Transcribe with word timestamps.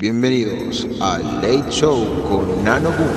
Bienvenidos 0.00 0.86
al 1.00 1.24
Late 1.42 1.70
Show 1.70 2.22
con 2.28 2.62
Nano 2.62 2.90
Boom. 2.90 3.08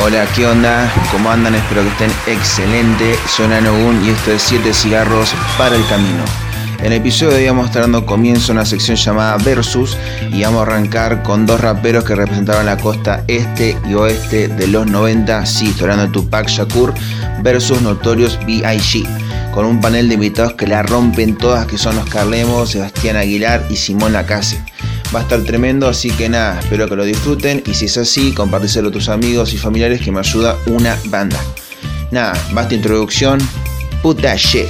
Hola, 0.00 0.24
¿qué 0.36 0.46
onda? 0.46 0.88
¿Cómo 1.10 1.28
andan? 1.28 1.56
Espero 1.56 1.82
que 1.82 1.88
estén 1.88 2.12
excelente. 2.28 3.18
Soy 3.26 3.48
Nano 3.48 3.72
Boom 3.72 4.04
y 4.04 4.10
esto 4.10 4.30
es 4.30 4.42
7 4.42 4.72
cigarros 4.72 5.34
para 5.58 5.74
el 5.74 5.84
camino. 5.88 6.22
En 6.78 6.86
el 6.86 6.92
episodio 6.92 7.32
de 7.32 7.38
hoy 7.38 7.46
vamos 7.48 7.64
a 7.64 7.66
estar 7.66 7.82
dando 7.82 8.06
comienzo 8.06 8.52
a 8.52 8.54
una 8.54 8.64
sección 8.64 8.96
llamada 8.96 9.36
Versus 9.38 9.96
y 10.32 10.42
vamos 10.42 10.60
a 10.60 10.62
arrancar 10.62 11.24
con 11.24 11.44
dos 11.44 11.60
raperos 11.60 12.04
que 12.04 12.14
representaron 12.14 12.66
la 12.66 12.76
costa 12.76 13.24
este 13.26 13.76
y 13.88 13.94
oeste 13.94 14.46
de 14.46 14.68
los 14.68 14.86
90, 14.86 15.44
sí, 15.44 15.68
estoy 15.70 15.96
de 15.96 16.06
Tupac 16.08 16.46
Shakur 16.48 16.94
versus 17.42 17.82
Notorious 17.82 18.38
B.I.G. 18.46 19.04
Con 19.52 19.66
un 19.66 19.80
panel 19.80 20.08
de 20.08 20.14
invitados 20.14 20.52
que 20.52 20.68
la 20.68 20.84
rompen 20.84 21.36
todas, 21.36 21.66
que 21.66 21.76
son 21.76 21.98
Oscar 21.98 22.26
Lemos, 22.28 22.70
Sebastián 22.70 23.16
Aguilar 23.16 23.64
y 23.68 23.76
Simón 23.76 24.12
Lacase. 24.12 24.62
Va 25.14 25.20
a 25.20 25.22
estar 25.22 25.40
tremendo, 25.40 25.88
así 25.88 26.10
que 26.10 26.28
nada, 26.28 26.60
espero 26.60 26.88
que 26.88 26.94
lo 26.94 27.04
disfruten 27.04 27.62
y 27.66 27.74
si 27.74 27.86
es 27.86 27.98
así, 27.98 28.32
compartíselo 28.32 28.90
a 28.90 28.92
tus 28.92 29.08
amigos 29.08 29.52
y 29.52 29.58
familiares 29.58 30.00
que 30.00 30.12
me 30.12 30.20
ayuda 30.20 30.56
una 30.66 30.96
banda. 31.06 31.40
Nada, 32.12 32.34
basta 32.52 32.74
introducción, 32.74 33.40
put 34.00 34.20
that 34.20 34.36
shit. 34.36 34.68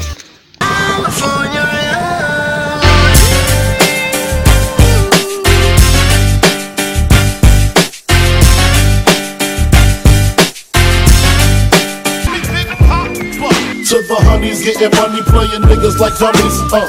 To 13.88 14.02
the 14.02 14.16
honeys, 14.16 14.62
getting 14.62 14.92
money, 15.00 15.22
playing 15.22 15.64
niggas 15.64 15.96
like 15.96 16.12
dummies. 16.20 16.60
Uh. 16.68 16.84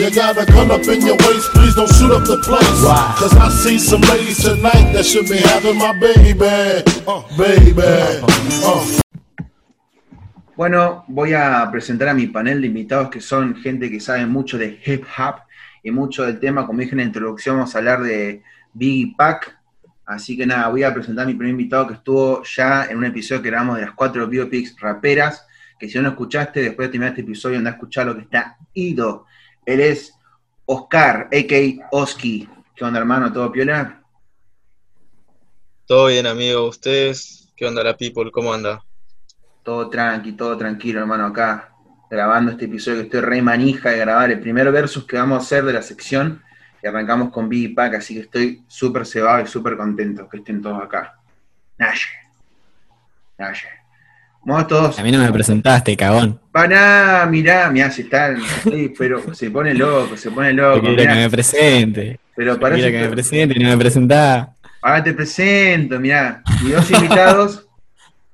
You 0.00 0.08
got 0.10 0.40
a 0.40 0.46
gun 0.46 0.70
up 0.70 0.80
in 0.88 1.04
your 1.04 1.18
waist, 1.28 1.52
please 1.52 1.74
don't 1.74 1.92
shoot 1.92 2.10
up 2.10 2.24
the 2.24 2.40
place. 2.40 2.80
Cause 3.20 3.36
I 3.36 3.50
see 3.50 3.78
some 3.78 4.00
ladies 4.08 4.42
tonight 4.42 4.94
that 4.94 5.04
should 5.04 5.28
be 5.28 5.36
having 5.36 5.76
my 5.76 5.92
baby. 5.92 6.32
Uh, 7.06 7.28
baby. 7.36 7.82
Uh. 8.64 9.00
Bueno, 10.56 11.04
voy 11.08 11.34
a 11.34 11.68
presentar 11.70 12.08
a 12.08 12.14
mi 12.14 12.28
panel 12.28 12.62
de 12.62 12.68
invitados 12.68 13.10
que 13.10 13.20
son 13.20 13.54
gente 13.56 13.90
que 13.90 14.00
sabe 14.00 14.24
mucho 14.24 14.56
de 14.56 14.80
hip 14.82 15.04
hop 15.18 15.42
y 15.82 15.90
mucho 15.90 16.24
del 16.24 16.40
tema. 16.40 16.66
Como 16.66 16.80
dije 16.80 16.92
en 16.92 16.98
la 16.98 17.04
introducción, 17.04 17.56
vamos 17.56 17.74
a 17.74 17.78
hablar 17.80 18.00
de 18.00 18.42
Biggie 18.72 19.14
Pac. 19.14 19.57
Así 20.08 20.38
que 20.38 20.46
nada, 20.46 20.68
voy 20.68 20.84
a 20.84 20.94
presentar 20.94 21.24
a 21.24 21.26
mi 21.26 21.34
primer 21.34 21.50
invitado 21.50 21.86
que 21.86 21.92
estuvo 21.92 22.42
ya 22.42 22.86
en 22.86 22.96
un 22.96 23.04
episodio 23.04 23.42
que 23.42 23.50
grabamos 23.50 23.76
de 23.76 23.82
las 23.82 23.92
cuatro 23.92 24.26
biopics 24.26 24.74
raperas. 24.80 25.46
Que 25.78 25.86
si 25.86 25.98
no 25.98 26.04
lo 26.04 26.08
escuchaste, 26.08 26.62
después 26.62 26.88
de 26.88 26.92
terminar 26.92 27.10
este 27.10 27.20
episodio, 27.20 27.58
anda 27.58 27.72
a 27.72 27.74
escuchar 27.74 28.06
lo 28.06 28.16
que 28.16 28.22
está 28.22 28.56
ido. 28.72 29.26
Él 29.66 29.80
es 29.80 30.14
Oscar, 30.64 31.28
a.k.a. 31.30 31.88
Oski. 31.90 32.48
¿Qué 32.74 32.84
onda, 32.86 32.98
hermano? 32.98 33.30
¿Todo 33.30 33.52
piola? 33.52 34.02
Todo 35.84 36.06
bien, 36.06 36.26
amigo. 36.26 36.66
¿Ustedes? 36.66 37.52
¿Qué 37.54 37.66
onda 37.66 37.84
la 37.84 37.94
people? 37.94 38.30
¿Cómo 38.30 38.54
anda? 38.54 38.82
Todo 39.62 39.90
tranqui, 39.90 40.32
todo 40.32 40.56
tranquilo, 40.56 41.00
hermano, 41.00 41.26
acá 41.26 41.74
grabando 42.10 42.52
este 42.52 42.64
episodio 42.64 43.00
que 43.00 43.04
estoy 43.04 43.20
re 43.20 43.42
manija 43.42 43.90
de 43.90 43.98
grabar 43.98 44.30
el 44.30 44.40
primer 44.40 44.72
versus 44.72 45.04
que 45.04 45.18
vamos 45.18 45.38
a 45.38 45.42
hacer 45.42 45.64
de 45.66 45.74
la 45.74 45.82
sección 45.82 46.42
y 46.82 46.86
arrancamos 46.86 47.30
con 47.30 47.48
Biggie 47.48 47.74
Pack, 47.74 47.94
así 47.96 48.14
que 48.14 48.20
estoy 48.20 48.62
súper 48.68 49.04
cebado 49.06 49.42
y 49.42 49.46
súper 49.46 49.76
contento 49.76 50.28
que 50.28 50.38
estén 50.38 50.60
todos 50.62 50.82
acá. 50.82 51.14
Naye. 51.78 52.00
Naye. 53.38 53.68
Vamos 54.44 54.66
todos. 54.68 54.98
A 54.98 55.02
mí 55.02 55.12
no 55.12 55.18
me 55.18 55.32
presentaste, 55.32 55.96
cagón. 55.96 56.40
Paná, 56.52 57.26
mirá, 57.28 57.68
mirá, 57.70 57.90
si 57.90 58.02
están. 58.02 58.38
Sí, 58.62 58.94
pero 58.96 59.34
se 59.34 59.50
pone 59.50 59.74
loco, 59.74 60.16
se 60.16 60.30
pone 60.30 60.52
loco. 60.52 60.80
Quiero 60.80 61.02
que 61.02 61.08
me 61.08 61.30
presente. 61.30 62.20
Pero 62.34 62.58
para 62.58 62.76
Quiero 62.76 62.90
que 62.92 62.98
me 62.98 63.08
te- 63.08 63.12
presente 63.12 63.54
y 63.58 63.62
no 63.62 63.68
me 63.70 63.76
presentás. 63.76 64.48
Ahora 64.80 65.02
te 65.02 65.12
presento, 65.12 65.98
mirá. 65.98 66.42
Mis 66.62 66.72
dos 66.72 66.90
invitados 66.92 67.66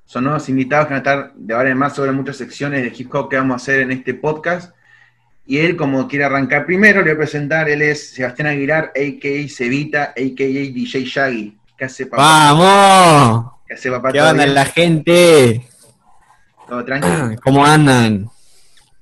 son 0.04 0.24
nuevos 0.24 0.48
invitados 0.48 0.86
que 0.86 0.94
van 0.94 0.98
a 1.06 1.10
estar 1.10 1.32
de 1.34 1.54
ahora 1.54 1.70
en 1.70 1.78
más 1.78 1.94
sobre 1.96 2.12
muchas 2.12 2.36
secciones 2.36 2.82
de 2.82 2.92
hip 2.96 3.12
hop 3.14 3.28
que 3.30 3.36
vamos 3.36 3.54
a 3.54 3.56
hacer 3.56 3.80
en 3.80 3.90
este 3.90 4.14
podcast. 4.14 4.72
Y 5.46 5.58
él, 5.58 5.76
como 5.76 6.08
quiere 6.08 6.24
arrancar 6.24 6.64
primero, 6.64 7.00
le 7.02 7.10
voy 7.10 7.14
a 7.14 7.18
presentar. 7.18 7.68
Él 7.68 7.82
es 7.82 8.10
Sebastián 8.14 8.48
Aguilar, 8.48 8.92
a.k.a. 8.96 9.48
Cevita, 9.48 10.02
a.k.a. 10.16 10.46
DJ 10.46 11.04
Shaggy. 11.04 11.58
¿Qué 11.76 11.84
hace 11.84 12.06
papá? 12.06 12.22
¡Vamos! 12.22 13.52
¿Qué 13.66 13.74
hace 13.74 13.90
papá? 13.90 14.12
¿Qué 14.12 14.18
¿Todo 14.18 14.30
onda 14.30 14.46
la 14.46 14.64
gente? 14.64 15.66
¿Todo 16.68 16.84
tranquilo? 16.84 17.36
¿Cómo 17.44 17.64
andan? 17.66 18.30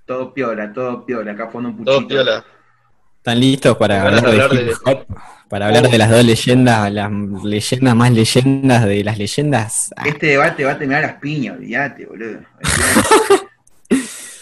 Todo 0.04 0.34
piola, 0.34 0.72
todo 0.72 1.06
piola. 1.06 1.32
Acá 1.32 1.48
fondo 1.48 1.68
un 1.68 1.76
puchito. 1.76 1.92
Todo 1.98 2.08
piola. 2.08 2.44
¿Están 3.18 3.38
listos 3.38 3.76
para 3.76 4.02
hablar 4.02 4.22
de 4.24 4.32
de 4.32 4.42
hablar 4.42 4.64
de- 4.64 4.74
hop? 4.84 5.06
Para 5.48 5.66
hablar 5.66 5.88
de 5.88 5.98
las 5.98 6.10
dos 6.10 6.24
leyendas, 6.24 6.90
las 6.92 7.10
leyendas 7.44 7.94
más 7.94 8.10
leyendas 8.10 8.84
de 8.86 9.04
las 9.04 9.16
leyendas. 9.18 9.94
Ah, 9.96 10.08
Este 10.08 10.26
debate 10.28 10.64
va 10.64 10.72
a 10.72 10.78
terminar 10.78 11.04
a 11.04 11.08
las 11.08 11.16
piñas, 11.20 11.56
olvídate, 11.56 12.06
boludo. 12.06 12.38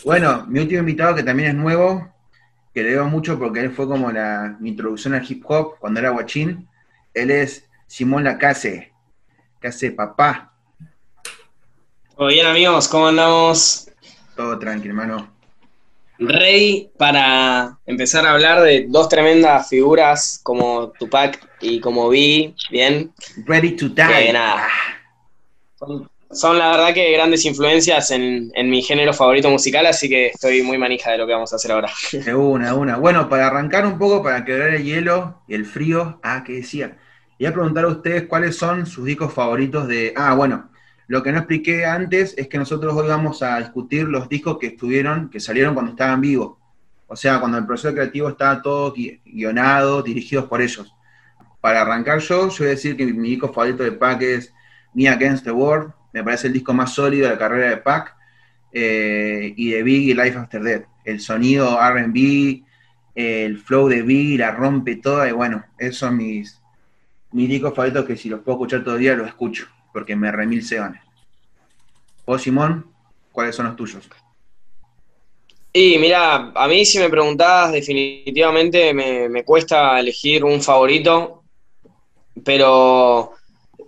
bueno, 0.05 0.45
mi 0.49 0.61
último 0.61 0.81
invitado 0.81 1.15
que 1.15 1.23
también 1.23 1.51
es 1.51 1.55
nuevo, 1.55 2.13
que 2.75 2.83
le 2.83 2.91
veo 2.91 3.07
mucho 3.07 3.39
porque 3.39 3.61
él 3.61 3.71
fue 3.71 3.87
como 3.87 4.11
la, 4.13 4.57
mi 4.61 4.71
introducción 4.71 5.15
al 5.15 5.31
hip 5.31 5.45
hop 5.47 5.79
cuando 5.79 6.01
era 6.01 6.11
guachín. 6.11 6.69
Él 7.15 7.31
es 7.31 7.69
Simón 7.87 8.25
Lacase. 8.25 8.93
¿Qué 9.61 9.69
hace 9.69 9.91
papá? 9.91 10.53
Todo 12.17 12.29
bien 12.29 12.47
amigos, 12.47 12.89
¿cómo 12.89 13.09
andamos? 13.09 13.91
Todo 14.37 14.59
tranquilo, 14.59 14.95
hermano. 14.95 15.31
Ready 16.19 16.91
para 16.99 17.79
empezar 17.87 18.27
a 18.27 18.33
hablar 18.33 18.61
de 18.61 18.87
dos 18.89 19.09
tremendas 19.09 19.71
figuras 19.71 20.39
como 20.43 20.91
Tupac 20.99 21.49
y 21.63 21.81
como 21.81 22.11
Biggie, 22.11 22.55
bien. 22.71 23.13
Ready 23.47 23.75
to 23.77 23.89
die. 23.89 24.27
Que 24.27 24.33
nada. 24.35 24.69
Son, 25.79 26.10
son 26.33 26.59
la 26.59 26.71
verdad 26.71 26.95
que 26.95 27.13
grandes 27.13 27.45
influencias 27.45 28.11
en, 28.11 28.51
en 28.55 28.71
mi 28.71 28.83
género 28.83 29.13
favorito 29.13 29.51
musical, 29.51 29.87
así 29.87 30.09
que 30.09 30.29
estoy 30.29 30.63
muy 30.63 30.79
manija 30.79 31.11
de 31.11 31.19
lo 31.19 31.27
que 31.27 31.33
vamos 31.33 31.53
a 31.53 31.57
hacer 31.57 31.73
ahora. 31.73 31.91
De 32.13 32.35
una, 32.35 32.69
de 32.69 32.73
una. 32.75 32.97
Bueno, 32.97 33.29
para 33.29 33.49
arrancar 33.49 33.87
un 33.87 33.99
poco, 33.99 34.23
para 34.23 34.45
quebrar 34.45 34.71
el 34.75 34.85
hielo 34.85 35.43
y 35.49 35.55
el 35.55 35.65
frío, 35.67 36.21
ah, 36.23 36.43
¿qué 36.45 36.55
decía? 36.55 36.99
Voy 37.39 37.47
a 37.47 37.53
preguntar 37.53 37.85
a 37.85 37.89
ustedes 37.89 38.25
cuáles 38.27 38.57
son 38.57 38.87
sus 38.87 39.05
discos 39.05 39.33
favoritos 39.33 39.89
de... 39.89 40.13
Ah, 40.17 40.35
bueno, 40.35 40.71
lo 41.07 41.23
que 41.23 41.33
no 41.33 41.39
expliqué 41.39 41.85
antes 41.87 42.35
es 42.37 42.47
que 42.49 42.59
nosotros 42.59 42.95
hoy 42.95 43.09
vamos 43.09 43.43
a 43.43 43.59
discutir 43.59 44.07
los 44.07 44.29
discos 44.29 44.59
que 44.59 44.69
estuvieron, 44.69 45.31
que 45.31 45.41
salieron 45.41 45.75
cuando 45.75 45.93
estaban 45.93 46.21
vivos. 46.21 46.59
O 47.09 47.17
sea, 47.17 47.41
cuando 47.41 47.59
el 47.59 47.67
proceso 47.67 47.93
creativo 47.93 48.29
estaba 48.29 48.63
todo 48.63 48.95
gui- 48.95 49.21
guionado, 49.25 50.03
dirigidos 50.03 50.45
por 50.45 50.63
ellos. 50.63 50.95
Para 51.61 51.81
arrancar 51.83 52.21
yo, 52.21 52.49
yo 52.49 52.57
voy 52.59 52.67
a 52.69 52.71
decir 52.71 52.97
que 52.97 53.07
mi, 53.07 53.31
disco 53.31 53.49
favorito 53.53 53.83
de 53.83 53.93
Pac 53.93 54.23
es 54.23 54.53
Me 54.95 55.09
Against 55.09 55.45
the 55.45 55.51
World. 55.51 55.93
Me 56.13 56.25
parece 56.25 56.49
el 56.49 56.53
disco 56.53 56.73
más 56.75 56.95
sólido 56.95 57.25
de 57.25 57.35
la 57.35 57.39
carrera 57.39 57.71
de 57.71 57.77
Pac. 57.79 58.17
Eh, 58.73 59.53
y 59.57 59.71
de 59.71 59.83
Biggie, 59.83 60.15
Life 60.15 60.39
After 60.39 60.63
Death. 60.63 60.85
El 61.05 61.21
sonido 61.21 61.79
RB, 61.81 62.63
el 63.15 63.59
flow 63.59 63.89
de 63.89 64.03
Biggie, 64.03 64.39
la 64.39 64.53
rompe 64.53 64.97
toda. 64.97 65.29
Y 65.29 65.33
bueno, 65.33 65.65
esos 65.79 65.99
son 65.99 66.17
mis, 66.17 66.61
mis 67.33 67.49
discos 67.49 67.75
favoritos 67.75 68.05
que 68.05 68.17
si 68.17 68.29
los 68.29 68.41
puedo 68.41 68.59
escuchar 68.59 68.85
todo 68.85 68.95
el 68.95 69.01
día, 69.01 69.15
los 69.15 69.29
escucho. 69.29 69.69
Porque 69.93 70.15
me 70.15 70.31
remil 70.31 70.65
se 70.65 70.79
van. 70.79 71.01
Vos, 72.27 72.43
Simón, 72.43 72.87
¿cuáles 73.33 73.57
son 73.57 73.67
los 73.67 73.77
tuyos? 73.77 74.09
Y 75.73 75.99
mira, 75.99 76.53
a 76.55 76.69
mí 76.69 76.85
si 76.85 76.99
me 76.99 77.09
preguntabas, 77.09 77.73
definitivamente 77.73 78.93
me, 78.93 79.29
me 79.29 79.45
cuesta 79.45 80.01
elegir 80.01 80.45
un 80.45 80.61
favorito, 80.61 81.45
pero 82.45 83.33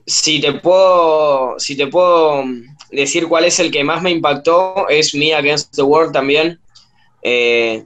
si 0.06 0.40
te 0.40 0.52
puedo, 0.54 1.58
si 1.58 1.76
te 1.76 1.86
puedo 1.86 2.44
decir 2.90 3.26
cuál 3.28 3.44
es 3.44 3.58
el 3.60 3.70
que 3.70 3.84
más 3.84 4.02
me 4.02 4.10
impactó, 4.10 4.88
es 4.88 5.14
Me 5.14 5.34
Against 5.34 5.74
the 5.74 5.82
World 5.82 6.12
también. 6.12 6.60
Eh, 7.22 7.84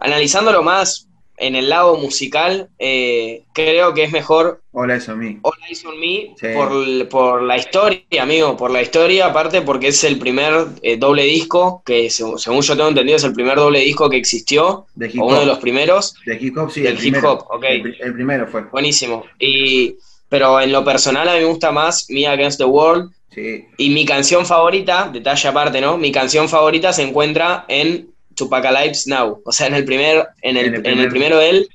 analizándolo 0.00 0.62
más 0.62 1.06
en 1.40 1.54
el 1.54 1.68
lado 1.70 1.96
musical, 1.96 2.68
eh, 2.80 3.44
creo 3.52 3.94
que 3.94 4.02
es 4.02 4.10
mejor 4.10 4.60
Hola, 4.72 4.96
eso 4.96 5.12
a 5.12 5.14
mí. 5.14 5.38
All 5.42 5.52
Eyes 5.68 5.84
on 5.84 6.00
Me 6.00 6.34
Sí. 6.36 6.48
por, 6.52 7.08
por 7.08 7.42
la 7.42 7.56
historia, 7.56 8.02
amigo, 8.20 8.56
por 8.56 8.72
la 8.72 8.82
historia, 8.82 9.26
aparte 9.26 9.62
porque 9.62 9.88
es 9.88 10.02
el 10.02 10.18
primer 10.18 10.66
eh, 10.82 10.96
doble 10.96 11.22
disco, 11.24 11.82
que 11.86 12.10
se- 12.10 12.24
según 12.38 12.62
yo 12.62 12.76
tengo 12.76 12.88
entendido 12.88 13.16
es 13.16 13.24
el 13.24 13.34
primer 13.34 13.56
doble 13.56 13.80
disco 13.80 14.10
que 14.10 14.16
existió, 14.16 14.86
De 14.96 15.06
hip 15.06 15.20
o 15.20 15.26
uno 15.26 15.36
de 15.36 15.42
hop. 15.42 15.46
los 15.46 15.58
primeros, 15.60 16.14
De 16.26 16.36
hip 16.40 16.56
hop, 16.58 16.70
sí. 16.72 16.80
Del 16.82 16.96
el 16.96 17.06
hip 17.06 17.16
hop, 17.22 17.44
ok. 17.50 17.64
El, 17.64 17.96
el 18.00 18.14
primero 18.14 18.46
fue. 18.48 18.62
buenísimo. 18.72 19.24
Y, 19.38 19.94
pero 20.28 20.60
en 20.60 20.72
lo 20.72 20.84
personal 20.84 21.28
a 21.28 21.34
mí 21.34 21.40
me 21.40 21.44
gusta 21.46 21.70
más 21.72 22.06
Me 22.10 22.26
Against 22.26 22.58
the 22.58 22.64
World, 22.64 23.10
Sí. 23.30 23.66
y 23.76 23.90
mi 23.90 24.04
canción 24.04 24.44
favorita, 24.46 25.10
detalle 25.12 25.48
aparte, 25.48 25.80
¿no? 25.80 25.96
Mi 25.98 26.10
canción 26.10 26.48
favorita 26.48 26.92
se 26.92 27.02
encuentra 27.02 27.64
en 27.68 28.08
Tupac 28.34 28.64
Lives 28.64 29.06
Now, 29.06 29.40
o 29.44 29.52
sea, 29.52 29.66
en 29.68 29.74
el 29.74 29.84
primer, 29.84 30.26
en 30.42 30.56
el, 30.56 30.66
En 30.66 30.74
el 30.74 30.74
en 30.74 30.76
el 30.76 30.82
primer- 30.82 31.08
primero 31.10 31.38
de 31.38 31.50
él, 31.50 31.68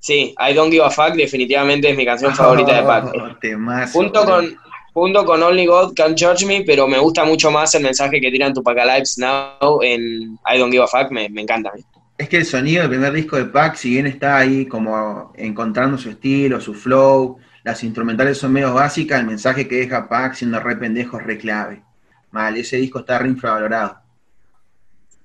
Sí, 0.00 0.34
I 0.38 0.52
Don't 0.52 0.70
Give 0.70 0.84
a 0.84 0.90
Fuck 0.90 1.14
definitivamente 1.14 1.88
es 1.88 1.96
mi 1.96 2.04
canción 2.04 2.34
favorita 2.36 2.74
de 2.74 2.82
Pac. 2.82 3.06
Oh, 3.06 3.36
temazo, 3.40 3.92
Junto 3.98 4.22
con, 4.26 4.54
junto 4.92 5.24
con 5.24 5.42
Only 5.42 5.64
God 5.64 5.94
Can 5.94 6.14
Judge 6.14 6.44
Me, 6.44 6.60
pero 6.62 6.86
me 6.86 6.98
gusta 6.98 7.24
mucho 7.24 7.50
más 7.50 7.74
el 7.74 7.82
mensaje 7.84 8.20
que 8.20 8.30
tiran 8.30 8.52
Tupac 8.52 8.76
Lives 8.76 9.16
Now 9.16 9.80
en 9.82 10.38
I 10.46 10.58
Don't 10.58 10.70
Give 10.70 10.84
a 10.84 10.86
Fuck, 10.86 11.10
me, 11.10 11.30
me 11.30 11.40
encanta. 11.40 11.70
a 11.70 11.72
mí. 11.76 11.82
Es 12.18 12.28
que 12.28 12.36
el 12.36 12.44
sonido 12.44 12.82
del 12.82 12.90
primer 12.90 13.14
disco 13.14 13.36
de 13.36 13.46
Pac, 13.46 13.76
si 13.76 13.90
bien 13.90 14.06
está 14.06 14.36
ahí 14.36 14.66
como 14.66 15.32
encontrando 15.38 15.96
su 15.96 16.10
estilo, 16.10 16.60
su 16.60 16.74
flow, 16.74 17.38
las 17.64 17.82
instrumentales 17.82 18.38
son 18.38 18.52
medio 18.52 18.74
básicas, 18.74 19.18
el 19.18 19.26
mensaje 19.26 19.66
que 19.66 19.76
deja 19.76 20.08
Pac 20.08 20.34
siendo 20.34 20.60
re 20.60 20.76
pendejo 20.76 21.18
es 21.18 21.26
re 21.26 21.38
clave. 21.38 21.82
Mal, 22.30 22.56
ese 22.56 22.76
disco 22.76 23.00
está 23.00 23.18
re 23.18 23.28
infravalorado. 23.28 24.00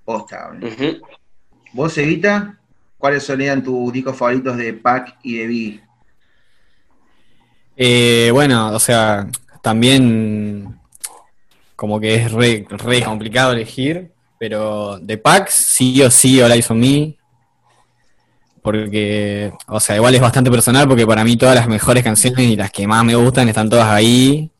Posta. 0.05 0.49
Ujú. 0.53 1.05
¿Vos, 1.73 1.97
Evita? 1.97 2.57
¿Cuáles 2.97 3.23
serían 3.23 3.63
tus 3.63 3.91
discos 3.91 4.15
favoritos 4.15 4.57
de 4.57 4.73
Pac 4.73 5.17
y 5.21 5.37
de 5.37 5.47
Biggie? 5.47 5.83
Eh, 7.75 8.29
bueno, 8.33 8.71
o 8.71 8.79
sea, 8.79 9.27
también 9.61 10.79
como 11.75 11.99
que 11.99 12.15
es 12.15 12.31
re, 12.31 12.65
re 12.69 13.03
complicado 13.03 13.53
elegir, 13.53 14.11
pero 14.37 14.97
de 14.99 15.17
Pax 15.17 15.53
sí 15.53 16.01
o 16.01 16.11
sí 16.11 16.41
All 16.41 16.51
Eyes 16.51 16.69
on 16.71 16.79
Me, 16.79 17.17
porque, 18.61 19.51
o 19.67 19.79
sea, 19.79 19.95
igual 19.95 20.15
es 20.15 20.21
bastante 20.21 20.49
personal 20.51 20.87
porque 20.87 21.05
para 21.07 21.23
mí 21.23 21.35
todas 21.37 21.55
las 21.55 21.67
mejores 21.67 22.03
canciones 22.03 22.45
y 22.47 22.55
las 22.55 22.71
que 22.71 22.87
más 22.87 23.03
me 23.03 23.15
gustan 23.15 23.47
están 23.49 23.69
todas 23.69 23.87
ahí 23.87 24.51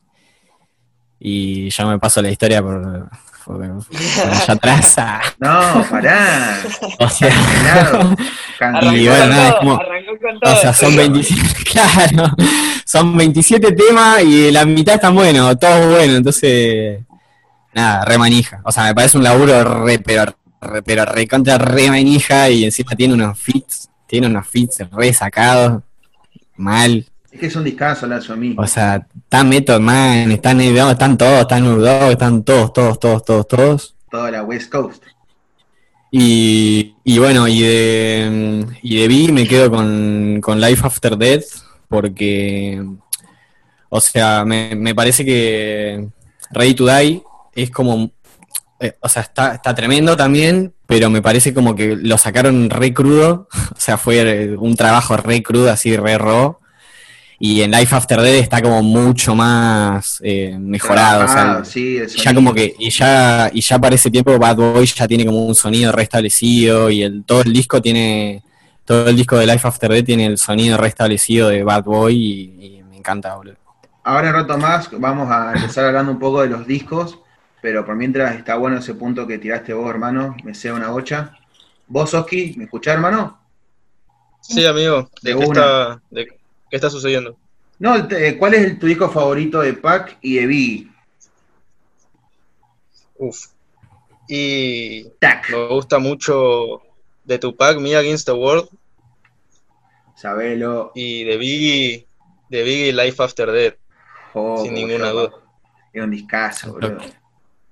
y 1.20 1.70
ya 1.70 1.86
me 1.86 2.00
paso 2.00 2.22
la 2.22 2.30
historia 2.32 2.62
por, 2.62 3.10
por, 3.46 3.58
por 3.58 3.84
allá 4.32 4.44
atrás. 4.54 4.94
ah. 4.98 5.22
No, 5.40 5.86
pará. 5.90 6.60
O 7.00 7.10
sea, 7.10 7.30
Claro. 7.62 8.16
Arrancó 8.60 8.90
bueno, 8.92 9.28
nada, 9.28 9.48
es 9.50 9.56
como- 9.56 9.80
O 10.44 10.56
sea, 10.62 10.74
son 10.74 10.96
27, 10.96 11.44
claro, 11.72 12.32
son 12.86 13.16
27 13.18 13.72
temas 13.74 14.22
y 14.24 14.52
la 14.52 14.66
mitad 14.66 14.96
están 14.96 15.16
buenos, 15.16 15.58
todos 15.60 15.88
buenos, 15.88 16.18
entonces, 16.18 17.00
nada, 17.74 18.04
re 18.06 18.18
manija. 18.18 18.60
O 18.66 18.72
sea, 18.72 18.84
me 18.86 18.96
parece 18.96 19.18
un 19.18 19.24
laburo 19.24 19.84
re, 19.86 20.00
pero, 20.00 20.34
re, 20.62 20.82
pero 20.84 21.06
re 21.06 21.28
contra 21.28 21.58
re 21.58 21.90
manija 21.90 22.50
y 22.50 22.66
encima 22.66 22.96
tiene 22.96 23.14
unos 23.14 23.38
fits, 23.38 23.90
tiene 24.08 24.28
unos 24.28 24.48
fits 24.48 24.80
re 24.92 25.14
sacados, 25.14 25.84
mal. 26.56 27.06
Es 27.32 27.40
que 27.40 27.46
es 27.46 27.56
un 27.56 27.64
discazo, 27.64 28.08
Lazo, 28.08 28.34
a 28.34 28.36
mí. 28.36 28.56
O 28.58 28.66
sea, 28.66 29.06
está 29.16 29.44
Method 29.44 29.80
Man, 29.80 30.32
están, 30.32 30.60
están 30.62 31.18
todos, 31.18 31.42
están 31.42 31.68
Udog, 31.68 32.12
están 32.12 32.44
todos, 32.44 32.74
todos, 32.74 33.00
todos, 33.00 33.24
todos, 33.24 33.48
todos. 33.48 33.96
Toda 34.10 34.32
la 34.32 34.44
West 34.44 34.72
Coast. 34.72 35.04
Y, 36.12 36.96
y 37.04 37.20
bueno, 37.20 37.48
y 37.48 37.62
de, 37.62 38.66
y 38.82 39.00
de 39.00 39.08
B 39.08 39.32
me 39.32 39.48
quedo 39.48 39.70
con, 39.70 40.40
con 40.42 40.60
Life 40.60 40.86
After 40.86 41.16
Death, 41.16 41.46
porque, 41.88 42.84
o 43.90 44.02
sea, 44.02 44.44
me, 44.44 44.76
me 44.76 44.96
parece 44.96 45.24
que 45.24 46.08
Ready 46.52 46.74
to 46.74 46.88
Die 46.88 47.22
es 47.54 47.70
como, 47.70 48.12
eh, 48.80 48.98
o 49.02 49.10
sea, 49.10 49.24
está, 49.24 49.56
está 49.56 49.76
tremendo 49.76 50.16
también, 50.16 50.74
pero 50.86 51.10
me 51.10 51.22
parece 51.22 51.54
como 51.54 51.76
que 51.76 51.98
lo 51.98 52.18
sacaron 52.18 52.70
re 52.70 52.94
crudo, 52.94 53.48
o 53.76 53.80
sea, 53.80 53.98
fue 53.98 54.22
eh, 54.22 54.56
un 54.58 54.76
trabajo 54.76 55.18
re 55.18 55.44
crudo, 55.44 55.72
así 55.72 55.96
re 55.98 56.18
raw. 56.18 56.58
Y 57.42 57.62
en 57.62 57.72
Life 57.72 57.96
After 57.96 58.20
Death 58.20 58.44
está 58.44 58.62
como 58.62 58.84
mucho 58.84 59.34
más 59.34 60.20
eh, 60.26 60.58
mejorado, 60.60 61.24
o 61.24 61.28
sea, 61.28 61.64
sí, 61.64 61.96
el 61.96 62.08
ya 62.10 62.34
como 62.34 62.54
que, 62.54 62.76
y 62.78 62.90
ya, 62.90 63.50
y 63.54 63.62
ya 63.62 63.80
para 63.80 63.96
ese 63.96 64.12
tiempo 64.12 64.38
Bad 64.38 64.58
Boy 64.58 64.86
ya 64.86 65.08
tiene 65.08 65.26
como 65.26 65.46
un 65.46 65.56
sonido 65.56 65.94
restablecido 65.94 66.90
y 66.90 67.02
el, 67.02 67.24
todo 67.24 67.42
el 67.44 67.54
disco 67.54 67.82
tiene, 67.82 68.44
todo 68.84 69.08
el 69.08 69.16
disco 69.16 69.38
de 69.38 69.46
Life 69.46 69.66
After 69.66 69.90
Death 69.90 70.06
tiene 70.06 70.26
el 70.26 70.38
sonido 70.38 70.76
restablecido 70.76 71.48
de 71.48 71.64
Bad 71.64 71.86
Boy 71.86 72.18
y, 72.18 72.66
y 72.66 72.84
me 72.84 72.98
encanta, 72.98 73.34
boludo. 73.36 73.56
Ahora 74.04 74.30
en 74.30 74.34
rato 74.34 74.58
más 74.58 74.90
vamos 74.92 75.32
a 75.32 75.54
empezar 75.54 75.86
hablando 75.86 76.12
un 76.12 76.20
poco 76.20 76.42
de 76.42 76.50
los 76.50 76.68
discos, 76.68 77.20
pero 77.62 77.86
por 77.86 77.96
mientras 77.96 78.36
está 78.36 78.56
bueno 78.56 78.78
ese 78.78 78.94
punto 78.96 79.26
que 79.28 79.38
tiraste 79.38 79.74
vos, 79.74 79.90
hermano, 79.90 80.36
me 80.44 80.54
sea 80.54 80.74
una 80.74 80.90
bocha. 80.90 81.38
¿Vos, 81.88 82.14
Oski, 82.14 82.54
me 82.58 82.66
escuchás, 82.66 82.96
hermano? 82.96 83.40
Sí, 84.42 84.66
amigo, 84.66 85.10
¿de, 85.22 85.34
De 85.34 85.40
qué 85.40 85.46
una. 85.46 85.62
está, 85.62 86.02
de 86.10 86.26
qué 86.28 86.38
está 86.76 86.90
sucediendo? 86.90 87.38
No, 87.80 88.08
te- 88.08 88.38
¿cuál 88.38 88.54
es 88.56 88.62
el- 88.66 88.80
tu 88.80 88.88
disco 88.88 89.10
favorito 89.10 89.62
de 89.62 89.74
Pac 89.74 90.18
y 90.22 90.36
de 90.36 90.46
Biggie? 90.46 90.92
Uf. 93.18 93.48
Y 94.28 95.10
Tac, 95.20 95.50
me 95.50 95.68
gusta 95.68 95.98
mucho 96.00 96.82
de 97.24 97.40
Tupac, 97.40 97.78
Me 97.80 97.96
Against 97.96 98.28
the 98.28 98.32
World, 98.34 98.70
sabelo. 100.16 100.92
y 100.96 101.24
de 101.24 101.38
Biggie, 101.38 102.08
de 102.50 102.64
Biggie 102.64 102.94
Life 102.94 103.22
After 103.24 103.52
Death. 103.52 103.76
Oh, 104.34 104.64
Sin 104.64 104.74
ninguna 104.76 105.10
duda. 105.10 105.32
Es 105.92 106.04
un 106.04 106.12
discazo, 106.12 106.74
toque. 106.74 107.14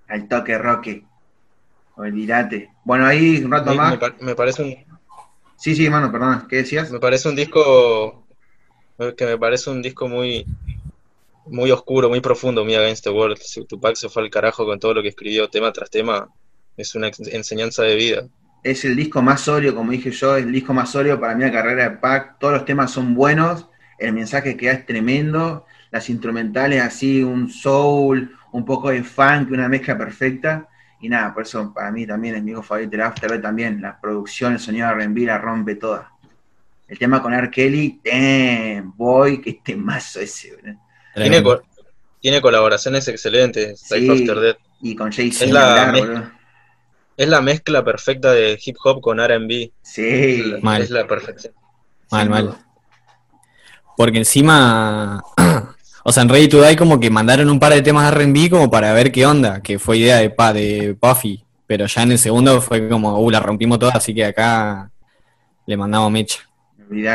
Al 0.07 0.27
toque 0.27 0.57
roque. 0.57 1.05
Olvídate. 1.95 2.71
Bueno, 2.85 3.05
ahí 3.05 3.43
un 3.43 3.51
rato 3.51 3.73
más. 3.75 3.93
me 3.93 3.97
par- 3.97 4.15
me 4.21 4.35
parece 4.35 4.63
un, 4.63 4.99
Sí, 5.57 5.75
sí, 5.75 5.85
hermano, 5.85 6.11
perdón, 6.11 6.47
¿qué 6.49 6.57
decías? 6.57 6.91
me 6.91 6.99
parece 6.99 7.29
un 7.29 7.35
disco 7.35 8.27
que 9.17 9.25
me 9.25 9.37
parece 9.37 9.69
un 9.71 9.81
disco 9.81 10.07
muy 10.07 10.45
muy 11.45 11.71
oscuro, 11.71 12.09
muy 12.09 12.21
profundo, 12.21 12.63
Me 12.65 12.75
Against 12.77 13.03
the 13.05 13.09
World. 13.09 13.37
Si 13.39 13.65
Tupac 13.65 13.95
se 13.95 14.09
fue 14.09 14.23
al 14.23 14.29
carajo 14.29 14.65
con 14.65 14.79
todo 14.79 14.93
lo 14.95 15.01
que 15.01 15.09
escribió 15.09 15.49
tema 15.49 15.71
tras 15.73 15.89
tema, 15.89 16.29
es 16.77 16.95
una 16.95 17.09
enseñanza 17.31 17.83
de 17.83 17.95
vida. 17.95 18.27
Es 18.63 18.83
el 18.85 18.95
disco 18.95 19.21
más 19.21 19.41
sólido, 19.41 19.75
como 19.75 19.91
dije 19.91 20.11
yo, 20.11 20.35
es 20.35 20.43
el 20.43 20.51
disco 20.51 20.73
más 20.73 20.91
sólido 20.91 21.19
para 21.19 21.35
mí 21.35 21.43
la 21.43 21.51
carrera 21.51 21.89
de 21.89 21.97
Pac. 21.97 22.37
Todos 22.39 22.53
los 22.53 22.65
temas 22.65 22.91
son 22.91 23.15
buenos, 23.15 23.67
el 23.97 24.13
mensaje 24.13 24.57
que 24.57 24.67
da 24.67 24.73
es 24.73 24.85
tremendo, 24.85 25.65
las 25.91 26.09
instrumentales 26.09 26.81
así, 26.81 27.23
un 27.23 27.49
soul, 27.49 28.36
un 28.51 28.65
poco 28.65 28.89
de 28.89 29.03
funk, 29.03 29.51
una 29.51 29.67
mezcla 29.69 29.97
perfecta. 29.97 30.67
Y 30.99 31.09
nada, 31.09 31.33
por 31.33 31.43
eso 31.43 31.73
para 31.73 31.91
mí 31.91 32.07
también 32.07 32.35
es 32.35 32.43
mi 32.43 32.51
disco 32.51 32.63
favorito, 32.63 32.95
el 32.95 33.01
After 33.01 33.41
también, 33.41 33.81
la 33.81 33.99
producción, 33.99 34.53
el 34.53 34.59
sonido 34.59 34.87
de 34.87 34.93
R&B 34.95 35.21
la 35.25 35.37
rompe 35.37 35.75
toda. 35.75 36.11
El 36.87 36.97
tema 36.97 37.21
con 37.21 37.33
R. 37.33 37.51
Kelly, 37.51 38.01
damn, 38.03 38.95
boy, 38.95 39.41
qué 39.41 39.59
temazo 39.63 40.19
ese, 40.21 40.55
boludo. 40.55 40.79
Tiene, 41.13 41.43
co- 41.43 41.61
tiene 42.19 42.41
colaboraciones 42.41 43.07
excelentes, 43.07 43.79
Sí. 43.81 44.09
After 44.09 44.39
Death. 44.39 44.57
Y 44.81 44.95
con 44.95 45.11
Jay-Z, 45.11 45.45
Es. 45.97 46.31
Es 47.17 47.27
la 47.29 47.41
mezcla 47.41 47.83
perfecta 47.83 48.31
de 48.31 48.59
hip 48.63 48.75
hop 48.83 49.01
con 49.01 49.19
R&B. 49.19 49.71
Sí, 49.81 50.53
Mal. 50.61 50.81
Es 50.83 50.91
la 50.91 51.05
perfección. 51.07 51.53
Mal, 52.11 52.29
mal. 52.29 52.55
Porque 53.95 54.19
encima, 54.19 55.21
o 56.09 56.11
sea, 56.13 56.23
en 56.23 56.29
Ready 56.29 56.47
to 56.47 56.61
Die 56.61 56.77
como 56.77 57.01
que 57.01 57.09
mandaron 57.09 57.49
un 57.49 57.59
par 57.59 57.73
de 57.73 57.81
temas 57.81 58.09
de 58.09 58.15
R&B 58.23 58.49
como 58.49 58.71
para 58.71 58.93
ver 58.93 59.11
qué 59.11 59.25
onda, 59.25 59.61
que 59.61 59.77
fue 59.77 59.97
idea 59.97 60.15
de, 60.19 60.29
pa, 60.29 60.53
de 60.53 60.95
Puffy, 60.97 61.43
pero 61.65 61.85
ya 61.85 62.03
en 62.03 62.13
el 62.13 62.17
segundo 62.17 62.61
fue 62.61 62.87
como, 62.87 63.19
uh, 63.19 63.29
la 63.29 63.41
rompimos 63.41 63.77
toda, 63.77 63.91
así 63.91 64.15
que 64.15 64.23
acá 64.23 64.89
le 65.65 65.75
mandamos 65.75 66.09
mecha. 66.09 66.39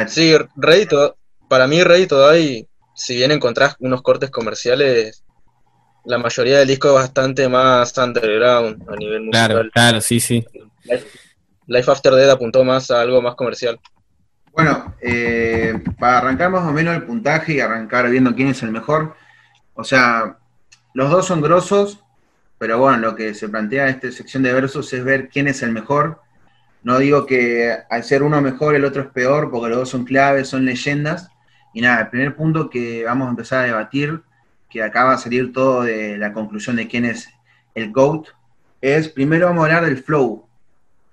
Sí, 0.09 0.35
Ready 0.57 0.85
to- 0.85 1.17
para 1.49 1.67
mí 1.67 1.83
Ready 1.83 2.07
to 2.07 2.31
Die, 2.33 2.69
si 2.95 3.17
bien 3.17 3.31
encontrás 3.31 3.77
unos 3.79 4.03
cortes 4.03 4.29
comerciales, 4.29 5.25
la 6.05 6.19
mayoría 6.19 6.59
del 6.59 6.69
disco 6.69 6.89
es 6.89 6.95
bastante 6.95 7.49
más 7.49 7.97
underground 7.97 8.87
a 8.91 8.97
nivel 8.97 9.23
musical. 9.23 9.49
Claro, 9.49 9.71
claro, 9.73 10.01
sí, 10.03 10.21
sí. 10.21 10.45
Life, 10.85 11.07
Life 11.67 11.91
After 11.91 12.13
Death 12.13 12.33
apuntó 12.33 12.63
más 12.63 12.91
a 12.91 13.01
algo 13.01 13.23
más 13.23 13.37
comercial. 13.37 13.81
Bueno, 14.53 14.95
eh, 15.01 15.83
para 15.99 16.19
arrancar 16.19 16.51
más 16.51 16.69
o 16.69 16.73
menos 16.73 16.95
el 16.95 17.05
puntaje 17.05 17.55
y 17.55 17.61
arrancar 17.61 18.11
viendo 18.11 18.35
quién 18.35 18.49
es 18.49 18.63
el 18.63 18.71
mejor, 18.71 19.17
o 19.75 19.83
sea, 19.83 20.37
los 20.93 21.11
dos 21.11 21.27
son 21.27 21.41
grosos, 21.41 22.05
pero 22.59 22.79
bueno, 22.79 22.99
lo 22.99 23.17
que 23.17 23.33
se 23.33 23.49
plantea 23.49 23.85
en 23.85 23.95
esta 23.95 24.13
sección 24.13 24.43
de 24.43 24.53
versos 24.53 24.93
es 24.93 25.03
ver 25.05 25.31
quién 25.31 25.49
es 25.49 25.63
el 25.63 25.73
mejor. 25.73 26.21
No 26.83 26.99
digo 26.99 27.25
que 27.27 27.75
al 27.89 28.05
ser 28.05 28.23
uno 28.23 28.43
mejor 28.43 28.75
el 28.75 28.85
otro 28.85 29.03
es 29.03 29.09
peor, 29.09 29.51
porque 29.51 29.71
los 29.71 29.79
dos 29.79 29.89
son 29.89 30.05
claves, 30.05 30.49
son 30.49 30.67
leyendas. 30.67 31.31
Y 31.73 31.81
nada, 31.81 32.03
el 32.03 32.09
primer 32.11 32.37
punto 32.37 32.69
que 32.69 33.05
vamos 33.05 33.29
a 33.29 33.31
empezar 33.31 33.61
a 33.61 33.67
debatir, 33.67 34.23
que 34.69 34.83
acá 34.83 35.05
va 35.05 35.15
a 35.15 35.19
salir 35.19 35.53
todo 35.53 35.83
de 35.83 36.19
la 36.19 36.33
conclusión 36.33 36.77
de 36.77 36.89
quién 36.89 37.07
es 37.07 37.29
el 37.75 37.91
GOAT, 37.91 38.29
es 38.83 39.09
primero 39.09 39.47
vamos 39.47 39.63
a 39.63 39.67
hablar 39.67 39.87
del 39.87 40.03
flow, 40.03 40.47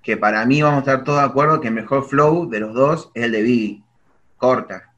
que 0.09 0.17
para 0.17 0.43
mí 0.43 0.59
vamos 0.59 0.77
a 0.77 0.79
estar 0.79 1.03
todos 1.03 1.19
de 1.19 1.25
acuerdo 1.25 1.61
que 1.61 1.67
el 1.67 1.75
mejor 1.75 2.03
flow 2.03 2.49
de 2.49 2.59
los 2.61 2.73
dos 2.73 3.11
es 3.13 3.25
el 3.25 3.31
de 3.31 3.43
Biggie. 3.43 3.83
Corta. 4.37 4.91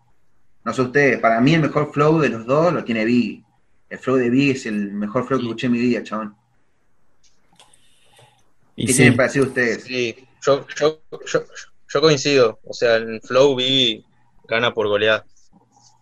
No 0.63 0.71
sé 0.73 0.83
ustedes, 0.83 1.19
para 1.19 1.41
mí 1.41 1.53
el 1.53 1.59
mejor 1.59 1.91
flow 1.91 2.19
de 2.19 2.29
los 2.29 2.45
dos 2.45 2.71
lo 2.71 2.85
tiene 2.85 3.03
Biggie. 3.03 3.43
El 3.89 3.99
flow 3.99 4.15
de 4.15 4.29
Biggie 4.29 4.53
es 4.53 4.65
el 4.67 4.93
mejor 4.93 5.27
flow 5.27 5.37
que 5.37 5.47
escuché 5.47 5.67
en 5.67 5.73
mi 5.73 5.79
vida, 5.79 6.01
chabón. 6.01 6.33
Y 8.77 8.85
¿Qué 8.85 8.93
sí. 8.93 8.99
tienen 8.99 9.17
para 9.17 9.27
decir 9.27 9.41
ustedes? 9.41 9.83
Sí, 9.83 10.15
yo, 10.41 10.65
yo, 10.79 11.01
yo, 11.11 11.43
yo 11.89 12.01
coincido. 12.01 12.61
O 12.63 12.73
sea, 12.73 12.95
en 12.95 13.21
Flow 13.21 13.53
B 13.53 14.05
gana 14.47 14.73
por 14.73 14.87
goleada. 14.87 15.25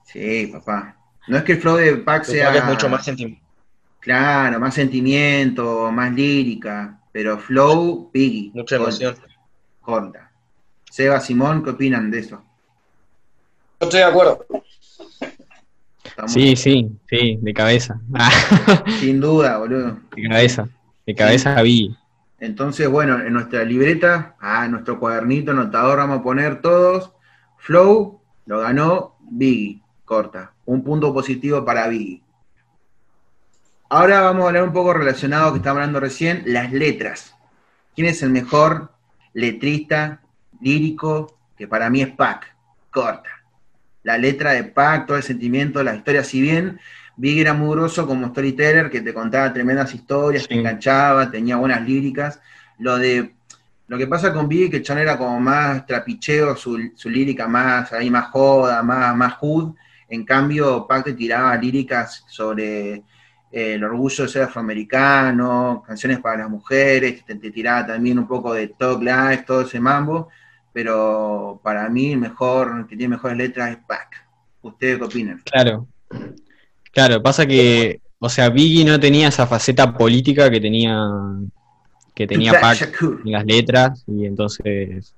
Sí, 0.06 0.52
papá. 0.54 0.96
No 1.28 1.38
es 1.38 1.44
que 1.44 1.54
el 1.54 1.62
flow 1.62 1.78
de 1.78 1.98
Pac 1.98 2.26
sea 2.26 2.56
es 2.56 2.64
mucho 2.66 2.88
más 2.90 3.04
sentimental. 3.04 3.44
claro, 4.00 4.60
más 4.60 4.76
sentimiento, 4.76 5.92
más 5.92 6.14
lírica, 6.14 7.00
pero 7.12 7.38
flow, 7.40 8.10
Biggie. 8.14 8.52
Mucha 8.54 8.78
Corta, 8.78 8.90
emoción. 9.06 9.16
Corta. 9.82 10.32
Seba, 10.90 11.20
Simón, 11.20 11.64
¿qué 11.64 11.70
opinan 11.72 12.10
de 12.12 12.20
eso? 12.20 12.44
estoy 13.80 14.00
de 14.00 14.06
acuerdo. 14.06 14.46
Estamos- 16.04 16.32
Sí, 16.34 16.56
sí, 16.56 16.90
sí, 17.10 17.38
de 17.42 17.54
cabeza. 17.54 18.00
Sin 19.00 19.20
duda, 19.22 19.58
boludo. 19.58 19.98
de 20.16 20.28
cabeza. 20.30 20.68
De 21.06 21.16
cabeza 21.16 21.62
vi. 21.62 21.96
Entonces, 22.40 22.88
bueno, 22.90 23.20
en 23.20 23.34
nuestra 23.34 23.64
libreta, 23.64 24.36
ah, 24.40 24.66
en 24.66 24.72
nuestro 24.72 25.00
cuadernito 25.00 25.52
anotador 25.52 25.98
vamos 25.98 26.20
a 26.20 26.24
poner 26.24 26.62
todos. 26.62 27.12
Flow 27.58 28.22
lo 28.46 28.60
ganó 28.60 29.16
Biggie, 29.30 29.82
corta. 30.06 30.54
Un 30.66 30.84
punto 30.84 31.14
positivo 31.14 31.64
para 31.66 31.88
Biggie. 31.88 32.22
Ahora 33.92 34.22
vamos 34.22 34.44
a 34.44 34.48
hablar 34.50 34.66
un 34.66 34.72
poco 34.72 34.94
relacionado 34.94 35.52
que 35.52 35.58
estábamos 35.58 35.82
hablando 35.82 36.00
recién, 36.00 36.44
las 36.46 36.72
letras. 36.72 37.34
¿Quién 37.96 38.06
es 38.06 38.22
el 38.22 38.30
mejor 38.30 38.92
letrista 39.34 40.22
lírico? 40.62 41.36
Que 41.58 41.68
para 41.68 41.90
mí 41.90 42.04
es 42.04 42.10
Pac, 42.10 42.56
corta. 42.92 43.32
La 44.04 44.20
letra 44.20 44.52
de 44.52 44.66
Pac, 44.66 45.08
todo 45.08 45.18
el 45.18 45.24
sentimiento, 45.24 45.82
la 45.82 45.96
historia, 45.96 46.24
si 46.24 46.40
bien 46.40 46.80
Biggie 47.18 47.42
era 47.42 47.56
muy 47.56 47.76
grosso 47.76 48.06
como 48.06 48.28
storyteller, 48.28 48.92
que 48.92 49.02
te 49.02 49.12
contaba 49.12 49.52
tremendas 49.52 49.96
historias, 49.96 50.48
te 50.48 50.54
enganchaba, 50.54 51.32
tenía 51.32 51.58
buenas 51.58 51.82
líricas. 51.82 52.40
Lo 52.78 53.00
de 53.00 53.34
lo 53.88 53.98
que 53.98 54.06
pasa 54.06 54.32
con 54.32 54.48
Biggie, 54.48 54.70
que 54.70 54.84
chabón 54.84 55.02
era 55.02 55.18
como 55.18 55.40
más 55.40 55.88
trapicheo, 55.88 56.56
su, 56.56 56.92
su 56.94 57.10
lírica 57.10 57.48
más 57.48 57.92
ahí 57.92 58.12
más 58.12 58.28
joda, 58.28 58.84
más, 58.84 59.16
más 59.16 59.34
hood. 59.40 59.74
En 60.08 60.26
cambio, 60.26 60.86
Pac 60.88 61.06
te 61.06 61.14
tiraba 61.14 61.56
líricas 61.56 62.24
sobre 62.28 63.04
eh, 63.52 63.74
el 63.74 63.84
orgullo 63.84 64.24
de 64.24 64.30
ser 64.30 64.44
afroamericano, 64.44 65.84
canciones 65.86 66.20
para 66.20 66.40
las 66.40 66.50
mujeres, 66.50 67.24
te, 67.26 67.36
te 67.36 67.52
tiraba 67.52 67.88
también 67.88 68.20
un 68.20 68.28
poco 68.28 68.54
de 68.54 68.68
Talk 68.68 69.02
Life, 69.02 69.44
todo 69.46 69.62
ese 69.62 69.80
mambo. 69.80 70.30
Pero 70.72 71.60
para 71.64 71.90
mí, 71.90 72.14
el 72.14 72.20
mejor, 72.20 72.88
que 72.88 72.96
tiene 72.96 73.16
mejores 73.16 73.38
letras 73.38 73.72
es 73.72 73.78
Pac. 73.88 74.26
¿Ustedes 74.62 74.98
qué 74.98 75.04
opinan? 75.04 75.42
Claro. 75.46 75.88
Claro, 76.92 77.22
pasa 77.22 77.46
que, 77.46 78.02
o 78.20 78.30
sea, 78.30 78.50
Biggie 78.50 78.86
no 78.86 79.00
tenía 79.00 79.28
esa 79.28 79.48
faceta 79.48 79.94
política 79.94 80.50
que 80.50 80.60
tenía 80.60 80.98
que 82.14 82.28
tenía 82.28 82.52
Tupac 82.52 82.62
Pac 82.62 82.78
Shakur. 82.78 83.22
en 83.24 83.32
las 83.32 83.46
letras 83.46 84.04
y 84.06 84.26
entonces 84.26 85.14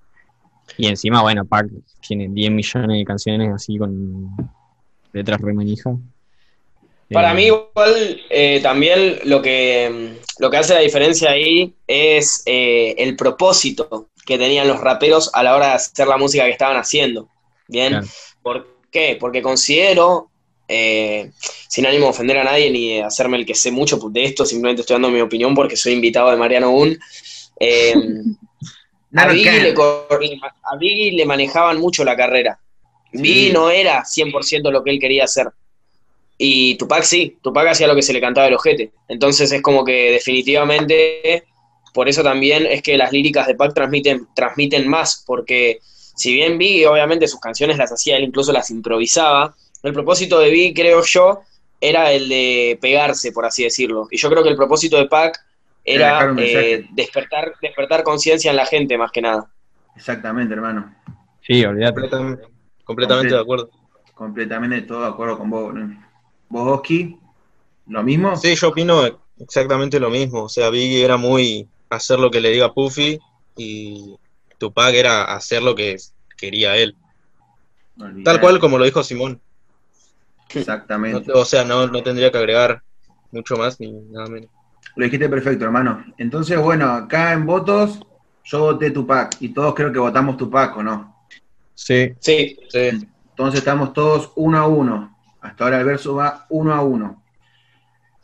y 0.78 0.88
encima, 0.88 1.22
bueno, 1.22 1.46
Pac 1.46 1.68
tiene 2.08 2.28
10 2.30 2.52
millones 2.52 2.98
de 2.98 3.06
canciones 3.06 3.54
así 3.54 3.78
con 3.78 4.30
letras 5.14 5.42
re 5.42 5.54
manija. 5.54 5.92
Para 7.12 7.32
Eh, 7.32 7.36
mí, 7.36 7.44
igual, 7.46 8.22
eh, 8.30 8.60
también 8.64 9.20
lo 9.26 9.42
que, 9.42 10.16
lo 10.40 10.50
que 10.50 10.58
hace 10.58 10.74
la 10.74 10.80
diferencia 10.80 11.32
ahí 11.32 11.74
es 11.88 12.44
eh, 12.46 12.96
el 12.98 13.16
propósito 13.16 14.10
que 14.26 14.38
tenían 14.38 14.68
los 14.68 14.80
raperos 14.80 15.30
a 15.34 15.44
la 15.44 15.56
hora 15.56 15.68
de 15.70 15.74
hacer 15.74 16.08
la 16.08 16.18
música 16.18 16.46
que 16.46 16.52
estaban 16.52 16.78
haciendo. 16.78 17.28
¿Bien? 17.68 17.90
Claro. 17.90 18.08
¿Por 18.42 18.68
qué? 18.92 19.18
Porque 19.20 19.42
considero, 19.42 20.30
eh, 20.68 21.32
sin 21.68 21.86
ánimo 21.86 22.06
de 22.06 22.10
ofender 22.12 22.38
a 22.38 22.44
nadie 22.44 22.70
ni 22.72 22.94
de 22.96 23.04
hacerme 23.04 23.38
el 23.38 23.46
que 23.46 23.56
sé 23.56 23.72
mucho 23.72 23.98
de 24.10 24.24
esto, 24.26 24.46
simplemente 24.46 24.82
estoy 24.82 24.96
dando 24.96 25.10
mi 25.10 25.22
opinión 25.22 25.54
porque 25.56 25.76
soy 25.78 25.94
invitado 25.94 26.32
de 26.32 26.38
Mariano 26.38 26.72
Un. 26.72 26.98
eh, 27.60 27.94
a, 29.16 29.26
Nada 29.26 29.34
Biggie 29.34 29.46
can. 29.52 29.64
le, 29.64 29.74
cor- 29.74 30.08
a 30.64 30.78
Biggie 30.78 31.12
le 31.14 31.26
manejaban 31.26 31.80
mucho 31.80 32.04
la 32.04 32.16
carrera. 32.16 32.60
Sí. 33.12 33.20
Biggie 33.22 33.54
no 33.54 33.70
era 33.70 34.04
100% 34.06 34.72
lo 34.72 34.84
que 34.84 34.92
él 34.92 35.00
quería 35.00 35.26
hacer. 35.26 35.48
Y 36.44 36.74
Tupac 36.74 37.04
sí, 37.04 37.38
Tupac 37.44 37.68
hacía 37.68 37.86
lo 37.86 37.94
que 37.94 38.02
se 38.02 38.14
le 38.14 38.20
cantaba 38.20 38.48
el 38.48 38.56
ojete. 38.56 38.92
Entonces 39.08 39.52
es 39.52 39.62
como 39.62 39.86
que 39.86 40.10
definitivamente, 40.12 41.44
por 41.94 42.10
eso 42.10 42.24
también 42.24 42.66
es 42.66 42.82
que 42.82 42.98
las 42.98 43.12
líricas 43.12 43.46
de 43.46 43.54
Pac 43.54 43.76
transmiten, 43.76 44.28
transmiten 44.34 44.88
más, 44.88 45.24
porque 45.28 45.82
si 46.16 46.34
bien 46.34 46.58
Biggie 46.58 46.88
obviamente 46.88 47.28
sus 47.28 47.40
canciones 47.40 47.78
las 47.78 47.92
hacía, 47.92 48.18
él 48.18 48.24
incluso 48.24 48.52
las 48.52 48.72
improvisaba, 48.72 49.56
el 49.84 49.94
propósito 49.94 50.40
de 50.40 50.50
Biggie, 50.50 50.74
creo 50.74 51.04
yo, 51.04 51.42
era 51.80 52.12
el 52.12 52.28
de 52.28 52.80
pegarse, 52.82 53.32
por 53.32 53.46
así 53.46 53.62
decirlo. 53.62 54.08
Y 54.10 54.18
yo 54.18 54.28
creo 54.28 54.42
que 54.42 54.50
el 54.50 54.56
propósito 54.56 54.98
de 54.98 55.06
Pac 55.06 55.38
Era 55.86 56.34
eh, 56.40 56.88
despertar, 56.90 57.54
despertar 57.62 58.02
conciencia 58.02 58.50
en 58.50 58.58
la 58.58 58.66
gente 58.66 58.98
más 58.98 59.12
que 59.12 59.22
nada. 59.22 59.48
Exactamente, 59.96 60.56
hermano. 60.56 60.92
Sí, 61.42 61.64
olvídate. 61.64 62.02
Completamente, 62.02 62.48
completamente 62.84 63.36
de 63.36 63.42
acuerdo. 63.42 63.70
Completamente 64.16 64.82
todo 64.88 65.02
de 65.02 65.08
acuerdo 65.08 65.38
con 65.38 65.48
vos. 65.52 65.64
boludo. 65.66 66.11
¿Vos, 66.52 66.80
Oski? 66.80 67.18
¿Lo 67.88 68.04
mismo? 68.04 68.36
Sí, 68.36 68.54
yo 68.56 68.70
opino 68.70 69.02
exactamente 69.40 70.00
lo 70.00 70.10
mismo. 70.10 70.44
O 70.44 70.50
sea, 70.50 70.70
Biggie 70.70 71.04
era 71.04 71.16
muy 71.18 71.70
hacer 71.90 72.20
lo 72.20 72.30
que 72.30 72.42
le 72.42 72.50
diga 72.50 72.74
Puffy 72.74 73.20
y 73.56 74.16
Tupac 74.58 74.94
era 74.94 75.24
hacer 75.24 75.64
lo 75.64 75.74
que 75.76 75.96
quería 76.38 76.76
él. 76.76 76.96
Tal 78.24 78.42
cual 78.42 78.60
como 78.60 78.78
lo 78.78 78.84
dijo 78.84 79.02
Simón. 79.02 79.42
No 80.54 80.60
Exactamente. 80.60 81.32
te- 81.32 81.32
o 81.32 81.46
sea, 81.46 81.64
no, 81.64 81.88
no 81.88 82.04
tendría 82.04 82.32
que 82.32 82.38
agregar 82.38 82.82
mucho 83.32 83.56
más 83.56 83.80
ni 83.80 83.92
nada 83.92 84.28
menos. 84.28 84.50
Lo 84.96 85.06
dijiste 85.06 85.30
perfecto, 85.30 85.64
hermano. 85.64 86.04
Entonces, 86.18 86.60
bueno, 86.60 86.92
acá 86.92 87.32
en 87.32 87.46
votos, 87.46 88.00
yo 88.44 88.60
voté 88.60 88.92
Tupac. 88.92 89.38
Y 89.40 89.50
todos 89.50 89.74
creo 89.74 89.92
que 89.94 90.00
votamos 90.00 90.36
Tupac, 90.36 90.76
¿o 90.76 90.84
no? 90.84 91.16
Sí, 91.74 92.14
Sí, 92.20 92.58
Sí, 92.70 93.08
Entonces 93.30 93.60
estamos 93.60 93.94
todos 93.94 94.32
uno 94.36 94.58
a 94.58 94.68
uno. 94.68 95.18
Hasta 95.42 95.64
ahora 95.64 95.80
el 95.80 95.86
verso 95.86 96.16
va 96.16 96.46
uno 96.50 96.74
a 96.74 96.82
uno. 96.82 97.24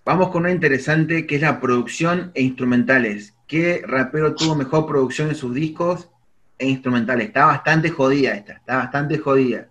Vamos 0.05 0.29
con 0.29 0.43
una 0.43 0.51
interesante 0.51 1.25
que 1.27 1.35
es 1.35 1.41
la 1.41 1.59
producción 1.59 2.31
e 2.33 2.41
instrumentales. 2.43 3.33
¿Qué 3.47 3.81
rapero 3.85 4.35
tuvo 4.35 4.55
mejor 4.55 4.85
producción 4.85 5.29
en 5.29 5.35
sus 5.35 5.53
discos 5.53 6.09
e 6.57 6.67
instrumentales? 6.67 7.27
Está 7.27 7.45
bastante 7.45 7.89
jodida 7.89 8.33
esta, 8.35 8.53
está 8.53 8.77
bastante 8.77 9.17
jodida. 9.17 9.67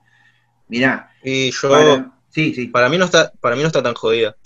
Mirá, 0.68 1.10
y 1.22 1.50
yo 1.50 1.70
para- 1.70 2.12
sí, 2.28 2.52
sí. 2.54 2.66
para 2.66 2.88
mí 2.88 2.98
no 2.98 3.04
está 3.04 3.32
para 3.40 3.54
mí 3.56 3.62
no 3.62 3.68
está 3.68 3.82
tan 3.82 3.94
jodida. 3.94 4.36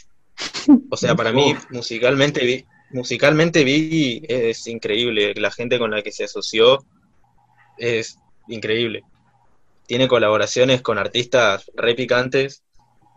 O 0.90 0.96
sea, 0.96 1.14
para 1.16 1.32
mí 1.32 1.54
musicalmente 1.70 2.44
Vi- 2.44 2.66
musicalmente 2.90 3.64
Biggie 3.64 4.22
es 4.28 4.66
increíble, 4.66 5.34
la 5.36 5.50
gente 5.50 5.78
con 5.78 5.90
la 5.90 6.02
que 6.02 6.12
se 6.12 6.24
asoció 6.24 6.84
es 7.78 8.18
increíble. 8.48 9.02
Tiene 9.86 10.06
colaboraciones 10.08 10.82
con 10.82 10.98
artistas 10.98 11.70
re 11.74 11.94
picantes 11.94 12.62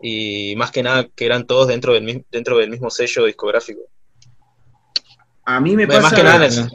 y 0.06 0.54
más 0.56 0.70
que 0.70 0.82
nada 0.82 1.08
que 1.16 1.24
eran 1.26 1.46
todos 1.46 1.68
dentro 1.68 1.94
del 1.94 2.24
dentro 2.30 2.58
del 2.58 2.70
mismo 2.70 2.90
sello 2.90 3.24
discográfico. 3.24 3.80
A 5.46 5.60
mí 5.60 5.76
me 5.76 5.86
Más 5.86 5.96
pasa, 6.02 6.16
que 6.16 6.22
nada 6.22 6.46
en 6.46 6.52
el- 6.52 6.70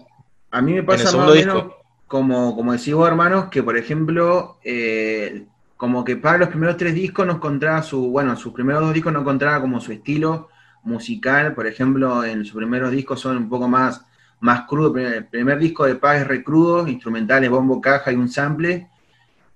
a 0.52 0.62
mí 0.62 0.74
me 0.74 0.84
pasa 0.84 1.12
más 1.12 1.30
o 1.30 1.36
menos 1.36 1.56
disco. 1.64 1.76
como, 2.08 2.56
como 2.56 2.72
decís 2.74 2.94
vos, 2.94 3.08
hermanos, 3.08 3.46
que 3.50 3.64
por 3.64 3.78
ejemplo, 3.78 4.58
eh, 4.64 5.46
como 5.78 6.04
que 6.04 6.18
para 6.18 6.38
los 6.40 6.50
primeros 6.50 6.78
tres 6.78 6.94
discos 6.94 7.26
no 7.26 7.34
encontraba 7.34 7.82
su, 7.84 8.10
bueno, 8.10 8.36
sus 8.36 8.54
primeros 8.54 8.82
dos 8.82 8.94
discos 8.94 9.14
no 9.14 9.22
encontraba 9.22 9.62
como 9.62 9.80
su 9.80 9.92
estilo 9.92 10.50
musical, 10.84 11.54
por 11.54 11.68
ejemplo, 11.68 12.24
en 12.24 12.46
sus 12.46 12.56
primeros 12.56 12.92
discos 12.92 13.20
son 13.20 13.38
un 13.38 13.50
poco 13.50 13.68
más, 13.68 14.06
más 14.40 14.62
crudo, 14.68 14.98
el 14.98 15.26
primer 15.28 15.60
disco 15.60 15.86
de 15.86 15.96
Paz 15.96 16.22
es 16.22 16.28
re 16.28 16.44
crudo, 16.44 16.88
instrumentales, 16.88 17.50
bombo, 17.50 17.82
caja 17.82 18.12
y 18.12 18.16
un 18.16 18.30
sample, 18.30 18.88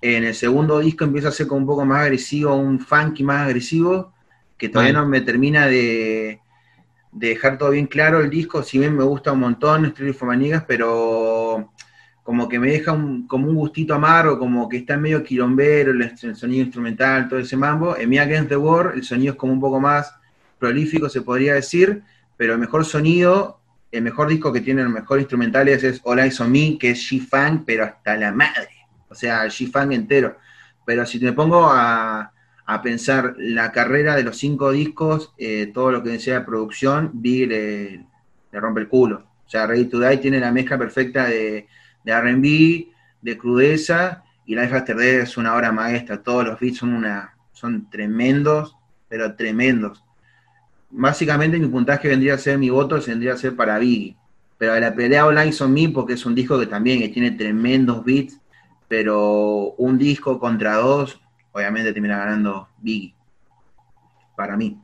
en 0.03 0.25
el 0.25 0.36
segundo 0.36 0.79
disco 0.79 1.05
empieza 1.05 1.29
a 1.29 1.31
ser 1.31 1.48
como 1.48 1.62
un 1.62 1.67
poco 1.67 1.86
más 1.86 2.01
agresivo, 2.01 2.53
un 2.55 2.77
funky 2.77 3.24
más 3.24 3.48
agresivo, 3.48 4.13
que 4.57 4.67
todavía 4.67 4.91
no 4.91 5.07
me 5.07 5.22
termina 5.22 5.65
de, 5.65 6.41
de 7.13 7.27
dejar 7.29 7.57
todo 7.57 7.69
bien 7.69 7.88
claro 7.88 8.19
el 8.19 8.29
disco, 8.29 8.63
si 8.63 8.79
bien 8.79 8.98
me 8.98 9.05
gusta 9.05 9.31
un 9.31 9.39
montón 9.39 9.86
Street 9.86 10.13
Manigas, 10.24 10.65
pero 10.67 11.72
como 12.22 12.50
que 12.50 12.60
me 12.60 12.69
deja 12.69 12.91
un, 12.91 13.27
como 13.27 13.48
un 13.48 13.55
gustito 13.55 13.93
amargo, 13.93 14.38
como 14.38 14.67
que 14.67 14.77
está 14.77 14.98
medio 14.98 15.24
quilombero 15.24 15.91
el, 15.91 16.01
el 16.01 16.36
sonido 16.36 16.63
instrumental, 16.63 17.29
todo 17.29 17.39
ese 17.39 17.55
mambo. 17.55 17.95
En 17.95 18.10
Mi 18.10 18.17
Against 18.17 18.50
the 18.50 18.57
World 18.57 18.95
el 18.95 19.03
sonido 19.05 19.31
es 19.31 19.39
como 19.39 19.53
un 19.53 19.62
poco 19.62 19.79
más 19.79 20.13
prolífico, 20.60 21.07
se 21.07 21.22
podría 21.22 21.53
decir, 21.53 22.03
pero 22.36 22.53
el 22.53 22.60
mejor 22.60 22.83
sonido, 22.83 23.62
el 23.89 24.01
mejor 24.01 24.27
disco 24.27 24.51
que 24.51 24.60
tiene 24.60 24.83
los 24.83 24.91
mejores 24.91 25.24
instrumentales 25.24 25.81
es 25.81 26.01
All 26.03 26.19
Eyes 26.19 26.41
on 26.41 26.51
Me, 26.51 26.77
que 26.77 26.89
es 26.89 27.10
G-Funk, 27.10 27.63
pero 27.65 27.86
hasta 27.86 28.17
la 28.17 28.33
madre. 28.33 28.82
O 29.13 29.15
sea, 29.15 29.46
G-Funk 29.46 29.93
entero. 29.93 30.38
Pero 30.86 31.05
si 31.05 31.20
me 31.20 31.32
pongo 31.32 31.67
a, 31.70 32.34
a 32.65 32.82
pensar 32.82 33.36
la 33.38 33.72
carrera 33.72 34.15
de 34.15 34.24
los 34.24 34.38
cinco 34.38 34.72
discos, 34.72 35.34
eh, 35.38 35.72
todo 35.74 35.91
lo 35.91 36.03
que 36.03 36.10
decía 36.10 36.39
de 36.39 36.46
producción, 36.46 37.12
Big 37.13 37.48
le, 37.48 38.05
rompe 38.51 38.82
el 38.82 38.88
culo. 38.88 39.24
O 39.46 39.50
sea, 39.50 39.67
Ready 39.67 39.86
to 39.86 40.00
Die 40.00 40.17
tiene 40.17 40.39
la 40.39 40.51
mezcla 40.51 40.77
perfecta 40.77 41.25
de, 41.25 41.67
de 42.03 42.22
RB, 42.22 42.88
de 43.22 43.38
crudeza, 43.38 44.24
y 44.46 44.55
Life 44.55 44.75
After 44.75 44.96
Death 44.96 45.24
es 45.24 45.38
una 45.38 45.55
obra 45.55 45.72
maestra. 45.72 46.22
Todos 46.22 46.46
los 46.46 46.60
beats 46.60 46.77
son, 46.77 46.93
una, 46.93 47.36
son 47.53 47.89
tremendos, 47.89 48.75
pero 49.08 49.36
tremendos. 49.36 50.03
Básicamente 50.89 51.58
mi 51.58 51.67
puntaje 51.67 52.08
vendría 52.08 52.36
a 52.36 52.38
ser, 52.38 52.58
mi 52.58 52.70
voto 52.70 53.00
vendría 53.05 53.34
a 53.34 53.38
ser 53.38 53.55
para 53.55 53.79
Biggie. 53.79 54.17
Pero 54.58 54.79
la 54.79 54.93
pelea 54.93 55.25
All 55.25 55.38
Eyes 55.38 55.62
on 55.62 55.74
Me, 55.74 55.89
porque 55.89 56.13
es 56.13 56.25
un 56.25 56.36
disco 56.36 56.60
que 56.60 56.67
también 56.67 57.12
tiene 57.12 57.32
tremendos 57.32 58.03
beats, 58.03 58.39
pero 58.95 59.73
un 59.79 59.97
disco 59.97 60.39
contra 60.39 60.75
dos, 60.75 61.19
obviamente 61.51 61.91
termina 61.91 62.19
ganando 62.19 62.67
Biggie. 62.77 63.15
Para 64.38 64.55
mí. 64.55 64.77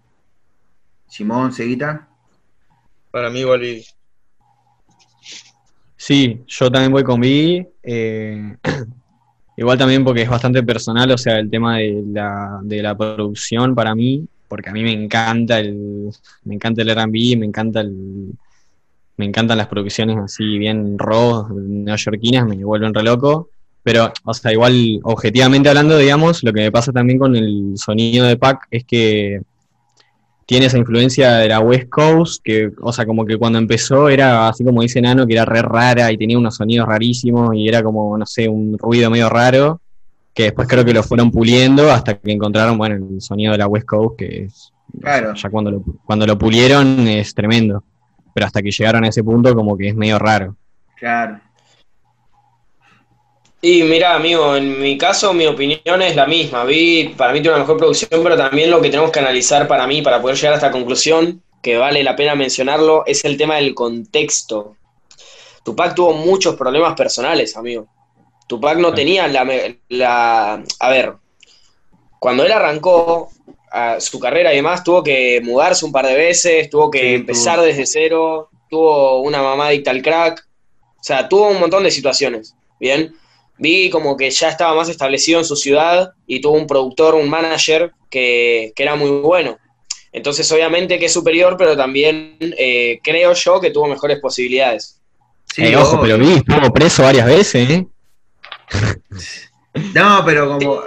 Simón, 1.07 1.53
Seguita. 1.53 2.07
Para 3.11 3.29
mí 3.29 3.41
igual 3.41 3.59
Biggie. 3.59 3.85
Sí, 5.95 6.41
yo 6.47 6.71
también 6.71 6.91
voy 6.91 7.03
con 7.03 7.21
Biggie. 7.21 7.69
eh, 7.83 8.57
Igual 9.57 9.77
también 9.77 10.03
porque 10.03 10.23
es 10.23 10.29
bastante 10.29 10.63
personal, 10.63 11.11
o 11.11 11.17
sea, 11.17 11.37
el 11.37 11.51
tema 11.51 11.77
de 11.77 12.03
la, 12.07 12.61
de 12.63 12.81
la 12.81 12.97
producción 12.97 13.75
para 13.75 13.93
mí, 13.93 14.27
porque 14.47 14.71
a 14.71 14.73
mí 14.73 14.81
me 14.81 14.93
encanta 14.93 15.59
el, 15.59 16.09
me 16.45 16.55
encanta 16.55 16.81
el 16.81 16.89
R&B, 16.89 17.37
me 17.37 17.45
encanta 17.45 17.81
el, 17.81 18.33
me 19.17 19.25
encantan 19.25 19.59
las 19.59 19.67
producciones 19.67 20.17
así 20.17 20.57
bien 20.57 20.97
raw, 20.97 21.47
neoyorquinas, 21.53 22.47
me 22.47 22.63
vuelven 22.63 22.91
re 22.91 23.03
loco. 23.03 23.51
Pero, 23.83 24.11
o 24.25 24.33
sea, 24.33 24.51
igual, 24.51 24.99
objetivamente 25.03 25.69
hablando, 25.69 25.97
digamos, 25.97 26.43
lo 26.43 26.51
que 26.53 26.61
me 26.61 26.71
pasa 26.71 26.91
también 26.91 27.17
con 27.17 27.35
el 27.35 27.73
sonido 27.75 28.25
de 28.25 28.37
Pac 28.37 28.67
es 28.71 28.83
que 28.83 29.41
tiene 30.45 30.65
esa 30.65 30.77
influencia 30.77 31.35
de 31.35 31.47
la 31.47 31.59
West 31.59 31.89
Coast, 31.89 32.41
que, 32.43 32.71
o 32.81 32.91
sea, 32.91 33.05
como 33.05 33.25
que 33.25 33.37
cuando 33.37 33.59
empezó 33.59 34.09
era 34.09 34.47
así 34.49 34.63
como 34.63 34.81
dice 34.81 35.01
Nano, 35.01 35.25
que 35.27 35.33
era 35.33 35.45
re 35.45 35.61
rara 35.61 36.11
y 36.11 36.17
tenía 36.17 36.37
unos 36.37 36.55
sonidos 36.55 36.87
rarísimos 36.87 37.55
y 37.55 37.67
era 37.67 37.83
como, 37.83 38.17
no 38.17 38.25
sé, 38.25 38.49
un 38.49 38.77
ruido 38.77 39.09
medio 39.09 39.29
raro, 39.29 39.79
que 40.33 40.43
después 40.43 40.67
creo 40.67 40.83
que 40.83 40.93
lo 40.93 41.03
fueron 41.03 41.31
puliendo 41.31 41.91
hasta 41.91 42.15
que 42.17 42.31
encontraron, 42.31 42.77
bueno, 42.77 42.95
el 42.95 43.21
sonido 43.21 43.51
de 43.51 43.59
la 43.59 43.67
West 43.67 43.85
Coast, 43.85 44.17
que 44.17 44.43
es, 44.45 44.71
Claro. 44.99 45.33
ya 45.35 45.49
cuando 45.49 45.71
lo, 45.71 45.83
cuando 46.03 46.25
lo 46.25 46.37
pulieron 46.37 47.07
es 47.07 47.33
tremendo, 47.35 47.83
pero 48.33 48.47
hasta 48.47 48.61
que 48.61 48.71
llegaron 48.71 49.03
a 49.03 49.09
ese 49.09 49.23
punto 49.23 49.53
como 49.55 49.77
que 49.77 49.89
es 49.89 49.95
medio 49.95 50.17
raro. 50.17 50.55
Claro. 50.97 51.39
Y 53.61 53.83
mira, 53.83 54.15
amigo, 54.15 54.55
en 54.55 54.79
mi 54.79 54.97
caso 54.97 55.33
mi 55.33 55.45
opinión 55.45 56.01
es 56.01 56.15
la 56.15 56.25
misma. 56.25 56.63
Vi, 56.63 57.13
para 57.17 57.33
mí 57.33 57.41
tiene 57.41 57.55
una 57.55 57.63
mejor 57.63 57.77
producción, 57.77 58.23
pero 58.23 58.37
también 58.37 58.71
lo 58.71 58.81
que 58.81 58.89
tenemos 58.89 59.11
que 59.11 59.19
analizar 59.19 59.67
para 59.67 59.85
mí, 59.85 60.01
para 60.01 60.21
poder 60.21 60.37
llegar 60.37 60.53
a 60.53 60.55
esta 60.55 60.71
conclusión, 60.71 61.43
que 61.61 61.77
vale 61.77 62.03
la 62.03 62.15
pena 62.15 62.35
mencionarlo, 62.35 63.03
es 63.05 63.25
el 63.25 63.35
tema 63.37 63.55
del 63.57 63.75
contexto. 63.75 64.77
Tupac 65.63 65.95
tuvo 65.95 66.13
muchos 66.13 66.55
problemas 66.55 66.95
personales, 66.95 67.57
amigo. 67.57 67.87
Tupac 68.47 68.77
no 68.79 68.93
tenía 68.93 69.27
la, 69.27 69.45
la... 69.89 70.63
A 70.79 70.89
ver, 70.89 71.15
cuando 72.19 72.43
él 72.45 72.51
arrancó 72.51 73.29
a 73.71 73.99
su 73.99 74.19
carrera 74.19 74.51
y 74.53 74.57
demás, 74.57 74.83
tuvo 74.83 75.03
que 75.03 75.41
mudarse 75.43 75.85
un 75.85 75.91
par 75.91 76.05
de 76.07 76.15
veces, 76.15 76.69
tuvo 76.69 76.89
que 76.89 77.15
Sí, 77.15 77.15
empezar 77.15 77.59
tuvo. 77.59 77.61
desde 77.61 77.85
cero, 77.85 78.49
tuvo 78.69 79.21
una 79.21 79.41
mamá 79.41 79.67
adicta 79.67 79.91
al 79.91 80.01
crack, 80.01 80.47
o 80.99 81.03
sea, 81.03 81.29
tuvo 81.29 81.49
un 81.49 81.59
montón 81.59 81.83
de 81.83 81.91
situaciones, 81.91 82.55
¿bien? 82.79 83.15
Vi 83.59 83.89
como 83.89 84.17
que 84.17 84.29
ya 84.31 84.49
estaba 84.49 84.73
más 84.75 84.89
establecido 84.89 85.39
en 85.39 85.45
su 85.45 85.55
ciudad 85.55 86.13
y 86.25 86.41
tuvo 86.41 86.53
un 86.57 86.65
productor, 86.65 87.15
un 87.15 87.29
manager 87.29 87.91
que, 88.09 88.71
que 88.75 88.83
era 88.83 88.95
muy 88.95 89.11
bueno. 89.21 89.57
Entonces, 90.11 90.51
obviamente 90.51 90.97
que 90.97 91.05
es 91.05 91.13
superior, 91.13 91.55
pero 91.57 91.77
también 91.77 92.37
eh, 92.39 92.99
creo 93.03 93.33
yo 93.33 93.61
que 93.61 93.69
tuvo 93.69 93.87
mejores 93.87 94.19
posibilidades. 94.19 94.99
Sí, 95.53 95.65
Eh, 95.65 95.75
ojo, 95.75 95.99
pero 96.01 96.17
vi, 96.17 96.33
estuvo 96.33 96.73
preso 96.73 97.03
varias 97.03 97.27
veces, 97.27 97.69
¿eh? 97.69 97.85
No, 99.93 100.23
pero 100.25 100.47
como 100.47 100.81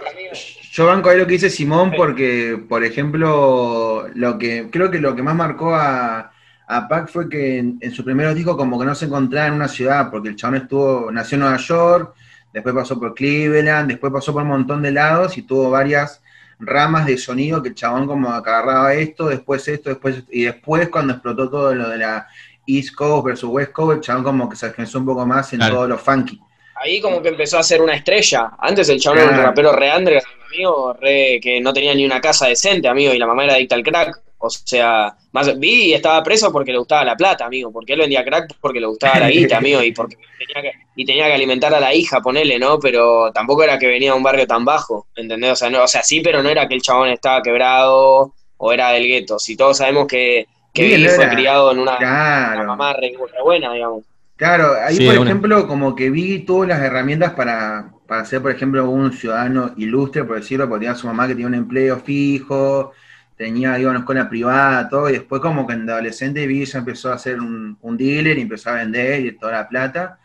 yo 0.73 0.87
banco 0.87 1.11
ahí 1.11 1.19
lo 1.19 1.27
que 1.27 1.35
dice 1.35 1.51
Simón 1.51 1.93
porque, 1.97 2.59
por 2.69 2.83
ejemplo, 2.85 4.09
lo 4.15 4.39
que 4.39 4.71
creo 4.71 4.91
que 4.91 4.99
lo 4.99 5.15
que 5.15 5.23
más 5.23 5.35
marcó 5.35 5.75
a, 5.75 6.33
a 6.67 6.89
Pac 6.89 7.09
fue 7.11 7.29
que 7.29 7.59
en, 7.59 7.79
en 7.81 7.93
sus 7.93 8.05
primeros 8.05 8.35
discos 8.35 8.57
como 8.57 8.79
que 8.79 8.87
no 8.87 8.95
se 8.95 9.05
encontraba 9.05 9.49
en 9.49 9.55
una 9.55 9.69
ciudad, 9.69 10.11
porque 10.11 10.31
el 10.31 10.37
chabón 10.37 10.57
estuvo, 10.57 11.13
nació 11.13 11.37
en 11.37 11.41
Nueva 11.41 11.59
York, 11.59 12.15
después 12.53 12.75
pasó 12.75 12.99
por 12.99 13.15
Cleveland, 13.15 13.89
después 13.89 14.13
pasó 14.13 14.33
por 14.33 14.43
un 14.43 14.49
montón 14.49 14.83
de 14.83 14.93
lados 14.93 15.37
y 15.39 15.43
tuvo 15.43 15.71
varias 15.71 16.23
ramas 16.59 17.07
de 17.07 17.19
sonido 17.19 17.63
que 17.63 17.71
el 17.71 17.75
chabón 17.75 18.07
como 18.07 18.31
agarraba 18.31 18.95
esto, 18.95 19.27
después 19.29 19.67
esto, 19.69 19.91
después 19.91 20.19
esto, 20.19 20.31
y 20.33 20.45
después 20.45 20.89
cuando 20.89 21.15
explotó 21.15 21.51
todo 21.51 21.75
lo 21.75 21.89
de 21.89 21.99
la 21.99 22.27
East 22.67 22.95
Coast 22.95 23.25
versus 23.27 23.51
West 23.51 23.73
Coast, 23.73 23.97
el 23.97 24.01
chabón 24.01 24.23
como 24.25 24.49
que 24.49 24.57
se 24.57 24.67
afianzó 24.67 24.99
un 24.99 25.07
poco 25.07 25.27
más 25.27 25.53
en 25.53 25.59
Claro. 25.59 25.75
todo 25.75 25.89
lo 25.89 25.99
funky. 25.99 26.41
Ahí 26.77 27.01
como 27.01 27.23
que 27.23 27.29
empezó 27.29 27.59
a 27.59 27.63
ser 27.63 27.81
una 27.81 27.95
estrella. 27.95 28.53
Antes 28.59 28.89
el 28.89 29.01
chabón 29.01 29.21
era 29.21 29.31
un 29.31 29.37
rapero 29.37 29.73
re 29.73 29.91
amigo, 29.91 30.97
re, 31.01 31.39
que 31.43 31.61
no 31.61 31.73
tenía 31.73 31.95
ni 31.95 32.05
una 32.05 32.21
casa 32.21 32.47
decente, 32.47 32.89
amigo, 32.89 33.13
y 33.13 33.19
la 33.19 33.27
mamá 33.27 33.45
era 33.45 33.55
adicta 33.55 33.75
al 33.75 33.83
crack. 33.83 34.21
O 34.45 34.51
sea, 34.51 35.15
más 35.31 35.57
vi 35.59 35.85
y 35.91 35.95
estaba 35.95 36.21
preso 36.23 36.51
porque 36.51 36.73
le 36.73 36.79
gustaba 36.79 37.05
la 37.05 37.17
plata, 37.17 37.45
amigo, 37.47 37.71
porque 37.71 37.93
él 37.93 38.01
vendía 38.01 38.25
crack 38.25 38.57
porque 38.61 38.81
le 38.81 38.87
gustaba 38.89 39.21
la 39.21 39.31
guita, 39.31 39.59
amigo, 39.59 39.81
y 39.83 39.93
porque 39.93 40.17
tenía 40.37 40.63
que, 40.73 40.79
y 40.97 41.05
tenía 41.05 41.27
que 41.27 41.35
alimentar 41.35 41.73
a 41.73 41.79
la 41.81 41.95
hija, 41.95 42.21
ponele, 42.21 42.59
¿no? 42.59 42.81
Pero 42.81 43.31
tampoco 43.33 43.63
era 43.63 43.79
que 43.79 43.87
venía 43.87 44.11
de 44.11 44.17
un 44.17 44.23
barrio 44.25 44.47
tan 44.47 44.65
bajo, 44.65 45.07
¿entendés? 45.15 45.53
O 45.53 45.57
sea, 45.57 45.71
no, 45.71 45.85
o 45.85 45.87
sea, 45.87 46.03
sí, 46.03 46.21
pero 46.23 46.43
no 46.43 46.49
era 46.49 46.67
que 46.67 46.75
el 46.75 46.83
chabón 46.83 47.09
estaba 47.11 47.41
quebrado 47.41 48.35
o 48.57 48.73
era 48.73 48.91
del 48.91 49.07
gueto. 49.07 49.39
Si 49.39 49.57
todos 49.57 49.77
sabemos 49.79 50.07
que, 50.09 50.47
que 50.75 50.99
no 50.99 51.09
fue 51.11 51.25
era- 51.25 51.35
criado 51.35 51.71
en 51.73 51.79
una, 51.79 51.93
una 51.93 51.99
Claro. 51.99 52.67
mamá 52.67 52.93
re, 52.95 53.13
re 53.13 53.43
buena, 53.45 53.73
digamos. 53.73 54.05
Claro, 54.37 54.73
ahí 54.85 54.97
Sí, 54.97 55.07
por 55.07 55.19
una. 55.19 55.31
ejemplo, 55.31 55.69
como 55.69 55.95
que 55.95 56.11
Biggie 56.11 56.41
tuvo 56.41 56.65
las 56.67 56.81
herramientas 56.81 57.35
para, 57.35 57.93
para 58.09 58.25
ser, 58.25 58.43
por 58.43 58.51
ejemplo, 58.51 58.89
un 58.91 59.13
ciudadano 59.13 59.73
ilustre, 59.77 60.25
por 60.25 60.37
decirlo, 60.37 60.69
porque 60.69 60.81
tenía 60.87 60.93
a 60.93 60.99
su 60.99 61.07
mamá 61.07 61.27
que 61.29 61.35
tenía 61.35 61.47
un 61.47 61.55
empleo 61.55 62.01
fijo, 62.01 62.93
tenía, 63.43 63.77
iba 63.77 63.89
a 63.89 63.91
una 63.91 64.01
escuela 64.01 64.29
privada, 64.29 64.89
todo, 64.89 65.11
y 65.11 65.15
después 65.15 65.43
como 65.43 65.67
que 65.67 65.73
en 65.73 65.91
adolescente 65.91 66.65
ya 66.65 66.79
empezó 66.79 67.13
a 67.13 67.19
ser 67.19 67.41
un, 67.41 67.77
un 67.81 67.97
dealer 67.97 68.39
y 68.39 68.43
empezó 68.43 68.71
a 68.71 68.75
vender 68.75 69.27
y 69.27 69.37
toda 69.37 69.53
la 69.53 69.69
plata, 69.69 70.21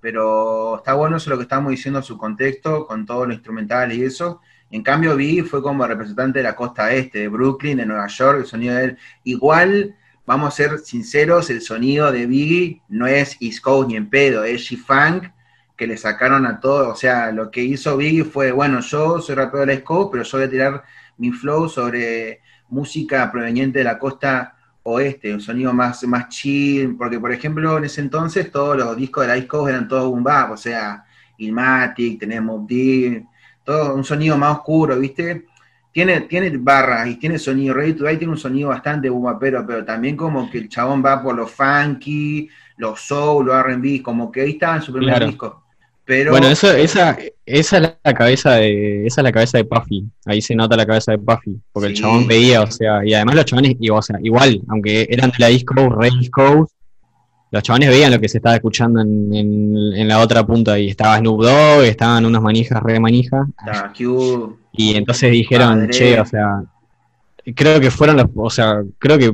pero 0.00 0.78
está 0.78 0.94
bueno 0.94 1.18
eso 1.18 1.28
lo 1.28 1.36
que 1.36 1.42
estábamos 1.42 1.72
diciendo, 1.72 2.00
su 2.00 2.16
contexto, 2.16 2.86
con 2.86 3.04
todo 3.04 3.26
lo 3.26 3.34
instrumental 3.34 3.92
y 3.92 4.02
eso. 4.02 4.40
En 4.70 4.82
cambio, 4.82 5.14
Biggie 5.14 5.44
fue 5.44 5.62
como 5.62 5.86
representante 5.86 6.38
de 6.38 6.42
la 6.42 6.56
costa 6.56 6.90
este, 6.90 7.18
de 7.18 7.28
Brooklyn, 7.28 7.76
de 7.76 7.84
Nueva 7.84 8.06
York, 8.06 8.38
el 8.40 8.46
sonido 8.46 8.74
de 8.76 8.84
él. 8.84 8.98
Igual, 9.24 9.94
vamos 10.24 10.48
a 10.48 10.56
ser 10.56 10.78
sinceros, 10.78 11.50
el 11.50 11.60
sonido 11.60 12.10
de 12.12 12.24
Biggie 12.24 12.80
no 12.88 13.06
es 13.06 13.36
East 13.40 13.60
Coast 13.60 13.88
ni 13.90 13.96
en 13.96 14.08
pedo, 14.08 14.42
es 14.42 14.70
G-Funk, 14.70 15.30
que 15.76 15.86
le 15.86 15.98
sacaron 15.98 16.46
a 16.46 16.60
todo. 16.60 16.88
O 16.88 16.96
sea, 16.96 17.30
lo 17.30 17.50
que 17.50 17.62
hizo 17.62 17.98
Biggie 17.98 18.24
fue, 18.24 18.52
bueno, 18.52 18.80
yo 18.80 19.20
soy 19.20 19.34
rapero 19.34 19.60
de 19.60 19.66
la 19.66 19.72
East 19.74 19.84
Coast, 19.84 20.10
pero 20.12 20.24
yo 20.24 20.38
voy 20.38 20.46
a 20.46 20.50
tirar 20.50 20.84
mi 21.18 21.30
flow 21.30 21.68
sobre 21.68 22.40
música 22.68 23.30
proveniente 23.30 23.78
de 23.78 23.84
la 23.84 23.98
costa 23.98 24.54
oeste, 24.84 25.32
un 25.32 25.40
sonido 25.40 25.72
más, 25.72 26.04
más 26.04 26.28
chill, 26.28 26.96
porque 26.96 27.18
por 27.18 27.32
ejemplo 27.32 27.78
en 27.78 27.84
ese 27.84 28.00
entonces 28.02 28.50
todos 28.50 28.76
los 28.76 28.96
discos 28.96 29.26
de 29.26 29.36
la 29.40 29.48
Coast 29.48 29.70
eran 29.70 29.88
todos 29.88 30.10
boom 30.10 30.22
bap, 30.22 30.52
o 30.52 30.56
sea, 30.56 31.04
Ilmatic, 31.38 32.20
tenemos 32.20 32.66
Deep, 32.66 33.24
todo 33.64 33.94
un 33.94 34.04
sonido 34.04 34.36
más 34.36 34.58
oscuro, 34.58 34.98
¿viste? 34.98 35.46
Tiene, 35.90 36.22
tiene 36.22 36.50
barras 36.58 37.06
y 37.08 37.16
tiene 37.16 37.38
sonido, 37.38 37.74
Ready 37.74 37.94
to 37.94 38.04
Die 38.04 38.16
tiene 38.16 38.32
un 38.32 38.38
sonido 38.38 38.68
bastante 38.70 39.08
boomapero, 39.08 39.64
pero 39.66 39.84
también 39.84 40.16
como 40.16 40.50
que 40.50 40.58
el 40.58 40.68
chabón 40.68 41.02
va 41.04 41.22
por 41.22 41.34
lo 41.34 41.46
funky, 41.46 42.48
los 42.76 43.00
soul, 43.00 43.46
los 43.46 43.54
R&B, 43.54 44.02
como 44.02 44.30
que 44.30 44.42
ahí 44.42 44.50
estaba 44.50 44.76
en 44.76 44.82
su 44.82 44.92
primer 44.92 45.10
Claro. 45.10 45.26
disco. 45.26 45.63
Pero, 46.06 46.32
Bueno, 46.32 46.48
eso, 46.48 46.70
esa, 46.70 47.16
esa 47.46 47.76
es 47.78 47.82
la 48.02 48.14
cabeza 48.14 48.52
de, 48.56 49.06
esa 49.06 49.20
es 49.20 49.24
la 49.24 49.32
cabeza 49.32 49.58
de 49.58 49.64
Puffy. 49.64 50.04
Ahí 50.26 50.42
se 50.42 50.54
nota 50.54 50.76
la 50.76 50.84
cabeza 50.84 51.12
de 51.12 51.18
Puffy, 51.18 51.58
porque 51.72 51.88
el 51.88 51.94
chabón 51.94 52.26
veía, 52.26 52.62
o 52.62 52.70
sea, 52.70 53.04
y 53.04 53.14
además 53.14 53.36
los 53.36 53.44
chabones, 53.46 53.76
o 53.90 54.02
sea, 54.02 54.18
igual, 54.22 54.60
aunque 54.68 55.06
eran 55.10 55.30
de 55.30 55.36
la 55.38 55.64
Coast, 55.64 55.96
re 55.96 56.30
Coast, 56.30 56.74
los 57.50 57.62
chabones 57.62 57.88
veían 57.88 58.10
lo 58.10 58.20
que 58.20 58.28
se 58.28 58.38
estaba 58.38 58.56
escuchando 58.56 59.00
en, 59.00 59.32
en, 59.34 59.76
en 59.94 60.08
la 60.08 60.18
otra 60.18 60.44
punta 60.44 60.78
y 60.78 60.88
estaba 60.88 61.18
Snoop 61.18 61.42
Dogg, 61.42 61.84
estaban 61.84 62.26
unas 62.26 62.42
manijas 62.42 62.82
re 62.82 63.00
manijas, 63.00 63.46
y 64.72 64.96
entonces 64.96 65.30
dijeron, 65.30 65.80
Padre. 65.80 65.90
che, 65.90 66.20
o 66.20 66.26
sea, 66.26 66.64
creo 67.54 67.80
que 67.80 67.90
fueron 67.90 68.16
los, 68.16 68.26
o 68.34 68.50
sea, 68.50 68.82
creo 68.98 69.18
que 69.18 69.32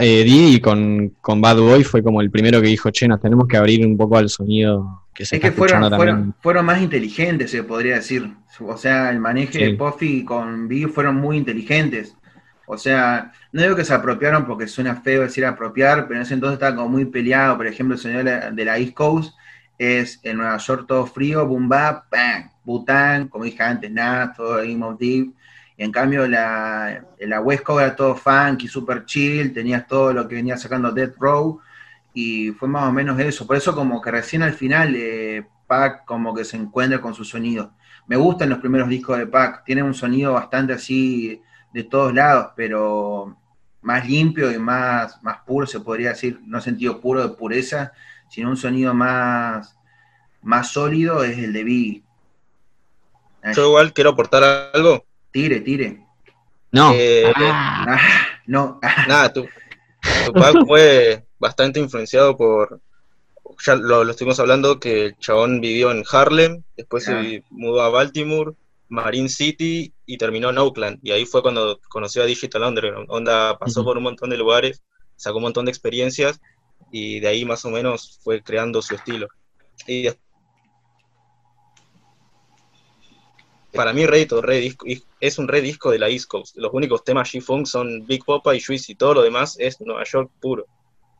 eh, 0.00 0.24
Diddy 0.24 0.60
con, 0.60 1.12
con 1.20 1.40
Bad 1.40 1.58
Boy 1.58 1.84
fue 1.84 2.02
como 2.02 2.20
el 2.20 2.30
primero 2.30 2.60
que 2.60 2.68
dijo, 2.68 2.90
che, 2.90 3.06
nos 3.06 3.20
tenemos 3.20 3.46
que 3.46 3.56
abrir 3.56 3.86
un 3.86 3.96
poco 3.96 4.16
al 4.16 4.28
sonido 4.28 5.02
que 5.20 5.26
se 5.26 5.36
Es 5.36 5.42
que 5.42 5.52
fueron, 5.52 5.94
fueron, 5.94 6.34
fueron 6.40 6.64
más 6.64 6.80
inteligentes, 6.80 7.50
se 7.50 7.62
podría 7.62 7.96
decir. 7.96 8.32
O 8.58 8.78
sea, 8.78 9.10
el 9.10 9.20
manejo 9.20 9.52
Sí. 9.52 9.58
de 9.58 9.74
Puffy 9.74 10.24
con 10.24 10.66
Biggie 10.66 10.88
fueron 10.88 11.16
muy 11.16 11.36
inteligentes. 11.36 12.16
O 12.64 12.78
sea, 12.78 13.30
no 13.52 13.60
digo 13.60 13.76
que 13.76 13.84
se 13.84 13.92
apropiaron 13.92 14.46
porque 14.46 14.66
suena 14.66 14.96
feo 14.96 15.20
decir 15.20 15.44
apropiar, 15.44 16.06
pero 16.08 16.16
en 16.16 16.22
ese 16.22 16.32
entonces 16.32 16.54
estaba 16.54 16.74
como 16.74 16.88
muy 16.88 17.04
peleado. 17.04 17.58
Por 17.58 17.66
ejemplo, 17.66 17.96
el 17.96 18.00
sonido 18.00 18.20
de 18.20 18.30
la, 18.30 18.50
de 18.50 18.64
la 18.64 18.78
East 18.78 18.94
Coast 18.94 19.34
es 19.76 20.20
en 20.22 20.38
Nueva 20.38 20.56
York 20.56 20.86
todo 20.88 21.04
frío, 21.04 21.46
boom 21.46 21.68
bap, 21.68 22.10
bang, 22.10 22.46
Bután, 22.64 23.28
como 23.28 23.44
dije 23.44 23.62
antes, 23.62 23.90
Nas, 23.90 24.34
todo 24.34 24.56
Game 24.56 24.82
of 24.82 24.98
Deep. 24.98 25.34
Y 25.76 25.84
en 25.84 25.92
cambio 25.92 26.26
la, 26.26 27.04
la 27.18 27.40
West 27.42 27.62
Coast 27.62 27.82
era 27.84 27.94
todo 27.94 28.14
funky, 28.16 28.68
super 28.68 29.04
chill, 29.04 29.52
tenías 29.52 29.86
todo 29.86 30.14
lo 30.14 30.26
que 30.26 30.36
venía 30.36 30.56
sacando 30.56 30.90
Death 30.92 31.16
Row 31.18 31.60
y 32.12 32.50
fue 32.52 32.68
más 32.68 32.88
o 32.88 32.92
menos 32.92 33.18
eso. 33.20 33.46
Por 33.46 33.56
eso 33.56 33.74
como 33.74 34.00
que 34.00 34.10
recién 34.10 34.42
al 34.42 34.52
final 34.54 34.94
eh, 34.96 35.46
Pac 35.66 36.04
como 36.04 36.34
que 36.34 36.44
se 36.44 36.56
encuentra 36.56 37.00
con 37.00 37.14
su 37.14 37.24
sonido. 37.24 37.72
Me 38.06 38.16
gustan 38.16 38.48
los 38.50 38.58
primeros 38.58 38.88
discos 38.88 39.18
de 39.18 39.26
Pac, 39.26 39.64
tienen 39.64 39.84
un 39.84 39.94
sonido 39.94 40.32
bastante 40.32 40.72
así 40.72 41.40
de 41.72 41.84
todos 41.84 42.12
lados, 42.12 42.48
pero 42.56 43.36
más 43.82 44.06
limpio 44.08 44.50
y 44.52 44.58
más, 44.58 45.22
más 45.22 45.38
puro, 45.46 45.66
se 45.66 45.80
podría 45.80 46.10
decir, 46.10 46.40
no 46.44 46.60
sentido 46.60 47.00
puro 47.00 47.22
de 47.22 47.34
pureza, 47.34 47.92
sino 48.28 48.50
un 48.50 48.56
sonido 48.56 48.92
más, 48.94 49.76
más 50.42 50.72
sólido 50.72 51.24
es 51.24 51.38
el 51.38 51.52
de 51.52 51.64
Biggie. 51.64 52.02
Ay, 53.42 53.54
Yo 53.54 53.68
igual 53.68 53.92
quiero 53.92 54.10
aportar 54.10 54.70
algo. 54.74 55.04
Tire, 55.30 55.60
tire. 55.60 56.04
No. 56.72 56.92
Eh, 56.94 57.32
Ah. 57.36 57.86
Ah, 57.88 58.00
no, 58.46 58.78
ah, 58.82 59.04
Nada, 59.08 59.32
tu, 59.32 59.48
Tupac 60.26 60.66
fue 60.66 61.24
bastante 61.40 61.80
influenciado 61.80 62.36
por, 62.36 62.80
ya 63.66 63.74
lo, 63.74 64.04
lo 64.04 64.10
estuvimos 64.12 64.38
hablando, 64.38 64.78
que 64.78 65.06
el 65.06 65.18
chabón 65.18 65.60
vivió 65.60 65.90
en 65.90 66.04
Harlem, 66.10 66.62
después 66.76 67.08
Ah. 67.08 67.22
se 67.22 67.42
mudó 67.50 67.82
a 67.82 67.88
Baltimore, 67.88 68.52
Marine 68.88 69.28
City 69.28 69.92
y 70.06 70.18
terminó 70.18 70.50
en 70.50 70.58
Oakland. 70.58 70.98
Y 71.02 71.12
ahí 71.12 71.24
fue 71.24 71.42
cuando 71.42 71.80
conoció 71.88 72.22
a 72.22 72.26
Digital 72.26 72.62
Underground. 72.64 73.06
Onda 73.10 73.58
pasó 73.58 73.84
por 73.84 73.96
un 73.96 74.02
montón 74.04 74.30
de 74.30 74.36
lugares, 74.36 74.82
sacó 75.16 75.38
un 75.38 75.44
montón 75.44 75.64
de 75.64 75.70
experiencias 75.70 76.40
y 76.92 77.20
de 77.20 77.28
ahí 77.28 77.44
más 77.44 77.64
o 77.64 77.70
menos 77.70 78.18
fue 78.22 78.42
creando 78.42 78.82
su 78.82 78.94
estilo. 78.94 79.28
Y 79.86 80.08
para 83.72 83.92
mí 83.92 84.04
Reddito 84.04 84.42
re 84.42 84.74
es 85.20 85.38
un 85.38 85.46
re 85.46 85.60
disco 85.60 85.90
de 85.92 85.98
la 86.00 86.08
East 86.08 86.26
Coast. 86.26 86.56
Los 86.56 86.72
únicos 86.74 87.04
temas 87.04 87.32
G-Funk 87.32 87.66
son 87.66 88.04
Big 88.06 88.24
Popa 88.24 88.54
y 88.56 88.60
Juicy, 88.60 88.96
todo 88.96 89.14
lo 89.14 89.22
demás 89.22 89.56
es 89.60 89.80
Nueva 89.80 90.02
York 90.04 90.30
puro. 90.40 90.66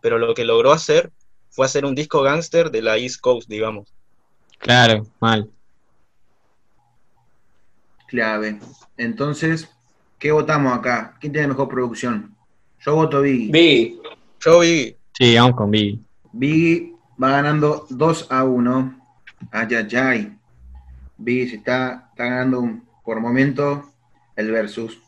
Pero 0.00 0.18
lo 0.18 0.34
que 0.34 0.44
logró 0.44 0.72
hacer 0.72 1.10
fue 1.50 1.66
hacer 1.66 1.84
un 1.84 1.94
disco 1.94 2.22
gangster 2.22 2.70
de 2.70 2.82
la 2.82 2.96
East 2.96 3.20
Coast, 3.20 3.48
digamos. 3.48 3.92
Claro, 4.58 5.06
mal. 5.20 5.50
Clave. 8.08 8.58
Entonces, 8.96 9.68
¿qué 10.18 10.32
votamos 10.32 10.76
acá? 10.76 11.16
¿Quién 11.20 11.32
tiene 11.32 11.48
mejor 11.48 11.68
producción? 11.68 12.34
Yo 12.80 12.94
voto 12.94 13.20
Biggie. 13.22 13.52
Vi, 13.52 14.00
Yo 14.40 14.60
vi, 14.60 14.96
Sí, 15.12 15.36
vamos 15.36 15.56
con 15.56 15.70
Biggie. 15.70 16.00
Biggie 16.32 16.94
va 17.22 17.30
ganando 17.32 17.86
2 17.90 18.26
a 18.30 18.44
1. 18.44 18.98
Ay, 19.52 19.68
ay, 19.74 19.96
ay. 19.96 20.38
Biggie 21.18 21.48
se 21.50 21.56
está, 21.56 22.08
está 22.10 22.24
ganando 22.24 22.60
un- 22.60 22.84
por 23.04 23.20
momento 23.20 23.92
el 24.36 24.50
versus. 24.50 24.98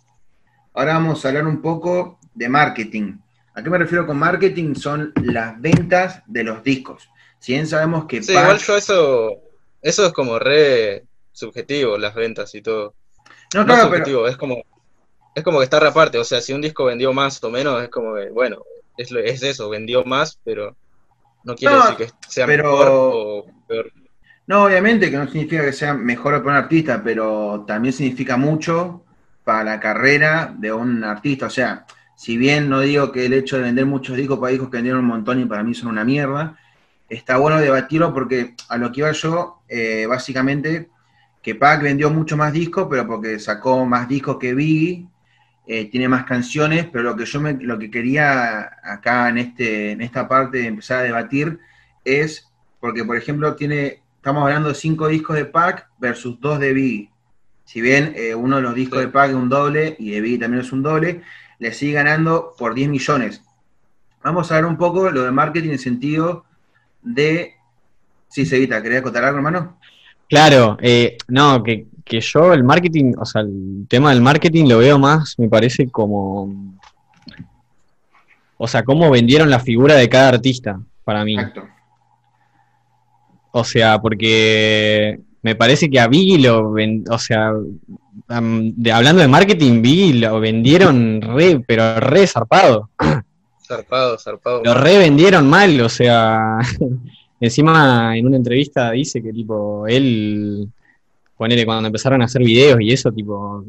Ahora 0.75 0.95
vamos 0.95 1.25
a 1.25 1.29
hablar 1.29 1.47
un 1.47 1.61
poco 1.63 2.19
de 2.35 2.49
marketing. 2.49 3.15
¿A 3.55 3.63
qué 3.63 3.71
me 3.71 3.79
refiero 3.79 4.07
con 4.07 4.19
marketing? 4.19 4.75
Son 4.75 5.13
las 5.23 5.61
ventas 5.61 6.23
de 6.27 6.45
los 6.45 6.63
discos. 6.63 7.09
Si 7.39 7.53
bien 7.53 7.67
sabemos 7.67 8.07
que 8.07 8.23
Sí, 8.23 8.33
igual 8.33 8.59
yo 8.59 8.77
eso, 8.77 9.31
eso 9.81 10.07
es 10.07 10.13
como 10.13 10.39
re 10.39 11.05
subjetivo, 11.33 11.99
las 11.99 12.15
ventas 12.15 12.55
y 12.55 12.63
todo. 12.63 12.95
No, 13.55 13.61
No 13.61 13.67
claro, 13.67 13.91
pero 13.91 14.05
subjetivo, 14.05 14.29
es 14.29 14.37
como, 14.37 14.63
es 15.35 15.43
como 15.43 15.59
que 15.59 15.65
está 15.65 15.79
aparte, 15.87 16.19
o 16.19 16.25
sea, 16.25 16.41
si 16.41 16.53
un 16.53 16.61
disco 16.63 16.85
vendió 16.85 17.13
más 17.13 17.43
o 17.45 17.51
menos, 17.51 17.83
es 17.83 17.89
como 17.91 18.15
que, 18.15 18.31
bueno, 18.31 18.63
es, 18.97 19.11
es 19.13 19.43
eso, 19.43 19.69
vendió 19.69 20.05
más, 20.05 20.39
pero 20.45 20.77
no 21.45 21.55
quiere 21.55 21.75
No, 21.75 21.83
decir 21.83 21.97
que 22.07 22.13
sea 22.29 22.47
pero- 22.47 22.71
mejor 22.71 22.89
o 22.91 23.47
peor. 23.67 23.93
No, 24.47 24.65
obviamente 24.65 25.11
que 25.11 25.17
no 25.17 25.29
significa 25.29 25.65
que 25.65 25.73
sea 25.73 25.95
mejor 25.95 26.43
para 26.43 26.59
un 26.59 26.65
artista, 26.65 27.01
pero 27.03 27.65
también 27.67 27.93
significa 27.93 28.37
mucho 28.37 29.05
para 29.45 29.65
la 29.65 29.81
carrera 29.81 30.53
de 30.57 30.73
un 30.73 31.05
artista. 31.05 31.47
O 31.47 31.51
sea, 31.51 31.87
si 32.17 32.37
bien 32.37 32.69
no 32.69 32.81
digo 32.81 33.13
que 33.13 33.27
el 33.27 33.33
hecho 33.33 33.57
de 33.57 33.63
vender 33.63 33.87
muchos 33.87 34.17
discos 34.17 34.39
para 34.39 34.51
discos 34.53 34.71
que 34.71 34.77
vendieron 34.77 35.01
un 35.01 35.09
montón 35.09 35.41
y 35.41 35.45
para 35.45 35.63
mí 35.63 35.75
son 35.75 35.89
una 35.89 36.05
mierda, 36.05 36.57
está 37.09 37.37
bueno 37.37 37.59
debatirlo 37.61 38.13
porque 38.15 38.55
a 38.69 38.77
lo 38.79 38.91
que 38.93 39.01
iba 39.01 39.13
yo, 39.13 39.63
eh, 39.69 40.07
básicamente, 40.09 40.89
que 41.43 41.55
Pac 41.55 41.83
vendió 41.83 42.11
mucho 42.11 42.37
más 42.37 42.53
discos, 42.53 42.87
pero 42.89 43.07
porque 43.07 43.39
sacó 43.39 43.85
más 43.85 44.09
discos 44.09 44.39
que 44.39 44.55
Biggie, 44.55 45.07
eh, 45.67 45.87
tiene 45.91 46.09
más 46.09 46.25
canciones, 46.25 46.87
pero 46.93 47.05
lo 47.05 47.17
que 47.17 47.25
yo 47.25 47.41
me, 47.41 47.55
lo 47.55 47.79
que 47.79 47.91
quería 47.91 48.71
acá 48.83 49.29
en, 49.29 49.39
este, 49.39 49.93
en 49.93 50.01
esta 50.01 50.29
parte 50.29 50.59
de 50.59 50.67
empezar 50.67 51.01
a 51.01 51.03
debatir 51.03 51.59
es, 52.05 52.49
porque 52.81 53.05
por 53.05 53.17
ejemplo 53.17 53.55
tiene, 53.55 54.03
estamos 54.17 54.43
hablando 54.45 54.69
de 54.71 54.75
cinco 54.75 55.07
discos 55.09 55.37
de 55.37 55.45
Pac 55.45 55.89
versus 55.99 56.41
dos 56.41 56.59
de 56.59 56.73
Biggie. 56.73 57.11
Si 57.65 57.81
bien 57.81 58.13
eh, 58.17 58.35
uno 58.35 58.57
de 58.57 58.63
los 58.63 58.75
discos 58.75 58.99
Sí. 59.01 59.07
de 59.07 59.13
Pac 59.13 59.31
es 59.31 59.37
un 59.37 59.49
doble 59.49 59.97
y 59.99 60.11
de 60.11 60.21
Biggie 60.21 60.39
también 60.39 60.63
es 60.63 60.73
un 60.73 60.83
doble, 60.83 61.23
le 61.63 61.73
sigue 61.73 61.93
ganando 61.93 62.55
por 62.59 62.75
10 62.75 62.89
millones. 62.89 63.41
Vamos 64.25 64.51
a 64.51 64.57
ver 64.57 64.65
un 64.65 64.77
poco 64.77 65.09
lo 65.11 65.23
de 65.23 65.31
marketing 65.31 65.71
en 65.71 65.79
sentido 65.79 66.45
de... 67.03 67.55
Sí, 68.27 68.45
Sevita, 68.45 68.83
¿querías 68.83 69.03
contar 69.03 69.25
algo, 69.25 69.37
hermano? 69.37 69.79
Claro, 70.29 70.77
eh, 70.81 71.17
no, 71.29 71.63
que, 71.63 71.87
que 72.05 72.21
yo 72.21 72.53
el 72.53 72.65
marketing, 72.65 73.13
o 73.17 73.25
sea, 73.25 73.43
el 73.43 73.87
tema 73.89 74.11
del 74.11 74.23
marketing 74.23 74.67
lo 74.67 74.79
veo 74.79 74.99
más, 74.99 75.39
me 75.39 75.49
parece 75.49 75.89
como, 75.89 76.53
o 78.57 78.67
sea, 78.67 78.83
cómo 78.83 79.09
vendieron 79.09 79.49
la 79.49 79.61
figura 79.61 79.95
de 79.95 80.09
cada 80.09 80.31
artista 80.31 80.81
para 81.05 81.25
mí. 81.25 81.35
Exacto. 81.35 81.69
O 83.53 83.63
sea, 83.63 84.01
porque 84.01 85.21
me 85.43 85.55
parece 85.57 85.91
que 85.91 85.99
a 85.99 86.07
Biggie 86.09 86.39
lo 86.39 86.73
ven, 86.73 87.05
o 87.11 87.19
sea, 87.19 87.53
de- 88.29 88.93
hablando 88.93 89.23
de 89.23 89.29
marketing, 89.29 89.83
Biggie 89.83 90.21
lo 90.21 90.41
vendieron 90.41 91.21
re, 91.21 91.63
pero 91.67 91.99
re 92.01 92.27
zarpado. 92.27 92.91
Zarpado, 93.67 94.19
zarpado. 94.19 94.63
Lo 94.65 94.75
revendieron 94.75 95.49
mal, 95.49 95.81
o 95.81 95.89
sea, 95.89 96.59
encima 97.41 98.17
en 98.17 98.27
una 98.27 98.37
entrevista 98.37 98.93
dice 98.93 99.23
que 99.23 99.33
tipo, 99.33 99.87
él, 99.87 100.69
ponele, 101.37 101.65
cuando 101.65 101.87
empezaron 101.87 102.23
a 102.23 102.27
hacer 102.27 102.43
videos 102.43 102.81
y 102.81 102.93
eso, 102.93 103.11
tipo, 103.11 103.65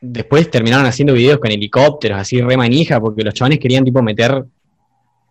después 0.00 0.50
terminaron 0.50 0.86
haciendo 0.86 1.14
videos 1.14 1.38
con 1.38 1.50
helicópteros, 1.50 2.18
así 2.18 2.40
re 2.40 2.56
manija, 2.56 3.00
porque 3.00 3.22
los 3.22 3.34
chavales 3.34 3.58
querían 3.58 3.84
tipo 3.84 4.02
meter, 4.02 4.44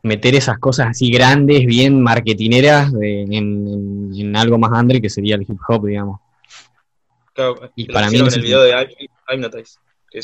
meter 0.04 0.36
esas 0.36 0.58
cosas 0.60 0.88
así 0.90 1.12
grandes, 1.12 1.66
bien 1.66 2.02
marketineras 2.02 2.92
de- 2.94 3.24
en, 3.24 3.34
en- 3.34 4.12
en 4.16 4.36
algo 4.36 4.58
más 4.58 4.72
under 4.80 5.02
que 5.02 5.10
sería 5.10 5.36
el 5.36 5.44
hip 5.44 5.58
hop, 5.68 5.88
digamos. 5.88 6.20
Claro, 7.34 7.72
y 7.76 7.86
para 7.86 8.10
mí 8.12 8.20
en 8.20 8.28
el 8.28 8.42
video 8.42 8.62
de 8.62 8.88
Hypnotize. 9.32 9.80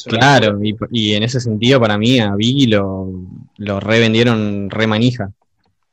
Claro, 0.05 0.63
y, 0.63 0.77
y 0.91 1.13
en 1.15 1.23
ese 1.23 1.39
sentido 1.39 1.79
para 1.79 1.97
mí 1.97 2.19
a 2.19 2.35
Biggie 2.35 2.67
lo, 2.67 3.11
lo 3.57 3.79
revendieron 3.79 4.69
re 4.69 4.85
manija. 4.85 5.31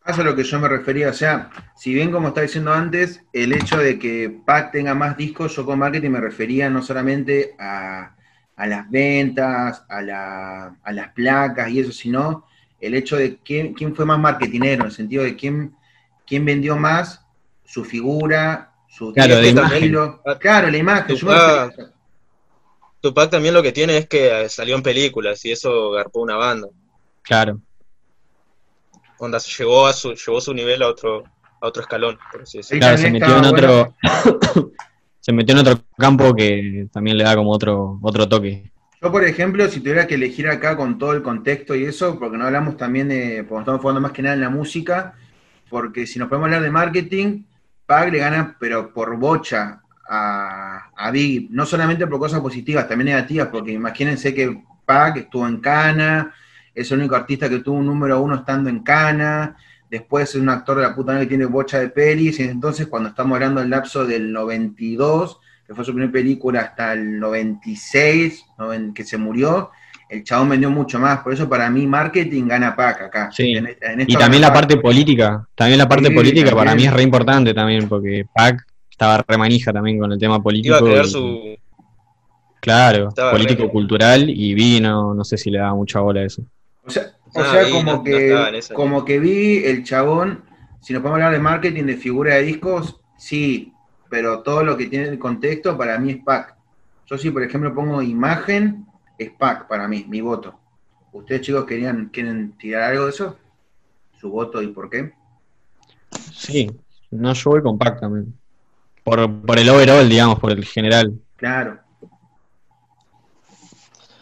Eso 0.04 0.12
es 0.12 0.18
a 0.20 0.22
lo 0.24 0.36
que 0.36 0.44
yo 0.44 0.60
me 0.60 0.68
refería. 0.68 1.08
O 1.08 1.12
sea, 1.14 1.50
si 1.74 1.94
bien 1.94 2.12
como 2.12 2.28
estaba 2.28 2.42
diciendo 2.46 2.72
antes, 2.72 3.24
el 3.32 3.52
hecho 3.52 3.78
de 3.78 3.98
que 3.98 4.38
Pac 4.44 4.70
tenga 4.72 4.94
más 4.94 5.16
discos, 5.16 5.56
yo 5.56 5.64
con 5.64 5.78
marketing 5.78 6.10
me 6.10 6.20
refería 6.20 6.68
no 6.70 6.82
solamente 6.82 7.54
a, 7.58 8.14
a 8.56 8.66
las 8.66 8.90
ventas, 8.90 9.84
a, 9.88 10.02
la- 10.02 10.76
a 10.82 10.92
las 10.92 11.12
placas 11.12 11.70
y 11.70 11.80
eso, 11.80 11.92
sino 11.92 12.44
el 12.80 12.94
hecho 12.94 13.16
de 13.16 13.38
quién, 13.38 13.74
quién 13.74 13.94
fue 13.94 14.04
más 14.04 14.18
marketinero, 14.18 14.82
en 14.82 14.86
el 14.86 14.92
sentido 14.92 15.24
de 15.24 15.36
quién, 15.36 15.74
quién 16.26 16.44
vendió 16.44 16.76
más 16.76 17.24
su 17.64 17.84
figura, 17.84 18.72
su 18.88 19.12
Claro, 19.12 19.36
de 19.36 19.44
su 19.44 19.48
imagen. 19.50 19.96
Claro, 20.40 20.70
la 20.70 20.76
imagen. 20.76 21.16
Yo 21.16 21.26
me 21.26 21.34
Tupac. 21.34 21.92
Tupac 23.00 23.30
también 23.30 23.54
lo 23.54 23.62
que 23.62 23.72
tiene 23.72 23.98
es 23.98 24.08
que 24.08 24.44
eh, 24.44 24.48
salió 24.48 24.76
en 24.76 24.82
películas 24.82 25.44
y 25.44 25.52
eso 25.52 25.90
garpó 25.90 26.20
una 26.20 26.36
banda. 26.36 26.68
Claro. 27.22 27.60
Onda, 29.18 29.40
se 29.40 29.50
llevó 29.50 29.86
a 29.86 29.92
su, 29.92 30.14
llevó 30.14 30.40
su 30.40 30.52
nivel 30.52 30.82
a 30.82 30.88
otro, 30.88 31.24
a 31.60 31.66
otro 31.66 31.82
escalón, 31.82 32.18
por 32.30 32.42
así 32.42 32.58
decirlo. 32.58 32.80
Claro, 32.80 32.98
se 32.98 33.10
metió 33.10 33.38
en 33.38 33.44
otro, 33.44 33.94
se 35.20 35.32
metió 35.32 35.54
en 35.54 35.60
otro 35.66 35.82
campo 35.96 36.34
que 36.34 36.88
también 36.92 37.16
le 37.16 37.24
da 37.24 37.34
como 37.34 37.50
otro, 37.50 37.98
otro 38.02 38.28
toque. 38.28 38.70
Yo, 39.06 39.12
por 39.12 39.22
ejemplo, 39.22 39.68
si 39.68 39.78
tuviera 39.78 40.08
que 40.08 40.16
elegir 40.16 40.48
acá 40.48 40.76
con 40.76 40.98
todo 40.98 41.12
el 41.12 41.22
contexto 41.22 41.76
y 41.76 41.84
eso, 41.84 42.18
porque 42.18 42.36
no 42.36 42.44
hablamos 42.44 42.76
también 42.76 43.08
de, 43.08 43.44
porque 43.48 43.60
estamos 43.60 43.80
jugando 43.80 44.00
más 44.00 44.10
que 44.10 44.20
nada 44.20 44.34
en 44.34 44.40
la 44.40 44.50
música, 44.50 45.14
porque 45.70 46.08
si 46.08 46.18
nos 46.18 46.26
podemos 46.26 46.46
hablar 46.46 46.62
de 46.62 46.72
marketing, 46.72 47.44
Pag 47.86 48.10
le 48.10 48.18
gana, 48.18 48.56
pero 48.58 48.92
por 48.92 49.16
bocha 49.16 49.80
a, 50.08 50.90
a 50.96 51.10
Biggie, 51.12 51.46
no 51.52 51.64
solamente 51.64 52.04
por 52.08 52.18
cosas 52.18 52.40
positivas, 52.40 52.88
también 52.88 53.14
negativas, 53.14 53.46
porque 53.46 53.70
imagínense 53.70 54.34
que 54.34 54.60
Pag 54.84 55.18
estuvo 55.18 55.46
en 55.46 55.60
Cana, 55.60 56.34
es 56.74 56.90
el 56.90 56.98
único 56.98 57.14
artista 57.14 57.48
que 57.48 57.60
tuvo 57.60 57.76
un 57.76 57.86
número 57.86 58.20
uno 58.20 58.34
estando 58.34 58.68
en 58.68 58.80
Cana, 58.80 59.56
después 59.88 60.30
es 60.30 60.34
un 60.34 60.48
actor 60.48 60.78
de 60.78 60.82
la 60.82 60.96
puta 60.96 61.16
que 61.20 61.26
tiene 61.26 61.44
bocha 61.44 61.78
de 61.78 61.90
pelis, 61.90 62.40
entonces 62.40 62.88
cuando 62.88 63.10
estamos 63.10 63.36
hablando 63.36 63.60
del 63.60 63.70
lapso 63.70 64.04
del 64.04 64.32
92, 64.32 65.38
que 65.66 65.74
fue 65.74 65.84
su 65.84 65.92
primera 65.92 66.12
película 66.12 66.60
hasta 66.60 66.92
el 66.92 67.18
96, 67.18 68.44
noven- 68.58 68.92
que 68.94 69.04
se 69.04 69.16
murió, 69.16 69.70
el 70.08 70.22
chabón 70.22 70.50
vendió 70.50 70.70
mucho 70.70 70.98
más. 71.00 71.18
Por 71.20 71.32
eso 71.32 71.48
para 71.48 71.68
mí 71.70 71.86
marketing 71.86 72.44
gana 72.46 72.76
Pac 72.76 73.02
acá. 73.02 73.30
Sí. 73.32 73.52
En- 73.52 73.66
en 73.80 74.00
Y 74.08 74.14
también 74.16 74.42
la 74.42 74.52
parte 74.52 74.76
política, 74.76 75.46
también 75.54 75.78
la 75.78 75.88
parte 75.88 76.08
Sí, 76.08 76.14
política 76.14 76.54
para 76.54 76.74
mí 76.74 76.84
es 76.84 76.92
re 76.92 77.02
importante 77.02 77.52
también, 77.52 77.88
porque 77.88 78.24
Pac 78.32 78.64
estaba 78.90 79.24
re 79.26 79.36
manija 79.36 79.72
también 79.72 79.98
con 79.98 80.12
el 80.12 80.18
tema 80.18 80.40
político. 80.42 80.76
Iba 80.78 80.86
a 80.86 80.90
crear 80.90 81.04
y- 81.06 81.08
su. 81.08 81.56
Claro, 82.60 83.08
estaba 83.08 83.30
re- 83.32 83.36
político-cultural 83.38 84.28
y 84.30 84.54
vino, 84.54 85.14
no 85.14 85.24
sé 85.24 85.36
si 85.36 85.50
le 85.50 85.58
daba 85.58 85.74
mucha 85.74 86.00
bola 86.00 86.20
a 86.20 86.24
eso. 86.24 86.42
O 86.84 86.90
sea, 86.90 87.02
o 87.32 87.40
Ah, 87.40 87.50
sea, 87.52 87.70
como, 87.70 87.92
no- 87.92 88.02
que, 88.04 88.60
como 88.72 89.04
que 89.04 89.18
vi 89.20 89.58
el 89.64 89.84
chabón, 89.84 90.44
si 90.80 90.92
nos 90.92 91.02
podemos 91.02 91.16
hablar 91.16 91.32
de 91.32 91.38
marketing, 91.40 91.84
de 91.84 91.96
figura 91.96 92.34
de 92.36 92.42
discos, 92.42 93.00
sí, 93.18 93.72
pero 94.16 94.40
todo 94.40 94.64
lo 94.64 94.78
que 94.78 94.86
tiene 94.86 95.08
el 95.08 95.18
contexto 95.18 95.76
para 95.76 95.98
mí 95.98 96.12
es 96.12 96.24
Pac. 96.24 96.56
Yo 97.04 97.18
sí, 97.18 97.30
por 97.30 97.42
ejemplo, 97.42 97.74
pongo 97.74 98.00
imagen, 98.00 98.86
es 99.18 99.30
Pac 99.30 99.68
para 99.68 99.86
mí, 99.88 100.06
mi 100.08 100.22
voto. 100.22 100.58
¿Ustedes 101.12 101.42
chicos 101.42 101.66
querían, 101.66 102.08
quieren 102.10 102.56
tirar 102.56 102.92
algo 102.92 103.04
de 103.04 103.10
eso? 103.10 103.36
¿Su 104.18 104.30
voto 104.30 104.62
y 104.62 104.68
por 104.68 104.88
qué? 104.88 105.12
Sí, 106.32 106.70
no, 107.10 107.34
yo 107.34 107.50
voy 107.50 107.60
con 107.60 107.76
Pac 107.76 108.00
también. 108.00 108.32
Por, 109.04 109.30
por 109.42 109.58
el 109.58 109.68
overall, 109.68 110.08
digamos, 110.08 110.38
por 110.38 110.52
el 110.52 110.64
general. 110.64 111.12
Claro. 111.36 111.78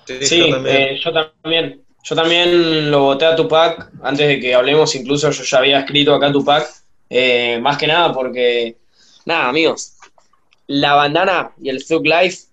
Sí, 0.07 0.26
Sí, 0.26 0.38
yo 0.40 0.50
también. 0.57 0.76
eh, 0.76 1.00
yo 1.00 1.12
también. 1.12 1.83
Yo 2.02 2.16
también 2.16 2.90
lo 2.90 2.98
voté 3.04 3.26
a 3.26 3.37
Tupac. 3.37 3.92
Antes 4.02 4.26
de 4.26 4.40
que 4.40 4.57
hablemos, 4.57 4.92
incluso 4.96 5.30
yo 5.30 5.44
ya 5.44 5.59
había 5.59 5.78
escrito 5.78 6.12
acá 6.12 6.33
Tupac. 6.33 6.66
Eh, 7.09 7.61
más 7.62 7.78
que 7.78 7.87
nada 7.87 8.12
porque, 8.12 8.76
nada, 9.24 9.48
amigos, 9.48 9.96
la 10.66 10.94
bandana 10.94 11.52
y 11.60 11.68
el 11.68 11.84
Thug 11.87 12.06
Life 12.06 12.44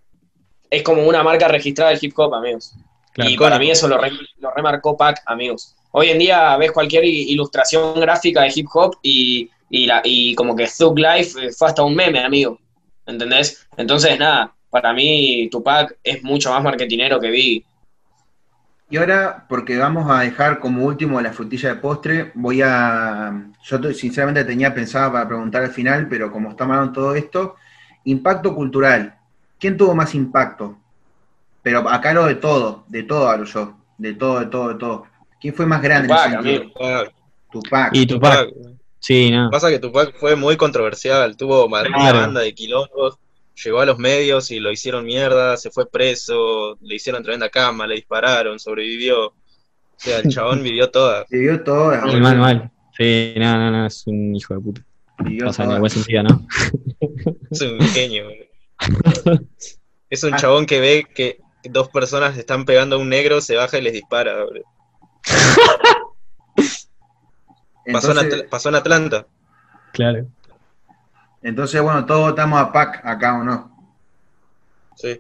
es 0.70 0.84
como 0.84 1.04
una 1.04 1.24
marca 1.24 1.48
registrada 1.48 1.92
del 1.92 2.00
hip 2.02 2.18
hop, 2.18 2.34
amigos. 2.34 2.74
y 3.18 3.38
para 3.38 3.60
mí 3.60 3.70
eso 3.70 3.88
lo, 3.88 4.00
lo 4.40 4.52
remarcó 4.52 4.96
Pac, 4.96 5.22
amigos. 5.26 5.76
Hoy 5.92 6.10
en 6.10 6.20
día 6.20 6.56
ves 6.58 6.72
cualquier 6.72 7.04
ilustración 7.04 8.00
gráfica 8.00 8.44
de 8.44 8.52
hip 8.56 8.68
hop 8.74 8.98
y, 9.02 9.50
la, 9.70 10.02
y 10.04 10.34
como 10.36 10.56
que 10.56 10.68
Thug 10.68 10.98
Life 10.98 11.52
fue 11.52 11.68
hasta 11.68 11.84
un 11.84 11.96
meme, 11.96 12.20
amigo. 12.20 12.58
¿Entendés? 13.06 13.68
Entonces, 13.76 14.18
nada, 14.18 14.54
para 14.70 14.94
mí 14.94 15.50
Tupac 15.52 15.98
es 16.04 16.24
mucho 16.24 16.52
más 16.52 16.64
marketinero 16.64 17.20
que 17.20 17.30
Biggie. 17.30 17.66
Y 18.92 18.98
ahora, 18.98 19.46
porque 19.48 19.78
vamos 19.78 20.12
a 20.12 20.20
dejar 20.20 20.60
como 20.60 20.84
último 20.84 21.22
la 21.22 21.32
frutilla 21.32 21.70
de 21.70 21.76
postre, 21.76 22.32
voy 22.34 22.62
a. 22.62 23.50
Yo 23.64 23.94
sinceramente 23.94 24.44
tenía 24.44 24.74
pensado 24.74 25.14
para 25.14 25.30
preguntar 25.30 25.64
al 25.64 25.72
final, 25.72 26.10
pero 26.10 26.30
como 26.30 26.50
está 26.50 26.66
mal 26.66 26.92
todo 26.92 27.16
esto, 27.16 27.56
impacto 28.04 28.54
cultural. 28.54 29.16
¿Quién 29.58 29.78
tuvo 29.78 29.96
más 29.96 30.14
impacto? 30.14 30.78
Pero 31.62 31.88
acá 31.90 32.14
lo 32.14 32.26
de 32.26 32.36
todo, 32.36 32.84
de 32.90 33.04
todo 33.04 33.30
hablo 33.30 33.46
yo, 33.46 33.78
de 33.98 34.14
todo, 34.14 34.42
de 34.42 34.48
todo, 34.48 34.68
de 34.70 34.76
todo. 34.76 35.06
¿Quién 35.40 35.54
fue 35.54 35.66
más 35.66 35.82
grande 35.82 36.10
Tupac, 36.10 36.34
en 36.34 36.48
ese 36.48 36.60
Tupac. 36.60 37.14
Tupac. 37.50 37.96
Y 37.96 38.06
Tupac. 38.06 38.50
Sí, 39.00 39.32
no. 39.32 39.50
Pasa 39.50 39.70
que 39.70 39.80
Tupac 39.80 40.18
fue 40.20 40.36
muy 40.36 40.58
controversial, 40.58 41.38
tuvo 41.38 41.66
una 41.66 42.12
banda 42.12 42.42
de 42.42 42.54
quilombos 42.54 43.18
llegó 43.56 43.82
a 43.82 43.86
los 43.86 43.98
medios 43.98 44.52
y 44.52 44.60
lo 44.60 44.72
hicieron 44.72 45.06
mierda, 45.06 45.58
se 45.58 45.72
fue 45.72 45.90
preso, 45.90 46.78
le 46.82 46.96
hicieron 46.96 47.24
tremenda 47.24 47.50
cama, 47.50 47.88
le 47.88 47.96
dispararon, 47.96 48.60
sobrevivió. 48.60 49.28
O 49.28 49.34
sea, 49.98 50.20
el 50.20 50.30
chabón 50.30 50.64
vivió 50.64 50.90
toda. 50.90 51.26
Vivió 51.30 51.64
toda. 51.64 52.06
Mal, 52.06 52.22
mal, 52.22 52.38
mal. 52.38 52.72
Sí, 52.98 53.34
no, 53.38 53.58
no, 53.58 53.72
no, 53.72 53.86
es 53.86 54.06
un 54.08 54.36
hijo 54.36 54.54
de 54.54 54.60
puta. 54.60 54.82
Vivió 55.20 55.50
o 55.50 55.54
sea, 55.54 55.66
en 55.66 55.72
el 55.72 55.80
buen 55.80 55.92
sentido, 55.92 56.24
¿no? 56.24 56.48
es 57.52 57.62
un 57.62 57.80
genio. 57.80 58.28
es 60.10 60.24
un 60.24 60.34
ah. 60.34 60.38
chabón 60.38 60.66
que 60.66 60.80
ve 60.80 61.08
que 61.14 61.40
dos 61.64 61.90
personas 61.90 62.38
están 62.38 62.66
pegando 62.66 62.96
a 62.96 63.00
un 63.00 63.10
negro, 63.10 63.42
se 63.42 63.56
baja 63.56 63.78
y 63.78 63.82
les 63.82 63.94
dispara. 63.94 64.46
pasó, 67.92 68.20
en 68.20 68.50
pasó 68.50 68.70
en 68.70 68.76
Atlanta. 68.76 69.28
Claro. 69.94 70.28
Entonces, 71.42 71.82
bueno, 71.82 72.06
todos 72.06 72.32
votamos 72.32 72.60
a 72.60 72.72
PAC 72.72 73.06
acá, 73.06 73.40
¿o 73.40 73.44
no? 73.44 73.72
Sí. 74.96 75.20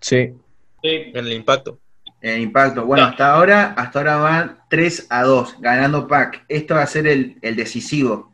Sí. 0.00 0.34
En 0.82 1.16
el 1.16 1.32
impacto. 1.32 1.78
En 2.20 2.34
el 2.34 2.40
impacto. 2.42 2.84
Bueno, 2.84 3.04
hasta 3.04 3.32
ahora, 3.32 3.74
hasta 3.76 3.98
ahora 4.00 4.16
van 4.16 4.58
3 4.68 5.06
a 5.10 5.22
2, 5.22 5.56
ganando 5.60 6.06
PAC. 6.06 6.44
Esto 6.48 6.74
va 6.74 6.82
a 6.82 6.86
ser 6.86 7.06
el, 7.06 7.38
decisivo, 7.40 8.32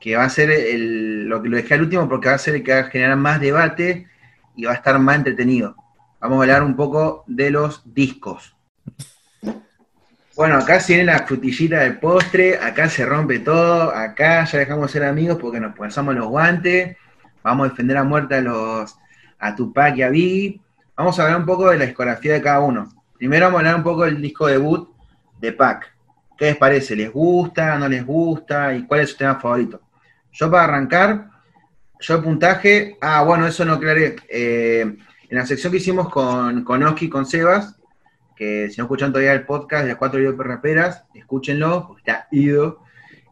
que 0.00 0.16
va 0.16 0.24
a 0.24 0.30
ser 0.30 0.50
el, 0.50 1.24
lo 1.24 1.42
que 1.42 1.48
lo 1.48 1.56
dejé 1.56 1.74
al 1.74 1.82
último 1.82 2.08
porque 2.08 2.28
va 2.28 2.34
a 2.34 2.38
ser 2.38 2.56
el 2.56 2.62
que 2.62 2.72
va 2.72 2.80
a 2.80 2.90
generar 2.90 3.16
más 3.16 3.40
debate 3.40 4.06
y 4.56 4.64
va 4.64 4.72
a 4.72 4.76
estar 4.76 4.98
más 4.98 5.16
entretenido. 5.16 5.76
Vamos 6.20 6.38
a 6.38 6.42
hablar 6.42 6.62
un 6.62 6.76
poco 6.76 7.24
de 7.26 7.50
los 7.50 7.82
discos. 7.84 8.54
Bueno, 10.38 10.54
acá 10.54 10.78
se 10.78 10.94
viene 10.94 11.10
la 11.10 11.26
frutillita 11.26 11.80
del 11.80 11.98
postre, 11.98 12.58
acá 12.58 12.88
se 12.88 13.04
rompe 13.04 13.40
todo, 13.40 13.90
acá 13.92 14.44
ya 14.44 14.60
dejamos 14.60 14.86
de 14.86 14.92
ser 14.92 15.04
amigos 15.04 15.36
porque 15.40 15.58
nos 15.58 15.76
pasamos 15.76 16.14
los 16.14 16.28
guantes, 16.28 16.96
vamos 17.42 17.66
a 17.66 17.70
defender 17.70 17.96
a 17.96 18.04
muerte 18.04 18.36
a 18.36 18.40
los 18.40 18.96
a 19.40 19.56
Tupac 19.56 19.96
y 19.96 20.02
a 20.02 20.10
Biggie. 20.10 20.60
Vamos 20.96 21.18
a 21.18 21.24
hablar 21.24 21.40
un 21.40 21.44
poco 21.44 21.68
de 21.68 21.78
la 21.78 21.86
discografía 21.86 22.34
de 22.34 22.40
cada 22.40 22.60
uno. 22.60 22.88
Primero 23.16 23.46
vamos 23.46 23.56
a 23.56 23.58
hablar 23.58 23.74
un 23.78 23.82
poco 23.82 24.04
del 24.04 24.22
disco 24.22 24.46
debut 24.46 24.88
de 25.40 25.50
Pac. 25.50 25.92
¿Qué 26.36 26.44
les 26.44 26.56
parece? 26.56 26.94
¿Les 26.94 27.12
gusta? 27.12 27.76
¿No 27.76 27.88
les 27.88 28.06
gusta? 28.06 28.72
¿Y 28.74 28.86
cuál 28.86 29.00
es 29.00 29.10
su 29.10 29.16
tema 29.16 29.40
favorito? 29.40 29.80
Yo 30.30 30.48
para 30.48 30.62
arrancar, 30.62 31.30
yo 31.98 32.22
puntaje, 32.22 32.96
ah, 33.00 33.24
bueno, 33.24 33.44
eso 33.44 33.64
no 33.64 33.72
aclaré. 33.72 34.14
Eh, 34.28 34.82
en 34.82 35.36
la 35.36 35.44
sección 35.44 35.72
que 35.72 35.78
hicimos 35.78 36.08
con, 36.08 36.62
con 36.62 36.80
Oski 36.84 37.06
y 37.06 37.10
con 37.10 37.26
Sebas, 37.26 37.77
que 38.38 38.70
si 38.70 38.76
no 38.78 38.84
escuchan 38.84 39.10
todavía 39.10 39.32
el 39.32 39.44
podcast 39.44 39.82
de 39.82 39.88
las 39.88 39.98
cuatro 39.98 40.20
raperas, 40.38 41.04
escúchenlo, 41.12 41.88
porque 41.88 42.02
está 42.02 42.28
ido. 42.30 42.84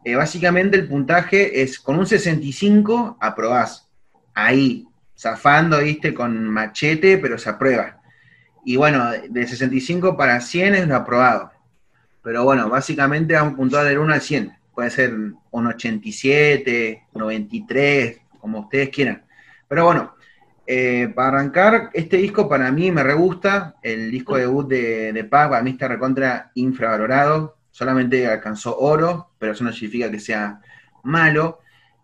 Eh, 0.03 0.15
básicamente 0.15 0.75
el 0.75 0.87
puntaje 0.87 1.61
es 1.61 1.79
con 1.79 1.97
un 1.97 2.05
65 2.05 3.17
aprobás. 3.21 3.89
Ahí, 4.33 4.85
zafando, 5.17 5.79
viste, 5.79 6.13
con 6.13 6.43
machete, 6.49 7.17
pero 7.17 7.37
se 7.37 7.49
aprueba. 7.49 8.01
Y 8.65 8.75
bueno, 8.75 9.11
de 9.11 9.47
65 9.47 10.17
para 10.17 10.41
100 10.41 10.75
es 10.75 10.87
lo 10.89 10.97
aprobado. 10.97 11.51
Pero 12.21 12.43
bueno, 12.43 12.69
básicamente 12.69 13.33
vamos 13.33 13.53
a 13.53 13.57
puntuar 13.57 13.85
del 13.85 13.99
1 13.99 14.13
al 14.13 14.21
100. 14.21 14.51
Puede 14.75 14.89
ser 14.89 15.13
un 15.51 15.67
87, 15.67 17.07
93, 17.13 18.21
como 18.41 18.59
ustedes 18.59 18.89
quieran. 18.89 19.23
Pero 19.69 19.85
bueno, 19.85 20.16
eh, 20.69 21.07
para 21.15 21.29
arrancar, 21.29 21.89
este 21.93 22.17
disco 22.17 22.49
para 22.49 22.69
mí 22.71 22.91
me 22.91 23.01
re 23.01 23.13
gusta. 23.13 23.75
El 23.81 24.11
disco 24.11 24.35
debut 24.35 24.67
de, 24.67 25.13
de 25.13 25.23
Paz, 25.23 25.49
para 25.49 25.63
mí 25.63 25.71
está 25.71 25.87
recontra 25.87 26.51
infravalorado. 26.55 27.57
Solamente 27.71 28.27
alcanzó 28.27 28.77
oro, 28.77 29.31
pero 29.39 29.53
eso 29.53 29.63
no 29.63 29.71
significa 29.71 30.11
que 30.11 30.19
sea 30.19 30.59
malo. 31.03 31.59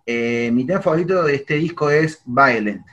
Eh, 0.06 0.50
mi 0.54 0.66
tema 0.66 0.82
favorito 0.82 1.24
de 1.24 1.36
este 1.36 1.56
disco 1.56 1.90
es 1.90 2.22
Violent, 2.26 2.86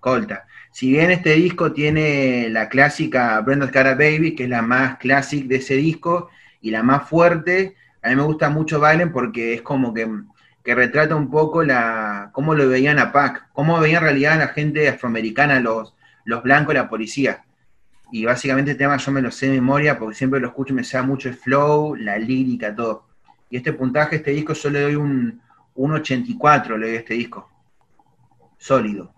Colta. 0.00 0.46
Si 0.72 0.90
bien 0.90 1.10
este 1.12 1.34
disco 1.34 1.72
tiene 1.72 2.48
la 2.50 2.68
clásica 2.68 3.40
Brenda 3.40 3.70
Cara 3.70 3.94
Baby, 3.94 4.34
que 4.34 4.44
es 4.44 4.50
la 4.50 4.62
más 4.62 4.98
clásica 4.98 5.46
de 5.48 5.56
ese 5.56 5.74
disco 5.74 6.30
y 6.60 6.70
la 6.70 6.82
más 6.82 7.08
fuerte, 7.08 7.76
a 8.02 8.08
mí 8.08 8.16
me 8.16 8.22
gusta 8.22 8.48
mucho 8.48 8.80
Violent 8.80 9.12
porque 9.12 9.54
es 9.54 9.62
como 9.62 9.94
que 9.94 10.08
que 10.62 10.74
retrata 10.74 11.16
un 11.16 11.30
poco 11.30 11.62
la 11.62 12.30
cómo 12.32 12.54
lo 12.54 12.68
veían 12.68 12.98
a 12.98 13.12
Pac, 13.12 13.48
cómo 13.52 13.80
veían 13.80 14.02
en 14.02 14.08
realidad 14.08 14.34
a 14.34 14.38
la 14.38 14.48
gente 14.48 14.88
afroamericana, 14.88 15.60
los, 15.60 15.94
los 16.24 16.42
blancos, 16.42 16.74
la 16.74 16.88
policía. 16.88 17.44
Y 18.12 18.24
básicamente 18.24 18.72
el 18.72 18.76
tema 18.76 18.98
yo 18.98 19.10
me 19.10 19.22
lo 19.22 19.30
sé 19.30 19.46
de 19.46 19.52
memoria 19.52 19.98
porque 19.98 20.14
siempre 20.14 20.38
lo 20.38 20.48
escucho 20.48 20.72
y 20.72 20.76
me 20.76 20.84
sea 20.84 21.02
mucho 21.02 21.28
el 21.28 21.34
flow, 21.34 21.94
la 21.96 22.18
lírica, 22.18 22.74
todo. 22.74 23.06
Y 23.48 23.56
este 23.56 23.72
puntaje, 23.72 24.16
este 24.16 24.30
disco, 24.30 24.52
yo 24.52 24.70
le 24.70 24.82
doy 24.82 24.94
un, 24.96 25.40
84, 25.74 26.76
le 26.76 26.86
doy 26.86 26.96
a 26.96 26.98
este 27.00 27.14
disco. 27.14 27.50
Sólido. 28.58 29.12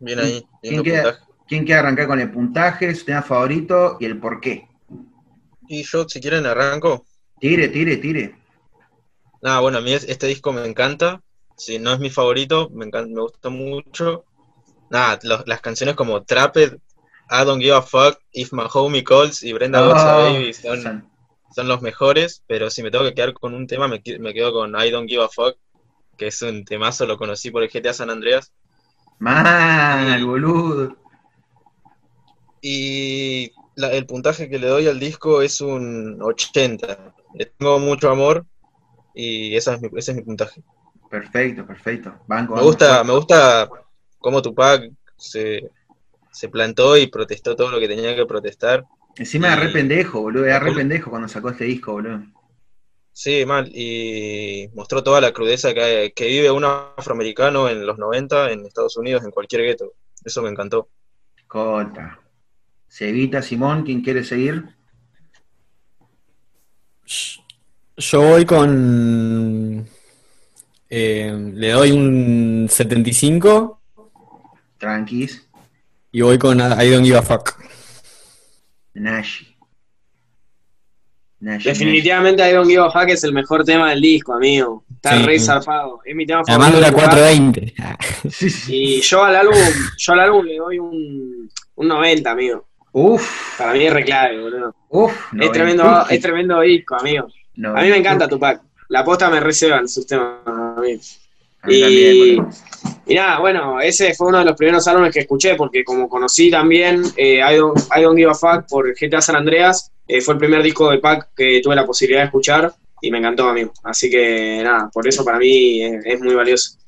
Bien 0.00 0.18
ahí. 0.18 0.46
¿Quién, 0.60 0.82
quiere, 0.82 1.02
¿Quién 1.46 1.64
quiere 1.64 1.80
arrancar 1.80 2.06
con 2.06 2.20
el 2.20 2.30
puntaje, 2.30 2.94
su 2.94 3.04
tema 3.04 3.22
favorito 3.22 3.96
y 4.00 4.06
el 4.06 4.18
por 4.18 4.40
qué? 4.40 4.68
Y 5.68 5.82
yo, 5.82 6.08
si 6.08 6.20
quieren, 6.20 6.46
arranco. 6.46 7.06
Tire, 7.38 7.68
tire, 7.68 7.96
tire. 7.98 8.34
Nada, 9.40 9.60
bueno, 9.60 9.78
a 9.78 9.80
mí 9.80 9.92
este 9.92 10.26
disco 10.26 10.52
me 10.52 10.64
encanta. 10.66 11.22
Si 11.56 11.78
no 11.78 11.92
es 11.92 11.98
mi 11.98 12.10
favorito, 12.10 12.70
me, 12.70 12.86
encanta, 12.86 13.12
me 13.12 13.22
gusta 13.22 13.48
mucho. 13.48 14.24
Nada, 14.90 15.18
las 15.22 15.60
canciones 15.60 15.94
como 15.94 16.22
Trapped, 16.22 16.78
I 17.30 17.44
Don't 17.44 17.60
Give 17.60 17.74
a 17.74 17.82
Fuck, 17.82 18.20
If 18.32 18.52
My 18.52 18.64
Homie 18.72 19.04
Calls 19.04 19.42
y 19.42 19.52
Brenda 19.52 19.86
oh, 19.86 19.92
Baby 19.92 20.54
son, 20.54 21.08
son, 21.54 21.68
los 21.68 21.82
mejores, 21.82 22.42
pero 22.46 22.70
si 22.70 22.82
me 22.82 22.90
tengo 22.90 23.04
que 23.04 23.14
quedar 23.14 23.34
con 23.34 23.54
un 23.54 23.66
tema, 23.66 23.86
me, 23.86 24.00
quedo 24.02 24.52
con 24.52 24.74
I 24.80 24.90
Don't 24.90 25.08
Give 25.08 25.22
a 25.22 25.28
Fuck, 25.28 25.56
que 26.16 26.28
es 26.28 26.40
un 26.42 26.64
temazo, 26.64 27.06
lo 27.06 27.18
conocí 27.18 27.50
por 27.50 27.62
el 27.62 27.68
GTA 27.68 27.92
San 27.92 28.10
Andreas. 28.10 28.52
Mal, 29.18 30.24
boludo. 30.24 30.96
Y 32.62 33.52
el 33.76 34.06
puntaje 34.06 34.48
que 34.48 34.58
le 34.58 34.68
doy 34.68 34.86
al 34.86 34.98
disco 34.98 35.42
es 35.42 35.60
un 35.60 36.18
80. 36.22 37.14
Le 37.34 37.46
tengo 37.46 37.78
mucho 37.78 38.10
amor, 38.10 38.46
y 39.18 39.56
ese 39.56 39.74
es 39.74 39.80
mi, 39.80 39.88
ese 39.96 40.12
es 40.12 40.16
mi 40.16 40.22
puntaje. 40.22 40.62
Perfecto, 41.10 41.66
perfecto. 41.66 42.14
me 42.28 42.62
gusta, 42.62 43.02
me 43.02 43.14
gusta 43.14 43.68
cómo 44.18 44.40
Tupac 44.40 44.92
se, 45.16 45.68
se 46.30 46.48
plantó 46.48 46.96
y 46.96 47.08
protestó 47.08 47.56
todo 47.56 47.72
lo 47.72 47.80
que 47.80 47.88
tenía 47.88 48.14
que 48.14 48.26
protestar. 48.26 48.84
Encima 49.16 49.48
era 49.48 49.56
re 49.56 49.70
pendejo, 49.70 50.20
boludo, 50.20 50.44
era 50.44 50.60
re 50.60 50.72
pendejo 50.72 51.10
cuando 51.10 51.26
sacó 51.26 51.48
este 51.48 51.64
disco, 51.64 51.94
boludo. 51.94 52.22
Sí, 53.12 53.44
mal, 53.44 53.68
y 53.74 54.70
mostró 54.74 55.02
toda 55.02 55.20
la 55.20 55.32
crudeza 55.32 55.74
que, 55.74 56.12
que 56.14 56.26
vive 56.28 56.52
un 56.52 56.64
afroamericano 56.64 57.68
en 57.68 57.84
los 57.84 57.98
90 57.98 58.52
en 58.52 58.66
Estados 58.66 58.96
Unidos, 58.96 59.24
en 59.24 59.32
cualquier 59.32 59.62
gueto. 59.62 59.94
Eso 60.24 60.42
me 60.42 60.50
encantó. 60.50 60.88
Cota. 61.48 62.20
Cevita, 62.86 63.42
Simón, 63.42 63.82
¿quién 63.82 64.00
quiere 64.00 64.22
seguir? 64.22 64.76
Yo 67.98 68.22
voy 68.22 68.44
con. 68.46 69.88
Eh, 70.88 71.50
le 71.54 71.70
doy 71.70 71.90
un 71.90 72.68
75. 72.70 73.80
Tranquis. 74.78 75.48
Y 76.12 76.20
voy 76.20 76.38
con 76.38 76.58
I 76.60 76.90
don't 76.90 77.04
give 77.04 77.18
a 77.18 77.22
fuck. 77.22 77.56
Nashi. 78.94 79.56
Definitivamente 81.40 82.48
I 82.48 82.52
don't 82.52 82.68
give 82.68 82.82
a 82.82 82.90
fuck 82.90 83.08
es 83.08 83.22
el 83.24 83.32
mejor 83.32 83.64
tema 83.64 83.90
del 83.90 84.00
disco, 84.00 84.32
amigo. 84.32 84.84
Está 84.94 85.18
re 85.18 85.38
zarpado. 85.40 86.00
Es 86.04 86.14
mi 86.14 86.24
tema 86.24 86.42
Además 86.46 86.72
dura 86.72 86.92
420. 86.92 87.74
y 88.68 89.00
yo 89.00 89.24
al 89.24 89.36
álbum, 89.36 89.58
yo 89.96 90.12
al 90.12 90.20
álbum 90.20 90.46
le 90.46 90.56
doy 90.56 90.78
un, 90.78 91.50
un 91.74 91.88
90, 91.88 92.30
amigo. 92.30 92.64
Uf. 92.92 93.58
Para 93.58 93.72
mí 93.72 93.84
es 93.84 93.92
re 93.92 94.04
clave, 94.04 94.40
boludo. 94.40 94.74
Uf. 94.88 95.12
Es 95.38 95.52
tremendo, 95.52 96.06
es 96.08 96.20
tremendo 96.20 96.60
disco, 96.60 96.94
amigo 96.94 97.28
a 97.64 97.82
mí 97.82 97.90
me 97.90 97.96
encanta 97.96 98.28
Tupac. 98.28 98.62
La 98.88 99.04
posta 99.04 99.28
me 99.30 99.40
reservan 99.40 99.88
sus 99.88 100.06
temas. 100.06 100.36
mí. 100.46 101.00
A 101.62 101.66
mí 101.66 101.74
Y, 101.74 101.80
también, 101.80 102.48
y 103.06 103.14
nada, 103.14 103.40
bueno, 103.40 103.80
ese 103.80 104.14
fue 104.14 104.28
uno 104.28 104.38
de 104.38 104.44
los 104.44 104.56
primeros 104.56 104.86
álbumes 104.86 105.12
que 105.12 105.20
escuché, 105.20 105.54
porque 105.56 105.82
como 105.84 106.08
conocí 106.08 106.50
también 106.50 107.02
eh, 107.16 107.40
I, 107.40 107.56
don't, 107.56 107.78
I 107.96 108.02
Don't 108.02 108.16
Give 108.16 108.30
a 108.30 108.34
Fuck 108.34 108.68
por 108.68 108.94
GTA 108.94 109.20
San 109.20 109.36
Andreas, 109.36 109.90
eh, 110.06 110.20
fue 110.20 110.34
el 110.34 110.38
primer 110.38 110.62
disco 110.62 110.90
de 110.90 110.98
Pac 110.98 111.28
que 111.36 111.60
tuve 111.62 111.74
la 111.74 111.84
posibilidad 111.84 112.20
de 112.20 112.26
escuchar 112.26 112.72
y 113.00 113.10
me 113.10 113.18
encantó, 113.18 113.48
amigo. 113.48 113.72
Así 113.82 114.08
que 114.08 114.60
nada, 114.62 114.90
por 114.92 115.06
eso 115.06 115.24
para 115.24 115.38
mí 115.38 115.82
es, 115.82 116.04
es 116.04 116.20
muy 116.20 116.34
valioso. 116.34 116.78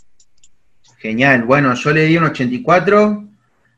Genial. 0.99 1.45
Bueno, 1.45 1.75
yo 1.75 1.93
le 1.93 2.05
di 2.05 2.17
un 2.17 2.25
84, 2.25 3.25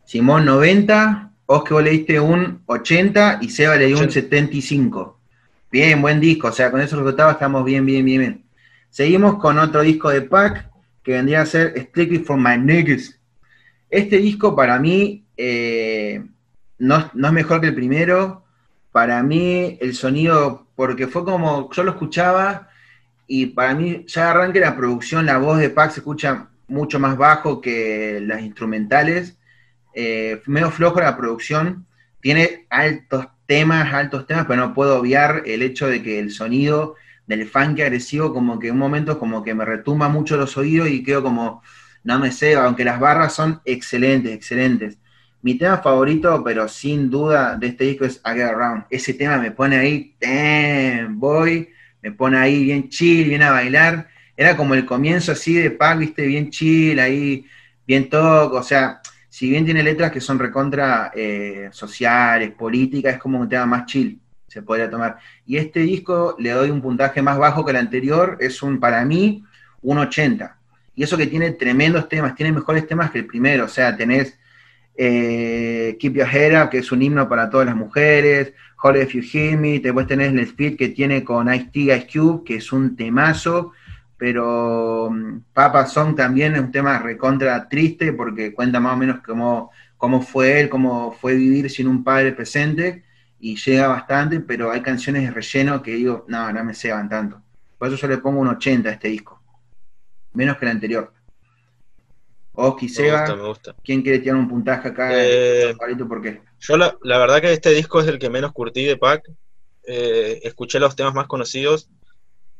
Simón 0.05 0.45
90, 0.45 1.31
Oscar 1.47 1.73
vos 1.73 1.83
le 1.85 1.91
diste 1.91 2.19
un 2.19 2.63
80 2.67 3.39
y 3.43 3.49
Seba 3.51 3.77
le 3.77 3.87
dio 3.87 3.97
un 3.97 4.05
80. 4.05 4.21
75. 4.21 5.22
Bien, 5.73 6.03
buen 6.03 6.21
disco. 6.21 6.49
O 6.49 6.53
sea, 6.53 6.71
con 6.71 6.83
esos 6.83 6.99
resultados 6.99 7.33
estamos 7.33 7.65
bien, 7.65 7.87
bien, 7.87 8.05
bien, 8.05 8.21
bien. 8.21 8.45
Seguimos 8.91 9.39
con 9.39 9.59
otro 9.59 9.81
disco 9.81 10.11
de 10.11 10.21
Pac 10.21 10.71
que 11.03 11.13
vendría 11.13 11.41
a 11.41 11.47
ser 11.47 11.73
Strictly 11.89 12.19
for 12.19 12.37
My 12.37 12.59
Niggas. 12.59 13.19
Este 13.89 14.19
disco 14.19 14.55
para 14.55 14.79
mí 14.79 15.25
eh, 15.35 16.23
no, 16.77 17.11
no 17.15 17.27
es 17.27 17.33
mejor 17.33 17.63
que 17.63 17.69
el 17.69 17.75
primero. 17.75 18.45
Para 18.93 19.23
mí 19.23 19.79
el 19.81 19.95
sonido, 19.95 20.67
porque 20.77 21.07
fue 21.07 21.25
como, 21.25 21.71
yo 21.73 21.85
lo 21.85 21.93
escuchaba 21.93 22.69
y 23.27 23.47
para 23.47 23.75
mí 23.75 24.05
ya 24.07 24.31
arranque 24.31 24.61
la 24.61 24.77
producción, 24.77 25.25
la 25.25 25.39
voz 25.39 25.59
de 25.59 25.71
Pac 25.71 25.93
se 25.93 26.01
escucha 26.01 26.51
mucho 26.69 27.01
más 27.01 27.17
bajo 27.17 27.63
que 27.63 28.21
las 28.21 28.43
instrumentales. 28.43 29.39
Eh, 29.95 30.43
medio 30.45 30.71
flojo 30.71 31.01
la 31.01 31.17
producción. 31.17 31.87
Tiene 32.21 32.67
altos 32.69 33.27
temas, 33.53 33.93
altos 33.93 34.27
temas, 34.27 34.47
pero 34.49 34.63
no 34.63 34.73
puedo 34.73 34.99
obviar 34.99 35.43
el 35.45 35.61
hecho 35.61 35.87
de 35.87 36.03
que 36.03 36.19
el 36.19 36.31
sonido 36.31 36.95
del 37.27 37.47
funk 37.47 37.81
agresivo 37.81 38.33
como 38.33 38.59
que 38.59 38.69
en 38.69 38.73
un 38.73 38.79
momento 38.79 39.19
como 39.19 39.45
que 39.45 39.55
me 39.55 39.67
retumba 39.67 40.09
mucho 40.09 40.39
los 40.39 40.57
oídos 40.57 40.89
y 40.89 41.03
quedo 41.03 41.23
como, 41.23 41.63
no 42.03 42.19
me 42.19 42.33
sé, 42.33 42.55
aunque 42.55 42.83
las 42.83 42.99
barras 42.99 43.35
son 43.35 43.61
excelentes, 43.67 44.33
excelentes. 44.33 44.97
Mi 45.43 45.59
tema 45.59 45.77
favorito, 45.77 46.43
pero 46.43 46.67
sin 46.67 47.11
duda, 47.11 47.59
de 47.59 47.67
este 47.67 47.85
disco 47.85 48.07
es 48.07 48.23
I 48.25 48.31
Get 48.37 48.45
Around. 48.45 48.85
Ese 48.89 49.13
tema 49.13 49.37
me 49.37 49.51
pone 49.51 49.77
ahí, 49.77 50.17
damn, 50.19 51.21
boy, 51.21 51.69
me 52.01 52.11
pone 52.11 52.39
ahí 52.39 52.65
bien 52.65 52.89
chill, 52.89 53.29
bien 53.29 53.43
a 53.43 53.51
bailar. 53.51 54.09
Era 54.35 54.57
como 54.57 54.73
el 54.73 54.87
comienzo 54.87 55.33
así 55.33 55.53
de 55.53 55.71
Pac, 55.73 55.99
viste, 55.99 56.25
bien 56.25 56.49
chill, 56.49 56.99
ahí, 56.99 57.45
bien 57.87 58.09
toco, 58.09 58.57
o 58.57 58.63
sea, 58.63 59.03
si 59.33 59.49
bien 59.49 59.65
tiene 59.65 59.83
letras 59.83 60.13
que 60.13 60.21
son 60.21 60.39
recontra 60.39 61.11
eh, 61.15 61.71
sociales, 61.73 62.51
políticas, 62.51 63.15
es 63.15 63.19
como 63.19 63.41
un 63.41 63.49
tema 63.49 63.65
más 63.65 63.87
chill, 63.87 64.21
se 64.47 64.61
podría 64.61 64.91
tomar. 64.91 65.17
Y 65.47 65.57
este 65.57 65.81
disco 65.81 66.37
le 66.39 66.51
doy 66.51 66.69
un 66.69 66.83
puntaje 66.83 67.23
más 67.23 67.39
bajo 67.39 67.65
que 67.65 67.71
el 67.71 67.79
anterior, 67.79 68.37
es 68.41 68.63
un, 68.63 68.79
para 68.79 69.03
mí, 69.07 69.43
un 69.81 69.97
80. 69.97 70.59
Y 70.95 71.03
eso 71.03 71.17
que 71.17 71.27
tiene 71.27 71.53
tremendos 71.53 72.11
temas, 72.11 72.35
tiene 72.35 72.53
mejores 72.53 72.87
temas 72.87 73.11
que 73.11 73.21
el 73.21 73.27
primero, 73.27 73.65
o 73.65 73.69
sea, 73.69 73.97
tenés 73.97 74.39
eh, 74.99 75.97
Keep 75.99 76.15
Your 76.15 76.29
Head 76.31 76.69
que 76.69 76.77
es 76.77 76.93
un 76.93 77.01
himno 77.01 77.27
para 77.27 77.49
todas 77.49 77.65
las 77.65 77.75
mujeres, 77.75 78.53
Holy 78.83 79.01
If 79.01 79.15
You 79.15 79.23
Hear 79.33 79.57
Me, 79.57 79.79
después 79.79 80.07
tenés 80.07 80.31
el 80.31 80.41
Speed 80.41 80.77
que 80.77 80.91
tiene 80.91 81.25
con 81.25 81.51
Ice-T, 81.53 81.81
Ice 81.81 82.07
Cube, 82.13 82.45
que 82.45 82.57
es 82.57 82.71
un 82.71 82.97
temazo, 82.97 83.73
pero 84.23 85.11
mm, 85.11 85.47
Papa 85.53 85.85
Song 85.85 86.15
también 86.15 86.55
es 86.55 86.61
un 86.61 86.71
tema 86.71 86.97
recontra 87.01 87.69
triste 87.69 88.13
porque 88.13 88.55
cuenta 88.55 88.79
más 88.79 88.95
o 88.95 88.97
menos 88.97 89.21
cómo, 89.21 89.73
cómo 89.97 90.23
fue 90.23 90.61
él, 90.61 90.69
cómo 90.69 91.11
fue 91.11 91.35
vivir 91.35 91.69
sin 91.69 91.89
un 91.89 92.05
padre 92.05 92.31
presente 92.31 93.03
y 93.41 93.57
llega 93.57 93.89
bastante, 93.89 94.39
pero 94.39 94.71
hay 94.71 94.81
canciones 94.81 95.25
de 95.25 95.33
relleno 95.33 95.83
que 95.83 95.95
digo, 95.95 96.25
no, 96.29 96.53
no 96.53 96.63
me 96.63 96.73
ceban 96.73 97.09
tanto. 97.09 97.43
Por 97.77 97.89
eso 97.89 97.97
yo 97.97 98.07
le 98.07 98.19
pongo 98.19 98.39
un 98.39 98.47
80 98.47 98.91
a 98.91 98.93
este 98.93 99.09
disco, 99.09 99.43
menos 100.35 100.57
que 100.57 100.67
el 100.67 100.71
anterior. 100.71 101.13
Oski, 102.53 102.87
Me 102.87 102.93
Seba, 102.93 103.21
gusta, 103.23 103.35
me 103.35 103.49
gusta. 103.49 103.75
¿quién 103.83 104.03
quiere 104.03 104.21
tirar 104.21 104.37
un 104.37 104.49
puntaje 104.49 104.87
acá? 104.87 105.09
Eh, 105.15 105.75
Favorito, 105.77 106.07
¿Por 106.07 106.23
qué? 106.23 106.43
Yo 106.61 106.77
la, 106.77 106.97
la 107.03 107.19
verdad 107.19 107.41
que 107.41 107.53
este 107.53 107.71
disco 107.71 108.01
es 108.01 108.07
el 108.07 108.21
que 108.21 108.31
menos 108.31 108.53
curtí 108.53 108.85
de 108.85 108.97
Pac. 108.97 109.29
Eh, 109.85 110.39
escuché 110.45 110.79
los 110.79 110.95
temas 110.95 111.13
más 111.13 111.27
conocidos 111.27 111.91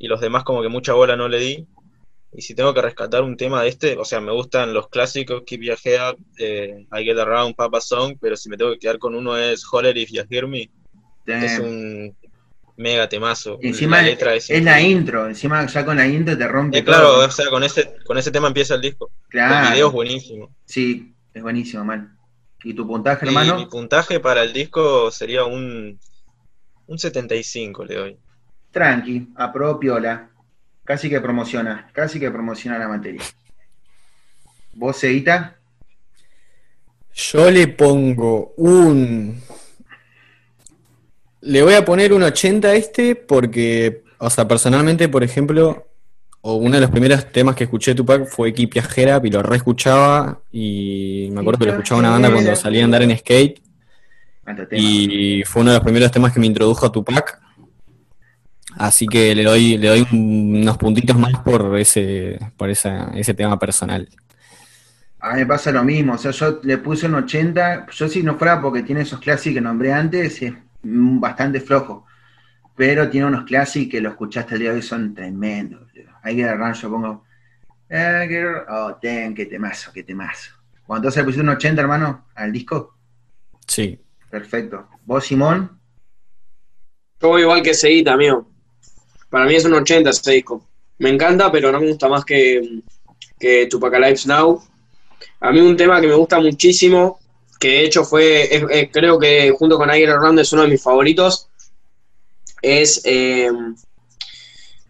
y 0.03 0.07
los 0.07 0.19
demás 0.19 0.43
como 0.43 0.61
que 0.61 0.67
mucha 0.67 0.93
bola 0.93 1.15
no 1.15 1.29
le 1.29 1.39
di. 1.39 1.67
Y 2.35 2.41
si 2.41 2.55
tengo 2.55 2.73
que 2.73 2.81
rescatar 2.81 3.21
un 3.23 3.37
tema 3.37 3.61
de 3.61 3.69
este, 3.69 3.95
o 3.97 4.03
sea, 4.03 4.19
me 4.19 4.31
gustan 4.33 4.73
los 4.73 4.89
clásicos, 4.89 5.43
Keep 5.45 5.61
Your 5.61 5.77
Head 5.83 6.09
Up, 6.11 6.17
eh, 6.39 6.85
I 6.91 7.03
Get 7.05 7.17
Around, 7.19 7.55
Papa 7.55 7.79
Song, 7.79 8.17
pero 8.19 8.35
si 8.35 8.49
me 8.49 8.57
tengo 8.57 8.71
que 8.73 8.79
quedar 8.79 8.97
con 8.99 9.15
uno 9.15 9.37
es 9.37 9.63
Holler 9.71 9.95
If 9.97 10.09
You 10.11 10.23
Hear 10.29 10.47
Me, 10.47 10.69
que 11.25 11.45
es 11.45 11.59
un 11.59 12.15
mega 12.75 13.07
temazo. 13.07 13.59
y 13.61 13.67
encima 13.67 13.97
la 14.01 14.07
letra 14.07 14.33
es, 14.33 14.49
es 14.49 14.63
la 14.63 14.81
intro, 14.81 15.27
encima 15.27 15.65
ya 15.67 15.85
con 15.85 15.95
la 15.95 16.07
intro 16.07 16.35
te 16.35 16.47
rompe 16.47 16.79
Eh, 16.79 16.83
claro, 16.83 17.13
todo. 17.13 17.27
o 17.27 17.31
sea, 17.31 17.49
con 17.51 17.63
ese, 17.63 17.93
con 18.03 18.17
ese 18.17 18.31
tema 18.31 18.47
empieza 18.47 18.73
el 18.75 18.81
disco. 18.81 19.11
Claro. 19.29 19.67
El 19.67 19.73
video 19.73 19.87
es 19.87 19.93
buenísimo. 19.93 20.55
Sí, 20.65 21.13
es 21.33 21.41
buenísimo, 21.43 21.85
man. 21.85 22.17
¿Y 22.63 22.73
tu 22.73 22.87
puntaje, 22.87 23.25
Y 23.25 23.29
hermano? 23.29 23.57
mi 23.57 23.67
puntaje 23.67 24.19
para 24.19 24.41
el 24.41 24.51
disco 24.53 25.11
sería 25.11 25.45
un, 25.45 25.99
un 26.87 26.97
75, 26.97 27.85
le 27.85 27.95
doy. 27.95 28.17
Tranqui, 28.73 29.29
aprobó 29.35 29.79
piola. 29.79 30.29
Casi 30.83 31.09
que 31.09 31.21
promociona, 31.21 31.89
casi 31.93 32.19
que 32.19 32.29
promociona 32.29 32.77
la 32.77 32.89
materia. 32.89 33.21
¿Vos, 34.73 34.97
Seguita? 34.97 35.55
Yo 37.13 37.49
le 37.49 37.69
pongo 37.69 38.53
un. 38.57 39.39
Le 41.39 41.61
voy 41.61 41.75
a 41.75 41.85
poner 41.85 42.11
un 42.11 42.23
80 42.23 42.67
a 42.67 42.73
este 42.73 43.15
porque, 43.15 44.03
o 44.17 44.29
sea, 44.29 44.45
personalmente, 44.45 45.07
por 45.07 45.23
ejemplo, 45.23 45.87
o 46.41 46.55
uno 46.55 46.75
de 46.75 46.81
los 46.81 46.89
primeros 46.89 47.31
temas 47.31 47.55
que 47.55 47.65
escuché 47.65 47.91
de 47.91 47.95
Tupac 47.95 48.25
fue 48.25 48.49
Head 48.49 49.17
Up 49.17 49.25
y 49.25 49.29
lo 49.29 49.41
reescuchaba 49.41 50.41
y 50.51 51.29
me 51.31 51.39
acuerdo 51.39 51.59
que 51.59 51.65
lo 51.65 51.71
escuchaba 51.71 51.99
una 51.99 52.09
banda 52.09 52.31
cuando 52.31 52.53
salía 52.55 52.81
a 52.81 52.85
andar 52.85 53.03
en 53.03 53.17
skate 53.17 53.61
y 54.71 55.43
fue 55.45 55.61
uno 55.61 55.71
de 55.71 55.77
los 55.77 55.83
primeros 55.83 56.11
temas 56.11 56.33
que 56.33 56.39
me 56.39 56.47
introdujo 56.47 56.85
a 56.85 56.91
Tupac. 56.91 57.42
Así 58.77 59.07
que 59.07 59.33
le 59.35 59.43
doy, 59.43 59.77
le 59.77 59.87
doy 59.87 60.07
un- 60.11 60.57
unos 60.61 60.77
puntitos 60.77 61.17
más 61.17 61.39
por 61.41 61.77
ese, 61.77 62.39
por 62.57 62.69
esa, 62.69 63.11
ese 63.15 63.33
tema 63.33 63.57
personal. 63.59 64.07
A 65.19 65.33
mí 65.33 65.39
me 65.39 65.45
pasa 65.45 65.71
lo 65.71 65.83
mismo, 65.83 66.13
o 66.13 66.17
sea, 66.17 66.31
yo 66.31 66.59
le 66.63 66.77
puse 66.79 67.05
un 67.05 67.15
80, 67.15 67.85
yo 67.91 68.09
si 68.09 68.21
no 68.23 68.37
fuera 68.37 68.61
porque 68.61 68.83
tiene 68.83 69.01
esos 69.01 69.19
clásicos 69.19 69.55
que 69.55 69.61
nombré 69.61 69.93
antes, 69.93 70.41
es 70.41 70.53
mm, 70.81 71.19
bastante 71.21 71.61
flojo, 71.61 72.05
pero 72.75 73.09
tiene 73.09 73.27
unos 73.27 73.45
clásicos 73.45 73.91
que 73.91 74.01
lo 74.01 74.09
escuchaste 74.09 74.55
el 74.55 74.59
día 74.61 74.69
de 74.71 74.75
hoy, 74.77 74.81
son 74.81 75.13
tremendos. 75.15 75.81
Hay 76.23 76.35
que 76.35 76.43
agarrar, 76.43 76.73
yo 76.75 76.89
pongo, 76.89 77.23
"I 77.89 78.27
get 78.27 78.43
ar- 78.45 78.65
oh, 78.69 78.97
damn, 79.01 79.33
qué 79.33 79.45
temazo, 79.45 79.91
qué 79.93 80.03
temazo. 80.03 80.51
Bueno, 80.87 80.97
entonces 80.99 81.19
le 81.21 81.23
pusiste 81.25 81.41
un 81.43 81.49
80, 81.49 81.81
hermano, 81.81 82.25
al 82.35 82.51
disco, 82.51 82.97
Sí. 83.65 83.97
perfecto. 84.29 84.89
¿Vos, 85.05 85.25
Simón? 85.25 85.79
Yo 87.21 87.29
voy 87.29 87.43
igual 87.43 87.61
que 87.61 87.73
Seguita, 87.73 88.11
amigo. 88.13 88.49
Para 89.33 89.45
mí 89.47 89.55
es 89.55 89.65
un 89.65 89.73
80 89.73 90.11
ese 90.11 90.31
disco. 90.31 90.63
Me 90.99 91.09
encanta, 91.09 91.51
pero 91.51 91.71
no 91.71 91.79
me 91.79 91.87
gusta 91.89 92.07
más 92.07 92.23
que, 92.23 92.81
que 93.39 93.65
Tupac 93.65 93.91
Lives 93.95 94.27
Now. 94.27 94.61
A 95.39 95.51
mí 95.51 95.59
un 95.59 95.75
tema 95.75 95.99
que 95.99 96.05
me 96.05 96.13
gusta 96.13 96.39
muchísimo, 96.39 97.19
que 97.59 97.67
de 97.69 97.85
hecho 97.85 98.03
fue, 98.03 98.43
es- 98.55 98.63
es- 98.69 98.89
creo 98.91 99.17
que 99.17 99.49
junto 99.57 99.75
con 99.79 99.89
Aguirre 99.89 100.13
Round 100.17 100.37
es 100.39 100.53
uno 100.53 100.61
de 100.61 100.67
mis 100.67 100.83
favoritos, 100.83 101.49
es 102.61 103.01
eh, 103.05 103.49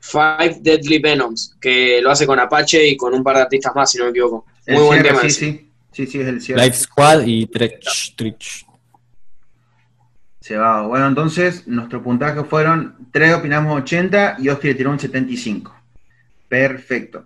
Five 0.01 0.58
Deadly 0.60 0.99
Venoms, 0.99 1.56
que 1.62 2.01
lo 2.01 2.12
hace 2.12 2.27
con 2.27 2.38
Apache 2.38 2.86
y 2.86 2.97
con 2.97 3.13
un 3.13 3.23
par 3.23 3.38
de 3.38 3.43
artistas 3.43 3.73
más, 3.73 3.89
si 3.91 3.97
no 3.97 4.03
me 4.03 4.10
equivoco. 4.10 4.45
El 4.65 4.75
Muy 4.75 4.84
buen 4.88 5.01
cierre, 5.01 5.17
tema. 5.17 5.21
sí, 5.21 5.27
ese. 5.27 5.39
sí, 5.39 5.71
sí, 5.93 6.08
sí, 6.08 6.19
es 6.19 6.27
el 6.27 6.41
cierre. 6.41 6.65
Life 6.65 6.77
Squad 6.79 7.23
y 7.25 7.45
Trech. 7.47 8.15
Trech. 8.17 8.65
Va. 10.51 10.82
Bueno, 10.82 11.08
entonces 11.08 11.67
nuestro 11.67 12.03
puntaje 12.03 12.43
fueron, 12.43 12.95
tres 13.12 13.34
opinamos 13.34 13.82
80 13.82 14.38
y 14.39 14.49
Oscar 14.49 14.65
le 14.65 14.75
tiró 14.75 14.91
un 14.91 14.99
75. 14.99 15.73
Perfecto. 16.49 17.25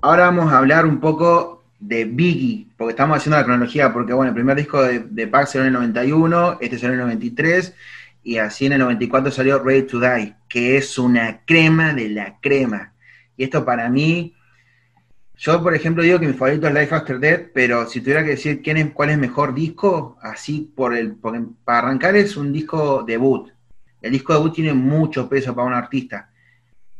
Ahora 0.00 0.26
vamos 0.26 0.52
a 0.52 0.58
hablar 0.58 0.86
un 0.86 1.00
poco 1.00 1.64
de 1.80 2.04
Biggie, 2.04 2.68
porque 2.76 2.92
estamos 2.92 3.16
haciendo 3.16 3.38
la 3.38 3.44
cronología, 3.44 3.92
porque 3.92 4.12
bueno, 4.12 4.28
el 4.28 4.34
primer 4.34 4.56
disco 4.56 4.82
de, 4.82 5.00
de 5.00 5.26
Pac 5.26 5.48
salió 5.48 5.62
en 5.62 5.74
el 5.74 5.80
91, 5.80 6.58
este 6.60 6.78
salió 6.78 6.94
en 6.94 7.00
el 7.00 7.06
93, 7.06 7.74
y 8.22 8.38
así 8.38 8.66
en 8.66 8.72
el 8.72 8.78
94 8.78 9.32
salió 9.32 9.58
Ready 9.58 9.82
to 9.82 9.98
Die, 9.98 10.34
que 10.48 10.76
es 10.76 10.96
una 10.98 11.40
crema 11.44 11.92
de 11.92 12.08
la 12.08 12.38
crema. 12.40 12.92
Y 13.36 13.44
esto 13.44 13.64
para 13.64 13.88
mí, 13.88 14.36
yo 15.42 15.60
por 15.60 15.74
ejemplo 15.74 16.04
digo 16.04 16.20
que 16.20 16.28
mi 16.28 16.34
favorito 16.34 16.68
es 16.68 16.74
Life 16.74 16.94
After 16.94 17.18
Death, 17.18 17.48
pero 17.52 17.88
si 17.88 18.00
tuviera 18.00 18.22
que 18.22 18.30
decir 18.30 18.62
quién 18.62 18.76
es, 18.76 18.92
cuál 18.92 19.10
es 19.10 19.18
mejor 19.18 19.52
disco, 19.52 20.16
así 20.22 20.72
por 20.76 20.94
el, 20.94 21.16
porque 21.16 21.40
para 21.64 21.78
arrancar 21.78 22.14
es 22.14 22.36
un 22.36 22.52
disco 22.52 23.02
debut. 23.04 23.50
El 24.00 24.12
disco 24.12 24.34
debut 24.34 24.54
tiene 24.54 24.72
mucho 24.72 25.28
peso 25.28 25.52
para 25.52 25.66
un 25.66 25.74
artista. 25.74 26.30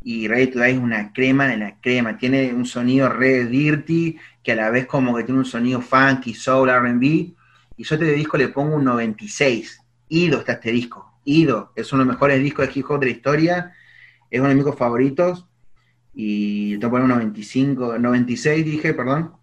Y 0.01 0.27
Ready 0.27 0.47
to 0.47 0.59
Die 0.59 0.71
es 0.71 0.77
una 0.77 1.13
crema 1.13 1.47
de 1.47 1.55
la 1.55 1.79
crema. 1.79 2.17
Tiene 2.17 2.53
un 2.53 2.65
sonido 2.65 3.07
re 3.07 3.45
dirty, 3.45 4.17
que 4.43 4.51
a 4.51 4.55
la 4.55 4.69
vez 4.71 4.87
como 4.87 5.15
que 5.15 5.23
tiene 5.23 5.39
un 5.39 5.45
sonido 5.45 5.79
funky, 5.79 6.33
soul, 6.33 6.69
RB. 6.69 7.01
Y 7.01 7.33
yo 7.77 7.95
a 7.95 7.97
este 7.97 8.11
disco 8.11 8.35
le 8.35 8.49
pongo 8.49 8.75
un 8.75 8.83
96. 8.83 9.79
Ido 10.09 10.39
está 10.39 10.53
este 10.53 10.73
disco. 10.73 11.17
Ido. 11.23 11.71
Es 11.77 11.93
uno 11.93 12.03
de 12.03 12.07
los 12.07 12.15
mejores 12.15 12.43
discos 12.43 12.67
de 12.67 12.73
hip 12.77 12.91
hop 12.91 12.99
de 12.99 13.05
la 13.05 13.11
historia. 13.13 13.73
Es 14.29 14.41
uno 14.41 14.49
de 14.49 14.55
mis 14.55 14.75
favoritos. 14.75 15.47
Y 16.13 16.73
le 16.73 16.77
tengo 16.79 16.89
que 16.89 17.01
poner 17.01 17.03
un 17.03 17.09
95, 17.09 17.97
96 17.99 18.65
dije, 18.65 18.93
perdón, 18.93 19.33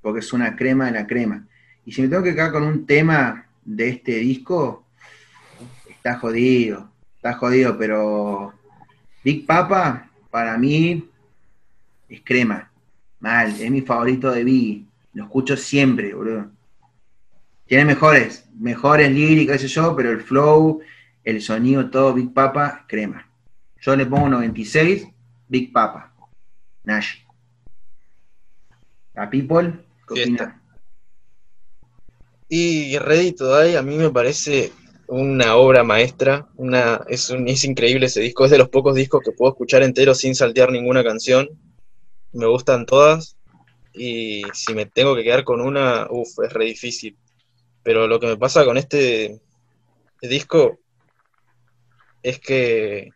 porque 0.00 0.20
es 0.20 0.32
una 0.32 0.56
crema 0.56 0.86
de 0.86 0.92
la 0.92 1.06
crema. 1.06 1.46
Y 1.84 1.92
si 1.92 2.02
me 2.02 2.08
tengo 2.08 2.22
que 2.22 2.34
quedar 2.34 2.52
con 2.52 2.64
un 2.64 2.86
tema 2.86 3.46
de 3.64 3.88
este 3.88 4.16
disco, 4.16 4.86
está 5.88 6.18
jodido, 6.18 6.90
está 7.16 7.34
jodido, 7.34 7.76
pero 7.78 8.52
Big 9.24 9.46
Papa 9.46 10.10
para 10.30 10.56
mí 10.58 11.08
es 12.08 12.20
crema, 12.24 12.70
mal, 13.20 13.54
es 13.60 13.70
mi 13.70 13.82
favorito 13.82 14.30
de 14.30 14.44
Biggie, 14.44 14.86
lo 15.14 15.24
escucho 15.24 15.56
siempre, 15.56 16.14
boludo. 16.14 16.50
Tiene 17.66 17.84
mejores, 17.84 18.48
mejores 18.58 19.10
líricas, 19.10 19.62
yo, 19.62 19.94
pero 19.96 20.10
el 20.10 20.20
flow, 20.20 20.80
el 21.24 21.40
sonido, 21.40 21.88
todo 21.90 22.14
Big 22.14 22.32
Papa, 22.32 22.84
crema. 22.88 23.28
Yo 23.80 23.96
le 23.96 24.06
pongo 24.06 24.28
96, 24.28 25.06
Big 25.52 25.70
Papa, 25.70 26.10
Nash. 26.84 27.18
A 29.14 29.28
People, 29.28 29.84
¿qué 30.08 30.14
opina? 30.22 30.62
Y 32.48 32.96
Ready 32.98 33.32
to 33.32 33.60
Die 33.60 33.76
a 33.76 33.82
mí 33.82 33.96
me 33.96 34.08
parece 34.10 34.72
una 35.08 35.56
obra 35.56 35.84
maestra, 35.84 36.48
una, 36.56 37.02
es, 37.06 37.28
un- 37.28 37.46
es 37.48 37.64
increíble 37.64 38.06
ese 38.06 38.22
disco, 38.22 38.46
es 38.46 38.50
de 38.50 38.56
los 38.56 38.70
pocos 38.70 38.94
discos 38.94 39.20
que 39.22 39.32
puedo 39.32 39.52
escuchar 39.52 39.82
entero 39.82 40.14
sin 40.14 40.34
saltear 40.34 40.72
ninguna 40.72 41.04
canción, 41.04 41.50
me 42.32 42.46
gustan 42.46 42.86
todas 42.86 43.36
y 43.92 44.44
si 44.54 44.72
me 44.74 44.86
tengo 44.86 45.14
que 45.14 45.22
quedar 45.22 45.44
con 45.44 45.60
una, 45.60 46.06
uff, 46.10 46.30
es 46.46 46.52
re 46.54 46.64
difícil. 46.64 47.18
Pero 47.82 48.06
lo 48.06 48.18
que 48.18 48.26
me 48.28 48.38
pasa 48.38 48.64
con 48.64 48.78
este 48.78 49.38
disco 50.22 50.78
es 52.22 52.38
que, 52.40 53.10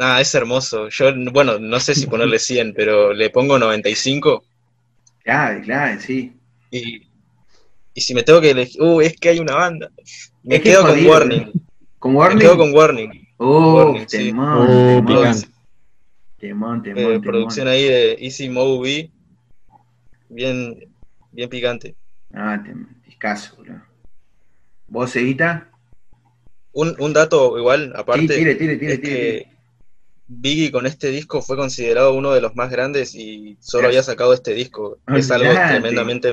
nada, 0.00 0.20
es 0.20 0.34
hermoso. 0.34 0.88
Yo, 0.88 1.06
bueno, 1.32 1.58
no 1.60 1.80
sé 1.80 1.94
si 1.94 2.06
ponerle 2.08 2.38
100, 2.40 2.74
pero 2.74 3.12
le 3.12 3.30
pongo 3.30 3.58
95 3.58 4.44
Claro, 5.24 5.62
claro, 5.62 6.00
sí. 6.00 6.32
y, 6.70 7.02
y 7.94 8.00
si 8.00 8.14
me 8.14 8.22
tengo 8.22 8.40
que 8.40 8.50
elegir, 8.50 8.82
uh, 8.82 9.00
es 9.00 9.16
que 9.16 9.30
hay 9.30 9.40
una 9.40 9.56
banda. 9.56 9.90
Me 10.42 10.56
Es 10.56 10.62
que 10.62 10.70
quedo 10.70 10.82
con 10.86 10.92
jodido, 10.92 11.10
Warning. 11.10 11.52
¿Con 11.98 12.14
Me 12.14 12.16
Warning? 12.16 12.38
quedo 12.38 12.56
con 12.58 12.74
Warning. 12.74 13.28
Oh, 13.38 13.72
Warning, 13.74 14.08
sí. 14.08 14.18
temón, 14.18 14.68
Oh, 14.68 15.02
temón, 15.06 15.52
temón, 16.38 16.82
temón, 16.82 16.82
Eh, 16.84 17.20
temón. 17.20 17.22
producción 17.22 17.68
ahí 17.68 17.84
de 17.84 18.16
Easy 18.20 18.48
Movie. 18.48 19.10
Bien, 20.30 20.74
bien 21.30 21.48
picante. 21.50 21.94
Ah, 22.34 22.56
tem- 22.64 22.88
discazo, 23.06 23.56
boludo. 23.56 23.82
¿Vos, 24.88 25.16
Evita? 25.16 25.70
Un, 26.72 26.96
un 26.98 27.12
dato 27.12 27.58
igual, 27.58 27.92
aparte, 27.96 28.22
Sí, 28.22 28.28
tire, 28.28 28.54
tire, 28.56 28.76
tire, 28.76 28.92
es 28.92 29.00
tire, 29.00 29.16
que 29.16 29.16
tire. 29.18 29.59
Biggie 30.32 30.70
con 30.70 30.86
este 30.86 31.08
disco 31.08 31.42
fue 31.42 31.56
considerado 31.56 32.14
uno 32.14 32.30
de 32.32 32.40
los 32.40 32.54
más 32.54 32.70
grandes 32.70 33.16
y 33.16 33.56
solo 33.60 33.88
había 33.88 34.02
sacado 34.04 34.32
este 34.32 34.54
disco. 34.54 34.98
Es 35.08 35.28
algo 35.30 35.52
tremendamente, 35.52 36.32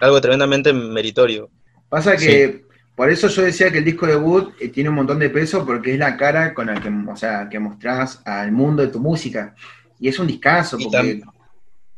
algo 0.00 0.20
tremendamente 0.20 0.72
meritorio. 0.72 1.50
Pasa 1.90 2.16
que 2.16 2.64
por 2.96 3.10
eso 3.10 3.28
yo 3.28 3.42
decía 3.42 3.70
que 3.70 3.78
el 3.78 3.84
disco 3.84 4.06
de 4.06 4.16
Wood 4.16 4.54
eh, 4.58 4.70
tiene 4.70 4.88
un 4.88 4.96
montón 4.96 5.18
de 5.18 5.28
peso 5.28 5.66
porque 5.66 5.92
es 5.92 5.98
la 5.98 6.16
cara 6.16 6.54
con 6.54 6.68
la 6.68 6.80
que, 6.80 6.88
o 6.88 7.16
sea, 7.16 7.48
que 7.50 7.58
mostrás 7.58 8.22
al 8.24 8.50
mundo 8.50 8.82
de 8.82 8.88
tu 8.88 8.98
música. 8.98 9.54
Y 10.00 10.08
es 10.08 10.18
un 10.18 10.26
discazo, 10.26 10.78
porque. 10.78 11.20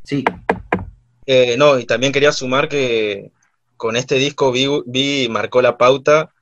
Sí, 0.02 0.24
Eh, 1.26 1.54
no, 1.56 1.78
y 1.78 1.84
también 1.84 2.12
quería 2.12 2.32
sumar 2.32 2.68
que 2.68 3.30
con 3.76 3.94
este 3.96 4.16
disco 4.16 4.50
Biggie 4.50 5.28
marcó 5.28 5.62
la 5.62 5.78
pauta 5.78 6.32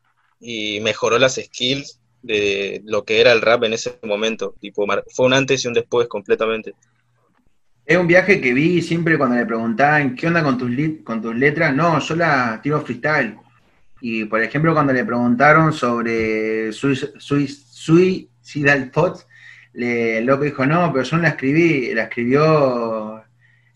y 0.41 0.81
mejoró 0.81 1.19
las 1.19 1.35
skills 1.35 1.98
de 2.23 2.83
lo 2.85 3.05
que 3.05 3.21
era 3.21 3.33
el 3.33 3.41
rap 3.43 3.65
en 3.65 3.73
ese 3.75 3.99
momento. 4.05 4.55
Tipo, 4.61 4.87
fue 5.15 5.27
un 5.27 5.35
antes 5.35 5.65
y 5.65 5.69
un 5.69 5.75
después 5.75 6.09
completamente. 6.09 6.75
es 7.85 7.97
un 7.97 8.07
viaje 8.07 8.41
que 8.41 8.53
vi 8.53 8.83
siempre 8.83 9.17
cuando 9.17 9.37
le 9.37 9.47
preguntaban, 9.47 10.15
¿qué 10.15 10.27
onda 10.27 10.43
con 10.43 10.59
tus, 10.59 10.71
con 11.05 11.23
tus 11.23 11.35
letras? 11.35 11.75
No, 11.75 11.99
yo 12.01 12.17
la 12.17 12.61
tiro 12.63 12.83
freestyle. 12.83 13.37
Y 14.01 14.25
por 14.27 14.43
ejemplo, 14.43 14.75
cuando 14.75 14.93
le 14.93 15.05
preguntaron 15.05 15.73
sobre 15.73 16.73
Sui- 16.73 16.97
Sui- 17.19 17.49
Suicidal 17.49 18.91
Thoughts, 18.91 19.27
le, 19.75 20.19
el 20.19 20.27
loco 20.27 20.45
dijo, 20.45 20.67
no, 20.67 20.93
pero 20.93 21.05
yo 21.05 21.17
no 21.17 21.23
la 21.25 21.31
escribí, 21.31 21.95
la 21.95 22.05
escribió 22.05 23.25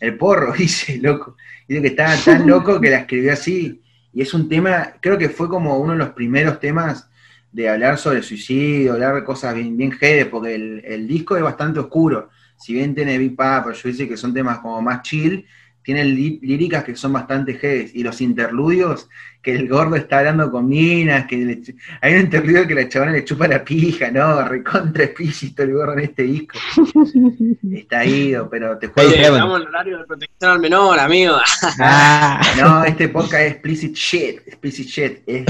el 0.01 0.19
porro, 0.19 0.53
dice, 0.59 0.99
loco. 0.99 1.37
Dice 1.69 1.83
que 1.83 1.89
estaba 1.89 2.17
tan 2.25 2.47
loco 2.47 2.81
que 2.81 2.91
la 2.91 2.99
escribió 3.01 3.33
así. 3.33 3.83
Y 4.13 4.23
es 4.23 4.35
un 4.35 4.49
tema, 4.49 4.95
creo 5.01 5.17
que 5.19 5.31
fue 5.31 5.49
como 5.49 5.79
uno 5.79 5.93
de 5.93 5.99
los 5.99 6.11
primeros 6.11 6.61
temas 6.61 7.09
de 7.53 7.69
hablar 7.69 7.99
sobre 7.99 8.23
suicidio, 8.23 8.95
hablar 8.95 9.15
de 9.15 9.25
cosas 9.25 9.55
bien, 9.55 9.77
bien 9.77 9.93
jede, 9.93 10.27
porque 10.27 10.55
el, 10.55 10.83
el 10.85 11.07
disco 11.07 11.37
es 11.37 11.43
bastante 11.43 11.81
oscuro. 11.81 12.31
Si 12.57 12.73
bien 12.73 12.95
tiene 12.95 13.19
Big 13.19 13.37
Papa, 13.37 13.73
yo 13.73 13.89
dice 13.89 14.09
que 14.09 14.17
son 14.17 14.33
temas 14.33 14.59
como 14.61 14.81
más 14.81 15.03
chill, 15.03 15.47
tiene 15.83 16.05
lí- 16.05 16.39
líricas 16.43 16.85
que 16.85 16.95
son 16.97 17.13
bastante 17.13 17.55
jedes. 17.55 17.95
Y 17.95 18.03
los 18.03 18.21
interludios, 18.21 19.09
que 19.43 19.55
el 19.55 19.69
gordo 19.69 19.97
está 19.97 20.21
hablando 20.21 20.51
con 20.51 20.69
minas, 20.69 21.27
que 21.27 21.37
le- 21.37 21.63
hay 22.01 22.15
un 22.15 22.21
interludio 22.21 22.67
que 22.67 22.75
la 22.77 22.89
chabona 22.89 23.13
le 23.13 23.25
chupa 23.25 23.49
la 23.49 23.65
pija, 23.65 24.11
¿no? 24.11 24.47
Recontra 24.49 25.05
explícito 25.05 25.63
el 25.65 25.73
gordo 25.73 25.95
en 25.95 25.99
este 26.01 26.23
disco. 26.23 26.59
Está 27.73 28.05
ido, 28.05 28.49
pero 28.49 28.79
te 28.79 28.87
juego. 28.89 29.11
Oye, 29.11 29.23
estamos 29.23 29.61
en 29.61 29.67
horario 29.69 29.99
de 29.99 30.05
protección 30.05 30.51
al 30.51 30.59
menor, 30.61 30.99
amigo. 30.99 31.37
Ah, 31.81 32.41
No, 32.61 32.85
este 32.85 33.09
podcast 33.09 33.43
es 33.43 33.53
explicit 33.53 33.95
shit, 33.95 34.39
explicit 34.47 34.87
shit. 34.87 35.19
Es, 35.27 35.45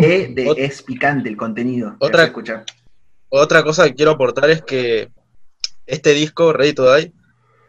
E 0.00 0.28
de- 0.34 0.54
es 0.56 0.82
picante 0.82 1.28
el 1.28 1.36
contenido. 1.36 1.94
Otra- 2.00 2.24
escuchar. 2.24 2.64
Otra 3.28 3.62
cosa 3.62 3.86
que 3.86 3.94
quiero 3.94 4.10
aportar 4.12 4.50
es 4.50 4.62
que 4.62 5.08
este 5.86 6.12
disco, 6.14 6.52
Ready 6.52 6.72
to 6.74 6.94
Die, 6.94 7.12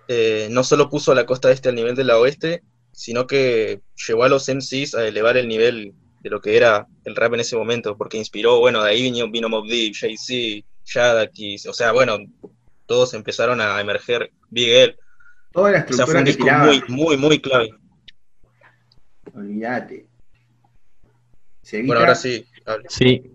eh, 0.08 0.48
no 0.52 0.64
solo 0.64 0.90
puso 0.90 1.12
a 1.12 1.16
la 1.16 1.26
costa 1.26 1.52
este 1.52 1.70
al 1.70 1.76
nivel 1.76 1.96
de 1.96 2.04
la 2.04 2.18
oeste, 2.20 2.64
sino 2.92 3.28
que 3.28 3.82
llevó 4.08 4.24
a 4.24 4.30
los 4.30 4.48
MCs 4.48 4.96
a 4.96 5.08
elevar 5.08 5.38
el 5.38 5.48
nivel 5.48 5.94
de 6.22 6.30
lo 6.30 6.40
que 6.40 6.56
era 6.56 6.88
el 7.04 7.16
rap 7.16 7.34
en 7.34 7.42
ese 7.42 7.56
momento, 7.58 7.98
porque 7.98 8.18
inspiró, 8.18 8.60
bueno, 8.60 8.84
de 8.84 8.92
ahí 8.92 9.02
vino, 9.02 9.30
vino 9.30 9.50
Mobb 9.50 9.68
Deep, 9.68 9.94
Jay-Z, 9.96 10.66
Jadakiss, 10.86 11.66
o 11.66 11.74
sea, 11.74 11.92
bueno, 11.92 12.18
todos 12.86 13.14
empezaron 13.14 13.60
a 13.60 13.80
emerger, 13.82 14.32
Big 14.50 14.70
L, 14.70 14.98
Toda 15.52 15.72
la 15.72 15.86
o 15.88 15.94
sea, 15.94 16.06
estructura 16.06 16.06
fue 16.08 16.18
un 16.18 16.26
que 16.26 16.32
disco 16.32 16.44
tiraba. 16.46 16.66
muy, 16.66 16.84
muy, 16.88 17.18
muy 17.18 17.40
clave. 17.40 17.70
Olvídate. 19.36 20.08
Bueno, 21.72 22.00
ahora 22.00 22.16
sí, 22.16 22.46
hable. 22.66 22.86
sí. 22.90 23.32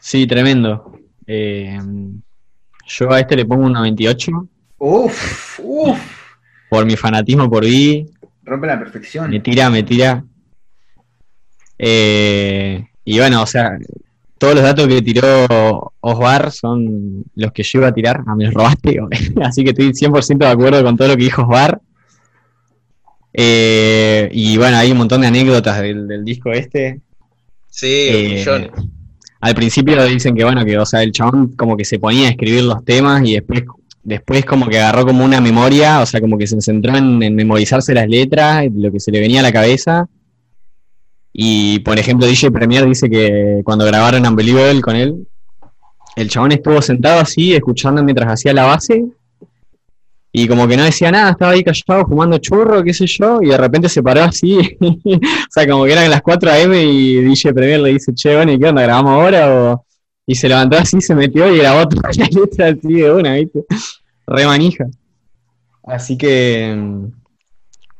Sí, 0.00 0.26
tremendo. 0.26 1.00
Eh, 1.26 1.78
yo 2.86 3.10
a 3.10 3.18
este 3.18 3.34
le 3.34 3.44
pongo 3.44 3.66
un 3.66 3.72
98 3.72 4.48
Uf, 4.78 5.58
uf. 5.62 5.98
por 6.68 6.84
mi 6.84 6.96
fanatismo 6.96 7.48
por 7.50 7.64
Vi. 7.64 8.06
Rompe 8.44 8.66
la 8.66 8.78
perfección. 8.78 9.30
Me 9.30 9.40
tira, 9.40 9.70
me 9.70 9.82
tira. 9.82 10.24
Eh, 11.78 12.84
y 13.04 13.18
bueno, 13.18 13.42
o 13.42 13.46
sea, 13.46 13.78
todos 14.38 14.54
los 14.54 14.62
datos 14.62 14.86
que 14.88 15.02
tiró 15.02 15.92
Osbar 16.00 16.50
son 16.52 17.24
los 17.34 17.52
que 17.52 17.62
yo 17.62 17.80
iba 17.80 17.88
a 17.88 17.94
tirar. 17.94 18.22
A 18.26 18.34
mí 18.34 18.44
los 18.44 18.54
robaste. 18.54 18.98
Así 19.42 19.64
que 19.64 19.70
estoy 19.70 19.88
100% 19.92 20.38
de 20.38 20.46
acuerdo 20.46 20.82
con 20.84 20.96
todo 20.96 21.08
lo 21.08 21.16
que 21.16 21.24
dijo 21.24 21.42
Osbar. 21.42 21.80
Eh, 23.32 24.28
y 24.32 24.56
bueno, 24.56 24.76
hay 24.78 24.92
un 24.92 24.98
montón 24.98 25.20
de 25.20 25.26
anécdotas 25.26 25.80
del, 25.80 26.06
del 26.08 26.24
disco 26.24 26.52
este. 26.52 27.00
Sí, 27.68 27.86
Eh, 27.88 28.34
millones. 28.38 28.70
al 29.40 29.54
principio 29.54 30.02
dicen 30.06 30.34
que 30.34 30.44
bueno, 30.44 30.64
que 30.64 30.78
o 30.78 30.86
sea, 30.86 31.02
el 31.02 31.12
chabón 31.12 31.48
como 31.56 31.76
que 31.76 31.84
se 31.84 31.98
ponía 31.98 32.28
a 32.28 32.30
escribir 32.30 32.62
los 32.64 32.82
temas 32.84 33.22
y 33.26 33.34
después, 33.34 33.64
después 34.06 34.44
como 34.44 34.68
que 34.68 34.78
agarró 34.78 35.04
como 35.04 35.24
una 35.24 35.40
memoria, 35.40 36.00
o 36.00 36.06
sea, 36.06 36.20
como 36.20 36.38
que 36.38 36.46
se 36.46 36.60
centró 36.60 36.96
en, 36.96 37.18
memorizarse 37.18 37.92
las 37.92 38.08
letras, 38.08 38.64
lo 38.72 38.92
que 38.92 39.00
se 39.00 39.10
le 39.10 39.18
venía 39.18 39.40
a 39.40 39.42
la 39.42 39.52
cabeza. 39.52 40.08
Y 41.32 41.80
por 41.80 41.98
ejemplo, 41.98 42.26
DJ 42.26 42.52
Premier 42.52 42.86
dice 42.86 43.10
que 43.10 43.62
cuando 43.64 43.84
grabaron 43.84 44.24
Unbelievable 44.24 44.80
con 44.80 44.94
él, 44.94 45.26
el 46.14 46.30
chabón 46.30 46.52
estuvo 46.52 46.80
sentado 46.80 47.20
así, 47.20 47.52
escuchando 47.52 48.02
mientras 48.04 48.32
hacía 48.32 48.54
la 48.54 48.64
base, 48.64 49.04
y 50.32 50.46
como 50.46 50.68
que 50.68 50.76
no 50.76 50.84
decía 50.84 51.10
nada, 51.10 51.30
estaba 51.30 51.52
ahí 51.52 51.64
callado 51.64 52.06
fumando 52.06 52.38
churro, 52.38 52.84
qué 52.84 52.94
sé 52.94 53.06
yo, 53.06 53.40
y 53.42 53.48
de 53.48 53.58
repente 53.58 53.88
se 53.88 54.02
paró 54.02 54.22
así, 54.22 54.76
o 54.80 55.18
sea, 55.50 55.66
como 55.66 55.84
que 55.84 55.92
eran 55.92 56.08
las 56.10 56.22
4 56.22 56.50
a.m. 56.50 56.80
y 56.80 57.22
DJ 57.22 57.52
Premier 57.52 57.80
le 57.80 57.92
dice, 57.94 58.14
che, 58.14 58.36
bueno, 58.36 58.52
¿y 58.52 58.58
qué 58.58 58.68
onda? 58.68 58.82
¿Grabamos 58.82 59.12
ahora? 59.12 59.72
O... 59.72 59.85
Y 60.26 60.34
se 60.34 60.48
levantó 60.48 60.76
así, 60.76 61.00
se 61.00 61.14
metió 61.14 61.52
y 61.54 61.58
grabó 61.58 61.88
toda 61.88 62.10
la 62.16 62.26
letra 62.26 62.68
así 62.68 62.92
de 62.92 63.12
una, 63.12 63.34
¿viste? 63.34 63.64
Re 64.26 64.44
manija. 64.44 64.86
Así 65.84 66.18
que, 66.18 66.74
mm, 66.76 67.06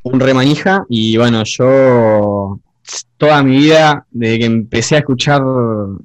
un 0.03 0.21
re 0.21 0.35
manija, 0.35 0.85
y 0.89 1.17
bueno, 1.17 1.45
yo 1.45 2.61
toda 3.17 3.43
mi 3.43 3.57
vida, 3.57 4.07
desde 4.11 4.39
que 4.41 4.45
empecé 4.45 4.97
a 4.97 4.99
escuchar 4.99 5.43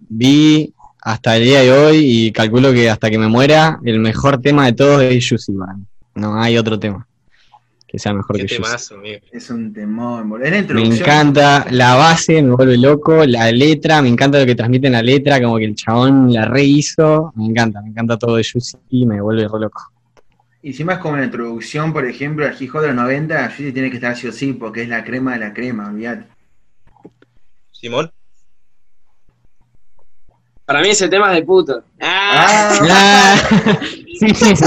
Vi 0.09 0.73
hasta 1.01 1.37
el 1.37 1.43
día 1.43 1.61
de 1.61 1.71
hoy, 1.71 1.97
y 1.97 2.31
calculo 2.31 2.71
que 2.71 2.89
hasta 2.89 3.09
que 3.09 3.17
me 3.17 3.27
muera, 3.27 3.79
el 3.83 3.99
mejor 3.99 4.39
tema 4.39 4.65
de 4.67 4.73
todos 4.73 5.01
es 5.01 5.27
Juicy. 5.27 5.53
No 6.13 6.39
hay 6.39 6.57
otro 6.57 6.77
tema. 6.79 7.07
Que 7.91 7.99
sea 7.99 8.13
mejor 8.13 8.37
Qué 8.37 8.45
que 8.45 8.55
amigo. 8.55 8.69
Es 9.33 9.49
un 9.49 9.73
boludo. 9.73 10.45
Es 10.45 10.69
la 10.69 10.73
Me 10.73 10.83
encanta 10.83 11.65
la 11.71 11.95
base, 11.95 12.41
me 12.41 12.55
vuelve 12.55 12.77
loco, 12.77 13.25
la 13.25 13.51
letra, 13.51 14.01
me 14.01 14.07
encanta 14.07 14.39
lo 14.39 14.45
que 14.45 14.55
transmite 14.55 14.87
en 14.87 14.93
la 14.93 15.01
letra, 15.01 15.41
como 15.41 15.57
que 15.57 15.65
el 15.65 15.75
chabón 15.75 16.31
la 16.31 16.45
rehizo, 16.45 17.33
me 17.35 17.47
encanta, 17.47 17.81
me 17.81 17.89
encanta 17.89 18.17
todo 18.17 18.37
de 18.37 18.45
Juicy 18.49 18.77
y 18.91 19.05
me 19.05 19.19
vuelve 19.19 19.45
re 19.45 19.59
loco. 19.59 19.91
Y 20.61 20.71
si 20.71 20.85
más 20.85 20.99
como 20.99 21.17
la 21.17 21.25
introducción, 21.25 21.91
por 21.91 22.05
ejemplo, 22.05 22.45
al 22.45 22.55
hip 22.57 22.73
hop 22.73 22.81
de 22.81 22.87
los 22.87 22.95
90, 22.95 23.51
Juicy 23.57 23.73
tiene 23.73 23.89
que 23.89 23.97
estar 23.97 24.15
sí 24.15 24.27
o 24.27 24.31
sí, 24.31 24.53
porque 24.53 24.83
es 24.83 24.87
la 24.87 25.03
crema 25.03 25.33
de 25.33 25.39
la 25.39 25.53
crema, 25.53 25.89
olvídate. 25.89 26.27
Simón. 27.71 28.09
Para 30.71 30.83
mí 30.83 30.89
ese 30.91 31.09
tema 31.09 31.31
es 31.31 31.35
de 31.35 31.43
puto. 31.43 31.83
Ah, 31.99 32.71
Ah, 32.89 33.35
sí, 34.19 34.29
sí, 34.33 34.55
sí. 34.55 34.65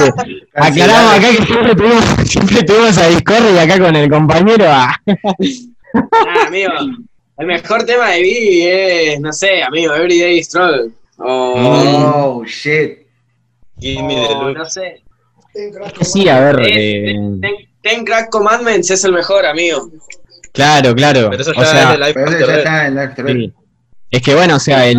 Aclaramos 0.54 1.14
acá 1.14 1.30
que 1.30 1.44
siempre 1.46 1.74
tuvimos, 1.74 2.04
siempre 2.26 2.62
tuvimos 2.62 2.90
esa 2.90 3.06
discordia 3.08 3.52
y 3.52 3.58
acá 3.58 3.78
con 3.82 3.96
el 3.96 4.10
compañero. 4.10 4.66
ah. 4.68 4.94
ah, 5.06 6.46
amigo. 6.46 6.72
El 7.38 7.46
mejor 7.46 7.84
tema 7.84 8.10
de 8.10 8.20
Biggie 8.20 9.12
es, 9.14 9.20
no 9.20 9.32
sé, 9.32 9.62
amigo, 9.62 9.94
Everyday 9.94 10.44
Struggle. 10.44 10.90
O, 11.16 12.34
Oh, 12.36 12.44
shit. 12.44 12.98
Give 13.80 14.02
me 14.02 14.14
the 14.14 14.34
o 14.34 14.48
look. 14.48 14.58
no 14.58 14.64
sé. 14.68 15.02
Sí, 16.02 16.28
a 16.28 16.38
ver, 16.40 16.60
Eh, 16.60 17.12
eh, 17.12 17.16
Ten, 17.40 17.54
Ten 17.80 18.04
Crack 18.04 18.28
Commandments 18.28 18.90
es 18.90 19.04
el 19.04 19.12
mejor, 19.12 19.46
amigo. 19.46 19.88
claro, 20.52 20.94
claro. 20.94 21.30
Pero 21.30 21.42
eso 21.42 21.52
O 21.52 21.54
ya 21.62 21.96
Pero 22.12 22.30
está 22.36 22.86
en 22.88 22.94
Death. 22.96 23.16
sí. 23.26 23.52
Es 24.10 24.22
que 24.22 24.34
bueno, 24.34 24.56
o 24.56 24.60
sea, 24.60 24.86
el, 24.88 24.98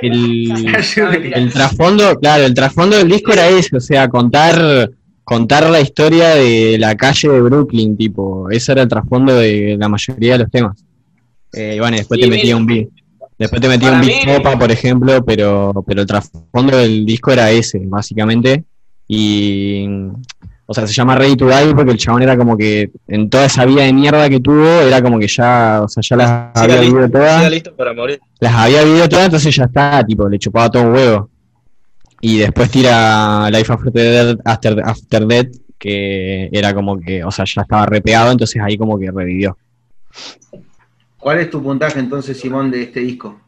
el, 0.02 1.52
trasfondo, 1.52 2.18
claro, 2.18 2.44
el 2.44 2.54
trasfondo 2.54 2.96
del 2.96 3.08
disco 3.08 3.32
era 3.32 3.48
eso, 3.48 3.76
o 3.76 3.80
sea, 3.80 4.08
contar 4.08 4.90
contar 5.26 5.68
la 5.68 5.80
historia 5.80 6.36
de 6.36 6.78
la 6.78 6.94
calle 6.94 7.28
de 7.28 7.40
Brooklyn, 7.40 7.96
tipo, 7.96 8.48
ese 8.48 8.70
era 8.70 8.82
el 8.82 8.88
trasfondo 8.88 9.34
de 9.34 9.76
la 9.76 9.88
mayoría 9.88 10.34
de 10.34 10.38
los 10.38 10.50
temas. 10.52 10.84
Eh, 11.52 11.74
y 11.76 11.80
bueno, 11.80 11.96
después 11.96 12.20
te 12.20 12.26
mira, 12.26 12.36
metía 12.36 12.56
un 12.56 12.64
beat. 12.64 12.88
Después 13.36 13.60
te 13.60 13.68
metía 13.68 13.90
un 13.90 14.02
beat 14.02 14.24
mí- 14.24 14.32
Copa, 14.36 14.56
por 14.56 14.70
ejemplo, 14.70 15.24
pero, 15.24 15.84
pero 15.84 16.02
el 16.02 16.06
trasfondo 16.06 16.76
del 16.76 17.04
disco 17.04 17.32
era 17.32 17.50
ese, 17.50 17.80
básicamente. 17.86 18.62
Y, 19.08 19.88
o 20.68 20.74
sea, 20.74 20.86
se 20.86 20.92
llama 20.92 21.14
Ready 21.14 21.36
to 21.36 21.46
Die 21.46 21.74
porque 21.74 21.92
el 21.92 21.96
chabón 21.96 22.22
era 22.22 22.36
como 22.36 22.56
que 22.56 22.90
en 23.06 23.30
toda 23.30 23.46
esa 23.46 23.64
vida 23.64 23.84
de 23.84 23.92
mierda 23.92 24.28
que 24.28 24.40
tuvo, 24.40 24.66
era 24.80 25.00
como 25.00 25.18
que 25.18 25.28
ya, 25.28 25.80
o 25.82 25.88
sea, 25.88 26.02
ya 26.02 26.16
las 26.16 26.28
Siga 26.28 26.52
había 26.54 26.80
listo, 26.80 26.94
vivido 26.96 27.10
todas 27.10 27.50
listo 27.50 27.76
para 27.76 27.94
morir. 27.94 28.20
las 28.40 28.52
había 28.52 28.82
vivido 28.82 29.08
todas, 29.08 29.26
entonces 29.26 29.54
ya 29.54 29.64
está, 29.64 30.04
tipo, 30.04 30.28
le 30.28 30.38
chupaba 30.38 30.70
todo 30.70 30.82
un 30.82 30.92
huevo. 30.94 31.30
Y 32.20 32.38
después 32.38 32.70
tira 32.70 33.48
Life 33.50 33.72
After 33.72 33.92
Death, 33.92 34.40
After, 34.44 34.80
After 34.84 35.26
Death, 35.26 35.56
que 35.78 36.48
era 36.50 36.74
como 36.74 36.98
que, 36.98 37.22
o 37.22 37.30
sea, 37.30 37.44
ya 37.44 37.62
estaba 37.62 37.86
repeado, 37.86 38.32
entonces 38.32 38.60
ahí 38.60 38.76
como 38.76 38.98
que 38.98 39.10
revivió. 39.10 39.56
¿Cuál 41.16 41.38
es 41.38 41.50
tu 41.50 41.62
puntaje 41.62 42.00
entonces, 42.00 42.38
Simón, 42.38 42.70
de 42.70 42.82
este 42.82 43.00
disco? 43.00 43.40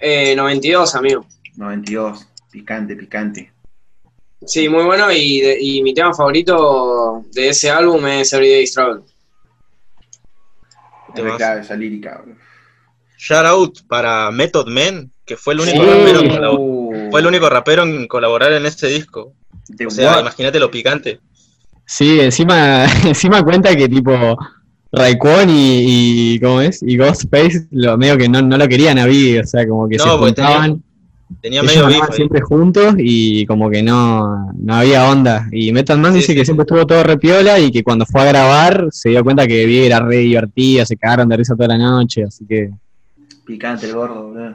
Eh, 0.00 0.34
92, 0.34 0.94
amigo. 0.94 1.26
92. 1.56 2.28
Picante, 2.50 2.96
picante. 2.96 3.52
Sí, 4.46 4.68
muy 4.68 4.84
bueno. 4.84 5.10
Y, 5.12 5.40
de- 5.40 5.58
y 5.60 5.82
mi 5.82 5.92
tema 5.92 6.14
favorito 6.14 7.24
de 7.32 7.48
ese 7.48 7.70
álbum 7.70 8.06
es 8.06 8.32
Everyday 8.32 8.66
Struggle. 8.66 9.02
Es 11.14 11.22
clave 11.36 11.60
esa 11.62 11.74
lírica, 11.76 12.20
bro. 12.24 12.34
Shout 13.18 13.46
out 13.46 13.78
para 13.88 14.30
Method 14.30 14.66
Man, 14.68 15.10
que 15.24 15.36
fue 15.36 15.54
el 15.54 15.60
único 15.60 15.82
Sí. 15.82 15.90
rapero 15.90 16.20
en 16.20 16.44
Uh, 16.58 17.10
fue 17.10 17.20
el 17.20 17.26
único 17.26 17.48
rapero 17.48 17.82
en 17.84 18.06
colaborar 18.06 18.52
en 18.52 18.66
este 18.66 18.88
disco. 18.88 19.32
The 19.76 19.86
O 19.86 19.90
sea, 19.90 20.20
imagínate 20.20 20.60
lo 20.60 20.70
picante. 20.70 21.18
Sí, 21.86 22.20
encima, 22.20 22.84
encima 23.04 23.42
cuenta 23.42 23.74
que 23.74 23.88
tipo 23.88 24.12
Raekwon 24.92 25.48
y, 25.50 26.34
y 26.34 26.40
¿cómo 26.40 26.60
es? 26.60 26.82
Y 26.82 26.96
Ghostface 26.98 27.66
lo 27.70 27.96
medio 27.96 28.18
que 28.18 28.28
no, 28.28 28.42
no 28.42 28.56
lo 28.58 28.68
querían 28.68 28.98
a 28.98 29.06
Biggie, 29.06 29.40
o 29.40 29.46
sea, 29.46 29.66
como 29.66 29.88
que 29.88 29.96
No, 29.96 30.04
se 30.04 30.10
juntaban, 30.10 30.82
Tenía 31.40 31.60
ellos 31.60 31.74
medio 31.74 31.86
ahí. 31.86 32.00
siempre 32.12 32.40
juntos 32.40 32.94
y 32.98 33.44
como 33.46 33.68
que 33.68 33.82
no, 33.82 34.52
no 34.56 34.74
había 34.74 35.08
onda. 35.10 35.48
Y 35.50 35.72
Metal 35.72 35.98
Man 35.98 36.12
Sí, 36.12 36.18
dice 36.18 36.28
sí, 36.28 36.34
que 36.34 36.40
sí. 36.40 36.44
siempre 36.46 36.62
estuvo 36.62 36.86
todo 36.86 37.02
repiola 37.02 37.58
y 37.58 37.70
que 37.72 37.82
cuando 37.82 38.06
fue 38.06 38.22
a 38.22 38.26
grabar 38.26 38.86
se 38.90 39.10
dio 39.10 39.24
cuenta 39.24 39.46
que 39.46 39.66
Biggie 39.66 39.86
era 39.86 40.00
re 40.00 40.18
divertida, 40.18 40.86
se 40.86 40.96
cagaron 40.96 41.28
de 41.28 41.36
risa 41.36 41.54
toda 41.56 41.68
la 41.68 41.78
noche, 41.78 42.24
así 42.24 42.46
que 42.46 42.70
Picante 43.44 43.86
el 43.86 43.94
gordo, 43.94 44.30
bro. 44.32 44.54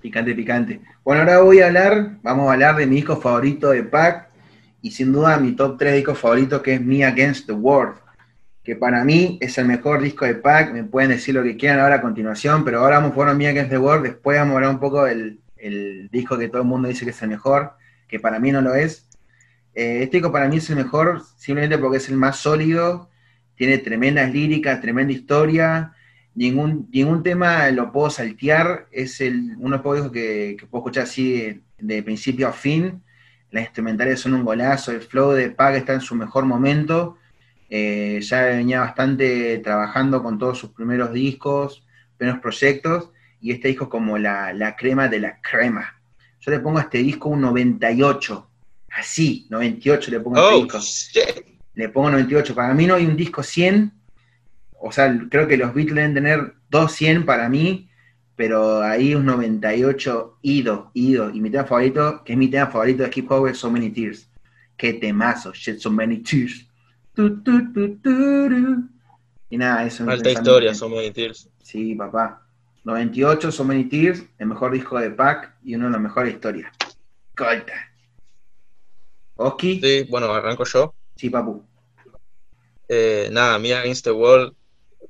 Picante, 0.00 0.34
picante. 0.34 0.80
Bueno, 1.04 1.22
ahora 1.22 1.40
voy 1.40 1.60
a 1.60 1.66
hablar, 1.66 2.18
vamos 2.22 2.48
a 2.48 2.52
hablar 2.52 2.76
de 2.76 2.86
mi 2.86 2.96
disco 2.96 3.16
favorito 3.16 3.70
de 3.70 3.82
Pac 3.84 4.28
y 4.82 4.90
sin 4.90 5.12
duda 5.12 5.36
mi 5.38 5.52
top 5.52 5.76
3 5.78 5.94
discos 5.94 6.18
favoritos 6.18 6.62
que 6.62 6.74
es 6.74 6.80
Me 6.80 7.04
Against 7.04 7.46
the 7.46 7.52
World, 7.52 7.94
que 8.62 8.76
para 8.76 9.04
mí 9.04 9.38
es 9.40 9.56
el 9.58 9.66
mejor 9.66 10.00
disco 10.02 10.24
de 10.24 10.34
Pac, 10.34 10.72
me 10.72 10.84
pueden 10.84 11.10
decir 11.10 11.34
lo 11.34 11.42
que 11.42 11.56
quieran 11.56 11.80
ahora 11.80 11.96
a 11.96 12.00
continuación, 12.00 12.64
pero 12.64 12.80
ahora 12.80 12.98
vamos 12.98 13.12
por 13.12 13.32
Me 13.34 13.46
Against 13.48 13.70
the 13.70 13.78
World, 13.78 14.04
después 14.04 14.38
vamos 14.38 14.52
a 14.52 14.56
hablar 14.56 14.70
un 14.70 14.80
poco 14.80 15.04
del 15.04 15.40
el 15.66 16.08
disco 16.10 16.38
que 16.38 16.48
todo 16.48 16.62
el 16.62 16.68
mundo 16.68 16.88
dice 16.88 17.04
que 17.04 17.10
es 17.10 17.22
el 17.22 17.28
mejor, 17.28 17.72
que 18.08 18.20
para 18.20 18.38
mí 18.38 18.52
no 18.52 18.60
lo 18.60 18.74
es. 18.74 19.08
Eh, 19.74 20.02
este 20.02 20.18
disco 20.18 20.32
para 20.32 20.48
mí 20.48 20.56
es 20.56 20.70
el 20.70 20.76
mejor 20.76 21.22
simplemente 21.36 21.78
porque 21.78 21.98
es 21.98 22.08
el 22.08 22.16
más 22.16 22.38
sólido, 22.38 23.10
tiene 23.56 23.78
tremendas 23.78 24.32
líricas, 24.32 24.80
tremenda 24.80 25.12
historia, 25.12 25.92
ningún, 26.34 26.88
ningún 26.92 27.22
tema 27.22 27.68
lo 27.70 27.90
puedo 27.90 28.10
saltear, 28.10 28.86
es 28.92 29.20
el, 29.20 29.56
uno 29.58 29.78
de 29.78 30.00
los 30.00 30.12
que, 30.12 30.56
puedo 30.70 30.82
escuchar 30.82 31.04
así 31.04 31.62
de, 31.78 32.02
principio 32.02 32.48
a 32.48 32.52
fin, 32.52 33.02
las 33.50 33.64
instrumentales 33.64 34.20
son 34.20 34.34
un 34.34 34.44
golazo, 34.44 34.92
el 34.92 35.00
flow 35.00 35.32
de 35.32 35.50
Pac 35.50 35.74
está 35.74 35.94
en 35.94 36.00
su 36.00 36.14
mejor 36.14 36.44
momento, 36.44 37.16
eh, 37.68 38.20
ya 38.22 38.44
venía 38.44 38.80
bastante 38.80 39.58
trabajando 39.58 40.22
con 40.22 40.38
todos 40.38 40.58
sus 40.58 40.70
primeros 40.70 41.12
discos, 41.12 41.84
primeros 42.16 42.40
proyectos, 42.40 43.10
y 43.46 43.52
este 43.52 43.68
disco 43.68 43.88
como 43.88 44.18
la, 44.18 44.52
la 44.52 44.74
crema 44.74 45.06
de 45.06 45.20
la 45.20 45.40
crema. 45.40 45.94
Yo 46.40 46.50
le 46.50 46.58
pongo 46.58 46.78
a 46.78 46.82
este 46.82 46.98
disco 46.98 47.28
un 47.28 47.40
98, 47.42 48.50
así, 48.90 49.46
98 49.50 50.10
le 50.10 50.20
pongo 50.20 50.36
a 50.36 50.40
este 50.40 50.54
Oh, 50.54 50.62
disco 50.64 50.78
shit. 50.80 51.46
le 51.74 51.88
pongo 51.90 52.10
98. 52.10 52.54
Para 52.56 52.74
mí 52.74 52.86
no 52.88 52.96
hay 52.96 53.06
un 53.06 53.16
disco 53.16 53.44
100. 53.44 53.92
O 54.80 54.90
sea, 54.90 55.16
creo 55.30 55.46
que 55.46 55.56
los 55.56 55.72
Beatles 55.72 55.94
deben 55.94 56.14
tener 56.14 56.54
dos 56.68 56.90
100 56.92 57.24
para 57.24 57.48
mí, 57.48 57.88
pero 58.34 58.82
ahí 58.82 59.14
un 59.14 59.26
98 59.26 60.38
ido, 60.42 60.90
ido. 60.92 61.30
Y 61.30 61.40
mi 61.40 61.48
tema 61.50 61.64
favorito, 61.64 62.24
que 62.24 62.32
es 62.32 62.38
mi 62.38 62.48
tema 62.48 62.66
favorito 62.66 63.04
de 63.04 63.10
Hip 63.14 63.30
Hop, 63.30 63.46
es 63.46 63.58
So 63.58 63.70
Many 63.70 63.90
Tears. 63.90 64.28
Qué 64.76 64.94
temazo, 64.94 65.52
shit, 65.52 65.78
So 65.78 65.90
Many 65.92 66.18
Tears. 66.18 66.66
Tu, 67.14 67.42
tu, 67.42 67.72
tu, 67.72 67.98
Y 69.50 69.56
nada, 69.56 69.86
eso 69.86 70.04
Alta 70.10 70.30
historia, 70.32 70.74
son 70.74 70.90
Many 70.92 71.12
Tears. 71.12 71.48
Sí, 71.62 71.94
papá. 71.94 72.42
98, 72.86 73.50
So 73.50 73.64
Many 73.64 73.84
Tears, 73.88 74.22
el 74.38 74.46
mejor 74.46 74.70
disco 74.70 74.96
de 74.98 75.10
Pac 75.10 75.56
y 75.64 75.74
uno 75.74 75.86
de 75.86 75.90
los 75.92 76.00
mejores 76.00 76.32
historias. 76.34 76.72
Corta. 77.36 77.72
Oski, 79.34 79.80
sí, 79.80 79.80
Sí, 80.04 80.06
bueno, 80.08 80.32
arranco 80.32 80.64
yo. 80.64 80.94
papu. 81.32 81.64
Eh, 82.88 83.28
nada, 83.32 83.58
Me 83.58 83.74
Against 83.74 84.04
the 84.04 84.12
World. 84.12 84.54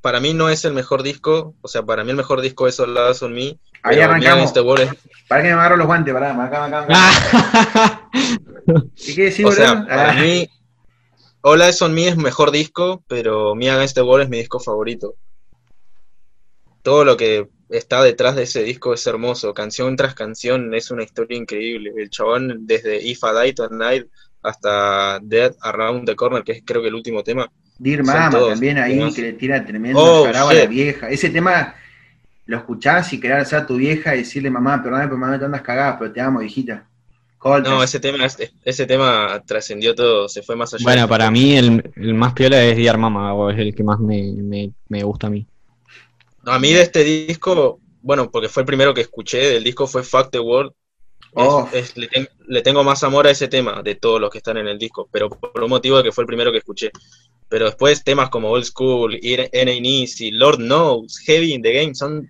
Para 0.01 0.21
mí 0.21 0.33
no 0.33 0.49
es 0.49 0.65
el 0.65 0.73
mejor 0.73 1.03
disco, 1.03 1.55
o 1.61 1.69
sea, 1.69 1.83
para 1.83 2.03
mí 2.03 2.11
el 2.11 2.17
mejor 2.17 2.41
disco 2.41 2.67
es 2.67 2.81
All 2.81 2.97
Eyes 2.97 3.23
on 3.23 3.35
Me. 3.35 3.59
Ahí 3.83 4.01
arrancamos. 4.01 4.53
World 4.57 4.85
es- 4.95 4.95
Para 5.29 5.43
que 5.43 5.49
me 5.49 5.55
agarro 5.55 5.77
los 5.77 5.87
guantes, 5.87 6.15
pará, 6.15 6.31
acá, 6.45 6.65
acá, 6.65 6.81
acá. 6.81 6.87
Ah. 6.91 8.11
¿Qué 8.97 9.15
quiere 9.15 9.25
decir, 9.25 9.45
o 9.45 9.53
sea, 9.53 9.85
para 9.87 10.13
Ah, 10.13 10.15
mí 10.15 10.49
All 11.43 11.61
Eyes 11.61 11.83
on 11.83 11.93
Me 11.93 12.09
es 12.09 12.17
mejor 12.17 12.51
disco, 12.53 13.05
pero 13.07 13.55
Me 13.55 13.69
Against 13.69 13.95
the 13.97 14.03
World 14.03 14.25
es 14.25 14.31
mi 14.31 14.39
disco 14.39 14.61
favorito. 14.61 15.15
Todo 16.83 17.05
lo 17.05 17.17
que 17.17 17.49
está 17.69 18.03
detrás 18.03 18.37
de 18.37 18.45
ese 18.45 18.63
disco 18.63 18.95
es 18.95 19.07
hermoso, 19.07 19.53
canción 19.55 19.97
tras 19.97 20.15
canción 20.15 20.75
es 20.75 20.91
una 20.91 21.03
historia 21.03 21.39
increíble. 21.39 21.93
El 21.97 22.11
chabón 22.11 22.67
desde 22.67 23.03
If 23.03 23.21
I 23.23 23.45
Die 23.45 23.53
Tonight 23.55 24.07
hasta 24.43 25.19
Dead 25.23 25.55
Around 25.61 26.07
the 26.07 26.17
Corner, 26.17 26.43
que 26.45 26.53
es 26.53 26.63
creo 26.65 26.83
que 26.83 26.89
el 26.89 26.95
último 26.95 27.23
tema. 27.23 27.51
Dear 27.79 28.05
Mama 28.05 28.31
todos 28.31 28.51
también 28.51 28.79
ahí, 28.79 29.13
que 29.13 29.23
le 29.23 29.33
tira 29.35 29.65
tremendo 29.65 30.01
Oh, 30.01 30.27
a 30.27 30.55
la 30.55 30.67
vieja. 30.67 31.11
Ese 31.11 31.29
tema 31.29 31.75
lo 32.47 32.57
escuchás 32.57 33.13
y 33.13 33.21
querés 33.21 33.49
ser 33.49 33.61
a 33.61 33.67
tu 33.67 33.77
vieja 33.77 34.15
y 34.15 34.19
decirle, 34.19 34.51
mamá, 34.51 34.83
perdóname, 34.83 35.09
pero 35.09 35.19
mamá 35.19 35.39
te 35.39 35.45
andas 35.45 35.63
cagada, 35.63 35.99
pero 35.99 36.13
te 36.13 36.21
amo, 36.21 36.39
viejita. 36.39 36.87
Coltas. 37.39 37.71
No, 37.71 37.83
ese 37.83 38.01
tema, 38.01 38.25
ese 38.65 38.87
tema 38.87 39.43
trascendió 39.45 39.95
todo, 39.95 40.29
se 40.29 40.43
fue 40.43 40.57
más 40.57 40.73
allá. 40.73 40.85
Bueno, 40.85 41.09
para 41.09 41.31
mí 41.31 41.57
el, 41.57 41.93
el 41.97 42.15
más 42.15 42.33
piola 42.33 42.65
es 42.65 42.77
Dear 42.77 42.97
Mama, 42.97 43.35
o 43.35 43.51
es 43.51 43.59
el 43.59 43.75
que 43.75 43.85
más 43.85 43.99
me, 43.99 44.33
me, 44.33 44.71
me 44.89 45.03
gusta 45.03 45.27
a 45.27 45.31
mí. 45.31 45.47
A 46.47 46.59
mí 46.59 46.73
de 46.73 46.83
este 46.83 47.05
disco, 47.05 47.81
bueno, 48.03 48.31
porque 48.31 48.49
fue 48.49 48.63
el 48.63 48.67
primero 48.67 48.95
que 48.95 49.03
escuché 49.03 49.39
del 49.39 49.65
disco, 49.65 49.87
fue 49.87 50.03
Fuck 50.03 50.31
the 50.31 50.39
World. 50.41 50.73
Oh. 51.35 51.69
es- 51.73 51.97
le, 51.97 52.09
ten- 52.09 52.29
le 52.47 52.63
tengo 52.63 52.83
más 52.83 53.03
amor 53.05 53.27
a 53.27 53.31
ese 53.31 53.49
tema 53.49 53.83
de 53.83 53.95
todos 53.97 54.21
los 54.21 54.31
que 54.31 54.39
están 54.39 54.57
en 54.57 54.69
el 54.69 54.79
disco, 54.79 55.09
pero 55.13 55.29
por 55.29 55.63
un 55.63 55.69
motivo 55.69 55.99
de 55.99 56.05
que 56.05 56.13
fue 56.13 56.23
el 56.23 56.27
primero 56.29 56.51
que 56.51 56.59
escuché. 56.59 56.91
Pero 57.49 57.67
después 57.67 58.03
temas 58.03 58.31
como 58.31 58.51
Old 58.51 58.65
School, 58.65 59.19
N.A. 59.23 59.51
Easy, 60.03 60.31
Lord 60.31 60.57
Knows, 60.59 61.19
Heavy 61.27 61.53
in 61.53 61.63
the 61.63 61.73
Game, 61.73 61.95
son 61.95 62.29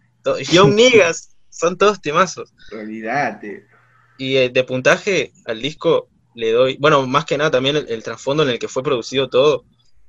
Young 0.50 0.74
Niggas, 0.74 1.36
son 1.50 1.78
todos 1.78 2.00
temazos. 2.00 2.52
Olvídate. 2.72 3.66
Y 4.18 4.36
eh, 4.36 4.48
de 4.50 4.64
puntaje 4.64 5.32
al 5.44 5.62
disco 5.62 6.08
le 6.34 6.52
doy, 6.52 6.76
bueno, 6.78 7.06
más 7.06 7.24
que 7.24 7.38
nada 7.38 7.50
también 7.50 7.76
el, 7.76 7.86
el 7.88 8.02
trasfondo 8.02 8.42
en 8.42 8.48
el 8.50 8.58
que 8.58 8.68
fue 8.68 8.82
producido 8.82 9.28
todo. 9.28 9.64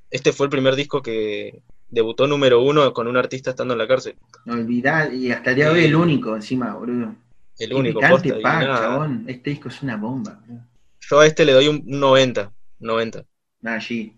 este 0.10 0.34
fue 0.34 0.48
el 0.48 0.50
primer 0.50 0.76
disco 0.76 1.02
que 1.02 1.62
debutó 1.90 2.28
número 2.28 2.62
uno 2.62 2.94
con 2.94 3.08
un 3.08 3.18
artista 3.18 3.52
estando 3.52 3.74
en 3.74 3.78
la 3.80 3.88
cárcel. 3.88 4.16
No 4.46 4.54
olvidar, 4.54 5.14
y 5.14 5.32
hasta 5.32 5.52
el 5.52 5.56
día 5.56 5.66
de 5.66 5.72
hoy 5.72 5.86
el 5.86 5.96
único 5.96 6.36
encima, 6.36 6.74
boludo. 6.74 7.16
El 7.60 7.74
único. 7.74 8.00
picante, 8.00 8.30
posta, 8.30 8.40
y 8.40 8.42
pa, 8.42 8.60
nada. 8.60 8.80
chabón. 8.80 9.26
Este 9.28 9.50
disco 9.52 9.70
es 9.70 9.82
una 9.82 9.98
bomba, 9.98 10.40
boludo. 10.42 10.64
Yo 11.00 11.20
a 11.20 11.26
este 11.26 11.46
le 11.46 11.54
doy 11.54 11.68
un 11.68 11.84
90. 11.86 12.52
90. 12.80 13.24
Nada, 13.62 13.78
allí. 13.78 14.14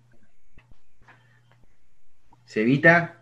Se 2.45 2.61
evita. 2.61 3.21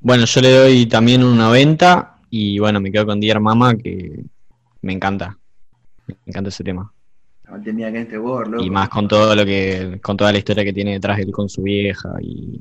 Bueno, 0.00 0.24
yo 0.24 0.40
le 0.40 0.52
doy 0.52 0.86
también 0.86 1.22
un 1.22 1.36
90 1.36 2.18
y 2.30 2.58
bueno, 2.58 2.80
me 2.80 2.90
quedo 2.90 3.06
con 3.06 3.20
Dear 3.20 3.40
Mama 3.40 3.76
que 3.76 4.24
me 4.80 4.92
encanta. 4.92 5.38
Me 6.06 6.16
encanta 6.26 6.48
ese 6.48 6.64
tema. 6.64 6.92
Tenía 7.64 7.92
que 7.92 8.00
este 8.00 8.16
loco. 8.16 8.62
Y 8.62 8.70
más 8.70 8.88
con 8.88 9.06
todo 9.06 9.34
lo 9.36 9.44
que, 9.44 10.00
con 10.02 10.16
toda 10.16 10.32
la 10.32 10.38
historia 10.38 10.64
que 10.64 10.72
tiene 10.72 10.92
detrás 10.92 11.18
él 11.18 11.30
con 11.30 11.48
su 11.48 11.62
vieja 11.62 12.10
y 12.20 12.60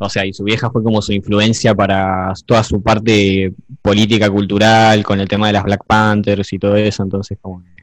o 0.00 0.08
sea, 0.08 0.26
y 0.26 0.32
su 0.32 0.44
vieja 0.44 0.70
fue 0.70 0.82
como 0.82 1.00
su 1.00 1.12
influencia 1.12 1.74
para 1.74 2.32
toda 2.46 2.64
su 2.64 2.82
parte 2.82 3.52
política 3.80 4.28
cultural, 4.30 5.04
con 5.04 5.20
el 5.20 5.28
tema 5.28 5.46
de 5.46 5.52
las 5.52 5.64
Black 5.64 5.84
Panthers 5.86 6.52
y 6.52 6.58
todo 6.58 6.76
eso, 6.76 7.02
entonces 7.02 7.38
como 7.40 7.62
que, 7.62 7.74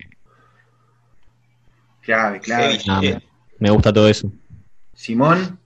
Clave, 2.02 2.40
clave. 2.40 2.80
Nada, 2.86 3.02
me, 3.02 3.22
me 3.60 3.70
gusta 3.70 3.94
todo 3.94 4.10
eso. 4.10 4.32
Simón. 4.94 5.60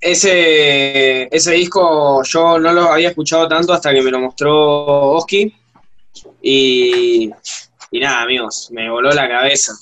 Ese, 0.00 1.34
ese 1.34 1.52
disco 1.52 2.22
yo 2.22 2.58
no 2.58 2.72
lo 2.72 2.92
había 2.92 3.08
escuchado 3.08 3.48
tanto 3.48 3.72
hasta 3.72 3.92
que 3.92 4.00
me 4.00 4.10
lo 4.10 4.20
mostró 4.20 5.12
Oski. 5.12 5.54
Y, 6.40 7.30
y 7.90 8.00
nada, 8.00 8.22
amigos, 8.22 8.70
me 8.72 8.88
voló 8.90 9.10
la 9.10 9.28
cabeza. 9.28 9.72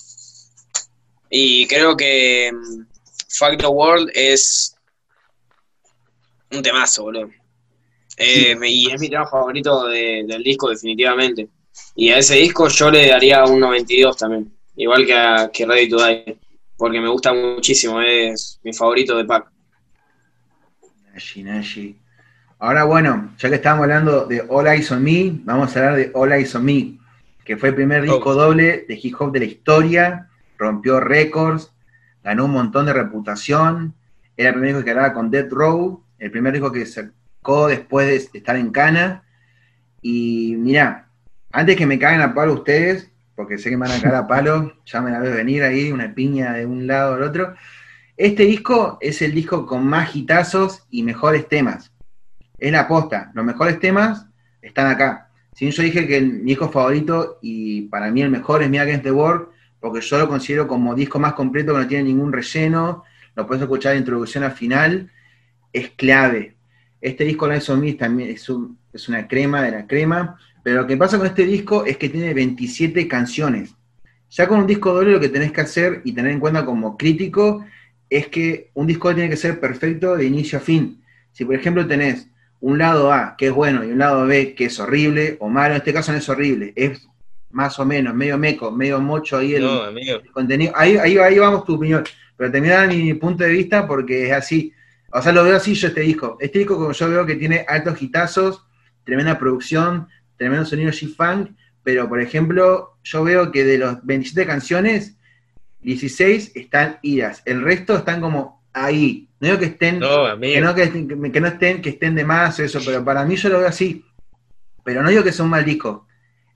Y 1.31 1.66
creo 1.66 1.97
que 1.97 2.51
mm, 2.53 2.83
Fuck 3.29 3.59
the 3.59 3.66
World 3.66 4.11
es 4.14 4.77
un 6.53 6.62
temazo, 6.62 7.03
boludo. 7.05 7.31
Eh, 8.18 8.57
y 8.64 8.91
es 8.91 9.01
mi 9.01 9.11
tema 9.11 9.27
favorito 9.27 9.87
de- 9.89 10.24
del 10.27 10.43
disco, 10.43 10.70
definitivamente. 10.70 11.49
Y 11.95 12.11
a 12.11 12.18
ese 12.18 12.37
disco 12.37 12.68
yo 12.68 12.91
le 12.91 13.09
daría 13.09 13.45
un 13.45 13.61
92 13.61 14.16
también, 14.16 14.51
igual 14.77 15.05
que 15.05 15.14
a 15.14 15.51
que 15.53 15.66
Ready 15.66 15.89
to 15.91 15.99
Die, 16.07 16.39
porque 16.77 17.01
me 17.01 17.09
gusta 17.09 17.35
muchísimo, 17.35 18.01
es 18.01 18.59
mi 18.62 18.72
favorito 18.72 19.16
de 19.16 19.24
Pac. 19.27 19.51
Nashi, 21.12 21.43
Nashi. 21.43 21.97
Ahora, 22.59 22.85
bueno, 22.85 23.35
ya 23.39 23.49
que 23.51 23.57
estábamos 23.57 23.85
hablando 23.85 24.24
de 24.27 24.43
All 24.49 24.66
Eyes 24.66 24.91
on 24.91 25.03
Me, 25.03 25.31
vamos 25.45 25.77
a 25.77 25.79
hablar 25.81 25.97
de 25.97 26.11
All 26.14 26.33
Eyes 26.33 26.55
on 26.55 26.64
Me, 26.64 26.99
que 27.45 27.57
fue 27.59 27.70
el 27.70 27.74
primer 27.74 28.03
disco 28.03 28.31
Oh. 28.31 28.35
doble 28.35 28.87
de 28.89 28.99
hip 29.03 29.14
hop 29.20 29.31
de 29.33 29.41
la 29.41 29.45
historia, 29.45 30.31
rompió 30.59 31.01
récords, 31.01 31.73
ganó 32.23 32.45
un 32.47 32.53
montón 32.53 32.87
de 32.87 32.93
reputación, 32.93 33.95
era 34.37 34.51
el 34.51 34.55
primer 34.55 34.71
disco 34.75 34.85
que 34.85 34.93
grababa 34.93 35.15
con 35.15 35.31
Death 35.31 35.53
Row, 35.53 36.03
el 36.19 36.31
primer 36.31 36.53
disco 36.53 36.73
que 36.73 36.85
sacó 36.87 37.69
después 37.69 38.07
de 38.33 38.39
estar 38.39 38.57
en 38.57 38.71
Cana. 38.71 39.23
Y 40.03 40.57
mirá, 40.59 41.09
antes 41.53 41.77
que 41.77 41.87
me 41.87 41.99
caigan 41.99 42.23
a 42.23 42.35
palo 42.35 42.55
ustedes, 42.55 43.11
porque 43.35 43.59
sé 43.59 43.71
que 43.71 43.77
me 43.77 43.87
van 43.87 43.99
a 43.99 44.03
caer 44.03 44.15
a 44.15 44.27
palo, 44.27 44.75
ya 44.87 45.01
me 45.01 45.11
la 45.11 45.21
veo 45.21 45.35
venir 45.35 45.63
ahí, 45.63 45.93
una 45.93 46.15
piña 46.15 46.53
de 46.53 46.67
un 46.67 46.87
lado 46.87 47.15
al 47.15 47.23
otro. 47.23 47.55
Este 48.17 48.45
disco 48.45 48.99
es 49.01 49.21
el 49.23 49.35
disco 49.35 49.67
con 49.67 49.87
más 49.87 50.15
hitazos 50.15 50.87
y 50.91 51.03
mejores 51.03 51.49
temas. 51.49 51.93
Es 52.59 52.73
la 52.73 52.81
aposta. 52.81 53.31
Los 53.35 53.45
mejores 53.45 53.79
temas 53.79 54.27
están 54.63 54.87
acá. 54.87 55.31
Si 55.55 55.71
yo 55.71 55.83
dije 55.83 56.07
que 56.07 56.17
el- 56.19 56.33
mi 56.33 56.51
disco 56.51 56.71
favorito 56.71 57.39
y 57.43 57.83
para 57.89 58.11
mí 58.11 58.23
el 58.23 58.31
mejor 58.31 58.63
es 58.63 58.71
Mi 58.71 58.79
Against 58.79 59.05
the 59.05 59.13
World, 59.13 59.49
porque 59.81 60.01
yo 60.01 60.18
lo 60.18 60.29
considero 60.29 60.66
como 60.66 60.95
disco 60.95 61.18
más 61.18 61.35
completo 61.35 61.72
que 61.72 61.81
no 61.81 61.87
tiene 61.87 62.05
ningún 62.05 62.33
relleno, 62.33 63.05
lo 63.35 63.47
puedes 63.47 63.62
escuchar 63.62 63.93
de 63.93 63.99
introducción 63.99 64.45
a 64.45 64.51
final, 64.51 65.11
es 65.72 65.91
clave. 65.91 66.55
Este 67.01 67.24
disco 67.24 67.47
Lies 67.47 67.68
Me 67.70 67.93
también 67.95 68.31
es, 68.31 68.49
un- 68.49 68.79
es 68.93 69.09
una 69.09 69.29
crema 69.29 69.62
de 69.62 69.70
la 69.72 69.87
crema, 69.87 70.39
pero 70.62 70.81
lo 70.83 70.87
que 70.87 70.97
pasa 70.97 71.18
con 71.18 71.27
este 71.27 71.45
disco 71.45 71.85
es 71.85 71.97
que 71.97 72.09
tiene 72.09 72.33
27 72.35 73.07
canciones. 73.07 73.74
Ya 74.31 74.49
con 74.49 74.61
un 74.61 74.66
disco 74.66 74.93
doble 74.93 75.12
lo 75.12 75.20
que 75.20 75.29
tenés 75.29 75.53
que 75.53 75.61
hacer 75.61 76.01
y 76.05 76.12
tener 76.12 76.33
en 76.33 76.41
cuenta 76.41 76.64
como 76.64 76.97
crítico 76.97 77.64
es 78.11 78.27
que 78.29 78.70
un 78.74 78.87
disco 78.87 79.14
tiene 79.14 79.31
que 79.31 79.37
ser 79.37 79.61
perfecto 79.61 80.16
de 80.16 80.24
inicio 80.24 80.59
a 80.59 80.61
fin. 80.62 81.01
Si 81.33 81.45
por 81.45 81.55
ejemplo 81.55 81.87
tenés 81.87 82.29
un 82.61 82.79
lado 82.79 83.12
A 83.12 83.37
que 83.37 83.49
es 83.49 83.53
bueno 83.53 83.85
y 83.85 83.91
un 83.93 83.99
lado 83.99 84.27
B 84.27 84.55
que 84.55 84.64
es 84.64 84.81
horrible 84.81 85.37
o 85.41 85.49
malo, 85.49 85.74
en 85.74 85.79
este 85.79 85.93
caso 85.93 86.11
no 86.12 86.18
es 86.18 86.29
horrible, 86.29 86.72
es 86.74 87.07
más 87.57 87.79
o 87.79 87.87
menos, 87.87 88.15
medio 88.15 88.37
meco, 88.37 88.71
medio 88.71 89.01
mocho 89.01 89.39
ahí 89.39 89.55
el, 89.55 89.63
No, 89.65 89.83
amigo. 89.85 90.19
el 90.23 90.31
contenido. 90.31 90.73
Ahí, 90.77 90.99
ahí, 90.99 91.17
ahí 91.17 91.39
vamos 91.39 91.65
tu 91.65 91.77
opinión. 91.77 92.05
Pero 92.37 92.53
te 92.53 92.61
voy 92.61 92.69
a 92.69 92.75
dar 92.81 92.89
mi 92.89 93.15
punto 93.15 93.45
de 93.45 93.51
vista 93.51 93.87
porque 93.87 94.27
es 94.27 94.33
así. 94.33 94.75
O 95.11 95.23
sea, 95.23 95.33
lo 95.33 95.43
veo 95.43 95.57
así 95.57 95.73
yo 95.75 95.89
este 95.89 96.03
disco. 96.03 96.37
Este 96.39 96.59
disco 96.59 96.77
como 96.77 96.93
yo 96.93 97.09
veo 97.09 97.25
que 97.25 97.37
tiene 97.37 97.65
altos 97.67 98.01
hitazos, 98.03 98.63
tremenda 99.05 99.39
producción, 99.39 100.07
tremendo 100.37 100.67
sonido 100.67 100.91
G-Funk, 100.91 101.53
pero 101.83 102.07
por 102.11 102.21
ejemplo, 102.21 102.99
yo 103.03 103.25
veo 103.25 103.51
que 103.51 103.65
de 103.65 103.79
los 103.79 104.05
27 104.05 104.47
canciones, 104.47 105.17
16 105.81 106.53
están 106.57 106.99
idas. 107.01 107.43
El 107.47 107.63
resto 107.63 107.97
están 107.97 108.21
como 108.21 108.63
ahí. 108.75 109.29
No 109.41 109.47
digo 109.49 109.59
que 109.59 109.67
estén 109.67 109.99
No, 109.99 110.39
que 110.39 110.61
no, 110.61 110.75
que, 110.75 110.85
estén- 110.85 111.33
que 111.33 111.41
no 111.41 111.47
estén, 111.49 111.81
que 111.81 111.89
estén 111.91 112.15
de 112.15 112.25
más 112.25 112.59
o 112.59 112.63
eso, 112.65 112.81
pero 112.85 113.03
para 113.03 113.25
mí 113.25 113.37
yo 113.37 113.49
lo 113.49 113.61
veo 113.61 113.69
así. 113.69 114.05
Pero 114.85 115.03
no 115.03 115.09
digo 115.09 115.23
que 115.25 115.33
sea 115.33 115.45
un 115.47 115.51
mal 115.53 115.65
disco. 115.65 116.07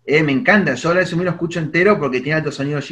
Eh, 0.05 0.23
me 0.23 0.33
encanta, 0.33 0.75
yo 0.75 0.89
ahora 0.89 1.03
eso 1.03 1.17
lo 1.25 1.31
escucho 1.31 1.61
entero 1.61 1.99
porque 1.99 2.21
tiene 2.21 2.39
altos 2.39 2.57
sonidos 2.57 2.91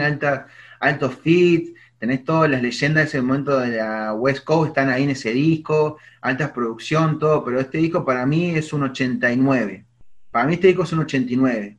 alta, 0.00 0.46
altos 0.80 1.14
feats, 1.16 1.70
tenés 1.98 2.24
todas 2.24 2.50
las 2.50 2.62
leyendas 2.62 3.04
de 3.04 3.08
ese 3.08 3.22
momento 3.22 3.58
de 3.58 3.76
la 3.78 4.12
West 4.14 4.44
Coast, 4.44 4.68
están 4.68 4.90
ahí 4.90 5.04
en 5.04 5.10
ese 5.10 5.32
disco, 5.32 5.98
altas 6.20 6.50
producción, 6.50 7.18
todo, 7.18 7.44
pero 7.44 7.60
este 7.60 7.78
disco 7.78 8.04
para 8.04 8.26
mí 8.26 8.50
es 8.50 8.72
un 8.72 8.82
89. 8.84 9.84
Para 10.30 10.46
mí 10.46 10.54
este 10.54 10.68
disco 10.68 10.82
es 10.82 10.92
un 10.92 11.00
89. 11.00 11.78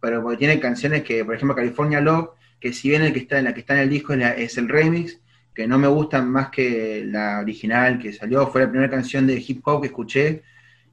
Pero 0.00 0.22
porque 0.22 0.36
tiene 0.38 0.60
canciones 0.60 1.02
que, 1.02 1.24
por 1.24 1.34
ejemplo, 1.34 1.56
California 1.56 2.00
Love, 2.00 2.30
que 2.60 2.72
si 2.72 2.90
bien 2.90 3.02
el 3.02 3.12
que 3.12 3.20
está 3.20 3.40
la 3.42 3.54
que 3.54 3.60
está 3.60 3.74
en 3.74 3.80
el 3.80 3.90
disco 3.90 4.12
es, 4.12 4.18
la- 4.20 4.32
es 4.32 4.58
el 4.58 4.68
remix, 4.68 5.18
que 5.54 5.66
no 5.66 5.78
me 5.78 5.88
gustan 5.88 6.30
más 6.30 6.50
que 6.50 7.04
la 7.06 7.40
original 7.40 7.98
que 7.98 8.12
salió, 8.12 8.46
fue 8.48 8.62
la 8.62 8.70
primera 8.70 8.90
canción 8.90 9.26
de 9.26 9.42
hip 9.46 9.60
hop 9.66 9.80
que 9.80 9.88
escuché, 9.88 10.42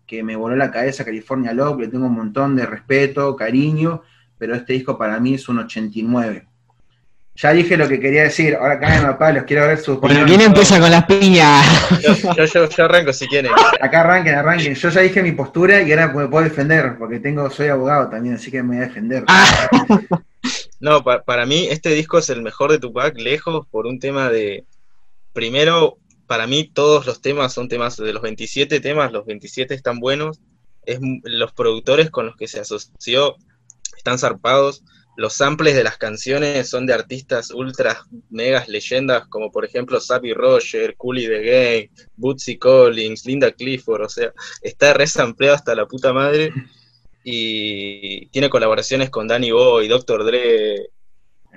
que 0.05 0.23
me 0.23 0.35
voló 0.35 0.55
la 0.55 0.71
cabeza, 0.71 1.03
California 1.05 1.53
Love, 1.53 1.79
le 1.81 1.87
tengo 1.87 2.05
un 2.05 2.13
montón 2.15 2.55
de 2.55 2.65
respeto, 2.65 3.35
cariño, 3.35 4.01
pero 4.37 4.55
este 4.55 4.73
disco 4.73 4.97
para 4.97 5.19
mí 5.19 5.33
es 5.35 5.47
un 5.49 5.59
89. 5.59 6.47
Ya 7.37 7.51
dije 7.51 7.75
lo 7.75 7.87
que 7.89 7.99
quería 7.99 8.23
decir, 8.23 8.55
ahora 8.55 8.79
cáganme 8.79 9.09
a 9.09 9.17
palos, 9.17 9.43
quiero 9.45 9.67
ver 9.67 9.77
sus 9.77 9.99
Bueno. 9.99 10.23
¿quién 10.25 10.39
empieza 10.39 10.79
con 10.79 10.89
las 10.89 11.05
piñas? 11.05 11.65
Yo, 12.01 12.33
yo, 12.33 12.45
yo- 12.45 12.69
yo 12.69 12.85
arranco 12.85 13.11
si 13.11 13.27
quieren. 13.27 13.51
Acá 13.81 14.01
arranquen, 14.01 14.35
arranquen. 14.35 14.73
Yo 14.73 14.89
ya 14.89 15.01
dije 15.01 15.21
mi 15.21 15.33
postura 15.33 15.81
y 15.81 15.91
ahora 15.91 16.07
me 16.07 16.27
puedo 16.29 16.45
defender, 16.45 16.95
porque 16.97 17.19
tengo, 17.19 17.49
soy 17.49 17.67
abogado 17.67 18.09
también, 18.09 18.35
así 18.35 18.49
que 18.49 18.63
me 18.63 18.75
voy 18.75 18.85
a 18.85 18.87
defender. 18.87 19.25
Ah, 19.27 19.45
No, 20.79 21.03
pa- 21.03 21.23
para 21.23 21.45
mí 21.45 21.67
este 21.69 21.89
disco 21.89 22.19
es 22.19 22.29
el 22.29 22.41
mejor 22.41 22.71
de 22.71 22.79
Tupac, 22.79 23.17
lejos, 23.17 23.65
por 23.67 23.85
un 23.87 23.99
tema 23.99 24.29
de... 24.29 24.63
Primero, 25.33 25.97
para 26.27 26.47
mí 26.47 26.69
todos 26.71 27.05
los 27.05 27.21
temas 27.21 27.53
son 27.53 27.67
temas 27.67 27.97
de 27.97 28.13
los 28.13 28.21
27 28.21 28.79
temas, 28.79 29.11
los 29.11 29.25
27 29.25 29.73
están 29.73 29.99
buenos. 29.99 30.39
Es, 30.85 30.99
los 31.23 31.51
productores 31.53 32.09
con 32.11 32.27
los 32.27 32.35
que 32.35 32.47
se 32.47 32.59
asoció 32.59 33.35
están 33.97 34.19
zarpados. 34.19 34.83
Los 35.17 35.33
samples 35.33 35.75
de 35.75 35.83
las 35.83 35.97
canciones 35.97 36.69
son 36.69 36.85
de 36.85 36.93
artistas 36.93 37.51
ultra 37.51 38.03
megas 38.29 38.67
leyendas, 38.67 39.27
como 39.27 39.49
por 39.51 39.63
ejemplo 39.63 39.99
Sappy 40.01 40.33
Roger, 40.33 40.95
Cooley 40.97 41.27
the 41.27 41.41
Game, 41.41 41.91
Bootsy 42.17 42.57
Collins, 42.57 43.25
Linda 43.25 43.51
Clifford, 43.51 44.03
o 44.03 44.09
sea, 44.09 44.33
está 44.61 44.93
resampleado 44.93 45.55
hasta 45.55 45.75
la 45.75 45.87
puta 45.87 46.13
madre. 46.13 46.51
Y 47.27 48.27
tiene 48.27 48.51
colaboraciones 48.51 49.09
con 49.09 49.27
Danny 49.27 49.49
Boy, 49.49 49.87
Dr. 49.87 50.23
Dre. 50.25 50.91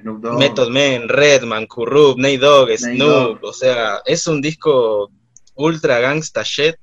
Method 0.04 0.68
Man, 0.70 1.08
Redman, 1.08 1.66
Kurup, 1.66 2.18
Nate 2.18 2.38
Dogg, 2.38 2.70
Snoop, 2.76 3.42
o 3.42 3.52
sea, 3.52 4.00
es 4.04 4.26
un 4.26 4.40
disco 4.40 5.10
ultra 5.54 5.98
gangsta 6.00 6.42
shit 6.44 6.76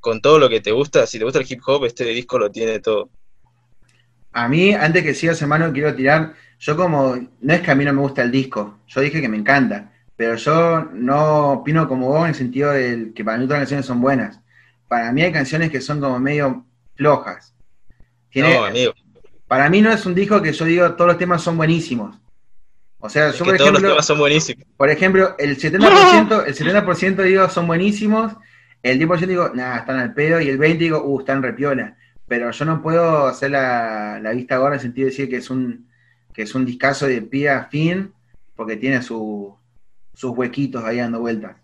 con 0.00 0.20
todo 0.20 0.38
lo 0.38 0.48
que 0.48 0.60
te 0.60 0.72
gusta. 0.72 1.06
Si 1.06 1.18
te 1.18 1.24
gusta 1.24 1.38
el 1.40 1.46
hip 1.50 1.60
hop, 1.66 1.84
este 1.84 2.04
disco 2.04 2.38
lo 2.38 2.50
tiene 2.50 2.80
todo. 2.80 3.08
A 4.32 4.48
mí, 4.48 4.72
antes 4.74 5.02
que 5.02 5.14
sigas 5.14 5.40
hermano, 5.40 5.72
quiero 5.72 5.94
tirar, 5.94 6.34
yo 6.58 6.76
como, 6.76 7.16
no 7.40 7.54
es 7.54 7.60
que 7.62 7.70
a 7.70 7.74
mí 7.74 7.84
no 7.84 7.92
me 7.92 8.00
gusta 8.02 8.22
el 8.22 8.30
disco, 8.30 8.78
yo 8.86 9.00
dije 9.00 9.20
que 9.20 9.28
me 9.28 9.36
encanta, 9.38 9.92
pero 10.14 10.36
yo 10.36 10.82
no 10.92 11.52
opino 11.52 11.88
como 11.88 12.08
vos 12.08 12.22
en 12.22 12.28
el 12.28 12.34
sentido 12.34 12.72
de 12.72 13.12
que 13.14 13.24
para 13.24 13.38
mí 13.38 13.44
todas 13.46 13.60
las 13.60 13.68
canciones 13.68 13.86
son 13.86 14.00
buenas. 14.00 14.40
Para 14.88 15.10
mí 15.12 15.22
hay 15.22 15.32
canciones 15.32 15.70
que 15.70 15.80
son 15.80 16.00
como 16.00 16.18
medio 16.18 16.64
flojas. 16.94 17.54
Tiene, 18.30 18.54
No, 18.54 18.64
amigo. 18.64 18.92
para 19.48 19.68
mí 19.70 19.80
no 19.80 19.90
es 19.90 20.04
un 20.06 20.14
disco 20.14 20.40
que 20.42 20.52
yo 20.52 20.64
digo 20.64 20.92
todos 20.94 21.08
los 21.08 21.18
temas 21.18 21.42
son 21.42 21.56
buenísimos. 21.56 22.16
O 23.06 23.10
sea, 23.10 23.28
Es 23.30 23.38
yo 23.38 23.44
que 23.44 23.50
por 23.52 23.56
todos 23.58 23.70
los 23.70 23.78
ejemplo, 23.78 23.88
temas 23.90 24.06
son 24.06 24.18
buenísimos. 24.18 24.64
por 24.76 24.90
ejemplo, 24.90 25.34
el 25.38 25.56
70%, 25.58 26.44
el 26.46 26.54
70% 26.54 27.22
digo 27.22 27.48
son 27.48 27.66
buenísimos, 27.66 28.32
el 28.82 28.98
10% 29.00 29.26
digo, 29.26 29.50
nada, 29.54 29.78
están 29.78 29.98
al 29.98 30.14
pedo, 30.14 30.40
y 30.40 30.48
el 30.48 30.58
20% 30.58 30.78
digo, 30.78 31.02
uh, 31.04 31.20
están 31.20 31.42
repiola. 31.42 31.96
Pero 32.28 32.50
yo 32.50 32.64
no 32.64 32.82
puedo 32.82 33.26
hacer 33.26 33.52
la, 33.52 34.18
la 34.22 34.32
vista 34.32 34.56
gorda 34.58 34.74
en 34.74 34.80
el 34.80 34.80
sentido 34.80 35.06
de 35.06 35.10
decir 35.12 35.28
que 35.28 35.36
es 35.36 35.48
un 35.50 35.86
que 36.34 36.42
es 36.42 36.54
un 36.54 36.66
discazo 36.66 37.06
de 37.06 37.22
pie 37.22 37.48
a 37.48 37.64
fin, 37.64 38.12
porque 38.54 38.76
tiene 38.76 39.00
su- 39.02 39.56
sus 40.14 40.32
huequitos 40.36 40.84
ahí 40.84 40.98
dando 40.98 41.20
vueltas. 41.20 41.56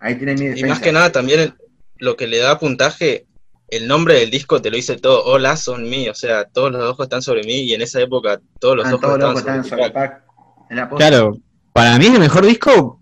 Ahí 0.00 0.16
tiene 0.16 0.34
mi 0.34 0.40
Y 0.40 0.48
defensa. 0.48 0.66
más 0.68 0.80
que 0.80 0.90
nada 0.92 1.12
también 1.12 1.38
el- 1.40 1.54
lo 1.98 2.16
que 2.16 2.26
le 2.26 2.38
da 2.38 2.58
puntaje, 2.58 3.26
el 3.68 3.86
nombre 3.86 4.14
del 4.14 4.30
disco 4.30 4.60
te 4.60 4.70
lo 4.70 4.76
dice 4.76 4.96
todo, 4.96 5.24
All 5.24 5.44
Eyes 5.46 5.68
on 5.68 5.88
Me, 5.88 6.10
o 6.10 6.14
sea, 6.14 6.46
todos 6.46 6.72
los 6.72 6.82
ojos 6.82 7.04
están 7.06 7.22
sobre 7.22 7.44
mí 7.44 7.60
y 7.60 7.74
en 7.74 7.82
esa 7.82 8.00
época 8.00 8.40
todos 8.58 8.76
los 8.76 8.86
Están 8.86 8.94
ojos 8.94 9.18
todos 9.20 9.38
estaban 9.38 9.56
locos, 9.58 9.68
sobre 9.70 9.78
están 9.78 9.78
sobre. 9.78 9.90
Pac. 9.92 10.22
La. 10.70 10.88
Claro, 10.88 11.36
para 11.72 11.98
mí 11.98 12.06
es 12.06 12.14
el 12.14 12.20
mejor 12.20 12.44
disco 12.46 13.00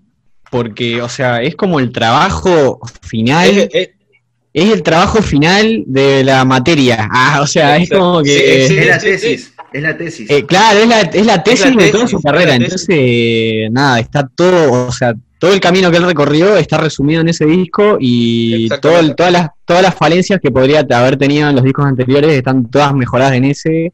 porque, 0.51 1.03
o 1.03 1.09
sea, 1.09 1.43
es 1.43 1.57
como 1.57 1.81
el 1.81 1.91
trabajo 1.93 2.81
final, 3.03 3.49
Es- 3.49 3.69
es- 3.73 3.91
es 4.53 4.73
el 4.73 4.83
trabajo 4.83 5.21
final 5.21 5.85
de 5.87 6.25
la 6.25 6.45
materia. 6.47 7.09
Ah, 7.13 7.41
o 7.43 7.47
sea, 7.47 7.77
es 7.77 7.91
como 7.91 8.23
que... 8.23 8.67
Sí, 8.67 8.69
sí, 8.75 8.79
es 8.79 8.87
la 8.87 8.99
tesis, 8.99 9.53
es 9.73 9.83
la 9.83 9.97
tesis. 9.99 10.31
Eh, 10.31 10.47
claro, 10.47 10.79
es 10.81 10.89
la, 10.89 11.01
es 11.03 11.27
la 11.27 11.43
tesis 11.43 11.65
de 11.67 11.77
tesis, 11.77 11.93
toda 11.93 12.07
su 12.07 12.17
la 12.17 12.23
carrera. 12.23 12.55
Entonces, 12.55 13.71
nada, 13.71 13.99
está 14.01 14.27
todo, 14.35 14.87
o 14.87 14.93
sea, 14.93 15.13
todo 15.39 15.53
el 15.53 15.61
camino 15.61 15.91
que 15.91 15.99
él 15.99 16.05
recorrió 16.05 16.57
está 16.57 16.79
resumido 16.79 17.21
en 17.21 17.29
ese 17.29 17.45
disco 17.45 17.99
y 18.01 18.69
todo 18.81 18.99
el- 18.99 19.15
todas, 19.15 19.33
las, 19.33 19.51
todas 19.67 19.83
las 19.83 19.95
falencias 19.95 20.41
que 20.43 20.51
podría 20.51 20.87
haber 20.91 21.19
tenido 21.19 21.51
en 21.51 21.57
los 21.57 21.65
discos 21.65 21.85
anteriores 21.85 22.33
están 22.33 22.71
todas 22.71 22.95
mejoradas 22.95 23.35
en 23.35 23.45
ese. 23.45 23.93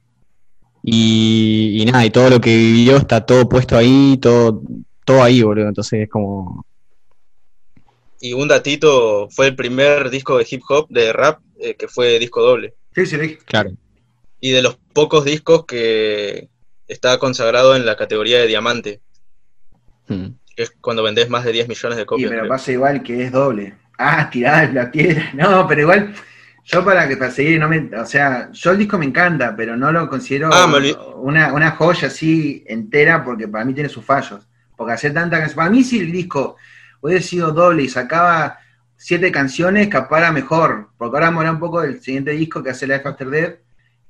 Y, 0.82 1.80
y 1.80 1.84
nada, 1.86 2.04
y 2.04 2.10
todo 2.10 2.28
lo 2.30 2.40
que 2.40 2.56
vivió 2.56 2.96
está 2.96 3.24
todo 3.24 3.48
puesto 3.48 3.76
ahí, 3.76 4.18
todo, 4.20 4.62
todo 5.04 5.22
ahí, 5.22 5.42
boludo. 5.42 5.68
Entonces 5.68 6.00
es 6.02 6.08
como. 6.08 6.66
y 8.20 8.32
un 8.32 8.48
datito, 8.48 9.28
fue 9.30 9.48
el 9.48 9.56
primer 9.56 10.10
disco 10.10 10.38
de 10.38 10.46
hip 10.50 10.62
hop, 10.68 10.88
de 10.88 11.12
rap, 11.12 11.40
eh, 11.60 11.74
que 11.74 11.88
fue 11.88 12.18
disco 12.18 12.42
doble. 12.42 12.74
Sí, 12.94 13.06
sí, 13.06 13.16
dije. 13.16 13.38
Claro. 13.44 13.70
Y 14.40 14.50
de 14.50 14.62
los 14.62 14.76
pocos 14.92 15.24
discos 15.24 15.64
que 15.66 16.48
está 16.88 17.18
consagrado 17.18 17.76
en 17.76 17.86
la 17.86 17.96
categoría 17.96 18.38
de 18.40 18.46
diamante, 18.48 19.00
Mm. 20.08 20.30
que 20.56 20.64
es 20.64 20.72
cuando 20.80 21.04
vendés 21.04 21.30
más 21.30 21.44
de 21.44 21.52
10 21.52 21.68
millones 21.68 21.96
de 21.96 22.02
Y 22.02 22.06
copias. 22.06 22.28
pero 22.28 22.42
creo. 22.42 22.50
pasa 22.50 22.72
igual 22.72 23.02
que 23.04 23.22
es 23.22 23.30
doble. 23.30 23.74
Ah, 23.98 24.28
tirá 24.30 24.70
la 24.72 24.90
piedra. 24.90 25.30
No, 25.34 25.66
pero 25.68 25.82
igual, 25.82 26.12
yo 26.64 26.84
para 26.84 27.08
que 27.08 27.16
para 27.16 27.30
seguir, 27.30 27.58
no 27.58 27.68
me, 27.68 27.90
o 27.96 28.06
sea, 28.06 28.50
yo 28.52 28.70
el 28.70 28.78
disco 28.78 28.98
me 28.98 29.06
encanta, 29.06 29.54
pero 29.56 29.76
no 29.76 29.90
lo 29.92 30.08
considero 30.08 30.50
Ah, 30.52 30.70
una, 31.16 31.52
una 31.52 31.70
joya 31.72 32.08
así 32.08 32.64
entera, 32.66 33.24
porque 33.24 33.48
para 33.48 33.64
mí 33.64 33.74
tiene 33.74 33.88
sus 33.88 34.04
fallos. 34.04 34.46
Porque 34.76 34.92
hacer 34.94 35.12
tanta 35.12 35.38
canción, 35.38 35.56
para 35.56 35.70
mí 35.70 35.82
si 35.84 36.00
el 36.00 36.12
disco 36.12 36.56
hubiera 37.00 37.20
sido 37.22 37.52
doble 37.52 37.82
y 37.84 37.88
sacaba 37.88 38.58
siete 38.96 39.32
canciones, 39.32 39.88
capaz 39.88 40.18
era 40.18 40.32
mejor. 40.32 40.88
Porque 40.96 41.16
ahora 41.16 41.26
vamos 41.26 41.38
a 41.38 41.40
hablar 41.48 41.54
un 41.54 41.60
poco 41.60 41.80
del 41.82 42.00
siguiente 42.00 42.30
disco 42.32 42.62
que 42.62 42.70
hace 42.70 42.86
Life 42.86 43.08
After 43.08 43.28
Death, 43.28 43.58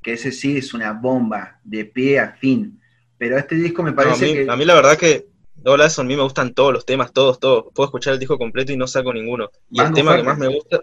que 0.02 0.12
ese 0.14 0.30
sí 0.32 0.58
es 0.58 0.74
una 0.74 0.92
bomba, 0.92 1.58
de 1.64 1.84
pie 1.86 2.20
a 2.20 2.32
fin. 2.32 2.78
Pero 3.18 3.38
este 3.38 3.54
disco 3.54 3.82
me 3.82 3.92
No, 3.92 4.00
a, 4.00 4.04
parece 4.04 4.26
mí, 4.26 4.32
que... 4.34 4.46
a 4.50 4.56
mí 4.56 4.64
la 4.64 4.74
verdad 4.74 4.96
que 4.98 5.26
Double 5.54 5.84
Eyes 5.84 5.98
on 5.98 6.06
Me 6.06 6.16
me 6.16 6.22
gustan 6.22 6.52
todos 6.54 6.72
los 6.72 6.84
temas, 6.84 7.12
todos, 7.12 7.38
todos. 7.40 7.66
Puedo 7.74 7.86
escuchar 7.86 8.12
el 8.14 8.18
disco 8.18 8.36
completo 8.36 8.72
y 8.72 8.76
no 8.76 8.86
saco 8.86 9.12
ninguno. 9.14 9.48
Y 9.70 9.80
el 9.80 9.92
tema 9.92 10.16
que 10.16 10.22
más 10.22 10.36
me 10.38 10.48
gusta, 10.48 10.80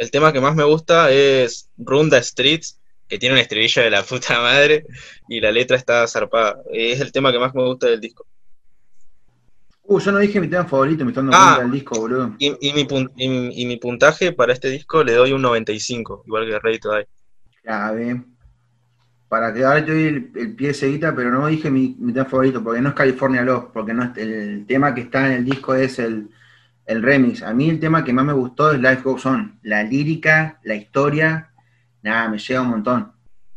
el 0.00 0.10
tema 0.10 0.32
que 0.32 0.40
más 0.40 0.54
me 0.56 0.64
gusta 0.64 1.10
es 1.12 1.68
Runda 1.78 2.22
Streets, 2.22 2.78
que 3.06 3.18
tiene 3.18 3.34
un 3.34 3.40
estribillo 3.40 3.82
de 3.82 3.90
la 3.90 4.02
puta 4.10 4.40
madre 4.40 4.86
y 5.28 5.40
la 5.40 5.52
letra 5.52 5.76
está 5.76 6.06
zarpada. 6.08 6.62
Es 6.72 7.00
el 7.00 7.12
tema 7.12 7.30
que 7.30 7.38
más 7.38 7.54
me 7.54 7.62
gusta 7.64 7.86
del 7.88 8.00
disco. 8.00 8.26
Uh, 9.84 9.98
yo 9.98 10.12
no 10.12 10.18
dije 10.20 10.40
mi 10.40 10.48
tema 10.48 10.64
favorito, 10.66 11.04
me 11.04 11.10
estoy 11.10 11.24
dando 11.24 11.36
Ah. 11.36 11.54
cuenta 11.56 11.62
del 11.64 11.72
disco, 11.72 11.98
boludo. 12.00 12.34
Y, 12.38 12.68
y 12.68 12.72
mi 12.72 12.84
pun- 12.84 13.10
y 13.16 13.28
mi- 13.28 13.60
y 13.62 13.66
mi 13.66 13.76
puntaje 13.76 14.32
para 14.32 14.52
este 14.52 14.70
disco 14.70 15.02
le 15.02 15.14
doy 15.14 15.32
un 15.32 15.42
95, 15.42 16.22
igual 16.26 16.46
que 16.46 16.58
Ready 16.60 16.78
to 16.78 16.92
Die. 16.96 17.06
Clave. 17.62 18.22
Para 19.28 19.52
que 19.52 19.64
ahora 19.64 19.84
te 19.84 19.92
doy 19.92 20.02
el, 20.04 20.32
el 20.36 20.54
pie 20.56 20.74
seguita, 20.74 21.14
pero 21.14 21.30
no 21.30 21.46
dije 21.46 21.70
mi, 21.70 21.94
mi 21.98 22.12
tema 22.12 22.24
favorito, 22.26 22.62
porque 22.62 22.80
no 22.80 22.88
es 22.90 22.94
California 22.94 23.42
Love, 23.42 23.66
porque 23.72 23.92
no 23.94 24.04
es, 24.04 24.16
el 24.18 24.64
tema 24.66 24.94
que 24.94 25.02
está 25.02 25.26
en 25.26 25.32
el 25.32 25.44
disco 25.44 25.74
es 25.74 25.98
el, 25.98 26.28
el 26.86 27.02
remix. 27.02 27.42
A 27.42 27.54
mí 27.54 27.70
el 27.70 27.80
tema 27.80 28.04
que 28.04 28.12
más 28.12 28.24
me 28.24 28.32
gustó 28.32 28.72
es 28.72 28.80
Life 28.80 29.02
Goes 29.02 29.26
On. 29.26 29.58
La 29.62 29.82
lírica, 29.82 30.58
la 30.64 30.74
historia, 30.74 31.50
nada, 32.02 32.28
me 32.28 32.38
llega 32.38 32.62
un 32.62 32.68
montón. 32.68 33.12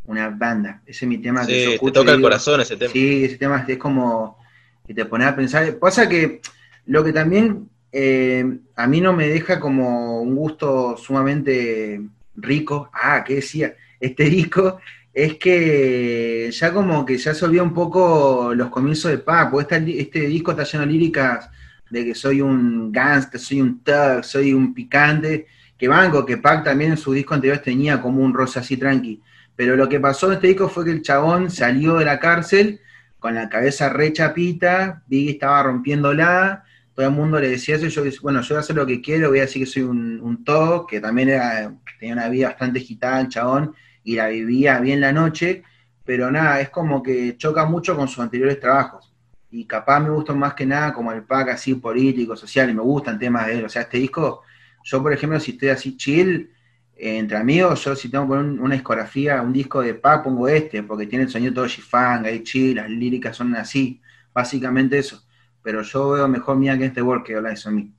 Una 0.06 0.30
banda. 0.30 0.82
Ese 0.86 1.06
es 1.06 1.10
mi 1.10 1.18
tema 1.18 1.46
que 1.46 1.54
yo 1.54 1.60
Sí, 1.60 1.66
te 1.66 1.74
escucho 1.76 1.94
toca 1.94 2.12
el 2.12 2.18
digo, 2.18 2.28
corazón 2.28 2.62
ese 2.62 2.76
tema. 2.76 2.92
Sí, 2.92 3.24
ese 3.24 3.38
tema 3.38 3.66
es 3.68 3.78
como 3.78 4.38
que 4.86 4.94
te 4.94 5.06
pone 5.06 5.26
a 5.26 5.36
pensar. 5.36 5.78
Pasa 5.80 6.10
que 6.10 6.42
lo 6.86 7.04
que 7.04 7.14
también 7.14 7.70
eh, 7.92 8.58
a 8.76 8.88
mí 8.88 9.00
no 9.00 9.14
me 9.14 9.30
deja 9.30 9.60
como 9.60 10.22
un 10.22 10.36
gusto 10.36 10.98
sumamente 10.98 12.02
rico. 12.36 12.90
Ah, 12.94 13.24
¿qué 13.26 13.36
decía? 13.36 13.76
Este 14.00 14.26
disco 14.26 14.80
es 15.14 15.36
que 15.36 16.50
ya 16.52 16.74
como 16.74 17.06
que 17.06 17.18
ya 17.18 17.34
se 17.34 17.46
olvida 17.46 17.64
un 17.64 17.74
poco 17.74 18.54
los 18.56 18.70
comienzos 18.70 19.12
de 19.12 19.20
porque 19.20 19.76
este, 19.76 20.02
este 20.02 20.20
disco 20.22 20.52
está 20.52 20.64
lleno 20.64 20.86
de 20.86 20.92
líricas 20.92 21.50
de 21.94 22.04
que 22.04 22.16
soy 22.16 22.42
un 22.42 22.92
gangster, 22.92 23.40
soy 23.40 23.62
un 23.62 23.84
thug, 23.84 24.24
soy 24.24 24.52
un 24.52 24.74
picante, 24.74 25.46
que 25.78 25.88
banco, 25.88 26.26
que 26.26 26.38
Pac 26.38 26.64
también 26.64 26.92
en 26.92 26.98
sus 26.98 27.14
discos 27.14 27.36
anteriores 27.36 27.64
tenía 27.64 28.02
como 28.02 28.22
un 28.22 28.34
rosa 28.34 28.62
así 28.62 28.78
tranqui. 28.78 29.22
Pero 29.56 29.76
lo 29.76 29.88
que 29.88 30.00
pasó 30.00 30.28
en 30.28 30.34
este 30.34 30.48
disco 30.48 30.68
fue 30.68 30.86
que 30.86 30.92
el 30.92 31.04
chabón 31.04 31.52
salió 31.52 31.98
de 31.98 32.06
la 32.06 32.20
cárcel 32.20 32.80
con 33.20 33.36
la 33.36 33.48
cabeza 33.48 33.90
re 33.90 34.12
chapita, 34.12 35.04
Biggie 35.08 35.34
estaba 35.34 35.62
rompiéndola, 35.64 36.64
todo 36.96 37.06
el 37.06 37.12
mundo 37.12 37.40
le 37.40 37.50
decía 37.50 37.76
eso, 37.76 37.86
y 37.86 37.90
yo, 37.90 38.04
bueno, 38.22 38.42
yo 38.42 38.50
voy 38.50 38.58
a 38.58 38.60
hacer 38.62 38.76
lo 38.76 38.86
que 38.86 39.02
quiero, 39.02 39.30
voy 39.30 39.38
a 39.38 39.44
decir 39.44 39.64
que 39.64 39.72
soy 39.72 39.84
un, 39.84 40.20
un 40.20 40.44
que 40.88 41.00
también 41.00 41.30
era, 41.30 41.74
tenía 42.00 42.16
una 42.16 42.28
vida 42.28 42.48
bastante 42.48 42.80
agitada 42.80 43.22
el 43.22 43.30
chabón, 43.30 43.76
y 44.04 44.16
la 44.16 44.28
vivía 44.28 44.80
bien 44.80 45.00
la 45.00 45.14
noche, 45.14 45.64
pero 46.04 46.30
nada, 46.32 46.60
es 46.60 46.70
como 46.70 47.02
que 47.02 47.38
choca 47.38 47.66
mucho 47.66 47.96
con 47.96 48.08
sus 48.08 48.20
anteriores 48.20 48.60
trabajos. 48.60 49.13
Y 49.56 49.66
capaz 49.66 50.00
me 50.00 50.10
gustan 50.10 50.40
más 50.40 50.56
que 50.56 50.66
nada 50.66 50.92
como 50.92 51.12
el 51.12 51.22
pack 51.26 51.50
así 51.50 51.76
político, 51.76 52.36
social, 52.36 52.72
y 52.72 52.74
me 52.74 52.82
gustan 52.82 53.20
temas 53.20 53.46
de 53.46 53.60
él. 53.60 53.66
O 53.66 53.70
sea, 53.70 53.84
este 53.84 54.00
disco, 54.00 54.42
yo 54.84 55.04
por 55.04 55.14
ejemplo, 55.14 55.40
si 55.40 55.52
estoy 55.52 55.70
así 55.70 55.96
chill, 55.96 56.50
eh, 56.96 57.20
entre 57.20 57.38
amigos, 57.38 57.86
yo 57.86 57.96
si 57.96 58.10
tengo 58.10 58.24
que 58.26 58.30
poner 58.30 58.46
un- 58.46 58.60
una 58.60 58.74
discografía, 58.74 59.44
un 59.44 59.54
disco 59.54 59.84
de 59.84 59.94
pack, 59.94 60.24
pongo 60.24 60.48
este, 60.48 60.82
porque 60.82 61.06
tiene 61.06 61.26
el 61.26 61.30
sonido 61.30 61.54
todo 61.54 61.66
G-Funk, 61.66 62.26
ahí 62.26 62.42
chill, 62.42 62.78
las 62.78 62.90
líricas 62.90 63.38
son 63.38 63.56
así, 63.56 64.02
básicamente 64.34 64.98
eso. 64.98 65.24
Pero 65.62 65.84
yo 65.84 66.10
veo 66.10 66.28
mejor 66.28 66.58
Mía 66.58 66.76
que 66.76 66.86
este 66.86 67.04
World 67.04 67.24
que 67.24 67.40
Lies 67.40 67.66
on 67.68 67.76
Me. 67.76 67.92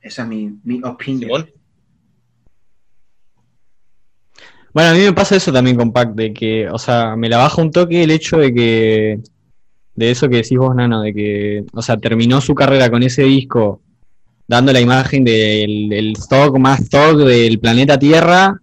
Esa 0.00 0.22
es 0.22 0.28
mi, 0.28 0.58
mi 0.64 0.80
opinión. 0.82 1.50
Bueno, 4.72 4.90
a 4.90 4.94
mí 4.94 5.00
me 5.00 5.12
pasa 5.12 5.36
eso 5.36 5.52
también 5.52 5.76
con 5.76 5.92
Pac, 5.92 6.14
de 6.14 6.32
que, 6.32 6.66
o 6.70 6.78
sea, 6.78 7.14
me 7.14 7.28
la 7.28 7.36
baja 7.36 7.60
un 7.60 7.70
toque 7.70 8.02
el 8.02 8.10
hecho 8.10 8.38
de 8.38 8.54
que, 8.54 9.20
de 9.94 10.10
eso 10.10 10.28
que 10.28 10.36
decís 10.36 10.58
vos, 10.58 10.74
Nano, 10.74 11.02
de 11.02 11.12
que, 11.12 11.64
o 11.72 11.82
sea, 11.82 11.96
terminó 11.96 12.40
su 12.40 12.54
carrera 12.54 12.90
con 12.90 13.02
ese 13.02 13.22
disco 13.24 13.82
dando 14.50 14.72
la 14.72 14.80
imagen 14.80 15.22
del, 15.22 15.88
del 15.88 16.14
Thug 16.28 16.58
más 16.58 16.88
Thug 16.88 17.24
del 17.24 17.60
planeta 17.60 17.96
Tierra, 17.96 18.60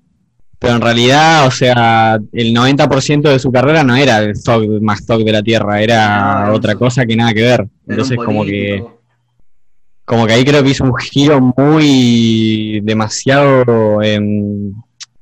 pero 0.59 0.75
en 0.75 0.81
realidad, 0.81 1.47
o 1.47 1.51
sea, 1.51 2.19
el 2.33 2.53
90% 2.53 3.21
de 3.21 3.39
su 3.39 3.53
carrera 3.53 3.85
no 3.85 3.95
era 3.95 4.19
el 4.19 4.33
Thug 4.33 4.81
más 4.81 5.05
Thug 5.05 5.23
de 5.23 5.31
la 5.31 5.41
Tierra, 5.41 5.81
era 5.81 6.47
No, 6.47 6.55
otra 6.55 6.75
cosa 6.75 7.05
que 7.05 7.15
nada 7.15 7.33
que 7.33 7.41
ver. 7.41 7.67
Entonces, 7.87 8.17
como 8.17 8.43
que, 8.43 8.83
como 10.03 10.27
que 10.27 10.33
ahí 10.33 10.43
creo 10.43 10.61
que 10.61 10.71
hizo 10.71 10.83
un 10.83 10.95
giro 10.97 11.39
muy 11.55 12.81
demasiado, 12.83 14.01
em, 14.01 14.73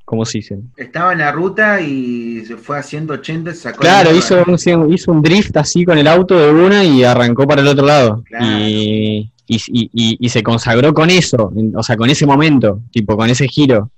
¿cómo 0.06 0.24
se 0.26 0.38
dice? 0.38 0.60
Estaba 0.78 1.12
en 1.14 1.20
la 1.20 1.32
ruta 1.32 1.82
y 1.82 2.46
se 2.46 2.56
fue 2.58 2.78
a 2.78 2.84
180, 2.84 3.52
se 3.52 3.58
sacó 3.58 3.80
Claro, 3.82 4.12
la 4.12 4.18
hizo, 4.18 4.44
un- 4.48 4.94
hizo 4.94 5.12
un 5.12 5.22
drift 5.22 5.58
así 5.58 5.84
con 5.84 5.98
el 5.98 6.08
auto 6.08 6.38
de 6.40 6.52
una 6.54 6.84
y 6.84 7.04
arrancó 7.04 7.46
para 7.48 7.62
el 7.62 7.68
otro 7.68 7.86
lado. 7.86 8.24
Claro. 8.28 8.46
Y, 8.46 9.32
y, 9.48 9.56
y- 9.68 9.90
y- 9.94 10.18
y 10.20 10.30
se 10.30 10.42
consagró 10.44 10.94
con 10.94 11.10
eso, 11.10 11.52
o 11.76 11.84
sea, 11.84 11.98
con 11.98 12.10
ese 12.10 12.26
momento, 12.26 12.82
tipo, 12.92 13.18
con 13.18 13.30
ese 13.30 13.48
giro. 13.48 13.90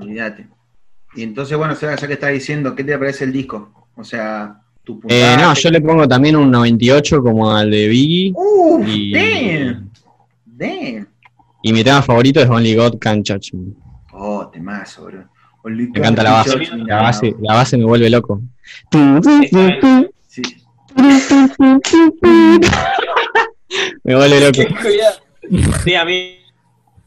Olvídate. 0.00 0.48
Y 1.16 1.22
entonces, 1.22 1.56
bueno, 1.56 1.74
ya 1.78 1.96
que 1.96 2.12
estás 2.14 2.32
diciendo, 2.32 2.74
¿qué 2.74 2.82
te 2.82 2.98
parece 2.98 3.24
el 3.24 3.32
disco? 3.32 3.88
O 3.96 4.02
sea, 4.02 4.60
tu 4.82 4.94
Eh, 4.94 4.98
puntaje. 5.02 5.42
no, 5.42 5.54
yo 5.54 5.70
le 5.70 5.80
pongo 5.80 6.08
también 6.08 6.34
un 6.36 6.50
98 6.50 7.22
como 7.22 7.54
al 7.54 7.70
de 7.70 7.88
Biggie. 7.88 8.34
Y, 8.86 9.12
¡Damn! 9.12 9.90
¡Damn! 10.46 11.06
y 11.62 11.72
mi 11.72 11.82
tema 11.84 12.02
favorito 12.02 12.40
es 12.40 12.48
Only 12.48 12.74
God 12.74 12.98
Can 12.98 13.22
Touch 13.22 13.52
Me. 13.54 13.72
Oh, 14.44 14.50
temazo, 14.50 15.04
bro. 15.04 15.24
Me 15.64 15.84
encanta 15.84 16.22
la 16.22 16.32
base. 16.32 16.58
La 16.76 17.02
base, 17.02 17.34
la 17.40 17.54
base 17.54 17.78
me 17.78 17.84
vuelve 17.84 18.10
loco. 18.10 18.42
Sí. 20.28 20.42
Me 24.04 24.14
vuelve 24.14 24.40
loco. 24.40 24.62
Sí, 25.84 25.94
a 25.94 26.06
mí. 26.06 26.38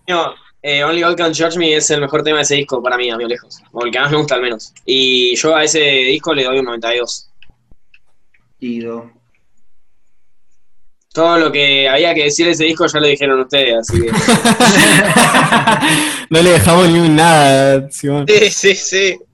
no, 0.07 0.35
eh, 0.61 0.83
Only 0.83 1.01
God 1.01 1.15
Can 1.15 1.33
Judge 1.33 1.57
Me 1.57 1.75
es 1.75 1.89
el 1.89 2.01
mejor 2.01 2.21
tema 2.21 2.37
de 2.37 2.43
ese 2.43 2.53
disco 2.53 2.83
para 2.83 2.95
mí, 2.95 3.09
a 3.09 3.17
mí 3.17 3.25
lejos. 3.25 3.63
O 3.71 3.83
el 3.83 3.91
que 3.91 3.99
más 3.99 4.11
me 4.11 4.17
gusta 4.17 4.35
al 4.35 4.43
menos. 4.43 4.75
Y 4.85 5.35
yo 5.35 5.55
a 5.55 5.63
ese 5.63 5.79
disco 5.79 6.35
le 6.35 6.43
doy 6.43 6.59
un 6.59 6.65
92. 6.65 7.31
Ido. 8.59 9.09
Todo 11.17 11.37
lo 11.39 11.51
que 11.51 11.89
había 11.89 12.13
que 12.13 12.25
decir 12.25 12.45
de 12.45 12.51
ese 12.51 12.65
disco 12.65 12.85
ya 12.85 12.99
lo 12.99 13.07
dijeron 13.07 13.39
ustedes, 13.39 13.75
así 13.79 13.99
que. 13.99 14.11
no 16.29 16.41
le 16.43 16.51
dejamos 16.51 16.87
ni 16.89 16.99
un 16.99 17.15
nada, 17.15 17.89
Simón. 17.89 18.27
Sí, 18.27 18.51
sí, 18.51 18.75
sí. 18.75 19.19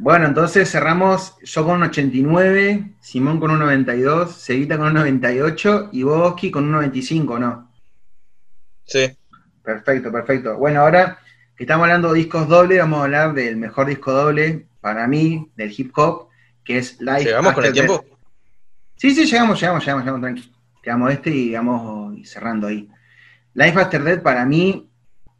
Bueno, 0.00 0.26
entonces 0.26 0.70
cerramos 0.70 1.34
yo 1.42 1.64
con 1.64 1.76
un 1.76 1.84
89, 1.84 2.92
Simón 3.00 3.40
con 3.40 3.52
un 3.52 3.60
92, 3.60 4.32
Seguita 4.32 4.76
con 4.78 4.88
un 4.88 4.94
98 4.94 5.90
y 5.92 6.02
Boski 6.04 6.50
con 6.52 6.64
un 6.64 6.72
95, 6.72 7.38
¿no? 7.38 7.72
Sí. 8.84 9.16
Perfecto, 9.62 10.10
perfecto. 10.12 10.56
Bueno, 10.56 10.80
ahora 10.82 11.18
que 11.56 11.64
estamos 11.64 11.84
hablando 11.84 12.12
de 12.12 12.18
discos 12.18 12.48
dobles, 12.48 12.78
vamos 12.78 13.00
a 13.00 13.04
hablar 13.04 13.34
del 13.34 13.56
mejor 13.56 13.86
disco 13.86 14.12
doble 14.12 14.66
para 14.80 15.06
mí, 15.06 15.50
del 15.56 15.72
hip 15.76 15.92
hop, 15.96 16.28
que 16.64 16.78
es 16.78 17.00
Life 17.00 17.24
¿Llegamos 17.24 17.52
con 17.52 17.64
el 17.64 17.72
tiempo? 17.72 18.04
Death. 18.04 18.17
Sí, 19.00 19.14
sí, 19.14 19.26
llegamos, 19.26 19.60
llegamos, 19.60 19.84
llegamos, 19.84 20.04
llegamos, 20.04 20.20
tranqui. 20.20 20.52
Quedamos 20.82 21.12
este 21.12 21.30
y 21.30 21.52
vamos 21.52 22.28
cerrando 22.28 22.66
ahí. 22.66 22.90
Life 23.54 23.80
After 23.80 24.02
Death 24.02 24.22
para 24.22 24.44
mí 24.44 24.90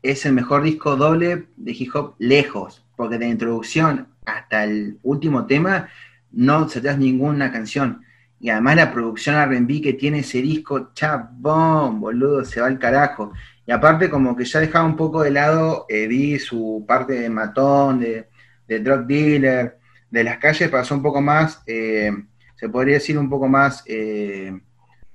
es 0.00 0.24
el 0.26 0.32
mejor 0.32 0.62
disco 0.62 0.94
doble 0.94 1.48
de 1.56 1.72
hip 1.72 1.90
hop 1.92 2.14
lejos, 2.20 2.86
porque 2.94 3.18
de 3.18 3.26
introducción 3.26 4.06
hasta 4.24 4.62
el 4.62 5.00
último 5.02 5.44
tema 5.46 5.88
no 6.30 6.68
se 6.68 6.80
ninguna 6.96 7.50
canción. 7.50 8.04
Y 8.38 8.50
además 8.50 8.76
la 8.76 8.92
producción 8.92 9.34
R&B 9.34 9.80
que 9.80 9.94
tiene 9.94 10.20
ese 10.20 10.40
disco, 10.40 10.92
chabón, 10.94 12.00
boludo, 12.00 12.44
se 12.44 12.60
va 12.60 12.68
al 12.68 12.78
carajo. 12.78 13.32
Y 13.66 13.72
aparte 13.72 14.08
como 14.08 14.36
que 14.36 14.44
ya 14.44 14.60
dejaba 14.60 14.84
un 14.84 14.94
poco 14.94 15.24
de 15.24 15.32
lado, 15.32 15.84
eh, 15.88 16.38
su 16.38 16.84
parte 16.86 17.14
de 17.14 17.28
matón, 17.28 17.98
de, 17.98 18.28
de 18.68 18.78
drug 18.78 19.04
dealer, 19.04 19.78
de 20.08 20.22
las 20.22 20.38
calles, 20.38 20.68
pasó 20.68 20.94
un 20.94 21.02
poco 21.02 21.20
más, 21.20 21.60
eh, 21.66 22.12
se 22.58 22.68
podría 22.68 22.94
decir 22.94 23.16
un 23.16 23.30
poco 23.30 23.46
más, 23.46 23.84
eh, 23.86 24.52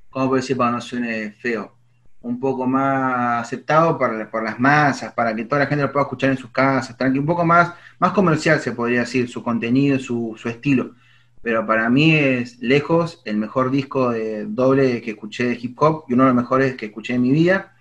¿cómo 0.10 0.28
puedo 0.30 0.42
decir 0.42 0.56
para 0.56 0.72
no 0.72 0.80
suene 0.80 1.32
feo? 1.32 1.76
Un 2.22 2.40
poco 2.40 2.66
más 2.66 3.44
aceptado 3.44 3.98
por, 3.98 4.30
por 4.30 4.44
las 4.44 4.58
masas, 4.58 5.12
para 5.14 5.36
que 5.36 5.44
toda 5.44 5.60
la 5.60 5.68
gente 5.68 5.84
lo 5.84 5.92
pueda 5.92 6.04
escuchar 6.04 6.30
en 6.30 6.38
sus 6.38 6.52
casas, 6.52 6.96
tranqui, 6.98 7.20
un 7.20 7.26
poco 7.26 7.44
más, 7.44 7.74
más 8.00 8.14
comercial 8.14 8.62
se 8.62 8.72
podría 8.72 9.02
decir, 9.02 9.30
su 9.30 9.44
contenido, 9.44 10.00
su, 10.00 10.36
su 10.38 10.48
estilo. 10.48 10.96
Pero 11.42 11.68
para 11.68 11.90
mí 11.90 12.16
es 12.16 12.60
lejos 12.62 13.22
el 13.26 13.36
mejor 13.36 13.70
disco 13.70 14.14
doble 14.48 15.02
que 15.02 15.12
escuché 15.12 15.44
de 15.44 15.60
hip 15.62 15.76
hop 15.82 16.06
y 16.08 16.14
uno 16.14 16.24
de 16.24 16.30
los 16.30 16.38
mejores 16.38 16.76
que 16.76 16.86
escuché 16.86 17.16
en 17.16 17.22
mi 17.24 17.32
vida, 17.32 17.76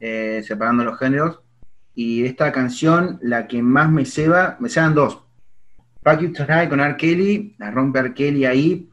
eh, 0.00 0.42
separando 0.44 0.82
los 0.82 0.98
géneros. 0.98 1.38
Y 1.94 2.24
esta 2.24 2.50
canción, 2.50 3.20
la 3.22 3.46
que 3.46 3.62
más 3.62 3.88
me 3.88 4.04
ceba, 4.04 4.56
me 4.58 4.68
ceban 4.68 4.94
dos. 4.94 5.22
Fuck 6.02 6.20
You 6.20 6.32
Tonight 6.32 6.68
con 6.68 6.80
R. 6.80 6.96
Kelly, 6.96 7.54
la 7.58 7.70
rompe 7.70 8.00
R. 8.00 8.12
Kelly 8.12 8.44
ahí. 8.44 8.90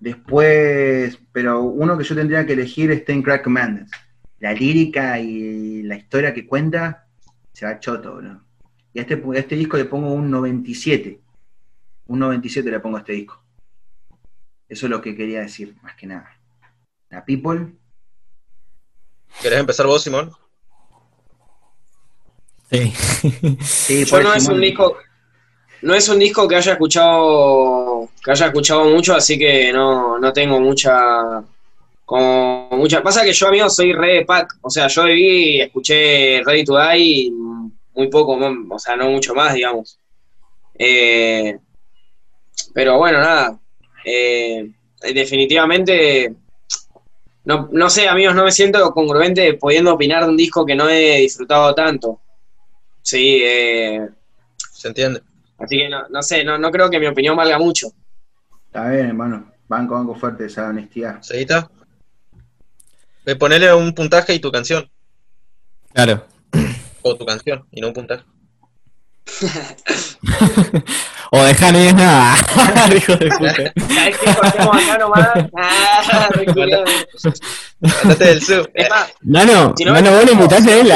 Después, 0.00 1.18
pero 1.32 1.62
uno 1.62 1.96
que 1.96 2.04
yo 2.04 2.14
tendría 2.14 2.46
que 2.46 2.52
elegir 2.52 2.90
es 2.90 3.04
Ten 3.04 3.22
Crack 3.22 3.44
Commandments. 3.44 3.92
La 4.40 4.52
lírica 4.52 5.18
y 5.18 5.82
la 5.82 5.96
historia 5.96 6.34
que 6.34 6.46
cuenta 6.46 7.06
se 7.52 7.66
va 7.66 7.80
choto, 7.80 8.16
bro. 8.16 8.42
Y 8.92 8.98
a 8.98 9.02
este, 9.02 9.14
a 9.14 9.38
este 9.38 9.56
disco 9.56 9.76
le 9.76 9.86
pongo 9.86 10.12
un 10.12 10.30
97. 10.30 11.20
Un 12.08 12.18
97 12.18 12.70
le 12.70 12.80
pongo 12.80 12.96
a 12.96 13.00
este 13.00 13.12
disco. 13.14 13.42
Eso 14.68 14.86
es 14.86 14.90
lo 14.90 15.00
que 15.00 15.16
quería 15.16 15.40
decir, 15.40 15.74
más 15.82 15.94
que 15.96 16.06
nada. 16.06 16.30
La 17.08 17.24
People, 17.24 17.72
¿Querés 19.42 19.60
empezar 19.60 19.86
vos, 19.86 20.02
Simón? 20.02 20.32
Sí. 22.70 22.92
sí, 23.62 24.04
Yo 24.04 24.20
no 24.20 24.34
es 24.34 24.48
un 24.48 24.60
disco, 24.60 24.96
no 25.82 25.94
es 25.94 26.08
un 26.08 26.18
disco 26.18 26.48
que 26.48 26.56
haya 26.56 26.72
escuchado, 26.72 27.95
que 28.26 28.32
haya 28.32 28.46
escuchado 28.46 28.84
mucho, 28.86 29.14
así 29.14 29.38
que 29.38 29.72
no, 29.72 30.18
no 30.18 30.32
tengo 30.32 30.58
mucha, 30.58 31.44
como 32.04 32.70
mucha. 32.72 33.00
Pasa 33.00 33.22
que 33.22 33.32
yo, 33.32 33.46
amigo, 33.46 33.70
soy 33.70 33.92
re 33.92 34.14
de 34.14 34.24
pack, 34.24 34.58
o 34.62 34.68
sea, 34.68 34.88
yo 34.88 35.04
vi, 35.04 35.60
escuché 35.60 36.42
Ready 36.44 36.64
to 36.64 36.76
Die 36.76 37.30
muy 37.94 38.08
poco, 38.08 38.36
o 38.36 38.78
sea, 38.80 38.96
no 38.96 39.10
mucho 39.10 39.32
más, 39.32 39.54
digamos. 39.54 40.00
Eh, 40.76 41.56
pero 42.74 42.98
bueno, 42.98 43.20
nada. 43.20 43.60
eh, 44.04 44.72
definitivamente, 45.14 46.34
no, 47.44 47.68
no 47.70 47.88
sé, 47.88 48.08
amigos, 48.08 48.34
no 48.34 48.42
me 48.42 48.50
siento 48.50 48.90
congruente 48.90 49.54
pudiendo 49.54 49.94
opinar 49.94 50.24
de 50.24 50.30
un 50.30 50.36
disco 50.36 50.66
que 50.66 50.74
no 50.74 50.88
he 50.88 51.18
disfrutado 51.18 51.72
tanto. 51.76 52.20
Sí, 53.02 53.38
eh, 53.44 54.00
¿Se 54.72 54.88
entiende? 54.88 55.22
Así 55.58 55.78
que 55.78 55.88
no, 55.88 56.08
no 56.08 56.22
sé, 56.24 56.42
no, 56.42 56.58
no 56.58 56.72
creo 56.72 56.90
que 56.90 56.98
mi 56.98 57.06
opinión 57.06 57.36
valga 57.36 57.60
mucho. 57.60 57.92
Está 58.76 58.90
bien, 58.90 59.06
hermano. 59.06 59.50
Banco, 59.68 59.94
banco 59.94 60.14
fuerte 60.14 60.44
esa 60.44 60.68
honestidad. 60.68 61.22
¿Seguita? 61.22 61.70
Ve, 63.24 63.34
Ponele 63.34 63.72
un 63.72 63.94
puntaje 63.94 64.34
y 64.34 64.38
tu 64.38 64.52
canción. 64.52 64.90
Claro. 65.94 66.26
O 67.00 67.16
tu 67.16 67.24
canción, 67.24 67.66
y 67.70 67.80
no 67.80 67.88
un 67.88 67.94
puntaje. 67.94 68.24
O 71.32 71.42
dejar 71.42 71.72
no 71.72 71.80
digas 71.80 71.94
nada. 71.96 72.36
Hijo 72.96 73.16
de 73.16 73.28
puta. 73.30 73.54
¿Sabes 73.54 74.16
qué? 74.16 74.34
Cortemos 74.34 74.76
acá 74.76 74.98
nomás. 74.98 75.28
Ah. 75.56 76.28
Andate 78.02 78.24
del 78.24 78.42
sub. 78.42 78.70
Es 78.72 78.88
Nano, 79.22 79.74
Si 79.76 79.84
no 79.84 79.92
me 79.92 80.02
vos 80.02 80.24
le 80.24 80.32
invitaste 80.32 80.70
a 80.70 80.76
él. 80.76 80.92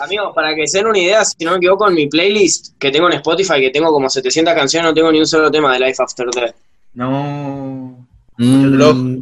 Amigos, 0.00 0.32
para 0.34 0.54
que 0.54 0.66
se 0.66 0.78
den 0.78 0.86
una 0.86 0.98
idea, 0.98 1.24
si 1.24 1.44
no 1.44 1.52
me 1.52 1.56
equivoco, 1.58 1.88
en 1.88 1.94
mi 1.94 2.06
playlist 2.06 2.78
que 2.78 2.90
tengo 2.90 3.08
en 3.08 3.14
Spotify, 3.14 3.60
que 3.60 3.70
tengo 3.70 3.92
como 3.92 4.08
700 4.08 4.54
canciones, 4.54 4.90
no 4.90 4.94
tengo 4.94 5.10
ni 5.12 5.18
un 5.20 5.26
solo 5.26 5.50
tema 5.50 5.72
de 5.72 5.80
Life 5.80 6.02
After 6.02 6.26
Death. 6.30 6.54
No. 6.94 8.06
Mm, 8.36 9.18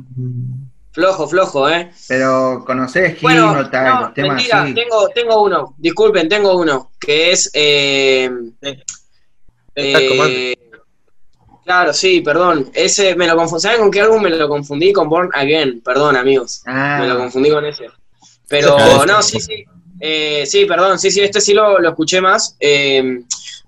Flojo, 0.93 1.29
flojo, 1.29 1.68
¿eh? 1.68 1.91
Pero 2.09 2.64
conocés 2.66 3.20
Bueno, 3.20 3.53
no, 3.53 3.61
los 3.61 3.70
temas 3.70 4.12
mentira, 4.16 4.62
así. 4.62 4.74
tengo, 4.74 5.09
tengo 5.14 5.43
uno, 5.43 5.74
disculpen, 5.77 6.27
tengo 6.27 6.57
uno, 6.57 6.93
que 6.99 7.33
es... 7.33 7.51
Eh, 7.53 8.31
eh, 9.74 10.57
claro, 11.66 11.93
sí, 11.93 12.22
perdón. 12.22 12.70
Ese 12.72 13.14
me 13.14 13.27
lo 13.27 13.37
confundí. 13.37 13.61
¿Saben 13.62 13.81
con 13.81 13.91
qué 13.91 14.01
álbum 14.01 14.22
me 14.22 14.31
lo 14.31 14.49
confundí? 14.49 14.93
Con 14.93 15.09
Born 15.11 15.31
Again, 15.35 15.83
perdón, 15.83 16.16
amigos. 16.16 16.62
Ah, 16.64 16.99
Me 17.03 17.09
lo 17.09 17.18
confundí 17.18 17.51
con 17.51 17.66
ese. 17.66 17.91
Pero 18.49 19.05
no, 19.05 19.22
sí, 19.22 19.39
sí. 19.39 19.64
Eh, 20.01 20.44
sí, 20.47 20.64
perdón, 20.64 20.99
sí, 20.99 21.11
sí, 21.11 21.20
este 21.20 21.40
sí 21.40 21.55
lo, 21.55 21.78
lo 21.78 21.90
escuché 21.90 22.20
más. 22.20 22.57
Eh, 22.61 23.20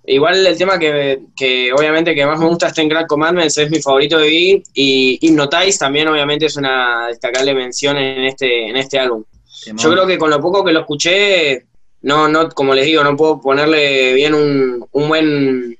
igual 0.06 0.46
el 0.46 0.56
tema 0.56 0.78
que, 0.78 1.20
que 1.36 1.72
obviamente 1.72 2.14
que 2.14 2.26
más 2.26 2.38
me 2.38 2.46
gusta 2.46 2.68
es 2.68 2.74
Ten 2.74 2.88
Grand 2.88 3.06
Commandments, 3.06 3.58
es 3.58 3.70
mi 3.70 3.80
favorito 3.80 4.18
de 4.18 4.28
Biggie. 4.28 4.62
Y 4.74 5.18
Hypnotize 5.20 5.78
también 5.78 6.08
obviamente 6.08 6.46
es 6.46 6.56
una 6.56 7.08
destacable 7.08 7.54
mención 7.54 7.96
en 7.96 8.24
este, 8.24 8.68
en 8.68 8.76
este 8.76 8.98
álbum. 8.98 9.24
Yo 9.66 9.90
creo 9.90 10.06
que 10.06 10.18
con 10.18 10.30
lo 10.30 10.40
poco 10.40 10.64
que 10.64 10.72
lo 10.72 10.80
escuché, 10.80 11.66
no, 12.02 12.28
no, 12.28 12.48
como 12.50 12.74
les 12.74 12.86
digo, 12.86 13.02
no 13.02 13.16
puedo 13.16 13.40
ponerle 13.40 14.14
bien 14.14 14.34
un, 14.34 14.86
un 14.92 15.08
buen 15.08 15.78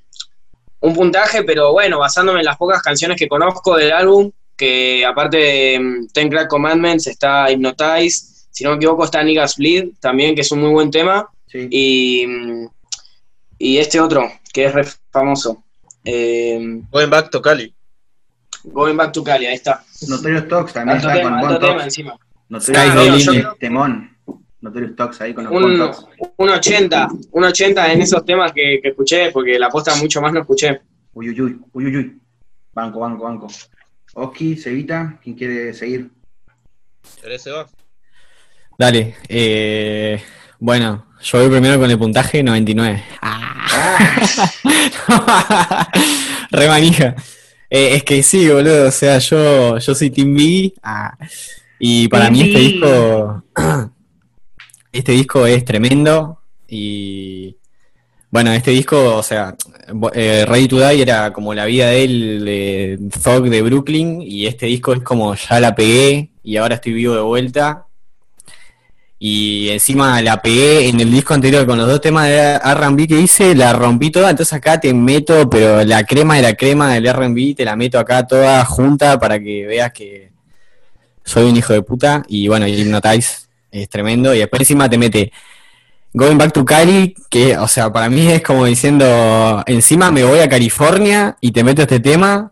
un 0.81 0.93
puntaje, 0.93 1.43
pero 1.43 1.71
bueno, 1.73 1.99
basándome 1.99 2.39
en 2.39 2.45
las 2.45 2.57
pocas 2.57 2.81
canciones 2.81 3.17
que 3.17 3.27
conozco 3.27 3.75
del 3.75 3.91
álbum, 3.91 4.31
que 4.55 5.05
aparte 5.05 5.37
de 5.37 5.79
mm, 5.79 6.07
Ten 6.13 6.29
Crack 6.29 6.49
Commandments 6.49 7.07
está 7.07 7.51
Hypnotize, 7.51 8.38
si 8.59 8.65
no 8.65 8.71
me 8.71 8.75
equivoco 8.75 9.05
está 9.05 9.23
Niggas 9.23 9.55
Bleed 9.55 9.91
también, 10.01 10.35
que 10.35 10.41
es 10.41 10.51
un 10.51 10.59
muy 10.59 10.71
buen 10.71 10.91
tema, 10.91 11.29
Sí. 11.47 11.65
y, 11.71 12.27
mm, 12.27 12.67
y 13.57 13.77
este 13.77 14.01
otro, 14.01 14.29
que 14.51 14.65
es 14.65 14.73
re 14.73 14.83
famoso, 15.09 15.63
eh, 16.03 16.81
Going 16.91 17.09
back 17.09 17.29
to 17.29 17.41
Cali. 17.41 17.73
Going 18.65 18.97
Back 18.97 19.13
to 19.13 19.23
Cali, 19.23 19.45
ahí 19.45 19.55
está. 19.55 19.81
Notorious 20.09 20.45
Talks 20.49 20.73
también 20.73 20.97
Alto 20.97 21.07
está 21.07 21.19
tema, 21.21 21.29
con 21.29 21.39
alto 21.39 21.49
Bon 21.53 21.59
tema 21.61 21.71
Talks. 21.75 21.85
encima. 21.85 22.17
Notorious 22.49 23.25
Talks, 23.25 23.59
temón. 23.59 24.17
Notorious 24.59 24.95
Talks 24.97 25.21
ahí 25.21 25.33
con 25.33 25.45
los 25.45 25.53
Un, 25.53 25.91
un 26.35 26.49
80, 26.49 27.07
un 27.31 27.43
80 27.45 27.93
en 27.93 28.01
esos 28.01 28.25
temas 28.25 28.51
que, 28.51 28.79
que 28.83 28.89
escuché, 28.89 29.31
porque 29.31 29.57
la 29.57 29.69
posta 29.69 29.95
mucho 29.95 30.21
más 30.21 30.33
no 30.33 30.41
escuché. 30.41 30.81
Uy, 31.13 31.29
uy, 31.29 31.41
uy, 31.41 31.59
uy, 31.71 31.85
uy, 31.85 31.95
uy. 31.95 32.21
Banco, 32.73 32.99
banco, 32.99 33.23
banco. 33.23 33.47
Oski, 34.15 34.57
Cevita, 34.57 35.17
¿quién 35.23 35.37
quiere 35.37 35.73
seguir? 35.73 36.09
¿Querés 37.21 37.41
se 37.41 37.51
va? 37.51 37.65
Dale. 38.79 39.15
Eh, 39.27 40.19
bueno, 40.57 41.05
yo 41.21 41.39
voy 41.39 41.49
primero 41.49 41.77
con 41.77 41.91
el 41.91 41.99
puntaje 41.99 42.41
99. 42.41 43.03
Ah. 43.21 43.57
Re 46.49 46.67
manija. 46.69 47.13
Eh, 47.69 47.95
es 47.95 48.05
que 48.05 48.23
sí, 48.23 48.47
boludo. 48.47 48.87
O 48.87 48.91
sea, 48.91 49.17
yo, 49.17 49.77
yo 49.79 49.93
soy 49.93 50.09
Team 50.11 50.33
B. 50.33 50.73
ah, 50.81 51.17
y 51.77 52.07
para 52.07 52.31
Team 52.31 52.33
mí 52.33 52.41
este 52.43 52.53
B. 52.53 52.59
disco. 52.59 53.43
Este 54.91 55.11
disco 55.11 55.45
es 55.45 55.63
tremendo. 55.65 56.39
Y. 56.67 57.55
Bueno, 58.31 58.51
este 58.53 58.71
disco, 58.71 59.17
o 59.17 59.23
sea, 59.23 59.55
eh, 60.13 60.45
Ready 60.47 60.67
to 60.67 60.79
Die 60.79 61.01
era 61.01 61.33
como 61.33 61.53
la 61.53 61.65
vida 61.65 61.87
de 61.87 62.03
él, 62.03 62.45
de 62.45 62.99
Thug 63.23 63.49
de 63.49 63.61
Brooklyn, 63.61 64.21
y 64.21 64.47
este 64.47 64.67
disco 64.67 64.93
es 64.93 65.01
como 65.01 65.35
ya 65.35 65.59
la 65.59 65.75
pegué 65.75 66.31
y 66.43 66.57
ahora 66.57 66.75
estoy 66.75 66.93
vivo 66.93 67.13
de 67.13 67.21
vuelta. 67.21 67.88
Y 69.19 69.69
encima 69.69 70.21
la 70.21 70.41
pegué 70.41 70.87
en 70.87 70.99
el 71.01 71.11
disco 71.11 71.33
anterior 71.33 71.65
con 71.65 71.77
los 71.77 71.87
dos 71.87 71.99
temas 71.99 72.29
de 72.29 72.57
RB 72.57 73.05
que 73.05 73.19
hice, 73.19 73.53
la 73.53 73.73
rompí 73.73 74.11
toda, 74.11 74.29
entonces 74.29 74.53
acá 74.53 74.79
te 74.79 74.93
meto, 74.93 75.49
pero 75.49 75.83
la 75.83 76.05
crema 76.05 76.37
de 76.37 76.41
la 76.41 76.55
crema 76.55 76.93
del 76.93 77.13
RB 77.13 77.53
te 77.53 77.65
la 77.65 77.75
meto 77.75 77.99
acá 77.99 78.25
toda 78.25 78.63
junta 78.63 79.19
para 79.19 79.37
que 79.37 79.67
veas 79.67 79.91
que 79.91 80.31
soy 81.29 81.49
un 81.49 81.55
hijo 81.55 81.73
de 81.73 81.81
puta. 81.81 82.23
Y 82.27 82.47
bueno, 82.47 82.67
Hypnotize 82.67 83.47
es 83.71 83.89
tremendo. 83.89 84.33
Y 84.33 84.39
después 84.39 84.61
encima 84.61 84.89
te 84.89 84.97
mete 84.97 85.31
Going 86.13 86.37
Back 86.37 86.53
to 86.53 86.65
Cali, 86.65 87.15
que, 87.29 87.57
o 87.57 87.67
sea, 87.67 87.93
para 87.93 88.09
mí 88.09 88.27
es 88.27 88.41
como 88.41 88.65
diciendo, 88.65 89.63
encima 89.67 90.11
me 90.11 90.23
voy 90.23 90.39
a 90.39 90.49
California 90.49 91.37
y 91.39 91.51
te 91.51 91.63
meto 91.63 91.83
este 91.83 91.99
tema 91.99 92.51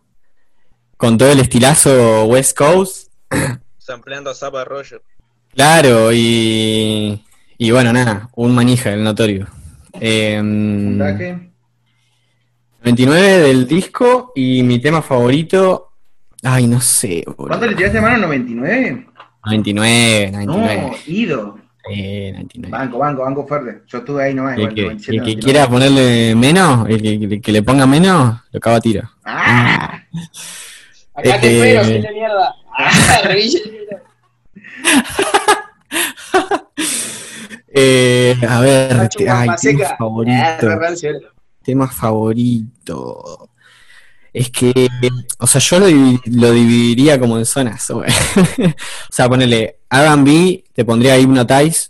con 0.95 1.17
todo 1.17 1.31
el 1.31 1.39
estilazo 1.39 2.25
West 2.25 2.55
Coast. 2.57 3.11
Sampleando 3.79 4.29
a 4.29 4.35
Zappa 4.35 4.63
Roger. 4.63 5.01
Claro, 5.57 6.13
y, 6.13 7.19
y 7.57 7.71
bueno, 7.71 7.91
nada, 7.91 8.29
un 8.35 8.53
manija, 8.53 8.93
el 8.93 9.03
notorio. 9.03 9.47
Em, 9.99 10.89
Puntaje. 10.89 11.49
29 12.83 13.21
del 13.39 13.67
disco 13.67 14.33
y 14.35 14.61
mi 14.61 14.77
tema 14.77 15.01
favorito, 15.01 15.93
ay, 16.43 16.67
no 16.67 16.79
sé, 16.79 17.23
boludo. 17.25 17.47
¿Cuánto 17.47 17.65
le 17.65 17.75
tiraste 17.75 17.99
mano? 17.99 18.27
¿99? 18.27 19.07
99, 19.45 20.31
No, 20.31 20.57
99. 20.57 20.91
Ido. 21.07 21.57
Eh, 21.91 22.31
99. 22.33 22.69
Banco, 22.71 22.99
banco, 22.99 23.21
banco 23.23 23.47
fuerte. 23.47 23.81
Yo 23.87 23.97
estuve 23.97 24.25
ahí 24.25 24.35
nomás. 24.35 24.53
El 24.53 24.59
igual, 24.59 24.75
que, 24.75 24.81
97, 24.83 25.11
el 25.11 25.23
que 25.23 25.31
99. 25.31 25.43
quiera 25.43 25.67
ponerle 25.67 26.35
menos, 26.35 26.87
el 26.87 27.01
que, 27.01 27.13
el 27.15 27.41
que 27.41 27.51
le 27.51 27.63
ponga 27.63 27.87
menos, 27.87 28.41
lo 28.51 28.57
acaba 28.59 28.75
a 28.75 28.81
tiro. 28.81 29.09
¡Ah! 29.25 30.03
Acá 31.15 31.41
te 31.41 31.47
Eh, 31.47 31.77
espero, 31.79 32.03
de 32.03 32.13
mierda. 32.13 32.53
Ah. 32.79 33.21
Eh, 37.79 38.35
a 38.47 38.59
ver, 38.61 39.09
te- 39.09 39.29
ay, 39.29 39.49
tema 39.61 39.83
Ah, 39.85 39.95
favorito. 39.99 40.79
rancio. 40.79 41.11
Tema 41.63 41.87
favorito. 41.87 43.49
Es 44.33 44.49
que, 44.49 44.87
o 45.37 45.45
sea, 45.45 45.61
yo 45.61 45.79
lo, 45.79 45.85
lo 46.25 46.51
dividiría 46.53 47.19
como 47.19 47.37
en 47.37 47.45
zonas. 47.45 47.87
o 47.91 48.03
sea, 49.11 49.29
ponele 49.29 49.79
R&B, 49.91 50.63
te 50.73 50.85
pondría 50.85 51.19
Hypnotize. 51.19 51.89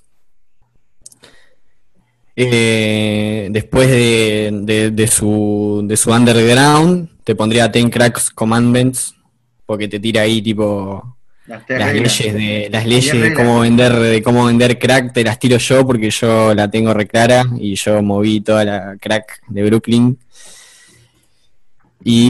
Eh, 2.35 3.47
después 3.51 3.87
de, 3.89 4.51
de- 4.63 4.91
de 4.91 5.07
su, 5.07 5.81
de 5.85 5.97
su 5.97 6.11
underground, 6.11 7.09
te 7.23 7.33
pondría 7.35 7.71
Ten 7.71 7.89
Cracks 7.89 8.29
Commandments, 8.29 9.15
porque 9.65 9.87
te 9.87 9.99
tira 9.99 10.21
ahí 10.21 10.41
tipo 10.41 11.16
Las 11.79 11.93
leyes 11.93 12.33
de 12.33 12.69
las 12.71 12.85
leyes 12.85 13.13
de 13.13 13.33
cómo 13.33 13.59
vender 13.61 13.93
de 13.93 14.21
cómo 14.21 14.45
vender 14.45 14.77
crack 14.77 15.13
te 15.13 15.23
las 15.23 15.39
tiro 15.39 15.57
yo 15.57 15.85
porque 15.87 16.09
yo 16.09 16.53
la 16.53 16.69
tengo 16.69 16.93
reclara 16.93 17.45
y 17.57 17.75
yo 17.75 18.01
moví 18.01 18.41
toda 18.41 18.65
la 18.65 18.97
crack 18.99 19.41
de 19.47 19.63
Brooklyn. 19.63 20.17
Y 22.03 22.29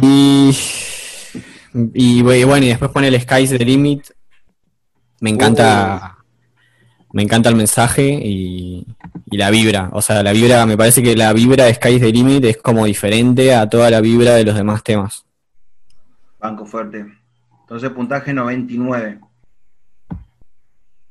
y 1.93 2.22
bu- 2.22 2.45
bueno 2.45 2.65
y 2.65 2.70
después 2.70 2.91
pone 2.91 3.07
el 3.07 3.20
Sky's 3.22 3.49
the 3.49 3.59
Limit. 3.65 4.07
Me 5.20 5.30
encanta 5.32 6.18
me 7.13 7.24
encanta 7.24 7.49
el 7.49 7.55
mensaje 7.55 8.03
y, 8.24 8.86
y 9.32 9.38
la 9.38 9.49
vibra. 9.49 9.89
O 9.93 10.01
sea 10.01 10.22
la 10.24 10.32
vibra 10.32 10.65
me 10.65 10.78
parece 10.78 11.01
que 11.01 11.15
la 11.15 11.34
vibra 11.34 11.65
de 11.65 11.74
Sky's 11.74 12.01
the 12.01 12.11
Limit 12.11 12.45
es 12.45 12.57
como 12.57 12.86
diferente 12.86 13.53
a 13.55 13.68
toda 13.68 13.89
la 13.89 14.01
vibra 14.01 14.36
de 14.36 14.43
los 14.43 14.55
demás 14.55 14.84
temas. 14.84 15.26
Banco 16.39 16.65
fuerte. 16.65 17.05
Entonces, 17.68 17.89
puntaje 17.89 18.34
99. 18.34 19.20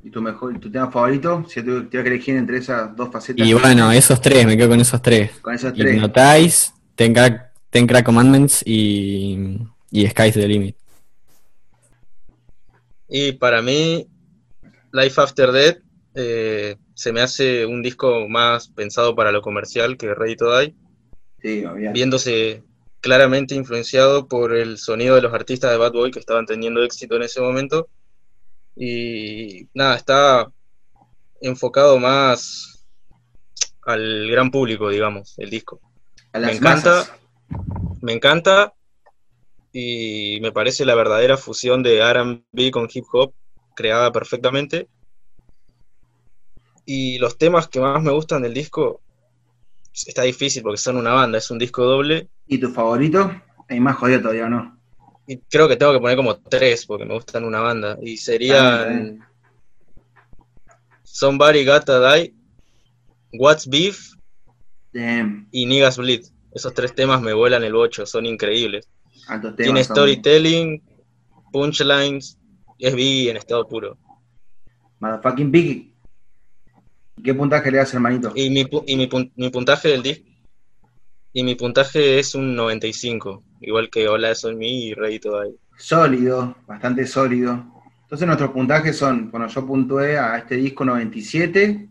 ¿Y 0.03 0.11
tu 0.11 0.23
mejor, 0.23 0.59
tu 0.59 0.71
tema 0.71 0.91
favorito? 0.91 1.45
Si 1.49 1.57
te 1.57 1.63
tuviera 1.65 2.03
que 2.03 2.09
elegir 2.09 2.37
entre 2.37 2.59
esas 2.59 2.97
dos 2.97 3.11
facetas. 3.13 3.47
y 3.47 3.53
bueno 3.53 3.91
esos 3.93 4.21
tres 4.21 4.47
me 4.47 4.57
quedo 4.57 4.69
con 4.71 4.81
esos 4.81 5.03
tres 5.03 5.33
Con 5.43 5.55
esos 5.55 5.75
tres. 5.75 5.95
Hypnotize, 5.97 6.73
Ten 6.95 7.13
Crack, 7.13 7.53
Ten 7.71 7.87
Crack 7.87 8.07
Commandments 8.07 8.63
y, 8.65 9.59
y 9.91 10.07
Sky's 10.07 10.35
the 10.35 10.47
Limit. 10.49 10.77
Y 13.09 13.33
para 13.33 13.61
mí, 13.63 14.07
Life 14.93 15.21
After 15.21 15.53
Death 15.53 15.79
eh, 16.15 16.77
se 16.95 17.13
me 17.13 17.21
hace 17.21 17.67
un 17.67 17.83
disco 17.83 18.29
más 18.29 18.69
pensado 18.69 19.15
para 19.15 19.31
lo 19.33 19.43
comercial 19.43 19.97
que 19.97 20.15
Ready 20.15 20.37
to 20.37 20.59
Die, 20.59 20.75
Sí, 21.43 21.65
obviamente. 21.65 21.93
viéndose 21.93 22.63
claramente 23.07 23.55
influenciado 23.55 24.27
por 24.27 24.53
el 24.53 24.79
sonido 24.79 25.15
de 25.15 25.23
los 25.23 25.33
artistas 25.33 25.71
de 25.71 25.77
Bad 25.77 25.93
Boy 25.93 26.11
que 26.11 26.19
estaban 26.19 26.45
teniendo 26.45 26.83
éxito 26.83 27.15
en 27.15 27.23
ese 27.23 27.41
momento. 27.41 27.89
Y 28.75 29.69
nada, 29.75 29.95
está 29.95 30.51
enfocado 31.41 32.01
más 32.01 32.85
al 33.83 34.29
gran 34.29 34.51
público, 34.51 34.89
digamos, 34.89 35.39
el 35.39 35.51
disco. 35.51 35.81
A 36.33 36.41
me 36.41 36.55
encanta. 36.55 36.91
masas. 36.91 37.13
Me 38.03 38.13
encanta 38.13 38.75
y 39.73 40.41
me 40.41 40.51
parece 40.51 40.85
la 40.85 40.97
verdadera 40.97 41.37
fusión 41.37 41.85
de 41.85 42.03
RB 42.13 42.73
con 42.73 42.89
hip 42.93 43.05
hop 43.13 43.33
creada 43.77 44.11
perfectamente. 44.11 44.89
Y 46.85 47.19
los 47.19 47.39
temas 47.39 47.69
que 47.69 47.79
más 47.79 48.03
me 48.03 48.11
gustan 48.11 48.43
del 48.43 48.53
disco 48.53 49.01
está 50.07 50.23
difícil 50.23 50.63
porque 50.63 50.79
son 50.79 50.97
una 50.97 51.13
banda, 51.13 51.39
es 51.39 51.51
un 51.51 51.59
disco 51.59 51.85
doble 51.85 52.29
¿Y 52.47 52.59
tu 52.59 52.71
favorito? 52.71 53.33
Hay 53.69 53.81
más 53.81 53.97
jodido 53.97 54.21
todavía, 54.21 54.49
¿no? 54.49 54.77
y 55.29 55.39
creo 55.51 55.67
que 55.69 55.75
tengo 55.77 55.93
que 55.93 55.99
poner 55.99 56.17
como 56.17 56.37
tres 56.37 56.87
porque 56.87 57.05
me 57.05 57.15
gustan 57.15 57.45
una 57.45 57.61
banda 57.61 57.99
y 58.01 58.15
Ah, 58.15 58.19
serían 58.21 59.27
Somebody 61.03 61.65
Gotta 61.65 62.15
Die, 62.15 62.35
What's 63.33 63.67
Beef 63.69 64.13
Damn. 64.93 65.49
y 65.51 65.67
Niggas 65.67 65.97
Bleed. 65.99 66.25
Esos 66.53 66.73
tres 66.75 66.95
temas 66.95 67.21
me 67.21 67.33
vuelan 67.35 67.65
el 67.65 67.73
bocho, 67.73 68.07
son 68.07 68.25
increíbles. 68.27 68.89
Tiene 69.57 69.83
storytelling, 69.83 70.83
punchlines, 71.53 72.39
es 72.79 72.95
B 72.95 73.29
en 73.31 73.37
estado 73.37 73.67
puro. 73.67 73.99
Motherfucking 75.01 75.51
Biggie. 75.51 75.93
¿Qué 77.23 77.35
puntaje 77.35 77.71
le 77.71 77.79
das, 77.79 77.93
hermanito? 77.95 78.33
Y 78.35 78.51
mi, 78.51 78.67
y 78.87 78.97
mi, 78.97 79.07
pun- 79.09 79.33
mi 79.37 79.51
puntaje 79.51 79.89
del 79.89 80.03
disco. 80.03 80.25
Y 81.33 81.43
mi 81.43 81.55
puntaje 81.55 82.19
es 82.19 82.35
un 82.35 82.55
95, 82.57 83.43
igual 83.61 83.91
que 83.91 84.09
Hola, 84.09 84.35
Soy 84.35 84.57
Me 84.57 84.69
y 84.69 84.95
Ready 84.95 85.19
to 85.19 85.43
Die. 85.43 85.55
Sólido, 85.77 86.57
bastante 86.67 87.07
sólido. 87.07 87.63
Entonces 88.03 88.27
nuestros 88.27 88.51
puntajes 88.51 88.97
son, 88.97 89.31
bueno, 89.31 89.47
yo 89.49 89.67
puntué 89.67 90.19
a 90.19 90.39
este 90.39 90.57
disco 90.57 90.85
97, 90.85 91.89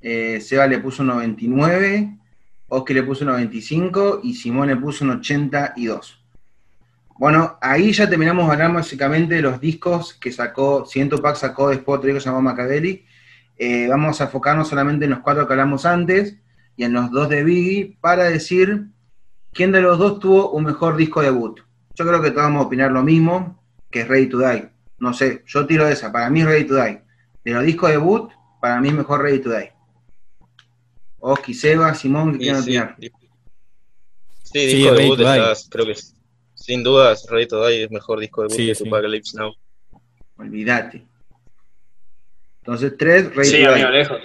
eh, 0.00 0.40
Seba 0.40 0.66
le 0.66 0.78
puso 0.78 1.02
un 1.02 1.08
99, 1.08 2.18
Oski 2.68 2.94
le 2.94 3.02
puso 3.04 3.24
un 3.24 3.30
95 3.32 4.20
y 4.24 4.34
Simón 4.34 4.68
le 4.68 4.76
puso 4.76 5.04
un 5.04 5.10
82. 5.10 6.20
Bueno, 7.18 7.58
ahí 7.60 7.92
ya 7.92 8.08
terminamos 8.08 8.46
de 8.46 8.52
hablar 8.52 8.72
básicamente 8.72 9.36
de 9.36 9.42
los 9.42 9.60
discos 9.60 10.14
que 10.14 10.32
sacó, 10.32 10.84
Ciento 10.86 11.18
Pack 11.22 11.36
sacó 11.36 11.68
después 11.70 11.98
otro 11.98 12.08
disco 12.12 12.24
llamado 12.24 12.42
Macabelli. 12.42 13.04
Eh, 13.58 13.86
vamos 13.88 14.20
a 14.20 14.24
enfocarnos 14.24 14.68
solamente 14.68 15.04
en 15.06 15.12
los 15.12 15.20
cuatro 15.20 15.46
que 15.46 15.52
hablamos 15.54 15.86
antes 15.86 16.36
y 16.76 16.84
en 16.84 16.92
los 16.92 17.10
dos 17.10 17.28
de 17.28 17.42
Biggie 17.42 17.96
para 18.00 18.24
decir 18.24 18.88
quién 19.52 19.72
de 19.72 19.80
los 19.80 19.98
dos 19.98 20.20
tuvo 20.20 20.50
un 20.50 20.64
mejor 20.64 20.96
disco 20.96 21.22
debut. 21.22 21.60
Yo 21.94 22.06
creo 22.06 22.20
que 22.20 22.30
todos 22.30 22.44
vamos 22.44 22.62
a 22.64 22.66
opinar 22.66 22.92
lo 22.92 23.02
mismo, 23.02 23.62
que 23.90 24.00
es 24.02 24.08
Ready 24.08 24.28
to 24.28 24.38
Die. 24.38 24.68
No 24.98 25.14
sé, 25.14 25.42
yo 25.46 25.66
tiro 25.66 25.88
esa, 25.88 26.12
para 26.12 26.28
mí 26.28 26.40
es 26.40 26.46
Ready 26.46 26.64
to 26.66 26.74
Die. 26.74 27.00
De 27.44 27.52
los 27.52 27.64
discos 27.64 27.90
debut, 27.90 28.30
para 28.60 28.80
mí 28.80 28.88
es 28.88 28.94
mejor 28.94 29.22
Ready 29.22 29.38
to 29.40 29.50
Die. 29.50 29.72
Oski, 31.18 31.54
Seba, 31.54 31.94
Simón, 31.94 32.32
¿qué 32.32 32.38
quieren 32.38 32.62
sí, 32.62 32.76
opinar? 32.76 32.96
sí, 33.00 33.10
Sí, 34.42 34.66
disco 34.66 34.90
Ready 34.94 35.02
debut, 35.02 35.20
estás- 35.20 35.68
creo 35.70 35.86
que 35.86 35.94
sin 36.54 36.82
dudas 36.82 37.26
Ready 37.30 37.48
to 37.48 37.66
Die 37.66 37.84
es 37.84 37.90
mejor 37.90 38.20
disco 38.20 38.42
debut 38.42 38.56
Sí, 38.56 38.74
sí. 38.74 38.84
Lips 39.08 39.34
Now. 39.34 39.54
Olvídate. 40.38 41.06
Entonces, 42.66 42.94
tres, 42.98 43.32
Ready 43.34 43.48
Sí, 43.48 43.64
amigo, 43.64 43.90
lejos. 43.90 44.18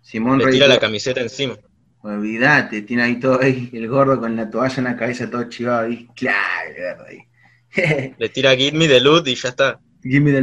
Simón, 0.00 0.38
Le 0.38 0.46
tira 0.52 0.68
la 0.68 0.78
camiseta 0.78 1.20
encima. 1.20 1.56
Olvídate, 2.02 2.82
tiene 2.82 3.02
ahí 3.02 3.20
todo 3.20 3.40
ahí, 3.42 3.68
el 3.72 3.88
gordo 3.88 4.18
con 4.20 4.34
la 4.36 4.48
toalla 4.48 4.74
en 4.78 4.84
la 4.84 4.96
cabeza 4.96 5.28
todo 5.28 5.42
chivado 5.48 5.86
ahí. 5.86 6.08
Claro, 6.14 6.70
el 6.76 6.82
gordo 6.96 7.04
ahí. 7.08 8.14
Le 8.18 8.28
tira 8.28 8.54
Give 8.56 8.76
Me 8.78 8.86
the 8.88 9.00
Loot 9.00 9.26
y 9.28 9.34
ya 9.34 9.48
está. 9.50 9.80
Give 10.02 10.20
me 10.20 10.32
the 10.32 10.42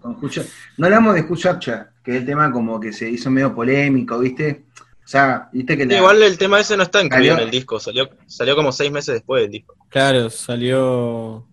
con 0.00 0.16
Jucha- 0.16 0.44
No 0.78 0.86
hablamos 0.86 1.14
de 1.14 1.22
Juchacha, 1.22 1.90
que 2.02 2.12
es 2.12 2.16
el 2.18 2.26
tema 2.26 2.50
como 2.50 2.80
que 2.80 2.92
se 2.92 3.08
hizo 3.08 3.30
medio 3.30 3.54
polémico, 3.54 4.18
¿viste? 4.18 4.64
O 5.04 5.08
sea, 5.08 5.48
¿viste 5.52 5.76
que 5.76 5.84
Sí, 5.84 5.88
la- 5.90 5.98
Igual 5.98 6.22
el 6.22 6.36
tema 6.38 6.58
ese 6.58 6.76
no 6.76 6.82
está 6.82 7.02
incluido 7.02 7.34
Salió- 7.34 7.42
en 7.42 7.44
el 7.44 7.50
disco, 7.50 7.78
salió, 7.78 8.10
salió 8.26 8.56
como 8.56 8.72
seis 8.72 8.90
meses 8.90 9.14
después 9.14 9.42
del 9.42 9.52
disco. 9.52 9.76
Claro, 9.88 10.28
salió. 10.30 11.46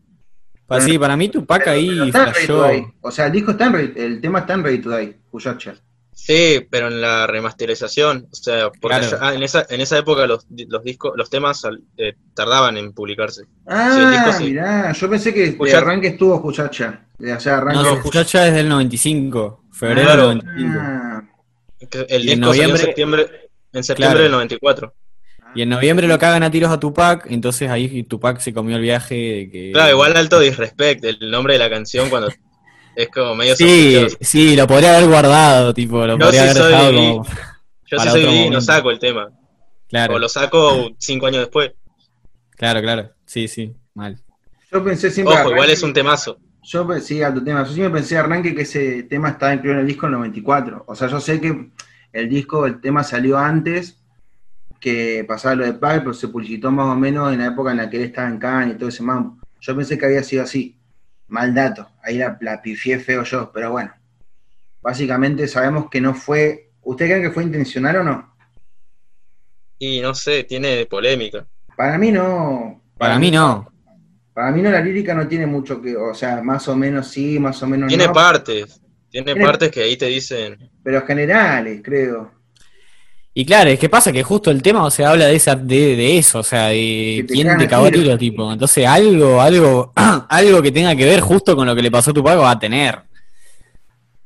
Pa- 0.68 0.82
sí, 0.82 0.98
para 0.98 1.16
mí 1.18 1.30
Tupac 1.30 1.68
ahí 1.68 2.10
Pero 2.12 2.32
flashó. 2.32 2.66
O 3.02 3.12
sea, 3.12 3.28
el 3.28 3.32
disco 3.34 3.52
está 3.52 3.66
en 3.68 3.74
Ready- 3.74 3.94
el 3.98 4.22
tema 4.22 4.40
está 4.40 4.54
en 4.54 4.64
Ready 4.64 4.78
to 4.80 4.96
Die, 4.98 5.18
Juchacha. 5.32 5.76
Sí, 6.16 6.66
pero 6.70 6.88
en 6.88 7.02
la 7.02 7.28
remasterización, 7.28 8.28
o 8.32 8.36
sea, 8.36 8.70
porque 8.70 9.00
Claro. 9.00 9.10
ya- 9.12 9.18
ah, 9.20 9.34
en, 9.34 9.44
esa, 9.44 9.66
en 9.70 9.82
esa 9.82 9.98
época 9.98 10.26
los, 10.28 10.46
los 10.70 10.84
discos, 10.84 11.14
los 11.18 11.30
temas 11.30 11.64
eh, 11.98 12.14
tardaban 12.34 12.78
en 12.78 12.94
publicarse. 12.94 13.44
Ah, 13.68 13.92
Sí, 13.94 14.06
disco 14.06 14.32
sí. 14.38 14.44
mirá, 14.52 14.92
yo 14.94 15.10
pensé 15.10 15.34
que 15.34 15.42
de 15.52 15.58
Juchacha. 15.58 15.78
arranque 15.80 16.08
estuvo 16.08 16.38
Juchacha. 16.40 17.06
O 17.20 17.40
sea, 17.40 17.58
arranque. 17.58 17.82
No, 17.84 17.96
muchacha 18.02 18.48
es 18.48 18.54
del 18.54 18.70
95, 18.70 19.64
febrero 19.72 20.30
del 20.30 20.38
95. 20.38 20.80
Ah, 20.80 21.24
Que 21.90 22.06
El 22.10 22.24
Y 22.26 22.32
en 22.32 22.40
disco 22.40 22.54
salió 22.54 22.64
en 22.64 22.70
noviembre- 22.70 22.78
septiembre, 22.82 23.28
en 23.74 23.84
septiembre 23.84 24.14
Claro. 24.14 24.24
del 24.24 24.32
94. 24.32 24.94
Y 25.56 25.62
en 25.62 25.70
noviembre 25.70 26.08
lo 26.08 26.18
cagan 26.20 26.44
a 26.44 26.50
tiros 26.52 26.72
a 26.72 26.80
Tupac, 26.80 27.26
entonces 27.30 27.70
ahí 27.70 28.04
Tupac 28.04 28.40
se 28.40 28.54
comió 28.54 28.76
el 28.76 28.82
viaje 28.82 29.16
de 29.16 29.50
que. 29.52 29.72
Claro, 29.74 29.92
igual 29.92 30.18
alto 30.18 30.40
disrespect, 30.40 31.04
el 31.06 31.32
nombre 31.32 31.54
de 31.54 31.60
la 31.60 31.70
canción 31.70 32.10
cuando 32.10 32.30
es 32.96 33.10
como 33.10 33.36
medio 33.36 33.56
Sí, 33.56 33.94
sospechoso. 33.94 34.18
sí, 34.22 34.56
lo 34.56 34.68
podría 34.68 34.96
haber 34.98 35.08
guardado, 35.10 35.74
tipo, 35.74 36.06
lo 36.06 36.18
Yo 36.18 36.26
podría 36.26 36.44
sí 36.44 36.50
haber 36.50 36.62
soy- 36.64 36.72
dejado 36.72 36.94
como. 36.94 37.26
Yo 37.86 38.00
si 38.00 38.10
soy 38.10 38.50
no 38.50 38.62
saco 38.62 38.92
el 38.92 39.00
tema. 39.00 39.30
Claro, 39.88 40.16
O 40.16 40.20
lo 40.20 40.28
saco 40.28 40.90
cinco 40.98 41.28
años 41.28 41.42
después. 41.42 41.72
claro, 42.58 42.82
claro. 42.82 43.12
Sí, 43.26 43.48
sí, 43.48 43.74
mal. 43.94 44.20
Yo 44.72 44.84
pensé 44.84 45.12
siempre. 45.12 45.36
Ojo, 45.36 45.52
igual 45.52 45.70
es 45.70 45.84
un 45.84 45.94
temazo. 45.94 46.40
Yo 46.64 46.88
pensé, 46.88 47.24
a 47.26 47.34
tu 47.34 47.44
tema, 47.44 47.64
yo 47.66 47.74
siempre 47.74 48.00
pensé 48.00 48.18
arranque 48.18 48.56
que 48.56 48.62
ese 48.62 49.04
tema 49.04 49.30
estaba 49.30 49.54
incluido 49.54 49.76
en 49.76 49.82
el 49.82 49.88
disco 49.88 50.08
en 50.08 50.14
el 50.14 50.20
94. 50.20 50.86
O 50.88 50.96
sea, 50.96 51.08
yo 51.10 51.20
sé 51.20 51.40
que 51.42 51.70
el 52.14 52.30
disco, 52.30 52.66
el 52.66 52.80
tema 52.80 53.04
salió 53.04 53.38
antes 53.38 54.00
que 54.84 55.24
pasaba 55.26 55.56
lo 55.56 55.64
de 55.66 55.74
Pac, 55.74 56.00
pero 56.00 56.14
se 56.14 56.28
publicitó 56.28 56.70
más 56.70 56.88
o 56.88 56.96
menos 56.96 57.32
en 57.32 57.40
la 57.40 57.48
época 57.48 57.72
en 57.72 57.78
la 57.78 57.90
que 57.90 57.96
él 57.98 58.04
estaba 58.04 58.28
en 58.28 58.38
Cannes 58.38 58.76
y 58.76 58.78
todo 58.78 58.90
ese 58.90 59.02
mambo. 59.02 59.38
Yo 59.62 59.76
pensé 59.78 59.98
que 59.98 60.06
había 60.06 60.22
sido 60.24 60.44
así. 60.44 60.78
Mal 61.30 61.54
dato. 61.54 61.90
Ahí 62.04 62.18
la, 62.18 62.38
la 62.42 62.62
pifié 62.62 63.00
feo 63.00 63.24
yo, 63.24 63.50
pero 63.54 63.72
bueno. 63.72 63.94
Básicamente 64.82 65.48
sabemos 65.48 65.90
que 65.90 66.02
no 66.02 66.14
fue. 66.14 66.72
¿Ustedes 66.82 67.12
creen 67.12 67.24
que 67.24 67.32
fue 67.32 67.44
intencional 67.44 67.96
o 67.96 68.04
no? 68.04 68.36
Y 69.80 70.02
no 70.02 70.14
sé, 70.14 70.44
tiene 70.44 70.86
polémica. 70.86 71.46
Para 71.78 71.98
mí 71.98 72.12
no. 72.12 72.82
Para 72.98 73.18
mí 73.18 73.32
no. 73.32 73.72
Para 74.34 74.52
mí 74.52 74.62
no, 74.62 74.70
la 74.70 74.82
lírica 74.82 75.14
no 75.14 75.28
tiene 75.28 75.46
mucho 75.46 75.82
que. 75.82 75.96
O 75.96 76.14
sea, 76.14 76.44
más 76.44 76.68
o 76.68 76.76
menos 76.76 77.08
sí, 77.08 77.40
más 77.40 77.64
o 77.64 77.68
menos 77.68 77.88
Tiene 77.88 78.08
no. 78.08 78.14
partes. 78.14 78.82
Tiene 79.10 79.26
Tiene- 79.34 79.46
partes 79.46 79.72
que 79.72 79.84
ahí 79.84 79.96
te 79.96 80.08
dicen. 80.08 80.70
Pero 80.84 81.06
generales, 81.06 81.82
creo. 81.84 82.32
Y 83.36 83.46
claro, 83.46 83.72
es 83.72 83.80
que 83.80 83.90
pasa 83.90 84.12
que 84.12 84.22
justo 84.22 84.52
el 84.52 84.62
tema, 84.62 84.84
o 84.84 84.92
sea, 84.92 85.10
habla 85.10 85.26
de 85.26 85.36
esa, 85.36 85.56
de, 85.56 85.96
de 85.96 86.18
eso, 86.20 86.40
o 86.40 86.44
sea, 86.44 86.68
de 86.68 87.26
te 87.28 87.34
quién 87.34 87.58
te 87.58 87.68
cagó 87.68 87.90
tiro. 87.90 88.16
tipo. 88.16 88.52
Entonces 88.52 88.86
algo, 88.86 89.42
algo, 89.42 89.92
algo 90.30 90.62
que 90.62 90.72
tenga 90.72 90.96
que 90.96 91.06
ver 91.06 91.20
justo 91.20 91.56
con 91.56 91.66
lo 91.66 91.76
que 91.76 91.82
le 91.82 91.90
pasó 91.90 92.12
a 92.12 92.14
tu 92.14 92.24
pago 92.24 92.44
va 92.44 92.52
a 92.52 92.60
tener. 92.60 93.00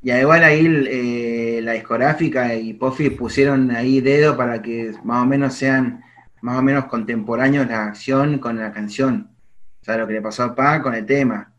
Y 0.04 0.12
igual 0.12 0.44
ahí 0.44 0.66
eh, 0.90 1.60
la 1.64 1.74
discográfica 1.74 2.54
y 2.54 2.74
Puffy 2.74 3.10
pusieron 3.10 3.72
ahí 3.72 4.02
dedo 4.02 4.36
para 4.36 4.62
que 4.62 4.92
más 5.04 5.24
o 5.24 5.26
menos 5.26 5.54
sean 5.54 6.04
más 6.42 6.60
o 6.60 6.62
menos 6.62 6.86
contemporáneos 6.86 7.68
la 7.68 7.86
acción 7.86 8.40
con 8.40 8.58
la 8.58 8.74
canción. 8.74 9.30
O 9.82 9.86
sea, 9.86 9.98
lo 9.98 10.08
que 10.08 10.14
le 10.14 10.22
pasó 10.22 10.44
a 10.44 10.56
Pac 10.56 10.84
con 10.84 10.94
el 10.94 11.06
tema. 11.06 11.52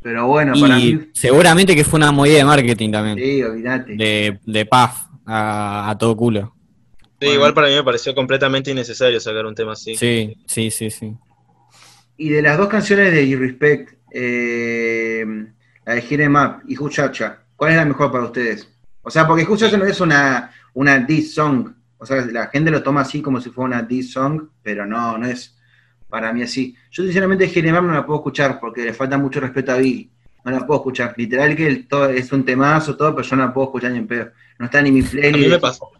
Pero 0.00 0.28
bueno, 0.28 0.54
para 0.60 0.76
mí, 0.76 1.08
seguramente 1.12 1.74
que 1.74 1.82
fue 1.82 1.96
una 1.98 2.12
movida 2.12 2.36
de 2.36 2.44
marketing 2.44 2.92
también, 2.92 3.18
sí, 3.18 3.42
olvídate. 3.42 3.96
de, 3.96 4.38
de 4.44 4.64
Puff 4.64 5.05
a, 5.26 5.90
a 5.90 5.98
todo 5.98 6.16
culo. 6.16 6.54
Sí, 7.18 7.26
Bueno. 7.26 7.34
igual 7.34 7.54
para 7.54 7.68
mí 7.68 7.74
me 7.74 7.82
pareció 7.84 8.14
completamente 8.14 8.70
innecesario 8.70 9.18
sacar 9.20 9.46
un 9.46 9.54
tema 9.54 9.72
así. 9.72 9.94
Sí, 9.96 10.36
sí, 10.46 10.70
sí, 10.70 10.90
sí. 10.90 11.14
Y 12.18 12.28
de 12.30 12.42
las 12.42 12.56
dos 12.58 12.68
canciones 12.68 13.12
de 13.12 13.36
Respect, 13.36 13.94
la 15.84 15.94
de 15.94 16.02
Hit 16.02 16.20
'em 16.20 16.34
Up 16.36 16.62
y 16.66 16.78
Huchacha, 16.78 17.42
¿cuál 17.56 17.72
es 17.72 17.76
la 17.76 17.84
mejor 17.84 18.10
para 18.12 18.24
ustedes? 18.24 18.68
O 19.02 19.10
sea, 19.10 19.26
porque 19.26 19.44
Huchacha 19.44 19.76
no 19.76 19.84
es 19.86 20.00
una, 20.00 20.50
una 20.74 20.98
diss 20.98 21.34
song. 21.34 21.72
O 21.98 22.04
sea, 22.04 22.24
la 22.26 22.48
gente 22.48 22.70
lo 22.70 22.82
toma 22.82 23.02
así 23.02 23.22
como 23.22 23.40
si 23.40 23.50
fuera 23.50 23.76
una 23.76 23.82
diss 23.82 24.12
song, 24.12 24.48
pero 24.62 24.84
no, 24.86 25.16
no 25.18 25.26
es 25.26 25.56
para 26.08 26.32
mí 26.32 26.42
así. 26.42 26.74
Yo 26.90 27.02
sinceramente 27.04 27.48
Hit 27.48 27.64
'em 27.64 27.74
no 27.74 27.92
la 27.94 28.04
puedo 28.04 28.18
escuchar 28.20 28.58
porque 28.60 28.82
le 28.84 28.92
falta 28.92 29.16
mucho 29.18 29.40
respeto 29.40 29.72
a 29.72 29.76
Biggie. 29.76 30.10
No 30.46 30.52
la 30.52 30.66
puedo 30.66 30.80
escuchar. 30.80 31.12
Literal 31.16 31.54
que 31.56 31.66
el- 31.66 31.88
todo, 31.88 32.08
es 32.08 32.30
un 32.32 32.44
temazo, 32.44 32.96
todo, 32.96 33.14
pero 33.14 33.26
yo 33.28 33.36
no 33.36 33.44
la 33.46 33.52
puedo 33.52 33.66
escuchar 33.66 33.90
ni 33.90 33.98
en 33.98 34.06
pedo. 34.06 34.30
No 34.58 34.66
está 34.66 34.80
ni 34.80 34.90
mi 34.92 35.00
A 35.00 35.02
mí 35.02 35.08
playlist. 35.10 35.50
me 35.50 35.58
pasó. 35.58 35.90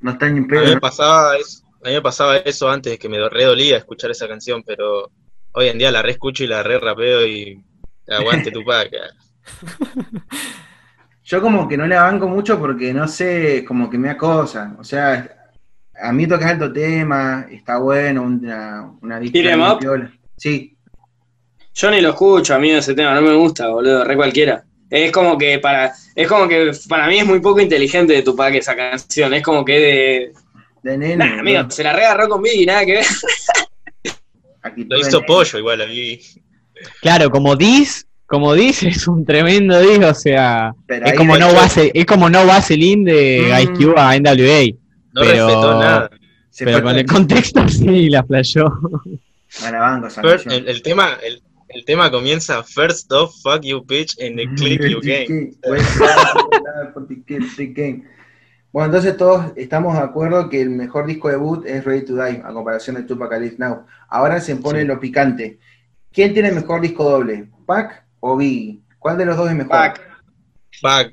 No 0.00 0.10
está 0.12 0.28
ni 0.30 0.38
en 0.38 0.44
A 0.44 0.48
pedo. 0.48 0.60
mí 0.62 0.68
me 0.68 0.74
¿no? 0.74 0.80
pasaba 0.80 1.36
eso, 1.36 1.64
a 1.84 1.88
mí 1.88 1.94
me 1.94 2.02
pasaba 2.02 2.36
eso 2.38 2.68
antes, 2.70 2.98
que 2.98 3.08
me 3.08 3.28
redolía 3.28 3.76
escuchar 3.76 4.10
esa 4.10 4.26
canción, 4.26 4.62
pero 4.66 5.10
hoy 5.52 5.68
en 5.68 5.78
día 5.78 5.90
la 5.90 6.02
re 6.02 6.12
escucho 6.12 6.42
y 6.42 6.46
la 6.48 6.62
re 6.62 6.78
rapeo 6.80 7.26
y 7.26 7.62
aguante 8.08 8.50
tu 8.50 8.64
paca. 8.64 8.96
Yo 11.24 11.40
como 11.40 11.68
que 11.68 11.76
no 11.76 11.86
la 11.86 12.02
banco 12.02 12.26
mucho 12.26 12.58
porque 12.58 12.92
no 12.92 13.06
sé, 13.06 13.64
como 13.64 13.88
que 13.88 13.98
me 13.98 14.10
acosa. 14.10 14.74
O 14.78 14.84
sea, 14.84 15.50
a 16.02 16.12
mí 16.12 16.26
toca 16.26 16.48
alto 16.48 16.72
tema, 16.72 17.46
está 17.50 17.78
bueno, 17.78 18.22
una, 18.22 18.90
una 19.02 19.20
disco. 19.20 19.38
Sí, 20.36 20.76
Yo 21.80 21.90
ni 21.90 22.00
lo 22.00 22.10
escucho, 22.10 22.54
a 22.54 22.58
mí 22.58 22.70
ese 22.70 22.94
tema 22.94 23.14
no 23.14 23.22
me 23.22 23.34
gusta, 23.34 23.68
boludo, 23.68 24.04
re 24.04 24.16
cualquiera. 24.16 24.62
Es 24.90 25.10
como 25.12 25.38
que 25.38 25.58
para, 25.60 25.92
es 26.14 26.28
como 26.28 26.46
que 26.48 26.72
para 26.88 27.06
mí 27.06 27.18
es 27.18 27.24
muy 27.26 27.40
poco 27.40 27.60
inteligente 27.60 28.12
de 28.12 28.22
Tupac 28.22 28.54
esa 28.54 28.74
canción. 28.76 29.32
Es 29.32 29.42
como 29.42 29.64
que 29.64 29.78
de. 29.78 30.32
de 30.82 30.98
nene. 30.98 31.16
Nah, 31.16 31.38
amigo, 31.40 31.70
se 31.70 31.82
la 31.84 31.92
reagarró 31.92 32.28
con 32.28 32.42
Biggie, 32.42 32.66
nada 32.66 32.84
que 32.84 32.92
ver. 32.94 33.04
Aquí 34.62 34.84
Lo 34.88 34.98
hizo 34.98 35.22
pollo 35.22 35.58
igual 35.58 35.80
ahí. 35.80 36.20
Claro, 37.00 37.30
como 37.30 37.56
dis, 37.56 38.06
como 38.26 38.52
dis 38.54 38.82
es 38.82 39.06
un 39.08 39.24
tremendo 39.24 39.80
dis, 39.80 40.04
o 40.04 40.14
sea, 40.14 40.74
Pero 40.86 41.06
es 41.06 41.14
como 41.14 41.38
no 41.38 41.48
hecho, 41.48 41.56
Vase- 41.56 41.90
es 41.94 42.04
como 42.06 42.28
no 42.28 42.44
Vaseline 42.46 43.04
de 43.04 43.42
Mm. 43.42 43.62
Ice 43.62 43.72
Cube 43.72 43.94
a 43.96 44.16
NWA, 44.16 44.64
No 45.12 45.20
Pero- 45.22 45.46
respetó 45.46 45.80
nada. 45.80 46.10
se 46.50 46.64
pero 46.64 46.82
con 46.82 46.96
el 46.96 47.06
contexto 47.06 47.66
sí 47.68 48.10
la 48.10 48.22
flayó. 48.24 48.66
a 49.62 50.10
el, 50.50 50.68
el 50.68 50.82
tema, 50.82 51.16
el, 51.22 51.42
el 51.74 51.84
tema 51.84 52.10
comienza 52.10 52.62
First 52.62 53.10
off, 53.12 53.34
fuck 53.42 53.62
you 53.62 53.82
bitch, 53.84 54.16
and 54.20 54.36
the 54.36 54.46
click 54.56 54.80
you 54.82 55.00
game. 55.00 55.52
Bueno, 58.72 58.86
entonces 58.86 59.16
todos 59.16 59.46
estamos 59.56 59.94
de 59.96 60.00
acuerdo 60.04 60.48
que 60.48 60.60
el 60.62 60.70
mejor 60.70 61.06
disco 61.06 61.28
debut 61.28 61.66
es 61.66 61.84
Ready 61.84 62.04
to 62.06 62.14
Die, 62.14 62.40
a 62.44 62.52
comparación 62.52 62.96
de 62.96 63.02
Tupac 63.02 63.32
Alive 63.32 63.56
Now. 63.58 63.84
Ahora 64.08 64.40
se 64.40 64.54
pone 64.56 64.80
Sí. 64.82 64.86
lo 64.86 65.00
picante. 65.00 65.58
¿Quién 66.12 66.32
tiene 66.34 66.48
el 66.50 66.54
mejor 66.56 66.80
disco 66.80 67.04
doble? 67.08 67.48
¿Pac 67.66 68.04
o 68.20 68.36
Biggie? 68.36 68.80
¿Cuál 68.98 69.18
de 69.18 69.26
los 69.26 69.36
dos 69.36 69.48
es 69.48 69.54
mejor? 69.56 69.70
Pac. 69.70 70.00
Fuck, 70.80 71.12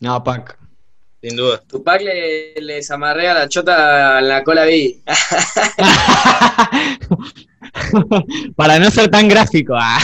No, 0.00 0.22
Pac. 0.22 0.56
sin 1.20 1.36
duda. 1.36 1.60
Tupac 1.66 2.00
le, 2.02 2.54
le 2.60 2.82
zamarrea 2.82 3.34
la 3.34 3.48
chota 3.48 4.18
en 4.20 4.28
la 4.28 4.44
cola 4.44 4.62
a 4.62 4.66
Biggie. 4.66 5.02
Para 8.56 8.78
no 8.78 8.90
ser 8.90 9.08
tan 9.08 9.28
gráfico. 9.28 9.74
ah. 9.76 9.98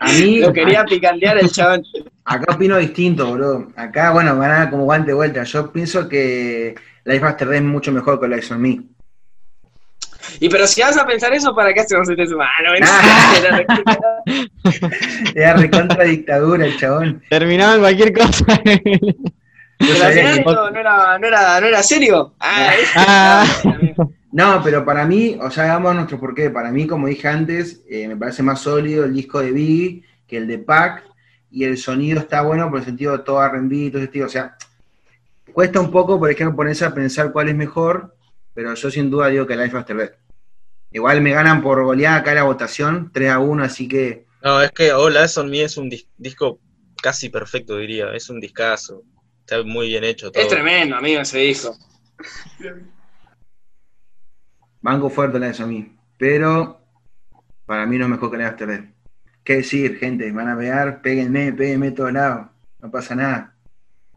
A 0.00 0.12
mí, 0.12 0.40
Lo 0.40 0.52
quería 0.52 0.84
picantear 0.84 1.38
el 1.38 1.50
chabón. 1.50 1.82
acá 2.24 2.54
opino 2.54 2.76
distinto, 2.78 3.32
bro. 3.32 3.72
Acá, 3.76 4.10
bueno, 4.12 4.36
van 4.36 4.50
a 4.50 4.54
dar 4.60 4.70
como 4.70 4.84
guante 4.84 5.08
de 5.08 5.14
vuelta. 5.14 5.42
Yo 5.44 5.70
pienso 5.72 6.08
que 6.08 6.74
Life 7.04 7.24
After 7.24 7.48
Death 7.48 7.62
es 7.62 7.66
mucho 7.68 7.92
mejor 7.92 8.20
que 8.20 8.28
Life 8.28 8.52
on 8.52 8.60
Me. 8.62 8.80
Y 10.40 10.48
pero 10.48 10.66
si 10.66 10.82
vas 10.82 10.96
a 10.96 11.06
pensar 11.06 11.32
eso, 11.32 11.54
¿para 11.54 11.72
qué 11.72 11.80
hacemos 11.80 12.08
este 12.08 12.26
tema? 12.26 12.46
Ah, 12.46 12.62
no. 12.64 12.74
Era 15.34 15.54
recontra 15.54 16.04
dictadura 16.04 16.66
el 16.66 16.76
chabón. 16.78 17.22
Terminaba 17.30 17.74
en 17.74 17.80
cualquier 17.80 18.12
cosa. 18.12 18.44
Sabía 19.78 20.34
que- 20.34 20.44
no, 20.44 20.68
era, 20.68 21.18
no, 21.18 21.26
era, 21.26 21.60
no 21.60 21.66
era 21.66 21.82
serio. 21.82 22.34
Ah, 22.40 22.72
Ah. 22.96 23.46
No, 24.32 24.60
pero 24.62 24.84
para 24.84 25.06
mí, 25.06 25.38
o 25.40 25.50
sea, 25.50 25.64
hagamos 25.64 25.94
nuestro 25.94 26.18
porqué. 26.20 26.50
Para 26.50 26.70
mí, 26.70 26.86
como 26.86 27.06
dije 27.06 27.26
antes, 27.28 27.82
eh, 27.88 28.06
me 28.06 28.16
parece 28.16 28.42
más 28.42 28.60
sólido 28.60 29.04
el 29.04 29.14
disco 29.14 29.40
de 29.40 29.50
Biggie 29.52 30.04
que 30.26 30.36
el 30.36 30.46
de 30.46 30.58
Pac. 30.58 31.04
Y 31.50 31.64
el 31.64 31.78
sonido 31.78 32.20
está 32.20 32.42
bueno 32.42 32.68
por 32.68 32.80
el 32.80 32.84
sentido 32.84 33.16
de 33.16 33.24
todo 33.24 33.42
R&B, 33.42 33.88
todo 33.90 33.98
ese 33.98 34.04
estilo. 34.06 34.26
O 34.26 34.28
sea, 34.28 34.56
cuesta 35.52 35.80
un 35.80 35.90
poco, 35.90 36.18
por 36.18 36.30
ejemplo, 36.30 36.54
ponerse 36.56 36.84
a 36.84 36.92
pensar 36.92 37.32
cuál 37.32 37.48
es 37.48 37.54
mejor, 37.54 38.14
pero 38.52 38.74
yo 38.74 38.90
sin 38.90 39.10
duda 39.10 39.28
digo 39.28 39.46
que 39.46 39.56
Life 39.56 39.74
After 39.76 39.96
Death. 39.96 40.12
Igual 40.92 41.20
me 41.22 41.32
ganan 41.32 41.62
por 41.62 41.82
goleada 41.82 42.16
acá 42.16 42.34
la 42.34 42.42
votación, 42.42 43.10
3 43.14 43.30
a 43.30 43.38
1, 43.38 43.64
así 43.64 43.88
que 43.88 44.26
No, 44.42 44.60
es 44.60 44.70
que 44.72 44.92
Hola, 44.92 45.20
Eyes 45.20 45.38
on 45.38 45.48
Me 45.50 45.62
es 45.62 45.76
un 45.78 45.90
dis- 45.90 46.06
disco 46.18 46.58
casi 47.02 47.30
perfecto, 47.30 47.76
diría. 47.78 48.12
Es 48.12 48.28
un 48.28 48.38
discazo. 48.40 49.02
Está 49.48 49.62
muy 49.62 49.86
bien 49.86 50.02
hecho 50.02 50.32
todo. 50.32 50.42
Es 50.42 50.48
tremendo, 50.48 50.96
amigo, 50.96 51.20
ese 51.20 51.38
disco. 51.38 51.76
banco 54.80 55.08
fuerte 55.08 55.38
la 55.38 55.52
de 55.52 55.62
a 55.62 55.66
mí. 55.66 55.96
Pero 56.18 56.80
para 57.64 57.86
mí 57.86 57.96
no 57.96 58.06
es 58.06 58.10
mejor 58.10 58.32
que 58.32 58.38
Life 58.38 58.48
After 58.48 58.66
Death. 58.66 58.90
¿Qué 59.44 59.56
decir, 59.58 59.98
gente? 59.98 60.32
Van 60.32 60.48
a 60.48 60.58
pegar, 60.58 61.00
péguenme, 61.00 61.52
péguenme 61.52 61.92
todos 61.92 62.12
lados. 62.12 62.48
No 62.80 62.90
pasa 62.90 63.14
nada. 63.14 63.56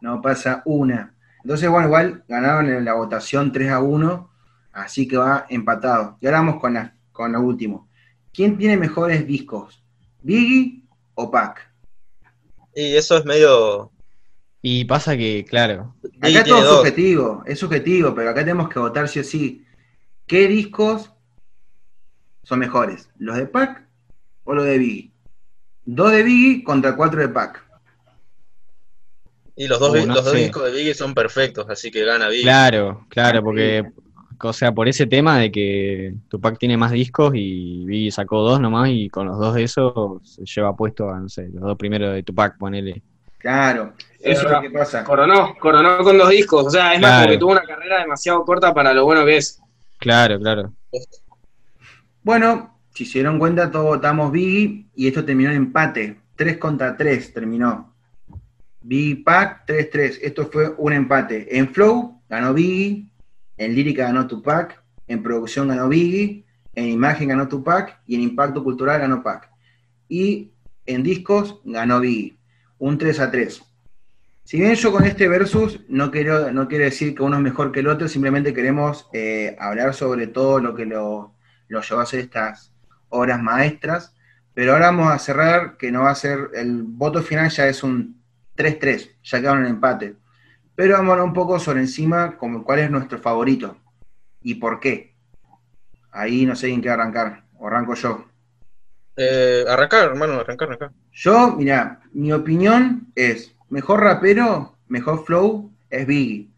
No 0.00 0.20
pasa 0.20 0.62
una. 0.64 1.14
Entonces, 1.44 1.70
bueno, 1.70 1.86
igual 1.86 2.24
ganaron 2.26 2.68
en 2.68 2.84
la 2.84 2.94
votación 2.94 3.52
3 3.52 3.70
a 3.70 3.78
1, 3.78 4.30
así 4.72 5.06
que 5.06 5.16
va 5.16 5.46
empatado. 5.48 6.18
Y 6.20 6.26
ahora 6.26 6.38
vamos 6.38 6.60
con, 6.60 6.74
la, 6.74 6.96
con 7.12 7.30
lo 7.30 7.40
último. 7.40 7.88
¿Quién 8.32 8.58
tiene 8.58 8.76
mejores 8.76 9.24
discos? 9.28 9.80
¿Biggie 10.22 10.82
o 11.14 11.30
Pac? 11.30 11.72
Y 12.74 12.96
eso 12.96 13.16
es 13.16 13.24
medio. 13.24 13.92
Y 14.62 14.84
pasa 14.84 15.16
que, 15.16 15.44
claro, 15.48 15.94
Acá 16.20 16.44
todo 16.44 16.58
es 16.58 16.68
subjetivo, 16.68 17.42
es 17.46 17.58
subjetivo, 17.58 18.14
pero 18.14 18.30
acá 18.30 18.40
tenemos 18.40 18.68
que 18.68 18.78
votar 18.78 19.08
sí 19.08 19.20
o 19.20 19.24
sí. 19.24 19.64
¿Qué 20.26 20.48
discos 20.48 21.10
son 22.42 22.58
mejores? 22.58 23.08
¿Los 23.18 23.36
de 23.36 23.46
Pac 23.46 23.82
o 24.44 24.54
los 24.54 24.64
de 24.64 24.78
Biggie? 24.78 25.12
Dos 25.86 26.12
de 26.12 26.22
Biggie 26.22 26.62
contra 26.62 26.94
cuatro 26.94 27.20
de 27.20 27.28
Pac. 27.28 27.64
Y 29.56 29.66
los 29.66 29.78
dos, 29.78 29.94
no 30.06 30.14
los 30.14 30.24
dos 30.24 30.34
discos 30.34 30.64
de 30.64 30.72
Biggie 30.72 30.94
son 30.94 31.14
perfectos, 31.14 31.66
así 31.70 31.90
que 31.90 32.04
gana 32.04 32.28
Biggie. 32.28 32.42
claro, 32.42 33.06
claro, 33.08 33.42
porque, 33.42 33.90
o 34.42 34.52
sea, 34.52 34.72
por 34.72 34.88
ese 34.88 35.06
tema 35.06 35.38
de 35.38 35.50
que 35.50 36.14
Tupac 36.28 36.58
tiene 36.58 36.76
más 36.76 36.92
discos 36.92 37.32
y 37.34 37.84
Biggie 37.86 38.10
sacó 38.10 38.42
dos 38.42 38.60
nomás 38.60 38.90
y 38.90 39.08
con 39.08 39.26
los 39.26 39.38
dos 39.38 39.54
de 39.54 39.62
esos 39.62 40.20
se 40.22 40.44
lleva 40.44 40.76
puesto 40.76 41.10
a, 41.10 41.18
no 41.18 41.30
sé, 41.30 41.48
los 41.48 41.62
dos 41.62 41.78
primeros 41.78 42.14
de 42.14 42.22
Tupac, 42.22 42.58
ponele. 42.58 43.02
Claro, 43.40 43.94
eso 44.20 44.46
es 44.46 44.52
lo 44.52 44.60
que 44.60 44.70
pasa. 44.70 45.02
Coronó, 45.02 45.54
coronó 45.58 45.98
con 46.04 46.16
dos 46.18 46.28
discos. 46.28 46.66
O 46.66 46.70
sea, 46.70 46.94
es 46.94 47.00
más 47.00 47.10
Claro. 47.10 47.22
como 47.22 47.32
que 47.32 47.38
tuvo 47.38 47.52
una 47.52 47.62
carrera 47.62 47.98
demasiado 48.00 48.44
corta 48.44 48.72
para 48.74 48.92
lo 48.92 49.04
bueno 49.04 49.24
que 49.24 49.38
es. 49.38 49.60
Claro, 49.98 50.38
claro. 50.38 50.72
Bueno, 52.22 52.78
si 52.94 53.06
se 53.06 53.14
dieron 53.14 53.38
cuenta, 53.38 53.70
todos 53.70 53.86
votamos 53.86 54.30
Biggie 54.30 54.86
y 54.94 55.08
esto 55.08 55.24
terminó 55.24 55.50
en 55.50 55.56
empate. 55.56 56.20
3 56.36 56.58
contra 56.58 56.96
3 56.96 57.32
terminó. 57.32 57.94
Biggie 58.82 59.22
Pac 59.24 59.66
3-3. 59.66 60.18
Esto 60.22 60.46
fue 60.46 60.74
un 60.76 60.92
empate. 60.92 61.56
En 61.58 61.68
Flow 61.72 62.20
ganó 62.28 62.52
Biggie, 62.52 63.06
en 63.56 63.74
Lírica 63.74 64.04
ganó 64.04 64.26
Tupac, 64.26 64.82
en 65.06 65.22
Producción 65.22 65.68
ganó 65.68 65.88
Biggie, 65.88 66.44
en 66.74 66.88
Imagen 66.88 67.28
ganó 67.28 67.48
Tupac 67.48 68.00
y 68.06 68.14
en 68.16 68.22
Impacto 68.22 68.62
Cultural 68.62 69.00
ganó 69.00 69.22
Pac. 69.22 69.50
Y 70.08 70.50
en 70.86 71.02
Discos 71.02 71.60
ganó 71.64 72.00
Biggie. 72.00 72.36
Un 72.80 72.98
3 72.98 73.20
a 73.20 73.30
3. 73.30 73.62
Si 74.42 74.58
bien 74.58 74.74
yo 74.74 74.90
con 74.90 75.04
este 75.04 75.28
versus 75.28 75.80
no 75.88 76.10
quiero, 76.10 76.50
no 76.50 76.64
decir 76.64 77.14
que 77.14 77.22
uno 77.22 77.36
es 77.36 77.42
mejor 77.42 77.70
que 77.70 77.80
el 77.80 77.88
otro, 77.88 78.08
simplemente 78.08 78.52
queremos 78.52 79.08
eh, 79.12 79.54
hablar 79.60 79.94
sobre 79.94 80.26
todo 80.26 80.58
lo 80.60 80.74
que 80.74 80.86
lo, 80.86 81.36
lo 81.68 81.82
llevó 81.82 82.00
a 82.00 82.02
hacer 82.04 82.20
estas 82.20 82.72
obras 83.10 83.40
maestras. 83.40 84.16
Pero 84.54 84.72
ahora 84.72 84.86
vamos 84.86 85.12
a 85.12 85.18
cerrar, 85.18 85.76
que 85.76 85.92
no 85.92 86.02
va 86.02 86.10
a 86.10 86.14
ser, 86.14 86.50
el 86.54 86.82
voto 86.82 87.22
final 87.22 87.50
ya 87.50 87.68
es 87.68 87.82
un 87.84 88.20
3-3, 88.56 89.10
ya 89.22 89.40
quedaron 89.40 89.66
en 89.66 89.72
empate. 89.72 90.16
Pero 90.74 90.94
vamos 90.94 91.10
a 91.10 91.12
hablar 91.12 91.26
un 91.26 91.34
poco 91.34 91.60
sobre 91.60 91.80
encima 91.80 92.36
como 92.38 92.64
cuál 92.64 92.80
es 92.80 92.90
nuestro 92.90 93.18
favorito 93.18 93.76
y 94.42 94.54
por 94.54 94.80
qué. 94.80 95.14
Ahí 96.10 96.46
no 96.46 96.56
sé 96.56 96.68
quién 96.68 96.80
quiere 96.80 96.94
arrancar, 96.94 97.44
o 97.58 97.68
arranco 97.68 97.94
yo. 97.94 98.26
Eh, 99.16 99.64
arrancar, 99.68 100.08
hermano, 100.08 100.40
arrancar, 100.40 100.68
arrancar. 100.68 100.92
Yo, 101.12 101.56
mira, 101.56 102.00
mi 102.12 102.32
opinión 102.32 103.08
es, 103.14 103.54
mejor 103.68 104.00
rapero, 104.00 104.76
mejor 104.88 105.24
flow, 105.24 105.70
es 105.90 106.06
Biggie. 106.06 106.48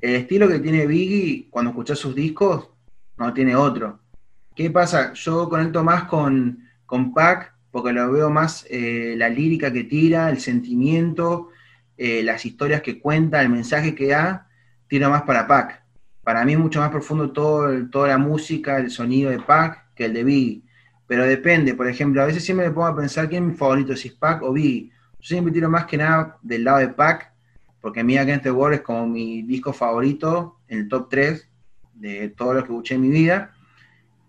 El 0.00 0.14
estilo 0.16 0.48
que 0.48 0.58
tiene 0.58 0.86
Biggie, 0.86 1.48
cuando 1.50 1.70
escuchás 1.70 1.98
sus 1.98 2.14
discos, 2.14 2.68
no 3.16 3.32
tiene 3.32 3.54
otro. 3.54 4.00
¿Qué 4.54 4.70
pasa? 4.70 5.12
Yo 5.14 5.48
conecto 5.48 5.82
más 5.82 6.04
con, 6.04 6.68
con 6.86 7.12
Pac, 7.12 7.54
porque 7.70 7.92
lo 7.92 8.10
veo 8.12 8.30
más 8.30 8.66
eh, 8.68 9.14
la 9.16 9.28
lírica 9.28 9.72
que 9.72 9.84
tira, 9.84 10.28
el 10.28 10.40
sentimiento, 10.40 11.48
eh, 11.96 12.22
las 12.22 12.44
historias 12.44 12.82
que 12.82 13.00
cuenta, 13.00 13.40
el 13.40 13.48
mensaje 13.48 13.94
que 13.94 14.08
da, 14.08 14.48
tiro 14.88 15.08
más 15.08 15.22
para 15.22 15.46
Pac. 15.46 15.82
Para 16.22 16.44
mí 16.44 16.52
es 16.52 16.58
mucho 16.58 16.80
más 16.80 16.90
profundo 16.90 17.32
todo, 17.32 17.88
toda 17.90 18.08
la 18.08 18.18
música, 18.18 18.78
el 18.78 18.90
sonido 18.90 19.30
de 19.30 19.40
Pac 19.40 19.94
que 19.94 20.04
el 20.04 20.12
de 20.12 20.24
Biggie. 20.24 20.61
Pero 21.12 21.26
depende, 21.26 21.74
por 21.74 21.86
ejemplo, 21.86 22.22
a 22.22 22.24
veces 22.24 22.42
siempre 22.42 22.66
me 22.66 22.72
pongo 22.72 22.86
a 22.86 22.96
pensar 22.96 23.28
quién 23.28 23.44
es 23.44 23.50
mi 23.50 23.54
favorito, 23.54 23.94
si 23.94 24.08
es 24.08 24.14
Pac 24.14 24.42
o 24.42 24.50
Biggie. 24.50 24.90
Yo 25.20 25.28
siempre 25.28 25.52
tiro 25.52 25.68
más 25.68 25.84
que 25.84 25.98
nada 25.98 26.38
del 26.40 26.64
lado 26.64 26.78
de 26.78 26.88
Pac, 26.88 27.34
porque 27.82 28.00
a 28.00 28.02
mí 28.02 28.16
Against 28.16 28.44
the 28.44 28.50
World 28.50 28.76
es 28.76 28.80
como 28.80 29.06
mi 29.06 29.42
disco 29.42 29.74
favorito, 29.74 30.60
en 30.68 30.78
el 30.78 30.88
top 30.88 31.10
3 31.10 31.46
de 31.96 32.30
todos 32.30 32.54
los 32.54 32.64
que 32.64 32.72
escuché 32.72 32.94
en 32.94 33.02
mi 33.02 33.10
vida. 33.10 33.52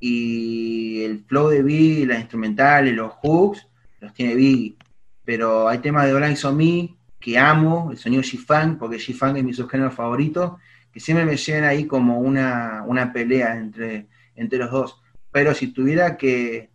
Y 0.01 1.03
el 1.03 1.23
flow 1.23 1.47
de 1.47 1.63
Biggie, 1.63 2.05
las 2.05 2.19
instrumentales, 2.19 2.93
los 2.93 3.13
hooks, 3.13 3.65
los 4.01 4.13
tiene 4.13 4.35
Biggie. 4.35 4.75
Pero 5.23 5.69
hay 5.69 5.77
temas 5.77 6.07
de 6.07 6.11
Eyes 6.11 6.43
on 6.43 6.57
Me 6.57 6.93
que 7.17 7.37
amo, 7.37 7.91
el 7.91 7.97
sonido 7.97 8.21
G-Funk, 8.23 8.77
porque 8.77 8.97
G-Funk 8.97 9.37
es 9.37 9.43
mi 9.45 9.53
subgénero 9.53 9.89
favorito, 9.89 10.59
que 10.91 10.99
siempre 10.99 11.25
me 11.25 11.37
llenan 11.37 11.63
ahí 11.63 11.87
como 11.87 12.19
una, 12.19 12.83
una 12.85 13.13
pelea 13.13 13.55
entre, 13.55 14.07
entre 14.35 14.59
los 14.59 14.69
dos. 14.69 15.01
Pero 15.31 15.55
si 15.55 15.67
tuviera 15.67 16.17
que, 16.17 16.72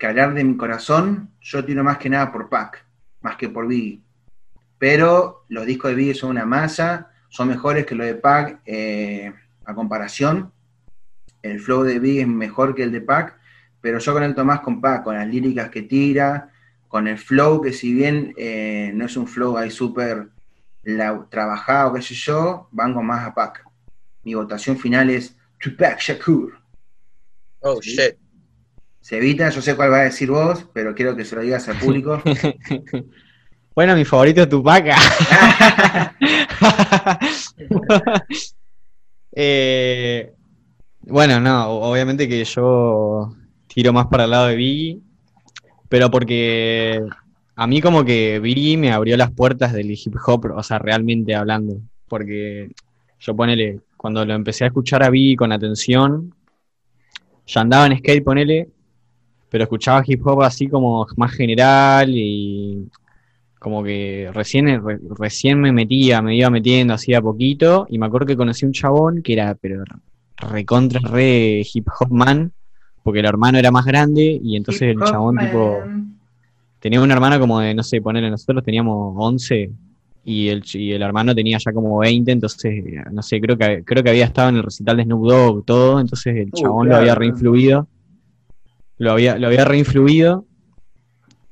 que 0.00 0.06
hablar 0.06 0.32
de 0.34 0.42
mi 0.42 0.56
corazón, 0.56 1.30
yo 1.42 1.62
tiro 1.64 1.84
más 1.84 1.98
que 1.98 2.08
nada 2.08 2.32
por 2.32 2.48
Pac, 2.48 2.84
más 3.20 3.36
que 3.36 3.50
por 3.50 3.68
Biggie. 3.68 4.02
Pero 4.78 5.44
los 5.48 5.66
discos 5.66 5.90
de 5.90 5.94
Biggie 5.94 6.14
son 6.14 6.30
una 6.30 6.46
masa, 6.46 7.10
son 7.28 7.48
mejores 7.48 7.84
que 7.84 7.94
los 7.94 8.06
de 8.06 8.14
Pac 8.14 8.62
eh, 8.64 9.32
a 9.66 9.74
comparación. 9.74 10.52
El 11.42 11.60
flow 11.60 11.82
de 11.82 11.98
Biggie 11.98 12.22
es 12.22 12.28
mejor 12.28 12.74
que 12.74 12.82
el 12.82 12.90
de 12.90 13.02
Pac, 13.02 13.38
pero 13.82 13.98
yo 13.98 14.12
conecto 14.14 14.42
más 14.42 14.60
con 14.60 14.80
Pac, 14.80 15.04
con 15.04 15.14
las 15.14 15.28
líricas 15.28 15.68
que 15.68 15.82
tira, 15.82 16.50
con 16.88 17.06
el 17.06 17.18
flow, 17.18 17.60
que 17.60 17.72
si 17.74 17.92
bien 17.92 18.34
eh, 18.38 18.92
no 18.94 19.04
es 19.04 19.16
un 19.18 19.28
flow 19.28 19.58
ahí 19.58 19.70
súper 19.70 20.30
trabajado, 21.28 21.92
qué 21.92 22.00
sé 22.00 22.14
yo, 22.14 22.68
banco 22.72 23.02
más 23.02 23.26
a 23.28 23.34
Pac. 23.34 23.64
Mi 24.24 24.32
votación 24.34 24.78
final 24.78 25.10
es 25.10 25.36
Tupac 25.58 26.00
Shakur. 26.00 26.58
Oh, 27.60 27.80
Sí. 27.82 27.90
shit. 27.90 28.19
Cevita, 29.00 29.50
yo 29.50 29.62
sé 29.62 29.74
cuál 29.76 29.92
va 29.92 30.00
a 30.00 30.04
decir 30.04 30.30
vos, 30.30 30.66
pero 30.72 30.94
quiero 30.94 31.16
que 31.16 31.24
se 31.24 31.34
lo 31.36 31.42
digas 31.42 31.68
al 31.68 31.78
público. 31.78 32.22
Bueno, 33.72 33.94
mi 33.94 34.04
favorito 34.04 34.42
es 34.42 34.48
Tupac. 34.48 34.84
Eh, 39.32 40.34
bueno, 41.02 41.40
no, 41.40 41.70
obviamente 41.70 42.28
que 42.28 42.44
yo 42.44 43.32
tiro 43.68 43.92
más 43.92 44.08
para 44.08 44.24
el 44.24 44.30
lado 44.30 44.48
de 44.48 44.56
Biggie, 44.56 45.00
pero 45.88 46.10
porque 46.10 47.00
a 47.54 47.66
mí 47.68 47.80
como 47.80 48.04
que 48.04 48.40
Biggie 48.40 48.76
me 48.76 48.90
abrió 48.90 49.16
las 49.16 49.30
puertas 49.30 49.72
del 49.72 49.92
hip 49.92 50.16
hop, 50.26 50.52
o 50.54 50.62
sea, 50.64 50.80
realmente 50.80 51.36
hablando, 51.36 51.80
porque 52.08 52.72
yo 53.20 53.36
ponele, 53.36 53.80
cuando 53.96 54.24
lo 54.24 54.34
empecé 54.34 54.64
a 54.64 54.66
escuchar 54.66 55.04
a 55.04 55.10
Biggie 55.10 55.36
con 55.36 55.52
atención, 55.52 56.34
ya 57.46 57.60
andaba 57.60 57.86
en 57.86 57.98
skate, 57.98 58.24
ponele, 58.24 58.68
pero 59.50 59.64
escuchaba 59.64 60.02
hip 60.06 60.26
hop 60.26 60.42
así 60.42 60.68
como 60.68 61.06
más 61.16 61.32
general 61.32 62.10
y 62.14 62.88
como 63.58 63.82
que 63.82 64.30
recién, 64.32 64.82
re- 64.84 64.98
recién 65.18 65.60
me 65.60 65.72
metía, 65.72 66.22
me 66.22 66.34
iba 66.36 66.48
metiendo 66.50 66.94
así 66.94 67.12
a 67.14 67.20
poquito, 67.20 67.86
y 67.90 67.98
me 67.98 68.06
acuerdo 68.06 68.26
que 68.28 68.36
conocí 68.36 68.64
un 68.64 68.72
chabón 68.72 69.22
que 69.22 69.34
era, 69.34 69.54
pero 69.54 69.84
recontra 70.36 71.00
re 71.04 71.62
hip 71.74 71.86
hop 72.00 72.10
man, 72.10 72.52
porque 73.02 73.20
el 73.20 73.26
hermano 73.26 73.58
era 73.58 73.70
más 73.70 73.84
grande, 73.84 74.40
y 74.42 74.56
entonces 74.56 74.82
el 74.82 74.98
Hip 74.98 75.04
chabón 75.04 75.38
tipo 75.38 75.82
tenía 76.80 77.00
un 77.02 77.10
hermano 77.10 77.38
como 77.38 77.60
de, 77.60 77.74
no 77.74 77.82
sé, 77.82 78.00
ponerle, 78.00 78.30
nosotros 78.30 78.64
teníamos 78.64 79.14
11 79.18 79.70
y 80.24 80.48
el, 80.48 80.62
y 80.74 80.92
el 80.92 81.02
hermano 81.02 81.34
tenía 81.34 81.58
ya 81.58 81.72
como 81.72 81.98
20, 81.98 82.32
entonces, 82.32 82.82
no 83.12 83.22
sé, 83.22 83.40
creo 83.40 83.56
que, 83.58 83.82
creo 83.84 84.02
que 84.02 84.10
había 84.10 84.24
estado 84.26 84.48
en 84.50 84.56
el 84.56 84.62
recital 84.62 84.96
de 84.96 85.04
Snoop 85.04 85.26
Dogg, 85.28 85.64
todo, 85.64 86.00
entonces 86.00 86.34
el 86.36 86.48
Uh, 86.52 86.56
chabón 86.56 86.88
lo 86.88 86.96
había 86.96 87.14
reinfluido, 87.14 87.86
lo 89.00 89.12
había, 89.12 89.38
lo 89.38 89.46
había 89.46 89.64
reinfluido, 89.64 90.44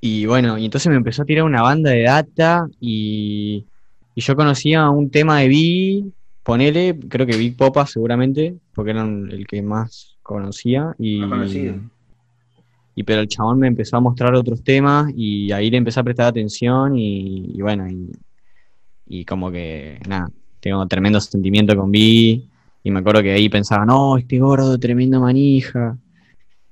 y 0.03 0.27
bueno, 0.27 0.59
y 0.59 0.67
entonces 0.67 0.91
me 0.91 0.97
empezó 0.97 1.23
a 1.23 1.25
tirar 1.25 1.45
una 1.45 1.63
banda 1.63 1.91
de 1.91 2.03
data, 2.03 2.69
y, 2.79 3.65
y 4.15 4.21
yo 4.21 4.37
conocía 4.37 4.91
un 4.91 5.09
tema 5.09 5.41
de 5.41 5.49
Biggie, 5.49 6.05
ponele, 6.43 6.99
creo 7.09 7.27
que 7.27 7.39
Big 7.39 7.57
Popa 7.57 7.87
seguramente, 7.87 8.55
porque 8.75 8.91
era 8.91 9.03
el 9.03 9.47
que 9.47 9.63
más 9.63 10.19
conocía, 10.23 10.95
y... 10.99 11.21
Más 11.21 11.31
conocido. 11.31 11.75
Y 12.95 13.05
pero 13.05 13.21
el 13.21 13.29
chabón 13.29 13.61
me 13.61 13.69
empezó 13.69 13.97
a 13.97 14.01
mostrar 14.01 14.35
otros 14.35 14.63
temas 14.63 15.13
y 15.17 15.53
ahí 15.53 15.71
le 15.71 15.77
empecé 15.77 16.01
a 16.01 16.03
prestar 16.03 16.27
atención 16.27 16.99
y, 16.99 17.53
y 17.55 17.63
bueno, 17.63 17.89
y, 17.89 18.11
y 19.07 19.25
como 19.25 19.53
que, 19.53 20.01
nada, 20.09 20.29
tengo 20.59 20.85
tremendo 20.87 21.21
sentimiento 21.21 21.77
con 21.77 21.93
Vi 21.93 22.49
y 22.83 22.91
me 22.91 22.99
acuerdo 22.99 23.23
que 23.23 23.31
ahí 23.31 23.49
pensaba, 23.49 23.87
no, 23.87 24.19
este 24.19 24.41
gordo, 24.41 24.77
tremenda 24.79 25.21
manija. 25.21 25.97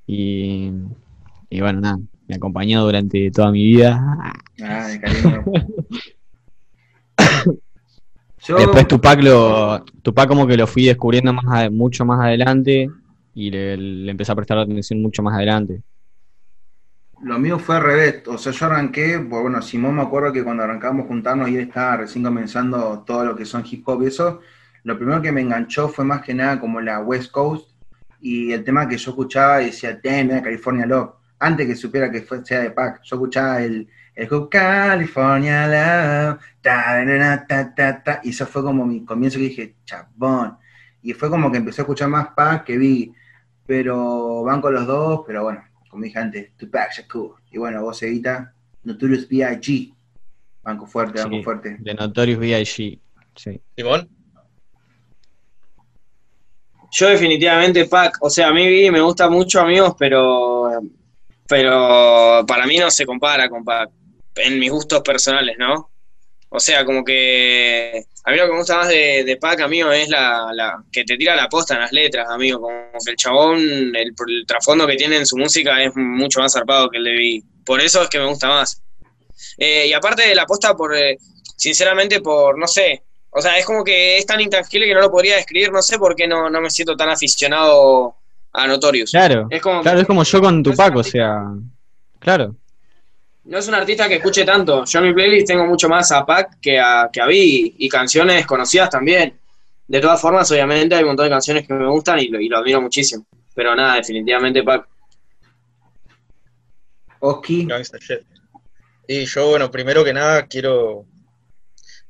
Y, 0.07 0.71
y 1.51 1.61
bueno, 1.61 1.81
nada, 1.81 1.99
me 2.29 2.37
acompañó 2.37 2.85
durante 2.85 3.31
toda 3.31 3.51
mi 3.51 3.65
vida. 3.65 4.35
De 4.57 5.01
cariño. 5.01 5.45
Yo, 8.47 8.59
Después 8.59 8.87
Tupac, 8.87 9.21
lo, 9.25 9.85
Tupac 10.03 10.29
como 10.29 10.47
que 10.47 10.57
lo 10.57 10.69
fui 10.69 10.87
descubriendo 10.87 11.33
más 11.33 11.69
mucho 11.73 12.05
más 12.05 12.21
adelante 12.21 12.89
y 13.35 13.51
le, 13.51 13.77
le 13.77 14.11
empecé 14.11 14.31
a 14.31 14.37
prestar 14.37 14.59
atención 14.59 15.03
mucho 15.03 15.21
más 15.21 15.35
adelante. 15.35 15.83
Lo 17.23 17.39
mío 17.39 17.59
fue 17.59 17.77
al 17.77 17.83
revés, 17.83 18.23
o 18.29 18.39
sea, 18.39 18.53
yo 18.53 18.67
arranqué, 18.67 19.19
pues 19.19 19.43
bueno, 19.43 19.61
Simón 19.63 19.97
me 19.97 20.03
acuerdo 20.03 20.33
que 20.33 20.45
cuando 20.45 20.63
arrancamos 20.63 21.07
juntarnos 21.07 21.49
y 21.49 21.57
él 21.57 21.63
estaba 21.63 21.97
recién 21.97 22.23
comenzando 22.23 23.03
todo 23.07 23.25
lo 23.25 23.35
que 23.35 23.47
son 23.47 23.65
hip 23.69 23.89
hop 23.89 24.03
y 24.03 24.07
eso, 24.07 24.41
lo 24.85 24.97
primero 24.97 25.23
que 25.23 25.33
me 25.33 25.41
enganchó 25.41 25.89
fue 25.89 26.05
más 26.05 26.23
que 26.23 26.35
nada 26.35 26.61
como 26.61 26.81
la 26.81 27.01
West 27.01 27.33
Coast 27.33 27.76
y 28.29 28.53
el 28.53 28.65
tema 28.65 28.89
que 28.89 28.99
yo 28.99 29.11
escuchaba 29.13 29.63
y 29.63 29.67
decía, 29.67 30.01
damn, 30.03 30.31
era 30.31 30.43
California 30.43 30.85
Love, 30.85 31.13
antes 31.39 31.65
que 31.65 31.77
supiera 31.77 32.11
que 32.11 32.23
fue, 32.23 32.45
sea 32.45 32.61
de 32.61 32.73
Pac, 32.73 33.01
yo 33.05 33.15
escuchaba 33.15 33.63
el, 33.63 33.87
el 34.17 34.29
California 34.51 35.67
Love, 35.69 36.41
ta, 36.61 37.47
ta, 37.47 37.75
ta, 37.75 38.03
ta, 38.03 38.21
y 38.25 38.31
eso 38.31 38.45
fue 38.47 38.65
como 38.65 38.85
mi 38.85 39.05
comienzo 39.05 39.39
que 39.39 39.45
dije, 39.45 39.75
chabón, 39.85 40.57
y 41.03 41.13
fue 41.13 41.31
como 41.31 41.53
que 41.53 41.59
empecé 41.59 41.83
a 41.83 41.85
escuchar 41.85 42.09
más 42.09 42.29
Pac 42.35 42.65
que 42.65 42.77
vi, 42.77 43.15
pero 43.65 44.43
van 44.43 44.61
con 44.61 44.75
los 44.75 44.89
dos, 44.89 45.21
pero 45.25 45.45
bueno, 45.45 45.63
como 45.89 46.03
dije 46.03 46.19
antes, 46.19 46.57
Tupac 46.57 46.91
Shakur. 46.93 47.37
Y 47.53 47.59
bueno, 47.59 47.81
vos 47.83 48.03
Evita, 48.03 48.53
Notorious 48.83 49.29
B.I.G. 49.29 49.95
Banco 50.65 50.85
fuerte, 50.87 51.21
banco 51.21 51.37
Sí. 51.37 51.43
fuerte. 51.45 51.77
De 51.79 51.95
Notorious 51.95 52.41
B.I.G. 52.41 53.01
Sí. 53.37 53.61
Simón. 53.77 54.09
Yo 56.99 57.09
definitivamente 57.09 57.85
Pac, 57.85 58.17
o 58.23 58.31
sea, 58.31 58.49
a 58.49 58.53
mí 58.55 58.91
me 58.91 59.03
gusta 59.03 59.29
mucho, 59.29 59.61
amigos, 59.61 59.95
pero 59.99 60.81
pero 61.47 62.43
para 62.49 62.67
mí 62.67 62.79
no 62.79 62.91
se 62.91 63.05
compara 63.05 63.51
con 63.51 63.63
Pac, 63.63 63.91
en 64.37 64.59
mis 64.59 64.71
gustos 64.71 65.03
personales, 65.03 65.57
¿no? 65.59 65.91
O 66.49 66.59
sea, 66.59 66.87
como 66.87 67.05
que 67.05 68.03
a 68.25 68.31
mí 68.31 68.39
lo 68.39 68.47
que 68.47 68.53
me 68.53 68.59
gusta 68.59 68.79
más 68.79 68.89
de, 68.89 69.25
de 69.25 69.37
Pac, 69.37 69.61
amigo, 69.61 69.93
es 69.93 70.09
la, 70.09 70.51
la, 70.55 70.83
que 70.91 71.05
te 71.05 71.19
tira 71.19 71.37
la 71.37 71.51
posta 71.51 71.75
en 71.75 71.81
las 71.81 71.93
letras, 71.93 72.31
amigo. 72.31 72.63
Como 72.63 72.91
que 73.05 73.11
el 73.11 73.17
chabón, 73.17 73.59
el, 73.59 73.95
el 73.95 74.47
trasfondo 74.47 74.87
que 74.87 74.97
tiene 74.97 75.19
en 75.19 75.27
su 75.27 75.37
música 75.37 75.83
es 75.83 75.95
mucho 75.97 76.41
más 76.41 76.55
zarpado 76.55 76.89
que 76.89 76.97
el 76.97 77.05
de 77.05 77.13
Biggie. 77.13 77.45
Por 77.63 77.83
eso 77.83 78.03
es 78.05 78.09
que 78.09 78.19
me 78.19 78.27
gusta 78.27 78.49
más. 78.49 78.83
Eh, 79.59 79.89
y 79.89 79.93
aparte 79.93 80.27
de 80.27 80.35
la 80.35 80.47
posta, 80.47 80.75
por, 80.75 80.97
eh, 80.97 81.19
sinceramente, 81.59 82.23
por, 82.23 82.59
no 82.59 82.67
sé, 82.67 83.03
o 83.39 83.43
sea, 83.43 83.59
es 83.59 83.67
como 83.67 83.85
que 83.85 84.17
es 84.17 84.25
tan 84.25 84.41
intangible 84.41 84.87
que 84.87 84.95
no 84.95 85.01
lo 85.01 85.11
podría 85.11 85.37
describir, 85.37 85.71
no 85.71 85.83
sé 85.83 85.99
por 85.99 86.17
qué 86.17 86.27
no, 86.27 86.49
no 86.49 86.59
me 86.63 86.71
siento 86.71 86.97
tan 86.97 87.11
aficionado 87.11 88.15
a 88.51 88.67
Notorious. 88.67 89.11
Claro, 89.11 89.47
Es 89.51 89.61
como, 89.61 89.83
claro, 89.83 90.01
es 90.01 90.07
como 90.07 90.25
yo 90.25 90.41
con 90.41 90.63
no 90.63 90.71
es 90.71 90.75
Tupac, 90.75 90.95
un 90.95 91.01
o 91.01 91.05
sea, 91.05 91.45
claro. 92.19 92.57
no 93.45 93.59
es 93.59 93.69
un 93.69 93.75
artista 93.75 94.09
que 94.09 94.15
escuche 94.15 94.43
tanto. 94.47 94.87
Yo 94.87 95.01
en 95.01 95.05
mi 95.05 95.13
playlist 95.13 95.49
tengo 95.49 95.67
mucho 95.67 95.87
más 95.87 96.11
a 96.13 96.25
Pac 96.25 96.59
que 96.63 96.81
a, 96.81 97.11
que 97.13 97.21
a 97.21 97.27
Biggie, 97.27 97.75
y 97.77 97.91
canciones 97.91 98.47
conocidas 98.47 98.89
también. 98.89 99.39
De 99.87 100.01
todas 100.01 100.19
formas, 100.19 100.51
obviamente, 100.51 100.95
hay 100.95 101.03
un 101.03 101.09
montón 101.09 101.27
de 101.27 101.31
canciones 101.31 101.67
que 101.67 101.75
me 101.75 101.87
gustan 101.89 102.19
y 102.19 102.29
lo, 102.29 102.41
y 102.41 102.49
lo 102.49 102.57
admiro 102.57 102.81
muchísimo. 102.81 103.27
Pero 103.55 103.77
nada, 103.77 103.97
definitivamente 103.97 104.63
Pac. 104.63 104.89
Oski. 107.21 107.69
Y 109.09 109.27
yo, 109.27 109.51
bueno, 109.51 109.71
primero 109.71 110.03
que 110.03 110.15
nada 110.15 110.47
quiero 110.47 111.05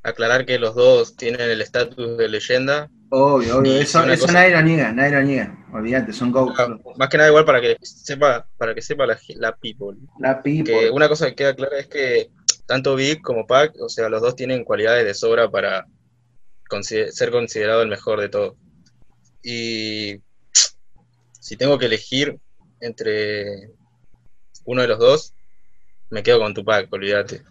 aclarar 0.09 0.47
que 0.47 0.59
los 0.59 0.75
dos 0.75 1.17
tienen 1.17 1.41
el 1.43 1.61
estatus 1.61 2.17
de 2.17 2.29
leyenda. 2.29 2.91
obvio, 3.11 3.59
obvio. 3.59 3.79
Eso, 3.81 4.05
eso 4.11 4.27
nadie 4.29 4.51
lo 4.53 4.63
niega, 4.63 4.93
nadie 4.93 5.11
lo 5.13 5.23
niega. 5.23 5.67
Olvídate, 5.73 6.13
son 6.13 6.31
go. 6.33 6.53
Ah, 6.57 6.77
Más 6.97 7.09
que 7.09 7.17
nada 7.19 7.29
igual 7.29 7.45
para 7.45 7.61
que 7.61 7.77
sepa, 7.83 8.49
para 8.57 8.75
que 8.75 8.83
sepa 8.83 9.07
la, 9.07 9.19
la 9.37 9.55
people. 9.57 9.99
La 10.19 10.43
Que 10.43 10.63
people. 10.63 10.91
una 10.91 11.09
cosa 11.09 11.27
que 11.29 11.35
queda 11.35 11.55
clara 11.55 11.79
es 11.79 11.87
que 11.89 12.31
tanto 12.67 12.95
Big 12.97 13.21
como 13.23 13.47
Pac, 13.47 13.75
o 13.81 13.89
sea, 13.89 14.09
los 14.09 14.23
dos 14.23 14.35
tienen 14.37 14.65
cualidades 14.65 15.05
de 15.05 15.15
sobra 15.15 15.51
para 15.51 15.87
consider- 16.69 17.13
ser 17.13 17.31
considerado 17.31 17.83
el 17.83 17.89
mejor 17.89 18.21
de 18.21 18.29
todos. 18.29 18.55
Y 19.43 20.21
si 21.41 21.57
tengo 21.57 21.79
que 21.79 21.87
elegir 21.87 22.39
entre 22.81 23.71
uno 24.65 24.83
de 24.83 24.89
los 24.89 24.99
dos, 24.99 25.33
me 26.11 26.23
quedo 26.23 26.41
con 26.41 26.55
Tupac, 26.55 26.93
olvídate. 26.93 27.43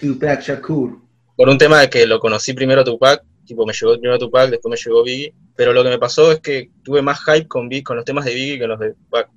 Tupac 0.00 0.40
Shakur. 0.40 1.00
Por 1.42 1.48
un 1.48 1.58
tema 1.58 1.80
de 1.80 1.90
que 1.90 2.06
lo 2.06 2.20
conocí 2.20 2.52
primero 2.52 2.82
a 2.82 2.84
Tupac, 2.84 3.20
tipo 3.44 3.66
me 3.66 3.72
llegó 3.72 3.94
primero 3.98 4.16
Tupac, 4.16 4.48
después 4.48 4.70
me 4.70 4.76
llegó 4.76 5.02
Biggie, 5.02 5.34
pero 5.56 5.72
lo 5.72 5.82
que 5.82 5.88
me 5.88 5.98
pasó 5.98 6.30
es 6.30 6.38
que 6.38 6.70
tuve 6.84 7.02
más 7.02 7.18
hype 7.24 7.48
con, 7.48 7.68
Big, 7.68 7.82
con 7.82 7.96
los 7.96 8.04
temas 8.04 8.24
de 8.26 8.32
Biggie 8.32 8.60
que 8.60 8.66
los 8.68 8.78
de 8.78 8.94
Tupac. 8.94 9.28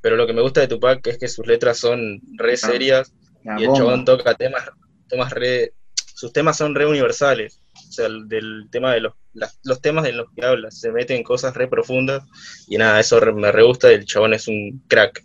Pero 0.00 0.16
lo 0.16 0.26
que 0.26 0.32
me 0.32 0.40
gusta 0.40 0.62
de 0.62 0.68
Tupac 0.68 1.06
es 1.06 1.18
que 1.18 1.28
sus 1.28 1.46
letras 1.46 1.76
son 1.76 2.18
re 2.38 2.56
serias 2.56 3.12
y 3.58 3.64
el 3.64 3.68
chabón 3.76 4.06
toca 4.06 4.34
temas, 4.36 4.70
temas 5.06 5.32
re, 5.34 5.74
sus 6.14 6.32
temas 6.32 6.56
son 6.56 6.74
re 6.74 6.86
universales. 6.86 7.60
O 7.90 7.92
sea, 7.92 8.06
el- 8.06 8.26
del 8.26 8.68
tema 8.70 8.94
de 8.94 9.00
los, 9.02 9.12
las- 9.34 9.60
los 9.62 9.82
temas 9.82 10.04
de 10.04 10.12
los 10.12 10.28
que 10.34 10.46
habla, 10.46 10.70
se 10.70 10.90
mete 10.90 11.14
en 11.14 11.22
cosas 11.22 11.54
re 11.54 11.68
profundas 11.68 12.22
y 12.68 12.78
nada, 12.78 12.98
eso 13.00 13.20
re- 13.20 13.34
me 13.34 13.52
re 13.52 13.64
gusta 13.64 13.90
y 13.92 13.96
el 13.96 14.06
chabón 14.06 14.32
es 14.32 14.48
un 14.48 14.82
crack. 14.88 15.22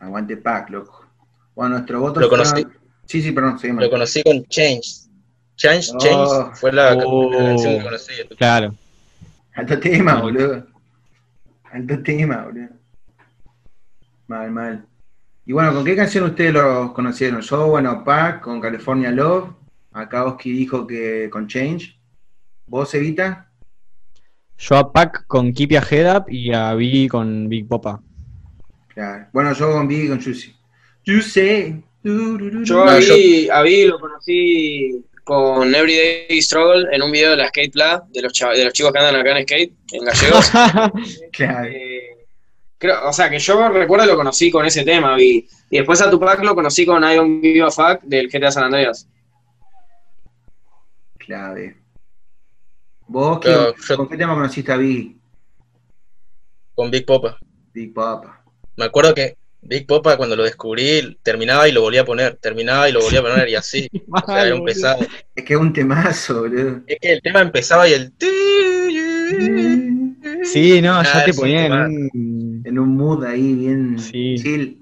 Aguante 0.00 0.36
Pac, 0.36 0.70
loco. 0.70 1.06
Bueno, 1.54 1.76
nuestro 1.76 2.00
voto 2.00 2.18
Lo 2.18 2.28
conocí. 2.28 2.66
Sí, 3.06 3.22
sí, 3.22 3.32
perdón, 3.32 3.58
seguimos. 3.58 3.84
Lo 3.84 3.90
conocí 3.90 4.22
con 4.22 4.44
Change. 4.46 5.06
Change, 5.56 5.90
Oh. 5.94 5.98
Change 5.98 6.56
fue 6.56 6.72
la, 6.72 6.94
Oh. 7.04 7.30
la 7.32 7.38
canción 7.38 7.78
que 7.78 7.82
conocí. 7.84 8.12
Claro. 8.36 8.74
Alto 9.54 9.80
tema, 9.80 10.14
No, 10.14 10.22
boludo. 10.22 10.66
Alto 11.72 12.02
tema, 12.02 12.44
boludo. 12.44 12.68
Mal, 14.26 14.50
mal. 14.50 14.86
Y 15.46 15.52
bueno, 15.52 15.72
¿con 15.72 15.84
qué 15.84 15.94
canción 15.96 16.24
ustedes 16.24 16.52
los 16.52 16.92
conocieron? 16.92 17.40
Yo, 17.40 17.68
bueno, 17.68 18.02
Pac, 18.04 18.40
con 18.42 18.60
California 18.60 19.10
Love. 19.12 19.50
Acá 19.92 20.24
Oski 20.24 20.50
dijo 20.52 20.86
que 20.86 21.30
con 21.30 21.46
Change. 21.46 21.98
¿Vos, 22.66 22.92
Evita? 22.94 23.48
Yo 24.58 24.76
a 24.76 24.92
Pac 24.92 25.26
con 25.26 25.52
Keep 25.52 25.70
Your 25.70 25.84
Head 25.90 26.16
Up 26.16 26.24
y 26.28 26.52
a 26.52 26.74
Biggie 26.74 27.08
con 27.08 27.48
Big 27.48 27.68
Popa. 27.68 28.02
Claro. 28.88 29.26
Bueno, 29.32 29.52
yo 29.52 29.72
con 29.72 29.86
Biggie 29.86 30.06
y 30.06 30.08
con 30.08 30.20
Juicy. 30.22 30.54
Juicy. 31.06 31.82
Yo 32.64 32.84
a 32.84 32.96
Biggie, 32.96 33.50
a 33.50 33.62
Biggie 33.62 33.88
lo 33.88 33.98
conocí 33.98 35.04
con 35.24 35.74
Everyday 35.74 36.40
Struggle 36.40 36.86
en 36.94 37.02
un 37.02 37.10
video 37.10 37.30
de 37.32 37.36
la 37.38 37.48
Skate 37.48 37.72
Club, 37.72 38.04
de 38.10 38.22
los, 38.22 38.32
chav- 38.32 38.54
de 38.56 38.64
los 38.64 38.72
chicos 38.72 38.92
que 38.92 38.98
andan 39.00 39.16
acá 39.16 39.36
en 39.36 39.42
skate, 39.44 39.72
en 39.92 40.04
gallegos. 40.04 40.50
Claro. 41.32 41.68
Eh, 41.68 42.26
creo, 42.78 43.08
o 43.08 43.12
sea, 43.12 43.28
que 43.28 43.38
yo 43.40 43.68
recuerdo 43.70 44.06
lo 44.06 44.14
conocí 44.16 44.50
con 44.52 44.64
ese 44.64 44.84
tema, 44.84 45.16
Biggie. 45.16 45.48
Y 45.70 45.78
después 45.78 46.00
a 46.00 46.08
Tupac 46.10 46.42
lo 46.44 46.54
conocí 46.54 46.86
con 46.86 47.02
I 47.02 47.16
Don't 47.16 47.42
Give 47.42 47.62
a 47.62 47.70
Fuck 47.72 48.02
del 48.04 48.28
GTA 48.28 48.52
San 48.52 48.64
Andreas. 48.64 49.08
Clave. 51.18 51.76
¿Vos, 53.08 53.40
Claro, 53.40 53.74
¿qué- 53.74 53.82
yo- 53.88 53.96
con 53.96 54.08
qué 54.08 54.16
tema 54.16 54.34
conociste 54.34 54.70
a 54.72 54.76
Biggie? 54.76 55.16
Con 56.74 56.90
Big 56.90 57.04
Popa. 57.06 57.36
Big 57.72 57.92
Papa. 57.92 58.44
Me 58.76 58.84
acuerdo 58.84 59.14
que 59.14 59.36
Big 59.62 59.86
Popa 59.86 60.16
cuando 60.16 60.36
lo 60.36 60.44
descubrí 60.44 61.18
terminaba 61.22 61.68
y 61.68 61.72
lo 61.72 61.80
volvía 61.82 62.02
a 62.02 62.04
poner, 62.04 62.36
terminaba 62.36 62.88
y 62.88 62.92
lo 62.92 63.00
volvía 63.00 63.18
a 63.20 63.22
poner 63.22 63.48
y 63.48 63.54
así. 63.56 63.88
O 64.10 64.26
sea, 64.26 64.46
era 64.46 64.54
un 64.54 64.64
pesado. 64.64 65.04
Es 65.34 65.44
que 65.44 65.54
es 65.54 65.60
un 65.60 65.72
temazo, 65.72 66.40
boludo. 66.42 66.80
Es 66.86 66.98
que 67.00 67.12
el 67.12 67.22
tema 67.22 67.40
empezaba 67.40 67.88
y 67.88 67.92
el... 67.94 68.12
Sí, 70.44 70.80
no, 70.80 71.02
ya 71.02 71.20
Ah, 71.20 71.24
te 71.24 71.34
ponía 71.34 71.66
en 71.66 71.72
un... 71.72 72.62
En 72.64 72.78
un 72.78 72.96
mood 72.96 73.24
ahí 73.24 73.54
bien 73.54 73.98
Sí. 73.98 74.36
chill. 74.40 74.80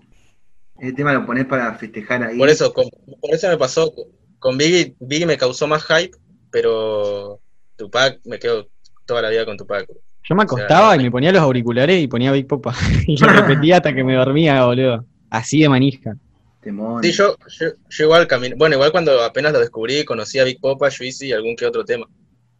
Ese 0.79 0.93
tema 0.93 1.13
lo 1.15 1.25
pones 1.25 1.47
para 1.47 1.75
festejar 1.75 2.23
ahí. 2.23 2.37
Por 2.39 2.49
eso, 2.49 2.73
con- 2.73 2.91
por 3.21 3.35
eso 3.35 3.49
me 3.49 3.57
pasó. 3.57 3.93
Con 4.39 4.59
Biggie, 4.59 4.95
Biggie 5.01 5.27
me 5.27 5.39
causó 5.39 5.67
más 5.67 5.85
hype, 5.87 6.17
pero 6.51 7.41
Tupac 7.77 8.21
me 8.25 8.39
quedo 8.39 8.69
toda 9.07 9.23
la 9.23 9.31
vida 9.31 9.47
con 9.47 9.57
Tupac. 9.57 9.87
Yo 10.27 10.35
me 10.35 10.45
acostaba 10.45 10.97
y 10.97 11.01
me 11.01 11.11
ponía 11.11 11.33
los 11.33 11.43
auriculares 11.43 12.03
y 12.03 12.09
ponía 12.09 12.33
Big 12.33 12.47
Popa. 12.47 12.75
y 13.07 13.17
lo 13.19 13.29
repetía 13.29 13.77
hasta 13.77 13.95
que 13.95 14.03
me 14.03 14.15
dormía, 14.15 14.65
boludo. 14.65 15.05
Así 15.29 15.61
de 15.61 15.69
manija. 15.69 16.17
Temón. 16.63 17.03
Sí, 17.03 17.13
yo, 17.13 17.37
yo, 17.47 17.67
yo 17.91 18.05
igual 18.05 18.27
caminé, 18.27 18.55
bueno, 18.55 18.77
igual 18.77 18.91
cuando 18.91 19.23
apenas 19.23 19.53
lo 19.53 19.61
descubrí, 19.61 20.05
conocí 20.05 20.39
a 20.39 20.45
Big 20.45 20.61
Popa, 20.61 20.89
Juicy 20.91 21.27
y 21.27 21.33
algún 21.33 21.57
que 21.57 21.67
otro 21.67 21.85
tema. 21.85 22.07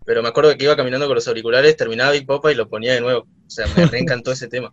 Pero 0.05 0.23
me 0.23 0.29
acuerdo 0.29 0.55
que 0.57 0.65
iba 0.65 0.77
caminando 0.77 1.07
con 1.07 1.15
los 1.15 1.27
auriculares, 1.27 1.77
terminaba 1.77 2.11
Big 2.11 2.27
Popa 2.27 2.53
y 2.53 2.55
lo 2.55 2.69
ponía 2.69 2.93
de 2.93 3.01
nuevo. 3.01 3.21
O 3.21 3.51
sea, 3.51 3.67
me 3.75 3.87
reencantó 3.87 4.33
ese 4.33 4.49
tema. 4.49 4.71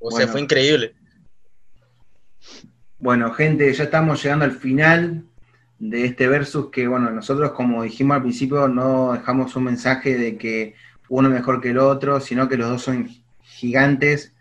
O 0.00 0.10
sea, 0.10 0.26
fue 0.26 0.40
increíble. 0.40 0.94
Bueno, 2.98 3.32
gente, 3.32 3.72
ya 3.72 3.84
estamos 3.84 4.22
llegando 4.22 4.44
al 4.44 4.52
final 4.52 5.24
de 5.80 6.04
este 6.04 6.28
versus 6.28 6.70
que, 6.70 6.86
bueno, 6.86 7.10
nosotros 7.10 7.52
como 7.52 7.82
dijimos 7.82 8.16
al 8.16 8.22
principio 8.22 8.68
no 8.68 9.14
dejamos 9.14 9.56
un 9.56 9.64
mensaje 9.64 10.16
de 10.16 10.36
que 10.36 10.74
uno 11.08 11.28
es 11.28 11.34
mejor 11.34 11.60
que 11.60 11.70
el 11.70 11.78
otro, 11.78 12.20
sino 12.20 12.48
que 12.48 12.58
los 12.58 12.68
dos 12.68 12.82
son 12.82 13.08
gigantes 13.40 14.34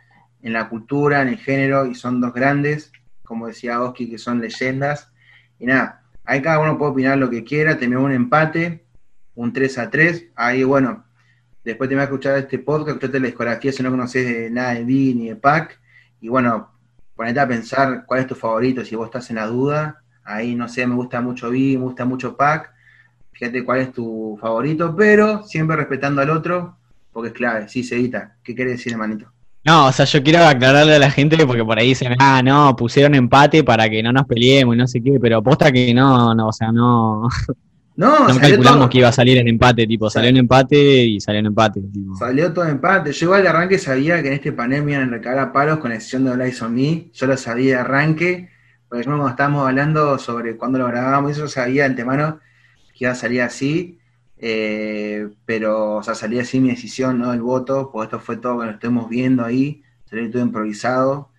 en 0.43 0.53
la 0.53 0.69
cultura, 0.69 1.21
en 1.21 1.29
el 1.29 1.37
género, 1.37 1.85
y 1.85 1.95
son 1.95 2.19
dos 2.21 2.33
grandes, 2.33 2.91
como 3.23 3.47
decía 3.47 3.81
Oski, 3.81 4.09
que 4.09 4.17
son 4.17 4.41
leyendas. 4.41 5.11
Y 5.57 5.65
nada, 5.65 6.03
ahí 6.25 6.41
cada 6.41 6.59
uno 6.59 6.77
puede 6.77 6.91
opinar 6.91 7.17
lo 7.17 7.29
que 7.29 7.43
quiera, 7.43 7.77
terminó 7.77 8.03
un 8.03 8.11
empate, 8.11 8.83
un 9.35 9.53
3 9.53 9.77
a 9.77 9.89
3, 9.89 10.27
ahí 10.35 10.63
bueno, 10.63 11.05
después 11.63 11.89
te 11.89 11.95
vas 11.95 12.03
a 12.03 12.05
escuchar 12.05 12.37
este 12.37 12.59
podcast, 12.59 12.97
escuchate 12.97 13.19
la 13.19 13.27
discografía 13.27 13.71
si 13.71 13.81
no 13.81 13.91
conoces 13.91 14.27
de 14.27 14.49
nada 14.49 14.73
de 14.73 14.83
Biggie 14.83 15.15
ni 15.15 15.29
de 15.29 15.37
Pac, 15.37 15.79
y 16.19 16.27
bueno, 16.27 16.69
ponete 17.15 17.39
a 17.39 17.47
pensar 17.47 18.05
cuál 18.05 18.21
es 18.21 18.27
tu 18.27 18.35
favorito, 18.35 18.83
si 18.83 18.95
vos 18.95 19.05
estás 19.05 19.29
en 19.29 19.37
la 19.37 19.47
duda, 19.47 20.03
ahí 20.29 20.55
no 20.55 20.67
sé, 20.67 20.85
me 20.87 20.95
gusta 20.95 21.21
mucho 21.21 21.49
Biggie, 21.49 21.77
me 21.77 21.83
gusta 21.83 22.05
mucho 22.05 22.35
Pac, 22.37 22.71
fíjate 23.31 23.63
cuál 23.63 23.79
es 23.79 23.91
tu 23.91 24.37
favorito, 24.39 24.95
pero 24.95 25.43
siempre 25.43 25.75
respetando 25.75 26.21
al 26.21 26.29
otro, 26.29 26.77
porque 27.11 27.29
es 27.29 27.33
clave, 27.33 27.67
sí, 27.67 27.83
Cedita, 27.83 28.35
¿qué 28.43 28.55
querés 28.55 28.77
decir, 28.77 28.93
hermanito? 28.93 29.31
No, 29.65 29.87
o 29.87 29.91
sea, 29.91 30.05
yo 30.05 30.23
quiero 30.23 30.45
aclararle 30.45 30.95
a 30.95 30.99
la 30.99 31.11
gente 31.11 31.45
porque 31.45 31.65
por 31.65 31.77
ahí 31.77 31.89
dicen, 31.89 32.15
ah, 32.19 32.41
no, 32.43 32.75
pusieron 32.75 33.13
empate 33.15 33.63
para 33.63 33.89
que 33.89 34.01
no 34.01 34.13
nos 34.13 34.25
peleemos 34.25 34.75
y 34.75 34.77
no 34.77 34.87
sé 34.87 35.01
qué, 35.01 35.19
pero 35.21 35.43
posta 35.43 35.71
que 35.71 35.93
no, 35.93 36.33
no, 36.33 36.47
o 36.47 36.53
sea, 36.53 36.71
no, 36.71 37.27
No, 37.99 38.29
no 38.29 38.39
calculamos 38.39 38.79
todo, 38.79 38.89
que 38.89 38.99
iba 38.99 39.09
a 39.09 39.11
salir 39.11 39.37
en 39.39 39.49
empate, 39.49 39.85
tipo, 39.85 40.09
salió 40.09 40.29
en 40.29 40.37
empate 40.37 41.03
y 41.03 41.19
salió 41.19 41.41
en 41.41 41.47
empate, 41.47 41.81
tipo. 41.81 42.15
salió 42.15 42.53
todo 42.53 42.63
empate, 42.63 43.11
yo 43.11 43.25
igual 43.25 43.43
de 43.43 43.49
arranque 43.49 43.77
sabía 43.77 44.21
que 44.21 44.29
en 44.29 44.35
este 44.35 44.53
panel 44.53 44.83
me 44.83 44.93
iban 44.93 45.09
a 45.09 45.11
recagar 45.11 45.39
a 45.39 45.51
palos 45.51 45.79
con 45.79 45.89
la 45.89 45.97
excepción 45.97 46.23
de 46.23 46.37
Lies 46.37 46.61
on 46.61 46.75
Me, 46.75 47.09
yo 47.11 47.27
lo 47.27 47.35
sabía 47.35 47.75
de 47.75 47.81
arranque, 47.81 48.49
porque 48.89 49.03
yo 49.05 49.11
cuando 49.11 49.29
estábamos 49.29 49.67
hablando 49.67 50.17
sobre 50.19 50.57
cuándo 50.57 50.79
lo 50.79 50.87
grabábamos, 50.87 51.31
eso 51.33 51.47
sabía 51.47 51.83
de 51.83 51.89
antemano 51.91 52.39
que 52.93 53.05
iba 53.05 53.11
a 53.11 53.15
salir 53.15 53.41
así, 53.41 53.99
eh, 54.37 55.29
pero, 55.45 55.95
o 55.97 56.03
sea, 56.03 56.15
salía 56.15 56.41
así 56.41 56.59
mi 56.59 56.69
decisión, 56.69 57.19
no 57.19 57.33
el 57.33 57.41
voto, 57.41 57.91
pues 57.91 58.07
esto 58.07 58.19
fue 58.19 58.37
todo 58.37 58.59
que 58.59 58.65
lo 58.65 58.71
estuvimos 58.73 59.09
viendo 59.09 59.45
ahí, 59.45 59.83
salió 60.05 60.29
todo 60.31 60.41
improvisado, 60.41 61.29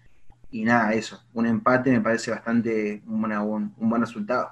y 0.51 0.65
nada, 0.65 0.95
eso, 0.95 1.23
un 1.35 1.47
empate 1.47 1.91
me 1.91 2.01
parece 2.01 2.31
bastante 2.31 3.03
un, 3.07 3.21
buena- 3.21 3.43
un, 3.43 3.75
un 3.79 3.91
buen 3.91 4.03
resultado. 4.03 4.51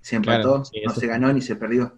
Se 0.00 0.16
empató, 0.16 0.40
Claro, 0.52 0.64
sí, 0.64 0.80
no 0.86 0.94
se 0.94 1.06
ganó 1.06 1.32
ni 1.32 1.40
se 1.42 1.56
perdió. 1.56 1.94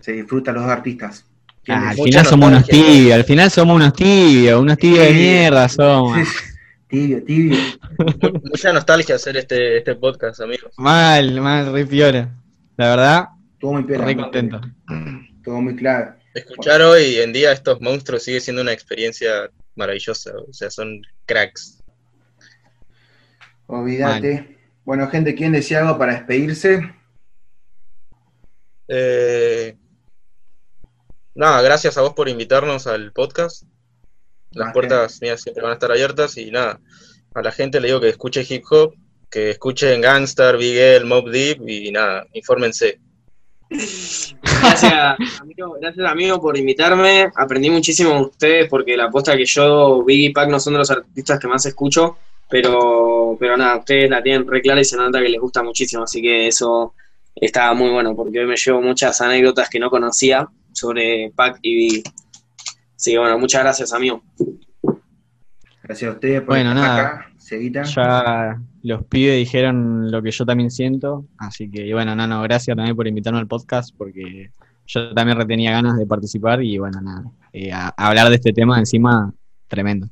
Se 0.00 0.12
disfruta 0.12 0.52
los 0.52 0.62
dos 0.62 0.72
artistas. 0.72 1.26
¿Quién 1.64 1.78
Ah, 1.78 1.90
al 1.90 1.96
final 1.96 2.24
somos 2.24 2.48
unos 2.48 2.68
tibios, 2.68 3.14
al 3.14 3.24
final 3.24 3.50
somos 3.50 3.76
unos 3.76 3.92
tibios, 3.92 4.60
unos 4.60 4.78
tibios 4.78 5.04
de 5.04 5.12
mierda 5.12 5.68
somos. 5.68 6.18
Tibio, 6.88 7.22
tibio. 7.22 7.58
Mucha 8.44 8.72
nostalgia 8.72 9.16
hacer 9.16 9.36
este, 9.36 9.76
este 9.78 9.94
podcast, 9.94 10.40
amigos. 10.40 10.72
Mal, 10.78 11.40
mal, 11.40 11.70
re 11.72 11.84
piola. 11.84 12.34
La 12.76 12.88
verdad, 12.90 13.28
Estuvo 13.52 13.74
muy 13.74 13.82
piola, 13.82 14.04
re 14.04 14.14
muy 14.14 14.22
contento. 14.22 14.60
Estuvo 15.36 15.60
muy 15.60 15.76
claro. 15.76 16.14
Escuchar 16.32 16.80
hoy 16.80 17.16
en 17.16 17.32
día 17.32 17.52
estos 17.52 17.80
monstruos 17.80 18.22
sigue 18.22 18.40
siendo 18.40 18.62
una 18.62 18.72
experiencia 18.72 19.50
maravillosa. 19.74 20.32
O 20.48 20.52
sea, 20.52 20.70
son 20.70 21.02
cracks. 21.26 21.82
Olvídate. 23.66 24.56
Bueno, 24.84 25.08
gente, 25.08 25.34
¿quién 25.34 25.52
decía 25.52 25.80
algo 25.80 25.98
para 25.98 26.14
despedirse? 26.14 26.94
Eh, 28.88 29.76
nada, 31.34 31.60
gracias 31.60 31.98
a 31.98 32.00
vos 32.00 32.14
por 32.14 32.30
invitarnos 32.30 32.86
al 32.86 33.12
podcast. 33.12 33.64
Las 34.52 34.72
puertas 34.72 35.20
mías 35.20 35.40
siempre 35.40 35.62
van 35.62 35.72
a 35.72 35.74
estar 35.74 35.90
abiertas 35.90 36.36
y 36.36 36.50
nada, 36.50 36.80
a 37.34 37.42
la 37.42 37.52
gente 37.52 37.80
le 37.80 37.88
digo 37.88 38.00
que 38.00 38.08
escuche 38.08 38.46
hip 38.48 38.64
hop, 38.70 38.94
que 39.30 39.50
escuchen 39.50 40.00
Gangstar, 40.00 40.56
Big 40.56 40.76
L, 40.76 41.04
Mob 41.04 41.30
Deep 41.30 41.68
y 41.68 41.92
nada, 41.92 42.26
infórmense. 42.32 43.00
Gracias, 43.70 45.18
amigo, 45.40 45.76
gracias, 45.80 46.10
amigo, 46.10 46.40
por 46.40 46.56
invitarme. 46.56 47.30
Aprendí 47.36 47.68
muchísimo 47.68 48.14
de 48.14 48.20
ustedes 48.22 48.68
porque 48.68 48.96
la 48.96 49.04
aposta 49.04 49.36
que 49.36 49.44
yo, 49.44 50.02
Biggie 50.04 50.28
y 50.28 50.32
Pac, 50.32 50.48
no 50.48 50.58
son 50.58 50.74
de 50.74 50.78
los 50.78 50.90
artistas 50.90 51.38
que 51.38 51.48
más 51.48 51.66
escucho, 51.66 52.16
pero, 52.48 53.36
pero 53.38 53.56
nada, 53.56 53.76
ustedes 53.76 54.08
la 54.08 54.22
tienen 54.22 54.46
re 54.46 54.62
clara 54.62 54.80
y 54.80 54.84
se 54.84 54.96
nota 54.96 55.20
que 55.20 55.28
les 55.28 55.40
gusta 55.40 55.62
muchísimo, 55.62 56.04
así 56.04 56.22
que 56.22 56.48
eso 56.48 56.94
está 57.34 57.72
muy 57.74 57.90
bueno 57.90 58.16
porque 58.16 58.40
hoy 58.40 58.46
me 58.46 58.56
llevo 58.56 58.80
muchas 58.80 59.20
anécdotas 59.20 59.68
que 59.68 59.78
no 59.78 59.90
conocía 59.90 60.48
sobre 60.72 61.30
Pac 61.36 61.58
y 61.62 61.74
Biggie. 61.74 62.02
Así 62.98 63.12
que 63.12 63.18
bueno, 63.18 63.38
muchas 63.38 63.62
gracias, 63.62 63.92
amigo. 63.92 64.22
Gracias 65.82 66.10
a 66.10 66.14
ustedes 66.14 66.40
por 66.40 66.48
Bueno, 66.56 66.70
estar 66.70 66.84
nada. 66.84 67.06
acá. 67.08 67.26
Seguita. 67.38 67.82
Ya 67.84 68.60
los 68.82 69.04
pibes 69.06 69.36
dijeron 69.36 70.10
lo 70.10 70.20
que 70.20 70.30
yo 70.32 70.44
también 70.44 70.70
siento, 70.70 71.26
así 71.38 71.70
que 71.70 71.86
y 71.86 71.92
bueno, 71.92 72.14
no, 72.14 72.26
no, 72.26 72.42
gracias 72.42 72.76
también 72.76 72.94
por 72.96 73.06
invitarme 73.06 73.38
al 73.38 73.46
podcast 73.46 73.94
porque 73.96 74.50
yo 74.86 75.14
también 75.14 75.38
retenía 75.38 75.70
ganas 75.72 75.96
de 75.96 76.06
participar 76.06 76.62
y 76.62 76.76
bueno, 76.78 77.00
nada, 77.00 77.24
eh, 77.52 77.72
a- 77.72 77.94
a 77.96 78.08
hablar 78.08 78.28
de 78.28 78.34
este 78.34 78.52
tema 78.52 78.78
encima, 78.78 79.32
tremendo. 79.66 80.08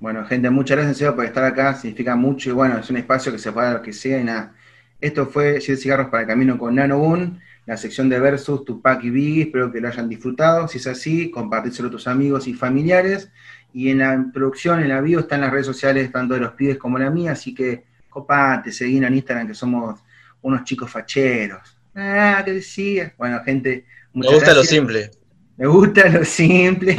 Bueno, 0.00 0.24
gente, 0.26 0.48
muchas 0.50 0.76
gracias 0.78 0.98
serio, 0.98 1.14
por 1.14 1.24
estar 1.24 1.44
acá, 1.44 1.74
significa 1.74 2.14
mucho 2.16 2.50
y 2.50 2.52
bueno, 2.52 2.78
es 2.78 2.88
un 2.90 2.96
espacio 2.98 3.32
que 3.32 3.38
se 3.38 3.52
puede 3.52 3.66
dar 3.66 3.76
lo 3.76 3.82
que 3.82 3.92
sea 3.92 4.20
y 4.20 4.24
nada. 4.24 4.52
Esto 5.00 5.26
fue 5.26 5.60
7 5.60 5.80
cigarros 5.80 6.08
para 6.08 6.22
el 6.22 6.28
camino 6.28 6.56
con 6.58 6.74
Nano 6.74 6.98
Boon, 6.98 7.40
la 7.66 7.76
sección 7.76 8.08
de 8.08 8.18
versus 8.18 8.64
Tupac 8.64 9.02
y 9.04 9.10
Biggie, 9.10 9.42
espero 9.44 9.72
que 9.72 9.80
lo 9.80 9.88
hayan 9.88 10.08
disfrutado, 10.08 10.68
si 10.68 10.78
es 10.78 10.86
así, 10.86 11.30
compartíselo 11.30 11.88
a 11.88 11.92
tus 11.92 12.06
amigos 12.06 12.46
y 12.46 12.54
familiares, 12.54 13.30
y 13.72 13.90
en 13.90 13.98
la 13.98 14.26
producción, 14.32 14.80
en 14.80 14.88
la 14.88 15.00
bio, 15.00 15.20
están 15.20 15.40
las 15.40 15.50
redes 15.50 15.66
sociales, 15.66 16.12
tanto 16.12 16.34
de 16.34 16.40
los 16.40 16.52
pibes 16.52 16.78
como 16.78 16.98
la 16.98 17.10
mía, 17.10 17.32
así 17.32 17.54
que 17.54 17.84
copate, 18.08 18.70
seguinos 18.70 19.08
en 19.08 19.14
Instagram, 19.14 19.48
que 19.48 19.54
somos 19.54 20.00
unos 20.42 20.62
chicos 20.64 20.90
facheros. 20.90 21.76
Ah, 21.94 22.42
¿qué 22.44 22.52
decía? 22.52 23.14
Bueno, 23.16 23.42
gente, 23.44 23.84
Me 24.12 24.20
muchas 24.20 24.34
gusta 24.34 24.54
lo 24.54 24.62
simple. 24.62 25.10
Me 25.56 25.66
gusta 25.66 26.08
lo 26.08 26.24
simple. 26.24 26.96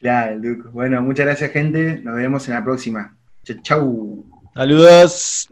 claro, 0.00 0.38
Luco. 0.38 0.70
Bueno, 0.70 1.02
muchas 1.02 1.26
gracias, 1.26 1.50
gente. 1.52 2.00
Nos 2.02 2.16
vemos 2.16 2.48
en 2.48 2.54
la 2.54 2.64
próxima. 2.64 3.16
Chau, 3.44 3.56
chau. 3.62 4.24
Saludos. 4.54 5.48